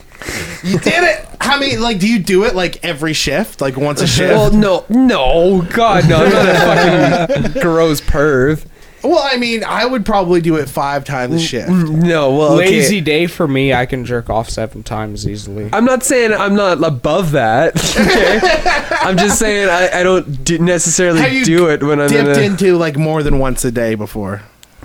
You 0.63 0.77
did 0.79 1.03
it. 1.03 1.27
How 1.39 1.59
many? 1.59 1.77
Like, 1.77 1.99
do 1.99 2.07
you 2.07 2.19
do 2.19 2.43
it 2.43 2.55
like 2.55 2.83
every 2.83 3.13
shift? 3.13 3.61
Like 3.61 3.77
once 3.77 4.01
a 4.01 4.07
shift? 4.07 4.33
Well, 4.33 4.51
no, 4.51 4.85
no, 4.89 5.61
God, 5.73 6.09
no, 6.09 6.17
I'm 6.17 6.31
not 6.31 6.49
a 6.49 7.27
fucking 7.27 7.61
gross 7.61 8.01
perv. 8.01 8.65
Well, 9.03 9.21
I 9.23 9.37
mean, 9.37 9.63
I 9.63 9.85
would 9.85 10.05
probably 10.05 10.41
do 10.41 10.57
it 10.57 10.67
five 10.67 11.05
times 11.05 11.35
a 11.35 11.37
mm, 11.37 11.47
shift. 11.47 11.69
Mm, 11.69 12.03
no, 12.03 12.35
well, 12.35 12.53
okay. 12.59 12.69
Lazy 12.69 12.99
day 12.99 13.27
for 13.27 13.47
me. 13.47 13.73
I 13.73 13.85
can 13.85 14.03
jerk 14.03 14.29
off 14.29 14.49
seven 14.49 14.83
times 14.83 15.27
easily. 15.27 15.69
I'm 15.71 15.85
not 15.85 16.03
saying 16.03 16.33
I'm 16.33 16.55
not 16.55 16.83
above 16.83 17.31
that. 17.31 17.75
Okay, 17.99 18.39
I'm 19.01 19.17
just 19.17 19.39
saying 19.39 19.69
I, 19.69 19.99
I 19.99 20.03
don't 20.03 20.43
do 20.43 20.57
necessarily 20.57 21.19
Have 21.19 21.33
you 21.33 21.43
do 21.43 21.69
it 21.69 21.83
when 21.83 21.99
I'm 21.99 22.11
in 22.11 22.25
Dipped 22.25 22.37
a, 22.37 22.43
into 22.43 22.77
like 22.77 22.97
more 22.97 23.23
than 23.23 23.39
once 23.39 23.63
a 23.65 23.71
day 23.71 23.95
before. 23.95 24.41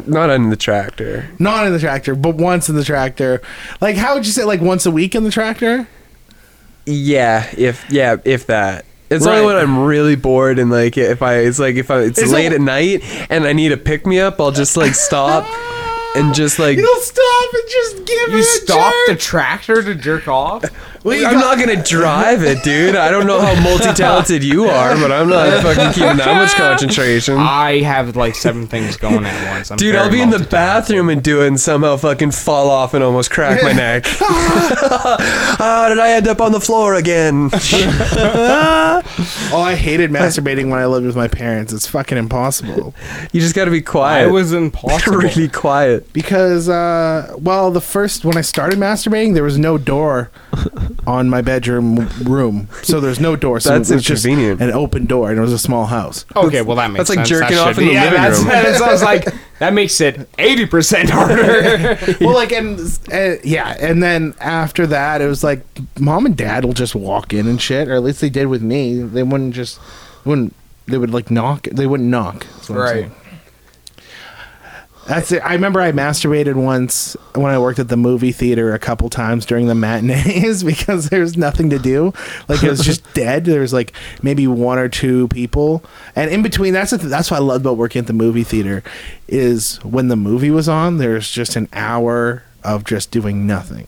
Not 0.06 0.30
on 0.30 0.50
the 0.50 0.56
tractor. 0.56 1.28
Not 1.38 1.66
in 1.66 1.72
the 1.72 1.78
tractor, 1.78 2.14
but 2.14 2.34
once 2.36 2.68
in 2.68 2.76
the 2.76 2.84
tractor. 2.84 3.40
Like, 3.80 3.96
how 3.96 4.14
would 4.14 4.26
you 4.26 4.32
say, 4.32 4.44
like 4.44 4.60
once 4.60 4.86
a 4.86 4.90
week 4.90 5.14
in 5.14 5.24
the 5.24 5.30
tractor? 5.30 5.86
Yeah, 6.86 7.46
if 7.56 7.88
yeah, 7.90 8.16
if 8.24 8.46
that. 8.46 8.84
It's 9.10 9.24
Right. 9.26 9.38
only 9.38 9.46
when 9.54 9.56
I'm 9.62 9.78
really 9.84 10.16
bored 10.16 10.58
and 10.58 10.70
like 10.70 10.96
if 10.96 11.22
I 11.22 11.36
it's 11.36 11.58
like 11.58 11.76
if 11.76 11.90
I 11.90 12.00
it's 12.00 12.26
late 12.30 12.52
at 12.52 12.60
night 12.60 13.02
and 13.30 13.44
I 13.44 13.52
need 13.52 13.70
a 13.72 13.76
pick 13.76 14.06
me 14.06 14.18
up, 14.18 14.40
I'll 14.40 14.50
just 14.50 14.76
like 14.76 14.94
stop 14.94 15.46
and 16.16 16.34
just 16.34 16.58
like 16.58 16.76
You'll 16.78 17.00
stop 17.00 17.50
and 17.54 17.62
just 17.70 17.96
give 18.06 18.28
You 18.30 18.38
it 18.38 18.42
stop 18.44 18.94
the 19.08 19.16
tractor 19.16 19.82
to 19.82 19.94
jerk 19.94 20.26
off? 20.26 20.64
Well, 21.04 21.26
I'm 21.26 21.38
not 21.38 21.58
gonna 21.58 21.82
drive 21.82 22.42
it, 22.42 22.62
dude. 22.64 22.96
I 22.96 23.10
don't 23.10 23.26
know 23.26 23.38
how 23.38 23.54
multi-talented 23.62 24.42
you 24.42 24.64
are, 24.64 24.94
but 24.96 25.12
I'm 25.12 25.28
not 25.28 25.62
fucking 25.62 25.92
keeping 25.92 26.16
that 26.16 26.34
much 26.34 26.54
concentration. 26.54 27.36
I 27.36 27.82
have 27.82 28.16
like 28.16 28.34
seven 28.34 28.66
things 28.66 28.96
going 28.96 29.26
at 29.26 29.54
once. 29.54 29.70
I'm 29.70 29.76
Dude, 29.76 29.96
I'll 29.96 30.10
be 30.10 30.22
in 30.22 30.30
the 30.30 30.38
bathroom 30.38 31.10
and 31.10 31.22
do 31.22 31.42
it 31.42 31.48
and 31.48 31.60
somehow 31.60 31.98
fucking 31.98 32.30
fall 32.30 32.70
off 32.70 32.94
and 32.94 33.04
almost 33.04 33.30
crack 33.30 33.62
my 33.62 33.72
neck. 33.72 34.06
How 34.06 35.88
did 35.90 35.98
I 35.98 36.12
end 36.12 36.26
up 36.26 36.40
on 36.40 36.52
the 36.52 36.60
floor 36.60 36.94
again? 36.94 37.50
Oh, 37.52 39.02
I 39.54 39.74
hated 39.74 40.10
masturbating 40.10 40.70
when 40.70 40.80
I 40.80 40.86
lived 40.86 41.04
with 41.04 41.16
my 41.16 41.28
parents. 41.28 41.72
It's 41.74 41.86
fucking 41.86 42.16
impossible. 42.16 42.94
You 43.30 43.42
just 43.42 43.54
gotta 43.54 43.70
be 43.70 43.82
quiet. 43.82 44.28
It 44.28 44.32
was 44.32 44.54
impossible. 44.54 45.18
really 45.18 45.48
quiet. 45.48 46.10
because 46.14 46.68
uh 46.68 47.34
well 47.38 47.70
the 47.70 47.80
first 47.80 48.24
when 48.24 48.36
i 48.36 48.40
started 48.40 48.78
masturbating 48.78 49.34
there 49.34 49.42
was 49.42 49.58
no 49.58 49.76
door 49.76 50.30
on 51.06 51.28
my 51.28 51.40
bedroom 51.42 52.08
room 52.22 52.68
so 52.82 53.00
there's 53.00 53.20
no 53.20 53.36
door 53.36 53.60
so 53.60 53.70
That's 53.70 53.90
it 53.90 53.94
was 53.94 54.04
just 54.04 54.24
inconvenient. 54.24 54.60
an 54.62 54.70
open 54.72 55.06
door 55.06 55.30
and 55.30 55.38
it 55.38 55.42
was 55.42 55.52
a 55.52 55.58
small 55.58 55.86
house 55.86 56.24
Okay, 56.36 56.62
well 56.62 56.76
that 56.76 56.90
makes 56.90 57.08
That's 57.08 57.10
like 57.10 57.26
sense. 57.26 57.28
jerking 57.40 57.56
That 57.56 57.68
off 57.68 57.74
should 57.74 57.82
in 57.82 57.88
the 57.88 57.90
be- 57.90 57.94
yeah, 57.94 58.04
living 58.04 58.20
that's, 58.22 58.38
room. 58.38 58.48
That 58.48 58.76
sounds 58.78 59.02
like 59.02 59.24
that 59.58 59.72
makes 59.74 60.00
it 60.00 60.28
eighty 60.38 60.66
percent 60.66 61.10
harder. 61.10 61.98
well 62.20 62.34
like 62.34 62.52
and 62.52 62.78
uh, 63.12 63.36
yeah 63.44 63.76
and 63.80 64.02
then 64.02 64.34
after 64.40 64.86
that 64.86 65.20
it 65.20 65.26
was 65.26 65.44
like 65.44 65.64
mom 65.98 66.26
and 66.26 66.36
dad 66.36 66.64
will 66.64 66.72
just 66.72 66.94
walk 66.94 67.32
in 67.32 67.46
and 67.46 67.60
shit 67.60 67.88
or 67.88 67.94
at 67.94 68.02
least 68.02 68.20
they 68.20 68.30
did 68.30 68.46
with 68.46 68.62
me 68.62 69.00
they 69.02 69.22
wouldn't 69.22 69.54
just 69.54 69.80
wouldn't 70.24 70.54
they 70.86 70.98
would 70.98 71.10
like 71.10 71.30
knock 71.30 71.62
they 71.72 71.86
wouldn't 71.86 72.08
knock 72.08 72.46
That's 72.56 72.68
what 72.70 72.76
I'm 72.78 72.82
Right. 72.84 72.92
saying. 72.92 73.12
That's 75.06 75.32
it. 75.32 75.40
I 75.44 75.52
remember 75.52 75.80
I 75.80 75.92
masturbated 75.92 76.54
once 76.54 77.14
when 77.34 77.52
I 77.52 77.58
worked 77.58 77.78
at 77.78 77.88
the 77.88 77.96
movie 77.96 78.32
theater 78.32 78.72
a 78.72 78.78
couple 78.78 79.10
times 79.10 79.44
during 79.44 79.66
the 79.66 79.74
matinees 79.74 80.64
because 80.64 81.10
there 81.10 81.20
was 81.20 81.36
nothing 81.36 81.70
to 81.70 81.78
do. 81.78 82.12
Like 82.48 82.62
it 82.62 82.70
was 82.70 82.80
just 82.80 83.02
dead. 83.14 83.44
There 83.44 83.60
was 83.60 83.72
like 83.72 83.92
maybe 84.22 84.46
one 84.46 84.78
or 84.78 84.88
two 84.88 85.28
people, 85.28 85.84
and 86.16 86.30
in 86.30 86.42
between. 86.42 86.72
That's 86.72 86.90
the 86.90 86.98
th- 86.98 87.10
that's 87.10 87.30
what 87.30 87.36
I 87.38 87.40
loved 87.40 87.64
about 87.64 87.76
working 87.76 88.00
at 88.00 88.06
the 88.06 88.12
movie 88.14 88.44
theater, 88.44 88.82
is 89.28 89.76
when 89.84 90.08
the 90.08 90.16
movie 90.16 90.50
was 90.50 90.68
on. 90.68 90.96
There's 90.98 91.30
just 91.30 91.56
an 91.56 91.68
hour 91.72 92.42
of 92.62 92.84
just 92.84 93.10
doing 93.10 93.46
nothing. 93.46 93.86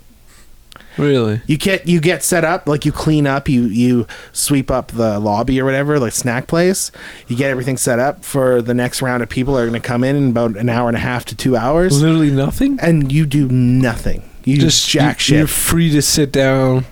Really? 0.98 1.40
You 1.46 1.56
get 1.58 1.86
you 1.86 2.00
get 2.00 2.22
set 2.22 2.44
up 2.44 2.66
like 2.66 2.84
you 2.86 2.92
clean 2.92 3.26
up, 3.26 3.48
you 3.48 3.64
you 3.64 4.06
sweep 4.32 4.70
up 4.70 4.88
the 4.92 5.18
lobby 5.18 5.60
or 5.60 5.64
whatever, 5.64 5.98
like 5.98 6.12
snack 6.12 6.46
place. 6.46 6.90
You 7.28 7.36
get 7.36 7.50
everything 7.50 7.76
set 7.76 7.98
up 7.98 8.24
for 8.24 8.62
the 8.62 8.74
next 8.74 9.02
round 9.02 9.22
of 9.22 9.28
people 9.28 9.54
that 9.54 9.60
are 9.62 9.68
going 9.68 9.80
to 9.80 9.86
come 9.86 10.02
in 10.04 10.16
in 10.16 10.30
about 10.30 10.56
an 10.56 10.68
hour 10.68 10.88
and 10.88 10.96
a 10.96 11.00
half 11.00 11.24
to 11.26 11.36
two 11.36 11.56
hours, 11.56 12.00
Literally 12.00 12.30
nothing. 12.30 12.78
and 12.80 13.12
you 13.12 13.26
do 13.26 13.48
nothing. 13.48 14.22
You 14.44 14.58
just 14.58 14.88
jack 14.88 15.28
you, 15.28 15.38
You're 15.38 15.46
free 15.46 15.90
to 15.90 16.00
sit 16.00 16.32
down. 16.32 16.84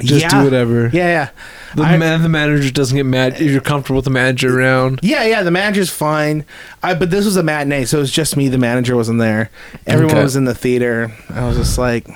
Just 0.00 0.30
do 0.30 0.42
whatever. 0.44 0.88
Yeah, 0.92 1.06
yeah. 1.06 1.28
The 1.76 1.82
I- 1.82 1.96
man, 1.98 2.22
the 2.22 2.28
manager 2.30 2.70
doesn't 2.72 2.96
get 2.96 3.04
mad. 3.04 3.34
If 3.34 3.50
you're 3.52 3.60
comfortable 3.60 3.96
with 3.96 4.06
the 4.06 4.10
manager 4.10 4.58
around. 4.58 5.00
Yeah, 5.02 5.24
yeah, 5.24 5.42
the 5.42 5.50
manager's 5.50 5.90
fine. 5.90 6.46
I, 6.82 6.94
but 6.94 7.10
this 7.10 7.26
was 7.26 7.36
a 7.36 7.42
matinee, 7.42 7.84
so 7.84 7.98
it 7.98 8.00
was 8.00 8.10
just 8.10 8.34
me. 8.36 8.48
The 8.48 8.56
manager 8.58 8.96
wasn't 8.96 9.18
there. 9.18 9.50
Everyone 9.86 10.14
Okay. 10.14 10.22
was 10.22 10.34
in 10.34 10.46
the 10.46 10.54
theater. 10.54 11.12
I 11.28 11.46
was 11.46 11.58
just 11.58 11.76
like, 11.76 12.08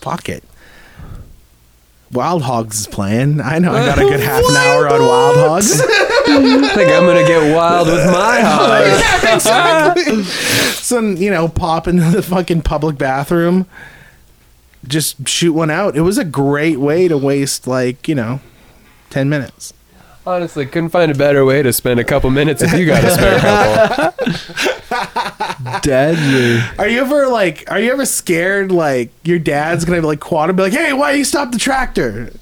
fuck 0.00 0.28
it. 0.28 0.44
Wild 2.12 2.42
Hogs 2.42 2.80
is 2.80 2.86
playing. 2.88 3.40
I 3.40 3.60
know 3.60 3.72
I 3.72 3.86
got 3.86 3.98
a 3.98 4.02
good 4.02 4.18
half 4.18 4.42
an 4.44 4.56
hour 4.56 4.88
on 4.88 5.00
Wild 5.00 5.36
Hogs. 5.36 5.80
I 5.80 6.68
think 6.74 6.90
I'm 6.90 7.06
gonna 7.06 7.24
get 7.26 7.54
wild 7.54 7.86
with 7.86 8.04
my 8.06 8.40
hogs. 8.44 9.34
exactly. 9.34 10.24
so, 10.24 11.00
you 11.00 11.30
know, 11.30 11.46
pop 11.46 11.86
into 11.86 12.04
the 12.10 12.22
fucking 12.22 12.62
public 12.62 12.98
bathroom, 12.98 13.66
just 14.88 15.28
shoot 15.28 15.52
one 15.52 15.70
out. 15.70 15.96
It 15.96 16.00
was 16.00 16.18
a 16.18 16.24
great 16.24 16.80
way 16.80 17.06
to 17.06 17.16
waste, 17.16 17.68
like, 17.68 18.08
you 18.08 18.16
know, 18.16 18.40
10 19.10 19.28
minutes. 19.28 19.72
Honestly, 20.26 20.66
couldn't 20.66 20.90
find 20.90 21.10
a 21.12 21.14
better 21.14 21.44
way 21.44 21.62
to 21.62 21.72
spend 21.72 21.98
a 22.00 22.04
couple 22.04 22.28
minutes 22.30 22.60
if 22.62 22.72
you 22.72 22.86
got 22.86 23.04
a 23.04 23.10
spare 23.12 23.38
couple. 23.38 24.26
Deadly. 25.82 26.60
Are 26.78 26.88
you 26.88 27.00
ever 27.00 27.26
like? 27.28 27.64
Are 27.70 27.78
you 27.80 27.92
ever 27.92 28.04
scared? 28.06 28.70
Like 28.72 29.10
your 29.24 29.38
dad's 29.38 29.84
gonna 29.84 30.00
be 30.00 30.06
like 30.06 30.20
quad 30.20 30.48
and 30.50 30.56
be 30.56 30.62
like, 30.64 30.72
"Hey, 30.72 30.92
why 30.92 31.12
you 31.12 31.24
stop 31.24 31.52
the 31.52 31.58
tractor?" 31.58 32.32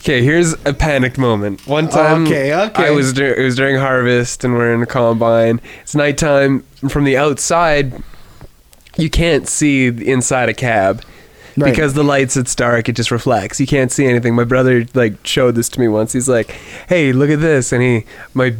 Okay, 0.00 0.22
here's 0.22 0.52
a 0.66 0.74
panicked 0.74 1.16
moment. 1.16 1.66
One 1.66 1.88
time, 1.88 2.26
Okay, 2.26 2.54
okay. 2.54 2.88
I 2.88 2.90
was 2.90 3.14
dur- 3.14 3.32
it 3.34 3.42
was 3.42 3.56
during 3.56 3.76
harvest, 3.76 4.44
and 4.44 4.52
we're 4.54 4.74
in 4.74 4.82
a 4.82 4.86
combine. 4.86 5.60
It's 5.82 5.94
nighttime. 5.94 6.62
and 6.82 6.92
From 6.92 7.04
the 7.04 7.16
outside, 7.16 7.94
you 8.98 9.08
can't 9.08 9.48
see 9.48 9.86
inside 9.86 10.50
a 10.50 10.54
cab 10.54 11.02
Right. 11.56 11.70
because 11.70 11.94
the 11.94 12.04
lights. 12.04 12.36
It's 12.36 12.54
dark. 12.54 12.88
It 12.90 12.96
just 12.96 13.10
reflects. 13.10 13.58
You 13.60 13.66
can't 13.66 13.90
see 13.90 14.04
anything. 14.06 14.34
My 14.34 14.44
brother 14.44 14.84
like 14.92 15.14
showed 15.26 15.54
this 15.54 15.70
to 15.70 15.80
me 15.80 15.88
once. 15.88 16.12
He's 16.12 16.28
like, 16.28 16.50
"Hey, 16.88 17.12
look 17.12 17.30
at 17.30 17.40
this," 17.40 17.72
and 17.72 17.82
he 17.82 18.04
my 18.34 18.54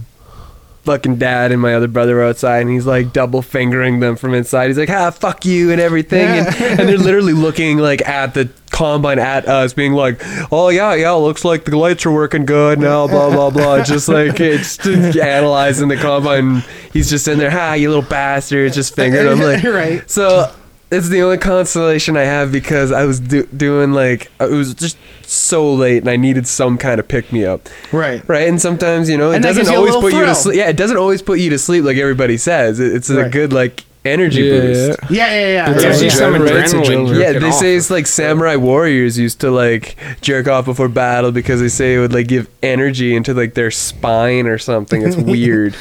fucking 0.84 1.16
dad 1.16 1.50
and 1.50 1.60
my 1.60 1.74
other 1.74 1.88
brother 1.88 2.16
were 2.16 2.24
outside 2.24 2.60
and 2.60 2.70
he's 2.70 2.86
like 2.86 3.12
double 3.12 3.42
fingering 3.42 4.00
them 4.00 4.16
from 4.16 4.34
inside. 4.34 4.68
He's 4.68 4.78
like, 4.78 4.90
ah, 4.90 5.10
fuck 5.10 5.44
you 5.44 5.72
and 5.72 5.80
everything. 5.80 6.28
And, 6.28 6.46
and 6.80 6.88
they're 6.88 6.98
literally 6.98 7.32
looking 7.32 7.78
like 7.78 8.06
at 8.06 8.34
the 8.34 8.50
combine 8.70 9.18
at 9.18 9.48
us 9.48 9.72
being 9.72 9.92
like, 9.92 10.20
oh 10.52 10.68
yeah, 10.68 10.94
yeah, 10.94 11.12
looks 11.12 11.44
like 11.44 11.64
the 11.64 11.76
lights 11.78 12.04
are 12.04 12.12
working 12.12 12.44
good 12.44 12.78
now, 12.78 13.06
blah, 13.06 13.30
blah, 13.30 13.50
blah. 13.50 13.82
just 13.84 14.08
like, 14.08 14.40
it's 14.40 14.76
just 14.76 15.16
analyzing 15.16 15.88
the 15.88 15.96
combine. 15.96 16.62
He's 16.92 17.08
just 17.08 17.26
in 17.28 17.38
there, 17.38 17.50
ha, 17.50 17.74
you 17.74 17.88
little 17.88 18.08
bastard, 18.08 18.72
just 18.72 18.94
fingering 18.94 19.26
them. 19.38 19.40
Like, 19.40 19.64
Right. 19.64 20.10
So 20.10 20.52
it's 20.94 21.08
the 21.08 21.22
only 21.22 21.38
consolation 21.38 22.16
I 22.16 22.22
have 22.22 22.50
because 22.52 22.92
I 22.92 23.04
was 23.04 23.20
do- 23.20 23.46
doing 23.56 23.92
like, 23.92 24.30
uh, 24.40 24.48
it 24.48 24.54
was 24.54 24.74
just 24.74 24.96
so 25.22 25.72
late 25.74 25.98
and 25.98 26.08
I 26.08 26.16
needed 26.16 26.46
some 26.46 26.78
kind 26.78 26.98
of 27.00 27.08
pick 27.08 27.32
me 27.32 27.44
up. 27.44 27.68
right. 27.92 28.22
Right, 28.28 28.48
and 28.48 28.60
sometimes 28.60 29.08
you 29.10 29.16
know 29.18 29.30
it 29.32 29.36
And 29.36 29.42
doesn't 29.42 29.62
gives 29.62 29.70
you 29.70 29.74
a 29.76 29.78
always 29.78 29.94
little 29.94 30.10
put 30.10 30.16
you 30.18 30.24
to 30.26 30.34
sleep. 30.34 30.56
Yeah, 30.56 30.68
it 30.68 30.76
doesn't 30.76 30.96
always 30.96 31.22
put 31.22 31.38
you 31.40 31.50
to 31.50 31.58
sleep 31.58 31.84
like 31.84 31.96
everybody 31.96 32.36
says. 32.36 32.80
It's 32.80 33.10
a 33.10 33.22
Right. 33.22 33.30
good 33.32 33.52
like 33.52 33.84
energy 34.06 34.42
Yeah, 34.42 34.60
boost. 34.60 34.98
yeah. 35.08 35.08
Yeah, 35.10 35.40
yeah, 35.40 35.48
yeah. 35.48 35.70
It's 35.72 35.82
Gives 35.82 36.02
Right. 36.02 36.12
some 36.12 36.34
adrenaline, 36.34 36.62
it's 36.62 36.72
adrenaline. 36.74 37.06
adrenaline. 37.08 37.20
Yeah, 37.20 37.38
they 37.38 37.46
off. 37.48 37.54
say 37.54 37.74
it's 37.74 37.90
like 37.90 38.06
samurai 38.06 38.56
warriors 38.56 39.18
used 39.18 39.40
to 39.40 39.50
like 39.50 39.96
jerk 40.20 40.46
off 40.46 40.66
before 40.66 40.88
battle 40.90 41.32
because 41.32 41.60
they 41.62 41.68
say 41.70 41.94
it 41.94 41.98
would 42.00 42.12
like 42.12 42.26
give 42.28 42.46
energy 42.62 43.16
into 43.16 43.32
like 43.32 43.54
their 43.54 43.70
spine 43.70 44.46
or 44.46 44.58
something. 44.58 45.00
It's 45.02 45.16
weird. 45.34 45.74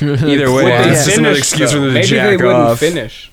Either 0.00 0.50
way, 0.52 0.64
Wouldn't 0.64 0.86
it's 0.90 1.06
just 1.06 1.18
another 1.18 1.38
excuse 1.38 1.70
though. 1.70 1.76
for 1.78 1.80
them 1.80 1.88
to 1.90 1.94
Maybe 1.94 2.06
jack 2.08 2.26
they 2.30 2.36
wouldn't 2.36 2.54
off. 2.54 2.78
finish. 2.80 3.29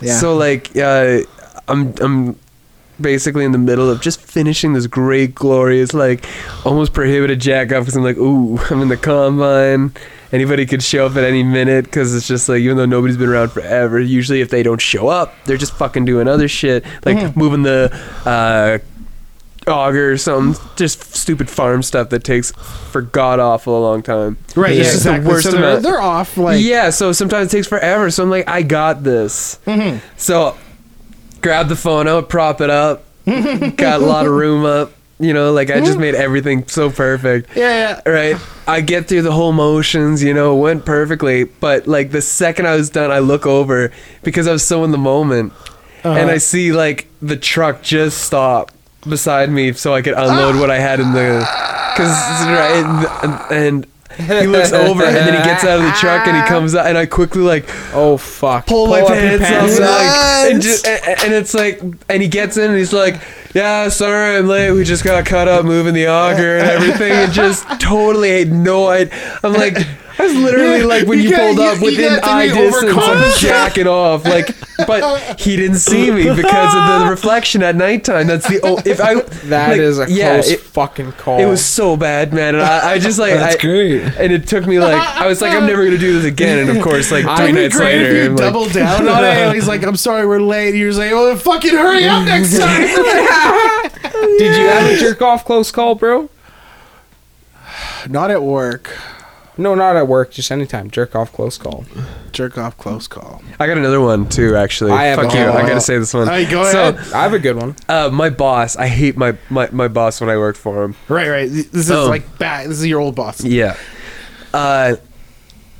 Yeah. 0.00 0.18
So 0.18 0.36
like, 0.36 0.76
uh, 0.76 1.20
I'm 1.68 1.94
I'm 2.00 2.38
basically 3.00 3.44
in 3.44 3.52
the 3.52 3.58
middle 3.58 3.90
of 3.90 4.00
just 4.00 4.20
finishing 4.20 4.72
this 4.74 4.86
great, 4.86 5.34
glorious, 5.34 5.92
like 5.92 6.24
almost 6.64 6.92
prohibited 6.92 7.40
jack 7.40 7.72
off 7.72 7.80
because 7.82 7.96
I'm 7.96 8.04
like, 8.04 8.16
ooh, 8.18 8.58
I'm 8.70 8.80
in 8.82 8.88
the 8.88 8.96
combine. 8.96 9.92
Anybody 10.32 10.64
could 10.66 10.82
show 10.82 11.04
up 11.06 11.16
at 11.16 11.24
any 11.24 11.42
minute 11.42 11.84
because 11.84 12.14
it's 12.14 12.26
just 12.26 12.48
like, 12.48 12.60
even 12.60 12.76
though 12.78 12.86
nobody's 12.86 13.18
been 13.18 13.28
around 13.28 13.50
forever, 13.50 14.00
usually 14.00 14.40
if 14.40 14.48
they 14.48 14.62
don't 14.62 14.80
show 14.80 15.08
up, 15.08 15.34
they're 15.44 15.58
just 15.58 15.74
fucking 15.74 16.04
doing 16.06 16.26
other 16.26 16.48
shit, 16.48 16.84
like 17.04 17.16
Mm-hmm. 17.18 17.38
moving 17.38 17.62
the 17.64 17.90
uh, 18.24 18.78
auger 19.66 20.12
or 20.12 20.16
something, 20.16 20.62
just 20.76 21.14
stupid 21.14 21.48
farm 21.48 21.82
stuff 21.82 22.08
that 22.10 22.24
takes 22.24 22.50
for 22.52 23.02
god 23.02 23.38
awful 23.40 23.78
a 23.78 23.82
long 23.82 24.02
time. 24.02 24.36
right. 24.56 24.70
It's 24.72 24.78
Yeah, 24.78 24.84
just 24.84 24.96
exactly. 24.96 25.24
the 25.24 25.28
worst 25.30 25.44
so 25.44 25.50
they're, 25.52 25.60
amount. 25.64 25.82
they're 25.82 26.00
off. 26.00 26.36
Like, 26.36 26.60
yeah, 26.62 26.90
so 26.90 27.12
sometimes 27.12 27.48
it 27.52 27.56
takes 27.56 27.66
forever. 27.68 28.10
So 28.10 28.22
I'm 28.22 28.30
like, 28.30 28.48
I 28.48 28.62
got 28.62 29.02
this. 29.04 29.58
Mm-hmm. 29.66 29.98
So 30.16 30.56
grab 31.40 31.68
the 31.68 31.76
phone 31.76 32.08
out, 32.08 32.28
prop 32.28 32.60
it 32.60 32.70
up, 32.70 33.04
got 33.26 34.00
a 34.00 34.04
lot 34.04 34.26
of 34.26 34.32
room 34.32 34.64
up. 34.64 34.92
You 35.20 35.32
know, 35.32 35.52
like 35.52 35.70
I 35.70 35.78
just 35.78 35.98
made 35.98 36.16
everything 36.16 36.66
so 36.66 36.90
perfect. 36.90 37.56
yeah, 37.56 38.00
yeah. 38.04 38.10
Right. 38.10 38.36
I 38.66 38.80
get 38.80 39.06
through 39.06 39.22
the 39.22 39.30
whole 39.30 39.52
motions, 39.52 40.20
you 40.20 40.34
know, 40.34 40.56
it 40.56 40.60
went 40.60 40.84
perfectly. 40.84 41.44
But 41.44 41.86
like 41.86 42.10
the 42.10 42.20
second 42.20 42.66
I 42.66 42.74
was 42.74 42.90
done, 42.90 43.12
I 43.12 43.20
look 43.20 43.46
over 43.46 43.92
because 44.24 44.48
I 44.48 44.52
was 44.52 44.66
so 44.66 44.82
in 44.82 44.90
the 44.90 44.98
moment. 44.98 45.52
And 46.02 46.18
Uh-huh. 46.18 46.28
I 46.32 46.38
see 46.38 46.72
like 46.72 47.06
the 47.20 47.36
truck 47.36 47.82
just 47.82 48.22
stop 48.22 48.72
beside 49.08 49.50
me 49.50 49.72
so 49.72 49.94
I 49.94 50.02
could 50.02 50.14
unload 50.14 50.56
what 50.58 50.70
I 50.70 50.78
had 50.78 51.00
in 51.00 51.12
the. 51.12 51.38
Because, 51.92 52.16
right. 52.46 53.14
And, 53.22 53.52
and 53.52 53.86
he 54.18 54.46
looks 54.46 54.72
over 54.72 55.04
and 55.04 55.16
then 55.16 55.34
he 55.34 55.42
gets 55.42 55.64
out 55.64 55.78
of 55.78 55.84
the 55.84 55.92
truck 55.92 56.26
and 56.26 56.36
he 56.36 56.42
comes 56.48 56.74
out 56.74 56.86
and 56.86 56.98
I 56.98 57.06
quickly 57.06 57.42
like 57.42 57.64
Oh 57.94 58.16
fuck! 58.16 58.66
pull, 58.66 58.88
my 58.88 59.00
pants, 59.02 59.44
pants 59.44 59.78
up, 59.78 59.84
up. 59.84 59.90
like, 59.90 60.52
and, 60.52 60.62
just, 60.62 60.86
and, 60.86 61.20
and 61.24 61.32
it's 61.32 61.54
like, 61.54 61.80
and 62.08 62.22
he 62.22 62.28
gets 62.28 62.56
in 62.56 62.70
and 62.70 62.78
he's 62.78 62.92
like, 62.92 63.20
"Yeah, 63.54 63.88
sorry, 63.88 64.36
I'm 64.36 64.48
late. 64.48 64.72
We 64.72 64.84
just 64.84 65.04
got 65.04 65.24
cut 65.24 65.48
up 65.48 65.64
moving 65.64 65.94
the 65.94 66.08
auger 66.08 66.58
and 66.58 66.68
everything." 66.68 67.12
And 67.12 67.32
just 67.32 67.66
totally 67.80 68.38
had 68.38 68.52
no 68.52 68.88
idea. 68.88 69.40
I'm 69.42 69.52
like, 69.54 69.78
That's 70.18 70.34
literally 70.34 70.82
like 70.82 71.06
when 71.06 71.18
You 71.20 71.30
you, 71.30 71.36
pulled 71.36 71.58
up 71.58 71.78
you 71.78 71.84
within 71.86 72.20
got 72.20 72.24
eye 72.24 72.46
distance. 72.48 72.84
I'm 72.84 72.98
overconfident. 72.98 73.36
jacking 73.38 73.86
off, 73.86 74.24
like, 74.24 74.54
but 74.86 75.40
he 75.40 75.56
didn't 75.56 75.78
see 75.78 76.10
me 76.10 76.24
because 76.24 76.74
of 76.74 77.00
the 77.00 77.06
reflection 77.10 77.62
at 77.62 77.76
nighttime. 77.76 78.26
That's 78.26 78.46
the 78.48 78.60
oh, 78.62 78.80
if 78.84 79.00
I 79.00 79.14
That 79.48 79.70
like, 79.70 79.78
is 79.80 79.98
a 79.98 80.06
yeah, 80.10 80.34
close 80.34 80.50
it, 80.50 80.60
fucking 80.60 81.12
call. 81.12 81.40
it 81.40 81.46
was 81.46 81.64
so 81.64 81.96
bad, 81.96 82.32
man. 82.32 82.54
And 82.54 82.62
I, 82.62 82.92
I 82.92 82.98
just 82.98 83.18
like 83.18 83.34
That's 83.34 83.56
I, 83.56 83.58
great. 83.58 84.02
and 84.02 84.32
it 84.32 84.46
took 84.46 84.66
me 84.66 84.78
like 84.78 85.00
I 85.00 85.26
was 85.26 85.40
like 85.40 85.52
I'm 85.54 85.66
never 85.66 85.84
gonna 85.84 85.98
do 85.98 86.12
this 86.20 86.24
again. 86.30 86.68
And 86.68 86.76
of 86.76 86.82
course, 86.84 87.10
like 87.10 87.24
three 87.24 87.44
It'd 87.50 87.54
nights 87.54 87.78
later, 87.78 88.14
you 88.14 88.24
I'm 88.26 88.36
like, 88.36 88.38
double 88.38 88.68
down 88.68 89.08
on 89.08 89.24
it. 89.24 89.28
And 89.28 89.54
he's 89.54 89.68
like, 89.68 89.82
"I'm 89.84 89.96
sorry, 89.96 90.26
we're 90.26 90.40
late." 90.40 90.74
You're 90.74 90.90
just 90.90 90.98
like, 90.98 91.12
"Oh, 91.12 91.34
fucking 91.36 91.70
hurry 91.70 92.04
up 92.06 92.24
next 92.26 92.58
time." 92.58 92.82
Did 94.38 94.56
you 94.56 94.66
have 94.68 94.90
a 94.92 94.96
jerk 94.98 95.22
off 95.22 95.44
close 95.44 95.70
call, 95.72 95.94
bro? 95.94 96.28
Not 98.08 98.30
at 98.30 98.42
work. 98.42 98.90
No, 99.58 99.74
not 99.74 99.96
at 99.96 100.08
work. 100.08 100.30
Just 100.30 100.50
anytime. 100.50 100.90
Jerk 100.90 101.14
off 101.14 101.32
close 101.32 101.58
call. 101.58 101.84
Jerk 102.32 102.56
off 102.56 102.76
close 102.78 103.06
call. 103.06 103.42
I 103.60 103.66
got 103.66 103.76
another 103.76 104.00
one 104.00 104.28
too. 104.28 104.56
Actually, 104.56 104.92
I 104.92 105.04
have 105.04 105.18
fuck 105.20 105.34
a- 105.34 105.38
you. 105.38 105.44
I 105.44 105.62
gotta 105.68 105.80
say 105.80 105.98
this 105.98 106.14
one. 106.14 106.26
Hey, 106.26 106.50
go 106.50 106.64
so, 106.70 106.88
ahead. 106.88 107.12
I 107.12 107.22
have 107.24 107.34
a 107.34 107.38
good 107.38 107.56
one. 107.56 107.76
uh, 107.88 108.08
my 108.10 108.30
boss. 108.30 108.76
I 108.76 108.86
hate 108.88 109.16
my, 109.16 109.36
my 109.50 109.68
my 109.70 109.88
boss 109.88 110.20
when 110.20 110.30
I 110.30 110.36
worked 110.38 110.58
for 110.58 110.82
him. 110.84 110.94
Right, 111.08 111.28
right. 111.28 111.50
This 111.50 111.66
is 111.74 111.90
Oh. 111.90 112.08
like 112.08 112.38
bad. 112.38 112.70
This 112.70 112.78
is 112.78 112.86
your 112.86 113.00
old 113.00 113.14
boss. 113.14 113.44
Yeah. 113.44 113.76
Uh, 114.54 114.96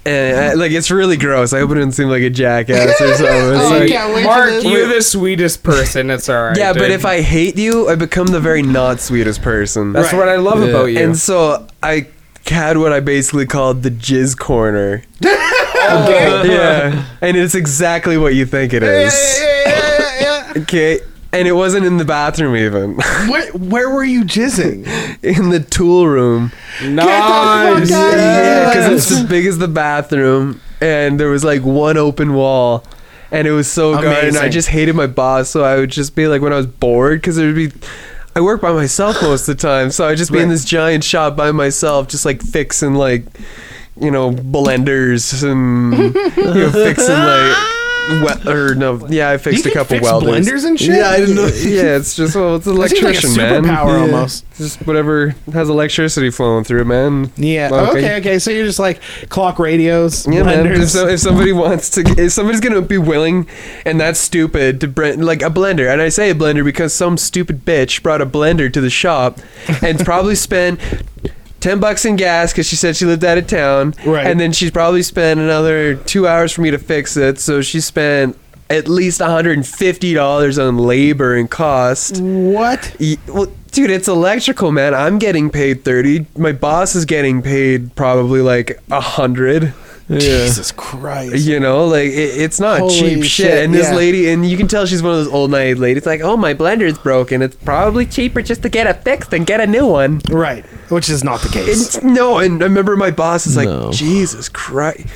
and 0.05 0.37
I, 0.37 0.53
like 0.55 0.73
it's 0.73 0.91
really 0.91 1.17
gross. 1.17 1.53
I 1.53 1.61
hope 1.61 1.71
it 1.71 1.75
didn't 1.75 1.93
seem 1.93 2.09
like 2.09 2.23
a 2.23 2.31
jackass 2.31 3.01
or 3.01 3.15
something. 3.15 3.27
It's 3.55 3.65
Oh, 3.65 3.79
like- 3.79 3.89
can't 3.89 4.13
wait 4.15 4.23
for 4.23 4.29
Mark, 4.29 4.51
this. 4.51 4.65
you're 4.65 4.89
the 4.89 5.01
sweetest 5.01 5.63
person. 5.63 6.11
It's 6.11 6.29
alright. 6.29 6.59
yeah, 6.59 6.73
but 6.73 6.81
dude. 6.81 6.91
if 6.91 7.05
I 7.07 7.21
hate 7.21 7.57
you, 7.57 7.89
I 7.89 7.95
become 7.95 8.27
the 8.27 8.41
very 8.41 8.63
not 8.63 8.99
sweetest 9.01 9.43
person. 9.43 9.93
that's 9.93 10.13
Right. 10.13 10.19
what 10.19 10.29
I 10.29 10.37
love 10.37 10.61
Yeah. 10.63 10.69
about 10.71 10.85
you. 10.87 10.99
And 10.99 11.17
so 11.17 11.67
I 11.83 12.09
had 12.47 12.79
what 12.79 12.93
I 12.93 13.01
basically 13.01 13.47
called 13.47 13.83
the 13.83 13.91
jizz 13.91 14.39
corner. 14.39 15.03
okay. 15.23 16.49
yeah, 16.53 17.07
and 17.21 17.37
it's 17.37 17.55
exactly 17.55 18.17
what 18.19 18.35
you 18.35 18.47
think 18.47 18.73
it 18.73 18.83
Yeah, 18.83 18.89
is. 19.07 19.39
yeah, 19.41 19.65
yeah, 19.67 20.21
yeah, 20.21 20.53
Okay, 20.63 21.01
and 21.33 21.49
it 21.49 21.53
wasn't 21.53 21.87
in 21.87 21.97
the 21.97 22.05
bathroom 22.05 22.57
even. 22.57 22.97
yeah. 22.99 23.29
Where, 23.31 23.53
where 23.53 23.91
were 23.91 24.05
you 24.05 24.25
jizzing? 24.25 24.87
in 25.23 25.51
the 25.51 25.61
tool 25.61 26.07
room. 26.09 26.53
Nice. 26.83 27.07
fuck 27.07 27.09
out 27.09 27.83
of 27.83 27.89
Yeah, 27.89 28.69
because 28.69 28.87
here. 28.87 28.95
it's 28.97 29.11
as 29.13 29.25
big 29.25 29.47
as 29.47 29.59
the 29.59 29.69
bathroom, 29.69 30.61
and 30.81 31.19
there 31.21 31.29
was 31.31 31.45
like 31.45 31.63
one 31.63 31.97
open 31.97 32.35
wall, 32.35 32.85
and 33.31 33.47
it 33.47 33.53
was 33.53 33.71
so 33.71 33.95
good. 33.97 34.05
And 34.05 34.37
I 34.37 34.41
Amazing. 34.41 34.51
just 34.51 34.69
hated 34.69 34.95
my 34.97 35.07
boss, 35.07 35.49
so 35.49 35.65
I 35.65 35.77
would 35.77 35.91
just 35.91 36.15
be 36.15 36.27
like 36.27 36.43
when 36.43 36.53
I 36.53 36.57
was 36.57 36.67
bored, 36.67 37.21
because 37.21 37.37
there 37.37 37.47
would 37.47 37.55
be. 37.57 37.73
I 38.35 38.41
work 38.41 38.61
by 38.63 38.73
myself 38.73 39.21
most 39.23 39.49
of 39.49 39.57
the 39.59 39.63
time, 39.63 39.91
so 39.91 40.07
I'd 40.07 40.17
just 40.17 40.33
be 40.33 40.39
in 40.39 40.49
this 40.49 40.65
giant 40.65 41.05
shop 41.05 41.37
by 41.37 41.53
myself, 41.53 42.09
just 42.09 42.25
like 42.25 42.41
fixing 42.43 42.95
like, 42.95 43.25
you 44.01 44.11
know, 44.11 44.31
blenders 44.31 45.43
and 45.43 46.15
you 46.37 46.55
know, 46.55 46.71
fixing 46.71 47.15
like, 47.15 47.57
we- 48.11 48.51
or 48.53 48.75
no, 48.75 49.07
yeah, 49.09 49.31
I 49.31 49.39
fixed 49.39 49.65
a 49.67 49.71
couple 49.71 49.97
fix 49.97 50.03
welders. 50.05 50.47
blenders 50.47 50.65
and 50.67 50.79
shit. 50.79 50.97
Yeah, 50.97 51.09
I 51.11 51.19
didn't 51.19 51.37
know. 51.37 51.47
Yeah, 51.47 51.97
it's 51.97 52.15
just 52.17 52.35
well, 52.35 52.57
it's 52.57 52.67
an 52.67 52.77
That 52.79 52.91
seems 52.91 53.03
like 53.03 53.15
a 53.15 53.19
electrician, 53.19 53.37
man. 53.37 53.63
superpower 53.65 53.95
Yeah. 53.97 54.01
almost. 54.17 54.45
Just 54.57 54.87
whatever 54.87 55.35
has 55.53 55.69
electricity 55.69 56.31
flowing 56.31 56.65
through 56.65 56.85
man. 56.85 57.33
Yeah. 57.37 57.71
Okay. 57.73 58.17
Okay. 58.17 58.39
So 58.39 58.51
you're 58.51 58.67
just 58.67 58.79
like 58.79 59.01
clock 59.29 59.59
radios, 59.59 60.27
Yeah, 60.27 60.43
man. 60.43 60.67
If, 60.67 60.91
so, 60.91 61.07
if 61.09 61.21
somebody 61.21 61.53
wants 61.53 61.91
to, 61.91 62.01
if 62.19 62.33
somebody's 62.33 62.61
gonna 62.61 62.83
be 62.83 62.99
willing, 62.99 63.47
and 63.87 64.01
that's 64.01 64.19
stupid 64.21 64.81
to 64.81 64.89
bring 64.89 65.21
like 65.21 65.43
a 65.43 65.51
blender, 65.51 65.91
and 65.91 66.03
I 66.03 66.09
say 66.09 66.31
a 66.31 66.35
blender 66.35 66.65
because 66.65 66.93
some 66.93 67.17
stupid 67.17 67.65
bitch 67.65 68.03
brought 68.03 68.21
a 68.21 68.27
blender 68.27 68.73
to 68.73 68.81
the 68.81 68.91
shop, 68.91 69.39
and 69.83 69.99
probably 70.05 70.35
spent 70.43 70.81
ten 71.63 71.81
bucks 71.81 72.05
in 72.05 72.17
gas 72.17 72.53
because 72.53 72.67
she 72.67 72.77
said 72.77 72.97
she 72.97 73.07
lived 73.07 73.25
out 73.25 73.39
of 73.39 73.47
town. 73.47 73.95
Right. 74.05 74.27
And 74.27 74.39
then 74.39 74.53
she 74.53 74.71
probably 74.71 75.03
spent 75.03 75.41
another 75.41 75.95
two 75.95 76.27
hours 76.27 76.53
for 76.53 76.61
me 76.61 76.71
to 76.71 76.79
fix 76.79 77.17
it. 77.17 77.39
So 77.39 77.63
she 77.63 77.81
spent 77.81 78.37
at 78.69 78.89
least 78.89 79.21
$150 79.21 80.69
on 80.69 80.79
labor 80.79 81.37
and 81.37 81.51
cost. 81.51 82.21
What? 82.21 82.97
Well, 83.29 83.53
dude, 83.71 83.91
it's 83.91 84.09
electrical, 84.09 84.73
man. 84.73 84.95
I'm 84.95 85.19
getting 85.19 85.51
paid 85.51 85.85
30. 85.85 86.27
My 86.37 86.53
boss 86.53 86.95
is 86.95 87.05
getting 87.05 87.43
paid 87.43 87.95
probably 87.95 88.41
like 88.41 88.81
100 88.89 89.75
yeah. 90.09 90.19
Jesus 90.19 90.73
Christ. 90.73 91.47
You 91.47 91.61
know, 91.61 91.87
like 91.87 92.07
it, 92.07 92.41
it's 92.41 92.61
not 92.61 92.81
Holy 92.81 92.93
cheap 92.93 93.23
shit. 93.23 93.31
shit. 93.31 93.65
And 93.65 93.73
yeah. 93.73 93.81
this 93.81 93.93
lady, 93.93 94.31
and 94.31 94.49
you 94.49 94.57
can 94.57 94.69
tell 94.69 94.87
she's 94.87 95.03
one 95.03 95.13
of 95.13 95.19
those 95.19 95.33
old 95.33 95.51
night 95.51 95.79
ladies. 95.79 96.07
Like, 96.07 96.21
oh, 96.21 96.37
my 96.37 96.55
blender 96.55 96.83
is 96.83 96.99
broken. 96.99 97.43
It's 97.43 97.57
probably 97.57 98.07
cheaper 98.07 98.43
just 98.43 98.63
to 98.63 98.69
get 98.69 98.87
it 98.87 99.03
fixed 99.05 99.31
than 99.31 99.45
get 99.45 99.61
a 99.61 99.67
new 99.67 99.87
one. 99.87 100.21
Right. 100.31 100.65
Which 100.91 101.09
is 101.09 101.25
not 101.25 101.41
the 101.41 101.49
case. 101.49 102.03
No. 102.03 102.39
And 102.39 102.63
I 102.63 102.67
remember 102.67 102.97
my 102.97 103.11
boss 103.11 103.47
is 103.47 103.57
no. 103.57 103.87
like, 103.87 103.97
Jesus 103.97 104.49
Christ 104.49 105.07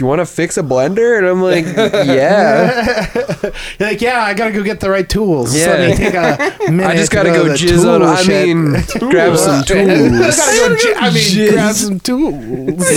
you 0.00 0.06
want 0.06 0.20
to 0.20 0.26
fix 0.26 0.56
a 0.56 0.62
blender? 0.62 1.18
And 1.18 1.26
I'm 1.26 1.42
like, 1.42 1.66
yeah. 2.06 3.06
You're 3.78 3.88
like, 3.90 4.00
yeah, 4.00 4.22
I 4.22 4.32
gotta 4.32 4.50
go 4.52 4.62
get 4.62 4.80
the 4.80 4.88
right 4.88 5.06
tools. 5.06 5.54
Yeah. 5.54 5.64
So 5.66 5.70
let 5.72 5.90
me 5.90 5.96
take 5.96 6.14
a 6.14 6.56
minute. 6.70 6.86
I 6.86 6.96
just 6.96 7.12
got 7.12 7.24
to 7.24 7.30
go 7.30 7.44
jizz 7.44 7.84
on. 7.86 8.02
I 8.02 8.24
mean, 8.26 8.72
grab 9.10 9.36
some 9.36 9.62
tools. 9.62 10.36
gotta 10.36 10.56
go. 10.56 10.76
J- 10.76 10.94
I 10.94 11.10
mean, 11.10 11.22
Jizz. 11.22 11.52
grab 11.52 11.74
some 11.74 12.00
tools. 12.00 12.90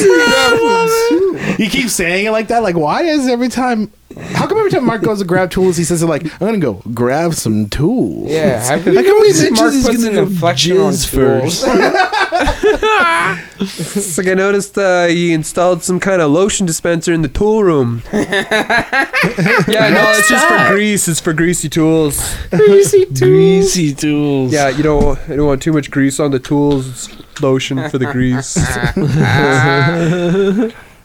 you 1.59 1.69
keep 1.69 1.89
saying 1.89 2.25
it 2.25 2.31
like 2.31 2.47
that. 2.47 2.63
Like, 2.63 2.77
why 2.77 3.01
is 3.03 3.27
every 3.27 3.49
time? 3.49 3.91
How 4.17 4.47
come 4.47 4.57
every 4.57 4.71
time 4.71 4.85
Mark 4.85 5.01
goes 5.01 5.19
to 5.19 5.25
grab 5.25 5.51
tools, 5.51 5.77
he 5.77 5.83
says 5.83 6.01
it 6.03 6.07
like, 6.07 6.23
"I'm 6.25 6.39
gonna 6.47 6.57
go 6.59 6.81
grab 6.93 7.33
some 7.33 7.69
tools." 7.69 8.29
Yeah. 8.29 8.59
How 8.61 8.77
How 8.77 8.83
come 8.83 8.93
we 8.93 9.31
bitches 9.31 9.51
Mark 9.55 9.73
is 9.73 9.85
puts 9.85 10.03
gonna 10.03 10.17
an 10.19 10.23
inflection 10.27 10.77
on 10.77 10.93
jizz 10.93 11.11
tools. 11.11 11.63
It's 13.65 14.17
like 14.17 14.27
I 14.27 14.33
noticed 14.33 14.77
uh, 14.77 15.07
you 15.09 15.33
installed 15.33 15.83
some 15.83 15.99
kind 15.99 16.21
of 16.21 16.31
lotion 16.31 16.65
dispenser 16.65 17.13
in 17.13 17.21
the 17.21 17.29
tool 17.29 17.63
room. 17.63 18.01
yeah, 18.13 19.89
no, 19.89 20.11
it's 20.17 20.27
just 20.27 20.45
for 20.47 20.73
grease. 20.73 21.07
It's 21.07 21.21
for 21.21 21.31
greasy 21.33 21.69
tools. 21.69 22.35
Greasy 22.49 23.05
tools. 23.05 23.19
Greasy 23.19 23.93
tools. 23.93 24.51
Yeah, 24.51 24.69
you 24.69 24.83
don't 24.83 25.17
you 25.29 25.37
don't 25.37 25.47
want 25.47 25.61
too 25.61 25.71
much 25.71 25.91
grease 25.91 26.19
on 26.19 26.31
the 26.31 26.39
tools. 26.39 26.87
It's 27.07 27.41
lotion 27.41 27.89
for 27.89 27.97
the 27.97 28.11
grease. 28.11 28.55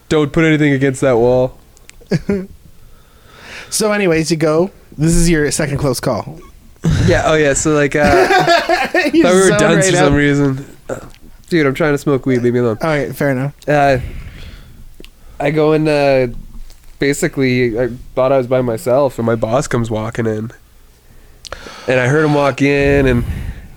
don't 0.09 0.33
put 0.33 0.45
anything 0.45 0.73
against 0.73 1.01
that 1.03 1.17
wall. 1.17 1.59
So, 3.71 3.93
anyways, 3.93 4.31
you 4.31 4.37
go. 4.37 4.71
This 4.97 5.15
is 5.15 5.29
your 5.31 5.51
second 5.51 5.79
close 5.79 6.01
call. 6.01 6.39
Yeah. 7.07 7.23
Oh 7.27 7.35
yeah. 7.35 7.55
So 7.55 7.73
like, 7.75 7.97
uh, 7.97 8.03
I 8.05 8.87
thought 8.87 9.13
we 9.13 9.23
were 9.25 9.49
zone 9.49 9.59
done 9.59 9.77
right 9.77 9.85
for 9.85 9.97
out. 9.97 10.05
some 10.05 10.15
reason. 10.15 10.65
Uh, 10.89 11.01
Dude, 11.49 11.67
I'm 11.67 11.75
trying 11.75 11.93
to 11.95 11.99
smoke 11.99 12.25
weed. 12.25 12.39
Leave 12.39 12.53
me 12.53 12.61
alone. 12.61 12.79
All 12.83 12.89
right, 12.89 13.15
fair 13.15 13.31
enough. 13.31 13.69
Uh, 13.69 13.99
I 15.41 15.51
go 15.51 15.73
in. 15.73 15.89
Uh, 15.89 16.29
basically, 17.01 17.79
I 17.79 17.89
thought 18.15 18.31
I 18.31 18.39
was 18.39 18.47
by 18.47 18.61
myself, 18.61 19.19
and 19.19 19.27
my 19.27 19.35
boss 19.35 19.67
comes 19.67 19.91
walking 19.91 20.27
in, 20.27 20.53
and 21.89 21.99
I 22.01 22.07
heard 22.07 22.25
him 22.25 22.35
walk 22.35 22.63
in, 22.63 23.07
and 23.07 23.25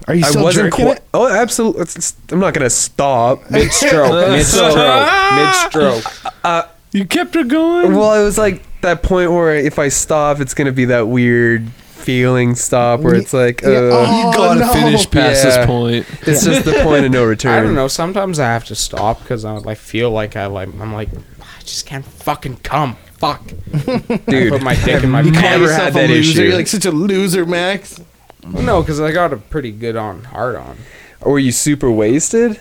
Are 0.08 0.14
you 0.14 0.24
I 0.26 0.42
wasn't 0.42 0.72
jerking 0.72 0.86
quite. 0.86 0.98
it? 0.98 1.04
Oh, 1.14 1.28
absolutely. 1.28 1.86
I'm 2.32 2.40
not 2.40 2.54
gonna 2.54 2.70
stop. 2.70 3.40
Mid 3.50 3.72
stroke. 3.72 4.30
Mid 4.30 4.46
stroke. 4.46 5.36
Mid 5.36 5.56
stroke. 5.56 6.70
You 6.92 7.06
kept 7.06 7.34
her 7.36 7.44
going? 7.46 7.96
Well, 7.96 8.22
it 8.22 8.24
was 8.24 8.38
like 8.38 8.62
that 8.82 9.04
point 9.04 9.32
where 9.32 9.56
if 9.56 9.80
I 9.80 9.90
stop, 9.90 10.40
it's 10.40 10.54
gonna 10.54 10.72
be 10.72 10.86
that 10.86 11.08
weird 11.08 11.70
feeling 11.72 12.56
stop 12.56 13.02
where 13.02 13.14
it's 13.14 13.32
like, 13.34 13.64
uh, 13.64 13.70
Yeah, 13.72 13.78
oh, 13.92 14.28
you 14.30 14.34
gotta 14.36 14.60
no. 14.62 14.74
finish 14.74 15.10
past 15.10 15.44
Yeah. 15.46 15.58
this 15.58 15.66
point. 15.68 16.06
it's 16.28 16.44
just 16.44 16.66
the 16.66 16.74
point 16.84 17.06
of 17.06 17.12
no 17.12 17.24
return. 17.24 17.54
I 17.54 17.62
don't 17.62 17.76
know. 17.76 17.88
Sometimes 17.88 18.40
I 18.40 18.46
have 18.46 18.66
to 18.66 18.76
stop 18.76 19.20
because 19.22 19.46
I 19.46 19.52
like 19.54 19.78
feel 19.78 20.10
like 20.10 20.36
I 20.36 20.48
like 20.48 20.70
I'm 20.80 20.94
like 20.94 21.10
I 21.14 21.62
just 21.64 21.86
can't 21.86 22.06
fucking 22.06 22.58
come. 22.58 22.98
Fuck. 23.20 23.46
dude. 24.28 24.52
Put 24.52 24.64
my 24.64 24.74
dick 24.84 25.04
in 25.04 25.12
my 25.12 25.22
You 25.22 25.32
mouth. 25.32 25.42
never 25.44 25.72
had 25.72 25.94
that 25.94 26.10
loser. 26.10 26.32
issue. 26.32 26.42
You're 26.50 26.56
like 26.58 26.68
such 26.68 26.86
a 26.86 26.92
loser, 26.92 27.46
Max. 27.46 28.02
No, 28.48 28.82
because 28.82 29.00
I 29.00 29.12
got 29.12 29.32
a 29.32 29.38
pretty 29.38 29.72
good 29.72 29.96
on 29.96 30.24
hard 30.24 30.56
on. 30.56 30.78
Or 31.22 31.34
were 31.34 31.40
you 31.40 31.52
super 31.52 31.92
wasted? 31.92 32.60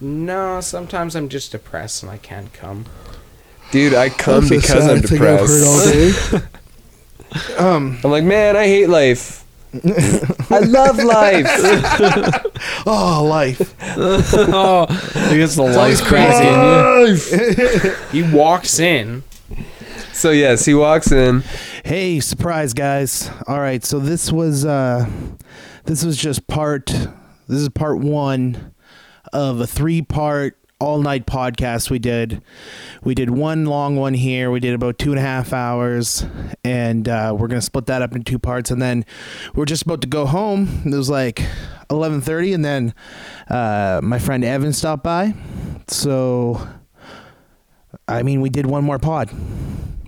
No, 0.00 0.60
sometimes 0.60 1.16
I'm 1.16 1.28
just 1.28 1.50
depressed 1.50 2.04
and 2.04 2.12
I 2.12 2.18
can't 2.18 2.52
come. 2.52 2.86
Dude, 3.70 3.94
I 3.94 4.08
come 4.08 4.48
because 4.48 4.88
I'm 4.88 5.00
depressed. 5.00 6.34
um. 7.58 7.98
I'm 8.02 8.10
like, 8.10 8.24
man, 8.24 8.56
I 8.56 8.66
hate 8.66 8.88
life. 8.88 9.44
I 10.50 10.60
love 10.60 10.96
life. 11.04 11.46
Oh, 12.86 13.26
life. 13.28 13.74
oh, 13.80 14.86
I 14.88 15.36
guess 15.36 15.56
the 15.56 15.62
lights 15.62 16.00
crazy. 16.00 17.18
crazy. 17.18 17.94
He 18.10 18.22
walks 18.34 18.78
in. 18.78 19.24
So 20.14 20.30
yes, 20.30 20.64
he 20.64 20.72
walks 20.74 21.12
in. 21.12 21.44
Hey, 21.84 22.18
surprise, 22.20 22.72
guys! 22.72 23.30
All 23.46 23.60
right, 23.60 23.84
so 23.84 23.98
this 23.98 24.32
was 24.32 24.64
uh, 24.64 25.08
this 25.84 26.02
was 26.02 26.16
just 26.16 26.46
part. 26.46 26.86
This 26.86 27.60
is 27.60 27.68
part 27.68 27.98
one 27.98 28.74
of 29.32 29.60
a 29.60 29.66
three-part 29.66 30.57
all-night 30.80 31.26
podcast 31.26 31.90
we 31.90 31.98
did. 31.98 32.42
We 33.02 33.14
did 33.14 33.30
one 33.30 33.66
long 33.66 33.96
one 33.96 34.14
here. 34.14 34.50
We 34.50 34.60
did 34.60 34.74
about 34.74 34.98
two 34.98 35.10
and 35.10 35.18
a 35.18 35.22
half 35.22 35.52
hours, 35.52 36.24
and 36.64 37.08
uh, 37.08 37.34
we're 37.36 37.48
gonna 37.48 37.60
split 37.60 37.86
that 37.86 38.02
up 38.02 38.14
in 38.14 38.22
two 38.22 38.38
parts. 38.38 38.70
And 38.70 38.80
then 38.80 39.04
we're 39.54 39.64
just 39.64 39.82
about 39.82 40.00
to 40.02 40.08
go 40.08 40.26
home. 40.26 40.82
It 40.84 40.94
was 40.94 41.10
like 41.10 41.42
eleven 41.90 42.20
thirty, 42.20 42.52
and 42.52 42.64
then 42.64 42.94
uh, 43.48 44.00
my 44.02 44.18
friend 44.18 44.44
Evan 44.44 44.72
stopped 44.72 45.02
by. 45.02 45.34
So 45.88 46.68
I 48.06 48.22
mean, 48.22 48.40
we 48.40 48.50
did 48.50 48.66
one 48.66 48.84
more 48.84 48.98
pod. 48.98 49.30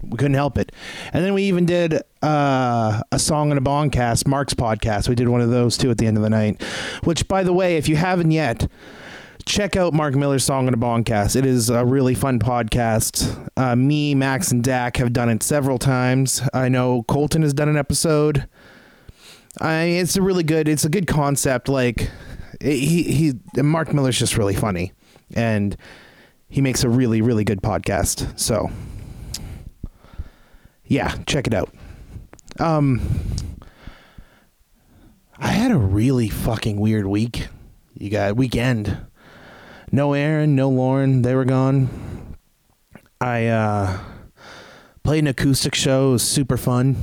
We 0.02 0.16
couldn't 0.16 0.34
help 0.34 0.58
it. 0.58 0.72
And 1.12 1.24
then 1.24 1.34
we 1.34 1.44
even 1.44 1.66
did 1.66 2.02
uh, 2.22 3.02
a 3.12 3.18
song 3.18 3.50
and 3.52 3.58
a 3.58 3.62
bongcast, 3.62 4.26
Mark's 4.26 4.54
podcast. 4.54 5.08
We 5.08 5.14
did 5.14 5.28
one 5.28 5.40
of 5.40 5.50
those 5.50 5.76
too 5.76 5.90
at 5.90 5.98
the 5.98 6.06
end 6.06 6.16
of 6.16 6.22
the 6.22 6.30
night. 6.30 6.62
Which, 7.04 7.28
by 7.28 7.44
the 7.44 7.52
way, 7.52 7.76
if 7.76 7.88
you 7.88 7.96
haven't 7.96 8.32
yet, 8.32 8.68
check 9.50 9.74
out 9.74 9.92
Mark 9.92 10.14
Miller's 10.14 10.44
song 10.44 10.68
and 10.68 10.76
a 10.76 10.78
bongcast. 10.78 11.34
It 11.34 11.44
is 11.44 11.70
a 11.70 11.84
really 11.84 12.14
fun 12.14 12.38
podcast. 12.38 13.50
Uh, 13.56 13.74
me, 13.74 14.14
Max, 14.14 14.52
and 14.52 14.62
Dak 14.62 14.96
have 14.98 15.12
done 15.12 15.28
it 15.28 15.42
several 15.42 15.76
times. 15.76 16.40
I 16.54 16.68
know 16.68 17.02
Colton 17.02 17.42
has 17.42 17.52
done 17.52 17.68
an 17.68 17.76
episode. 17.76 18.46
I, 19.60 19.82
it's 19.82 20.16
a 20.16 20.22
really 20.22 20.44
good. 20.44 20.68
It's 20.68 20.84
a 20.84 20.88
good 20.88 21.08
concept. 21.08 21.68
Like 21.68 22.10
he 22.60 23.02
he 23.02 23.32
Mark 23.60 23.92
Miller's 23.92 24.18
just 24.18 24.36
really 24.36 24.54
funny, 24.54 24.92
and 25.34 25.76
he 26.48 26.60
makes 26.60 26.84
a 26.84 26.88
really 26.88 27.20
really 27.20 27.42
good 27.42 27.60
podcast. 27.60 28.38
So 28.38 28.70
yeah, 30.84 31.16
check 31.26 31.48
it 31.48 31.54
out. 31.54 31.74
Um, 32.60 33.00
I 35.38 35.48
had 35.48 35.72
a 35.72 35.76
really 35.76 36.28
fucking 36.28 36.78
weird 36.78 37.06
week. 37.06 37.48
You 37.94 38.10
got 38.10 38.36
weekend. 38.36 39.09
No 39.92 40.12
Aaron, 40.12 40.54
no 40.54 40.68
Lauren. 40.68 41.22
They 41.22 41.34
were 41.34 41.44
gone. 41.44 42.36
I 43.20 43.46
uh, 43.46 43.98
played 45.02 45.24
an 45.24 45.28
acoustic 45.28 45.74
show. 45.74 46.10
It 46.10 46.12
was 46.12 46.22
super 46.22 46.56
fun, 46.56 46.96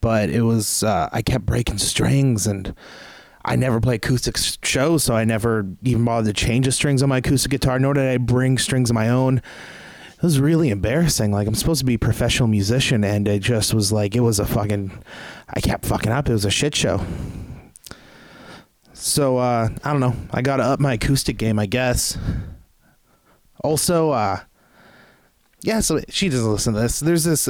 but 0.00 0.28
it 0.28 0.42
was 0.42 0.82
uh, 0.82 1.08
I 1.12 1.22
kept 1.22 1.46
breaking 1.46 1.78
strings 1.78 2.46
and. 2.46 2.74
I 3.46 3.56
never 3.56 3.78
play 3.78 3.96
acoustic 3.96 4.38
shows, 4.64 5.04
so 5.04 5.14
I 5.14 5.24
never 5.24 5.66
even 5.82 6.02
bothered 6.06 6.34
to 6.34 6.44
change 6.46 6.64
the 6.64 6.72
strings 6.72 7.02
on 7.02 7.10
my 7.10 7.18
acoustic 7.18 7.50
guitar, 7.50 7.78
nor 7.78 7.92
did 7.92 8.08
I 8.08 8.16
bring 8.16 8.56
strings 8.56 8.88
of 8.88 8.94
my 8.94 9.10
own. 9.10 9.42
It 10.16 10.22
was 10.22 10.40
really 10.40 10.70
embarrassing. 10.70 11.30
Like 11.30 11.46
I'm 11.46 11.54
supposed 11.54 11.80
to 11.80 11.84
be 11.84 11.96
a 11.96 11.98
professional 11.98 12.48
musician, 12.48 13.04
and 13.04 13.28
it 13.28 13.40
just 13.40 13.74
was 13.74 13.92
like 13.92 14.16
it 14.16 14.20
was 14.20 14.38
a 14.38 14.46
fucking. 14.46 14.92
I 15.50 15.60
kept 15.60 15.84
fucking 15.84 16.10
up. 16.10 16.30
It 16.30 16.32
was 16.32 16.46
a 16.46 16.50
shit 16.50 16.74
show. 16.74 17.04
So 19.04 19.36
uh, 19.36 19.68
I 19.84 19.92
don't 19.92 20.00
know. 20.00 20.16
I 20.30 20.40
got 20.40 20.56
to 20.56 20.62
up 20.62 20.80
my 20.80 20.94
acoustic 20.94 21.36
game, 21.36 21.58
I 21.58 21.66
guess. 21.66 22.16
Also, 23.62 24.12
uh, 24.12 24.40
yeah. 25.60 25.80
So 25.80 26.00
she 26.08 26.30
doesn't 26.30 26.50
listen 26.50 26.72
to 26.72 26.80
this. 26.80 27.00
There's 27.00 27.24
this. 27.24 27.46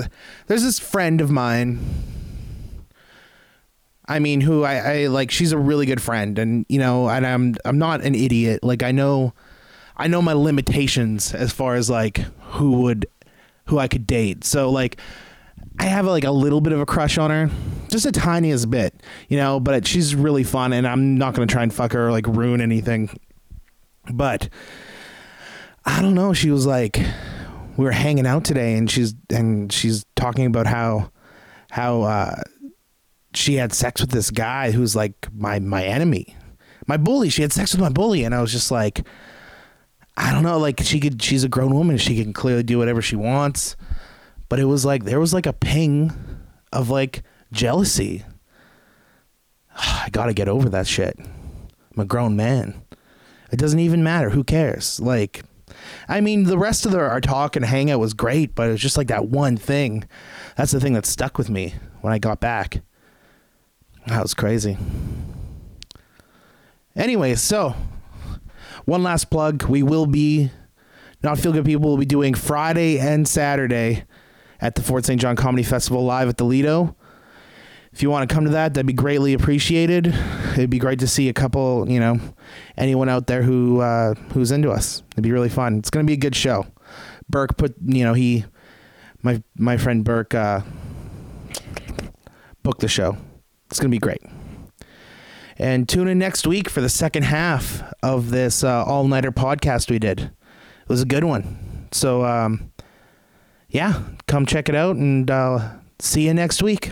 There's 0.48 0.64
this 0.64 0.80
friend 0.80 1.20
of 1.20 1.30
mine. 1.30 1.78
I 4.06 4.18
mean, 4.18 4.40
who 4.40 4.64
I, 4.64 4.74
I 4.74 5.06
like. 5.06 5.30
She's 5.30 5.52
a 5.52 5.58
really 5.58 5.86
good 5.86 6.02
friend, 6.02 6.40
and 6.40 6.66
you 6.68 6.80
know, 6.80 7.08
and 7.08 7.24
I'm 7.24 7.54
I'm 7.64 7.78
not 7.78 8.02
an 8.02 8.16
idiot. 8.16 8.64
Like 8.64 8.82
I 8.82 8.90
know, 8.90 9.32
I 9.96 10.08
know 10.08 10.20
my 10.20 10.32
limitations 10.32 11.32
as 11.32 11.52
far 11.52 11.76
as 11.76 11.88
like 11.88 12.18
who 12.56 12.82
would, 12.82 13.06
who 13.66 13.78
I 13.78 13.86
could 13.86 14.08
date. 14.08 14.42
So 14.42 14.72
like, 14.72 15.00
I 15.78 15.84
have 15.84 16.04
like 16.04 16.24
a 16.24 16.32
little 16.32 16.60
bit 16.60 16.72
of 16.72 16.80
a 16.80 16.86
crush 16.86 17.16
on 17.16 17.30
her, 17.30 17.48
just 17.94 18.06
a 18.06 18.12
tiniest 18.12 18.70
bit, 18.70 19.02
you 19.28 19.36
know. 19.36 19.60
But 19.60 19.86
she's 19.86 20.14
really 20.14 20.44
fun, 20.44 20.72
and 20.72 20.86
I'm 20.86 21.16
not 21.16 21.34
gonna 21.34 21.46
try 21.46 21.62
and 21.62 21.72
fuck 21.72 21.92
her 21.92 22.08
or 22.08 22.10
like 22.10 22.26
ruin 22.26 22.60
anything. 22.60 23.10
But 24.12 24.48
I 25.84 26.02
don't 26.02 26.14
know. 26.14 26.32
She 26.32 26.50
was 26.50 26.66
like, 26.66 26.98
we 27.76 27.84
were 27.84 27.92
hanging 27.92 28.26
out 28.26 28.44
today, 28.44 28.74
and 28.74 28.90
she's 28.90 29.14
and 29.30 29.72
she's 29.72 30.04
talking 30.16 30.46
about 30.46 30.66
how 30.66 31.10
how 31.70 32.02
uh, 32.02 32.42
she 33.34 33.54
had 33.54 33.72
sex 33.72 34.00
with 34.00 34.10
this 34.10 34.30
guy 34.30 34.70
who's 34.70 34.94
like 34.94 35.28
my 35.32 35.58
my 35.58 35.84
enemy, 35.84 36.36
my 36.86 36.96
bully. 36.96 37.30
She 37.30 37.42
had 37.42 37.52
sex 37.52 37.72
with 37.72 37.80
my 37.80 37.90
bully, 37.90 38.24
and 38.24 38.34
I 38.34 38.40
was 38.40 38.52
just 38.52 38.70
like, 38.70 39.06
I 40.16 40.32
don't 40.32 40.42
know. 40.42 40.58
Like 40.58 40.80
she 40.80 41.00
could, 41.00 41.22
she's 41.22 41.44
a 41.44 41.48
grown 41.48 41.74
woman. 41.74 41.96
She 41.98 42.22
can 42.22 42.32
clearly 42.32 42.62
do 42.62 42.78
whatever 42.78 43.00
she 43.00 43.16
wants. 43.16 43.76
But 44.48 44.60
it 44.60 44.66
was 44.66 44.84
like 44.84 45.04
there 45.04 45.20
was 45.20 45.34
like 45.34 45.46
a 45.46 45.52
ping 45.52 46.12
of 46.72 46.90
like 46.90 47.22
jealousy. 47.54 48.24
I 49.76 50.08
got 50.12 50.26
to 50.26 50.34
get 50.34 50.48
over 50.48 50.68
that 50.68 50.86
shit. 50.86 51.18
I'm 51.18 52.02
a 52.02 52.04
grown 52.04 52.36
man. 52.36 52.82
It 53.50 53.58
doesn't 53.58 53.78
even 53.78 54.02
matter. 54.02 54.30
Who 54.30 54.44
cares? 54.44 55.00
Like, 55.00 55.42
I 56.08 56.20
mean, 56.20 56.44
the 56.44 56.58
rest 56.58 56.86
of 56.86 56.92
the, 56.92 56.98
our 56.98 57.20
talk 57.20 57.56
and 57.56 57.64
hangout 57.64 58.00
was 58.00 58.14
great, 58.14 58.54
but 58.54 58.68
it 58.68 58.72
was 58.72 58.80
just 58.80 58.96
like 58.96 59.08
that 59.08 59.28
one 59.28 59.56
thing. 59.56 60.04
That's 60.56 60.72
the 60.72 60.80
thing 60.80 60.94
that 60.94 61.06
stuck 61.06 61.38
with 61.38 61.50
me 61.50 61.74
when 62.00 62.12
I 62.12 62.18
got 62.18 62.40
back. 62.40 62.82
That 64.06 64.22
was 64.22 64.34
crazy. 64.34 64.76
Anyway, 66.96 67.34
so 67.34 67.74
one 68.84 69.02
last 69.02 69.30
plug. 69.30 69.64
We 69.64 69.82
will 69.82 70.06
be, 70.06 70.50
Not 71.22 71.38
Feel 71.38 71.52
Good 71.52 71.64
People 71.64 71.90
will 71.90 71.96
be 71.96 72.04
doing 72.04 72.34
Friday 72.34 72.98
and 72.98 73.26
Saturday 73.26 74.04
at 74.60 74.74
the 74.74 74.82
Fort 74.82 75.04
St. 75.04 75.20
John 75.20 75.36
Comedy 75.36 75.62
Festival 75.62 76.04
live 76.04 76.28
at 76.28 76.36
the 76.36 76.44
Lido. 76.44 76.96
If 77.94 78.02
you 78.02 78.10
want 78.10 78.28
to 78.28 78.34
come 78.34 78.44
to 78.44 78.50
that, 78.50 78.74
that'd 78.74 78.86
be 78.86 78.92
greatly 78.92 79.34
appreciated. 79.34 80.08
It'd 80.54 80.68
be 80.68 80.80
great 80.80 80.98
to 80.98 81.06
see 81.06 81.28
a 81.28 81.32
couple, 81.32 81.88
you 81.88 82.00
know, 82.00 82.18
anyone 82.76 83.08
out 83.08 83.28
there 83.28 83.42
who 83.42 83.80
uh, 83.80 84.14
who's 84.32 84.50
into 84.50 84.72
us. 84.72 85.04
It'd 85.12 85.22
be 85.22 85.30
really 85.30 85.48
fun. 85.48 85.78
It's 85.78 85.90
gonna 85.90 86.04
be 86.04 86.14
a 86.14 86.16
good 86.16 86.34
show. 86.34 86.66
Burke 87.28 87.56
put, 87.56 87.76
you 87.84 88.02
know, 88.02 88.12
he, 88.12 88.44
my 89.22 89.40
my 89.56 89.76
friend 89.76 90.02
Burke, 90.04 90.34
uh, 90.34 90.62
booked 92.64 92.80
the 92.80 92.88
show. 92.88 93.16
It's 93.70 93.78
gonna 93.78 93.90
be 93.90 93.98
great. 93.98 94.22
And 95.56 95.88
tune 95.88 96.08
in 96.08 96.18
next 96.18 96.48
week 96.48 96.68
for 96.68 96.80
the 96.80 96.88
second 96.88 97.22
half 97.22 97.84
of 98.02 98.30
this 98.30 98.64
uh, 98.64 98.84
all 98.84 99.06
nighter 99.06 99.30
podcast 99.30 99.88
we 99.88 100.00
did. 100.00 100.20
It 100.20 100.88
was 100.88 101.02
a 101.02 101.06
good 101.06 101.22
one. 101.22 101.86
So, 101.92 102.24
um, 102.24 102.72
yeah, 103.68 104.02
come 104.26 104.46
check 104.46 104.68
it 104.68 104.74
out 104.74 104.96
and 104.96 105.30
uh, 105.30 105.76
see 106.00 106.26
you 106.26 106.34
next 106.34 106.60
week. 106.60 106.90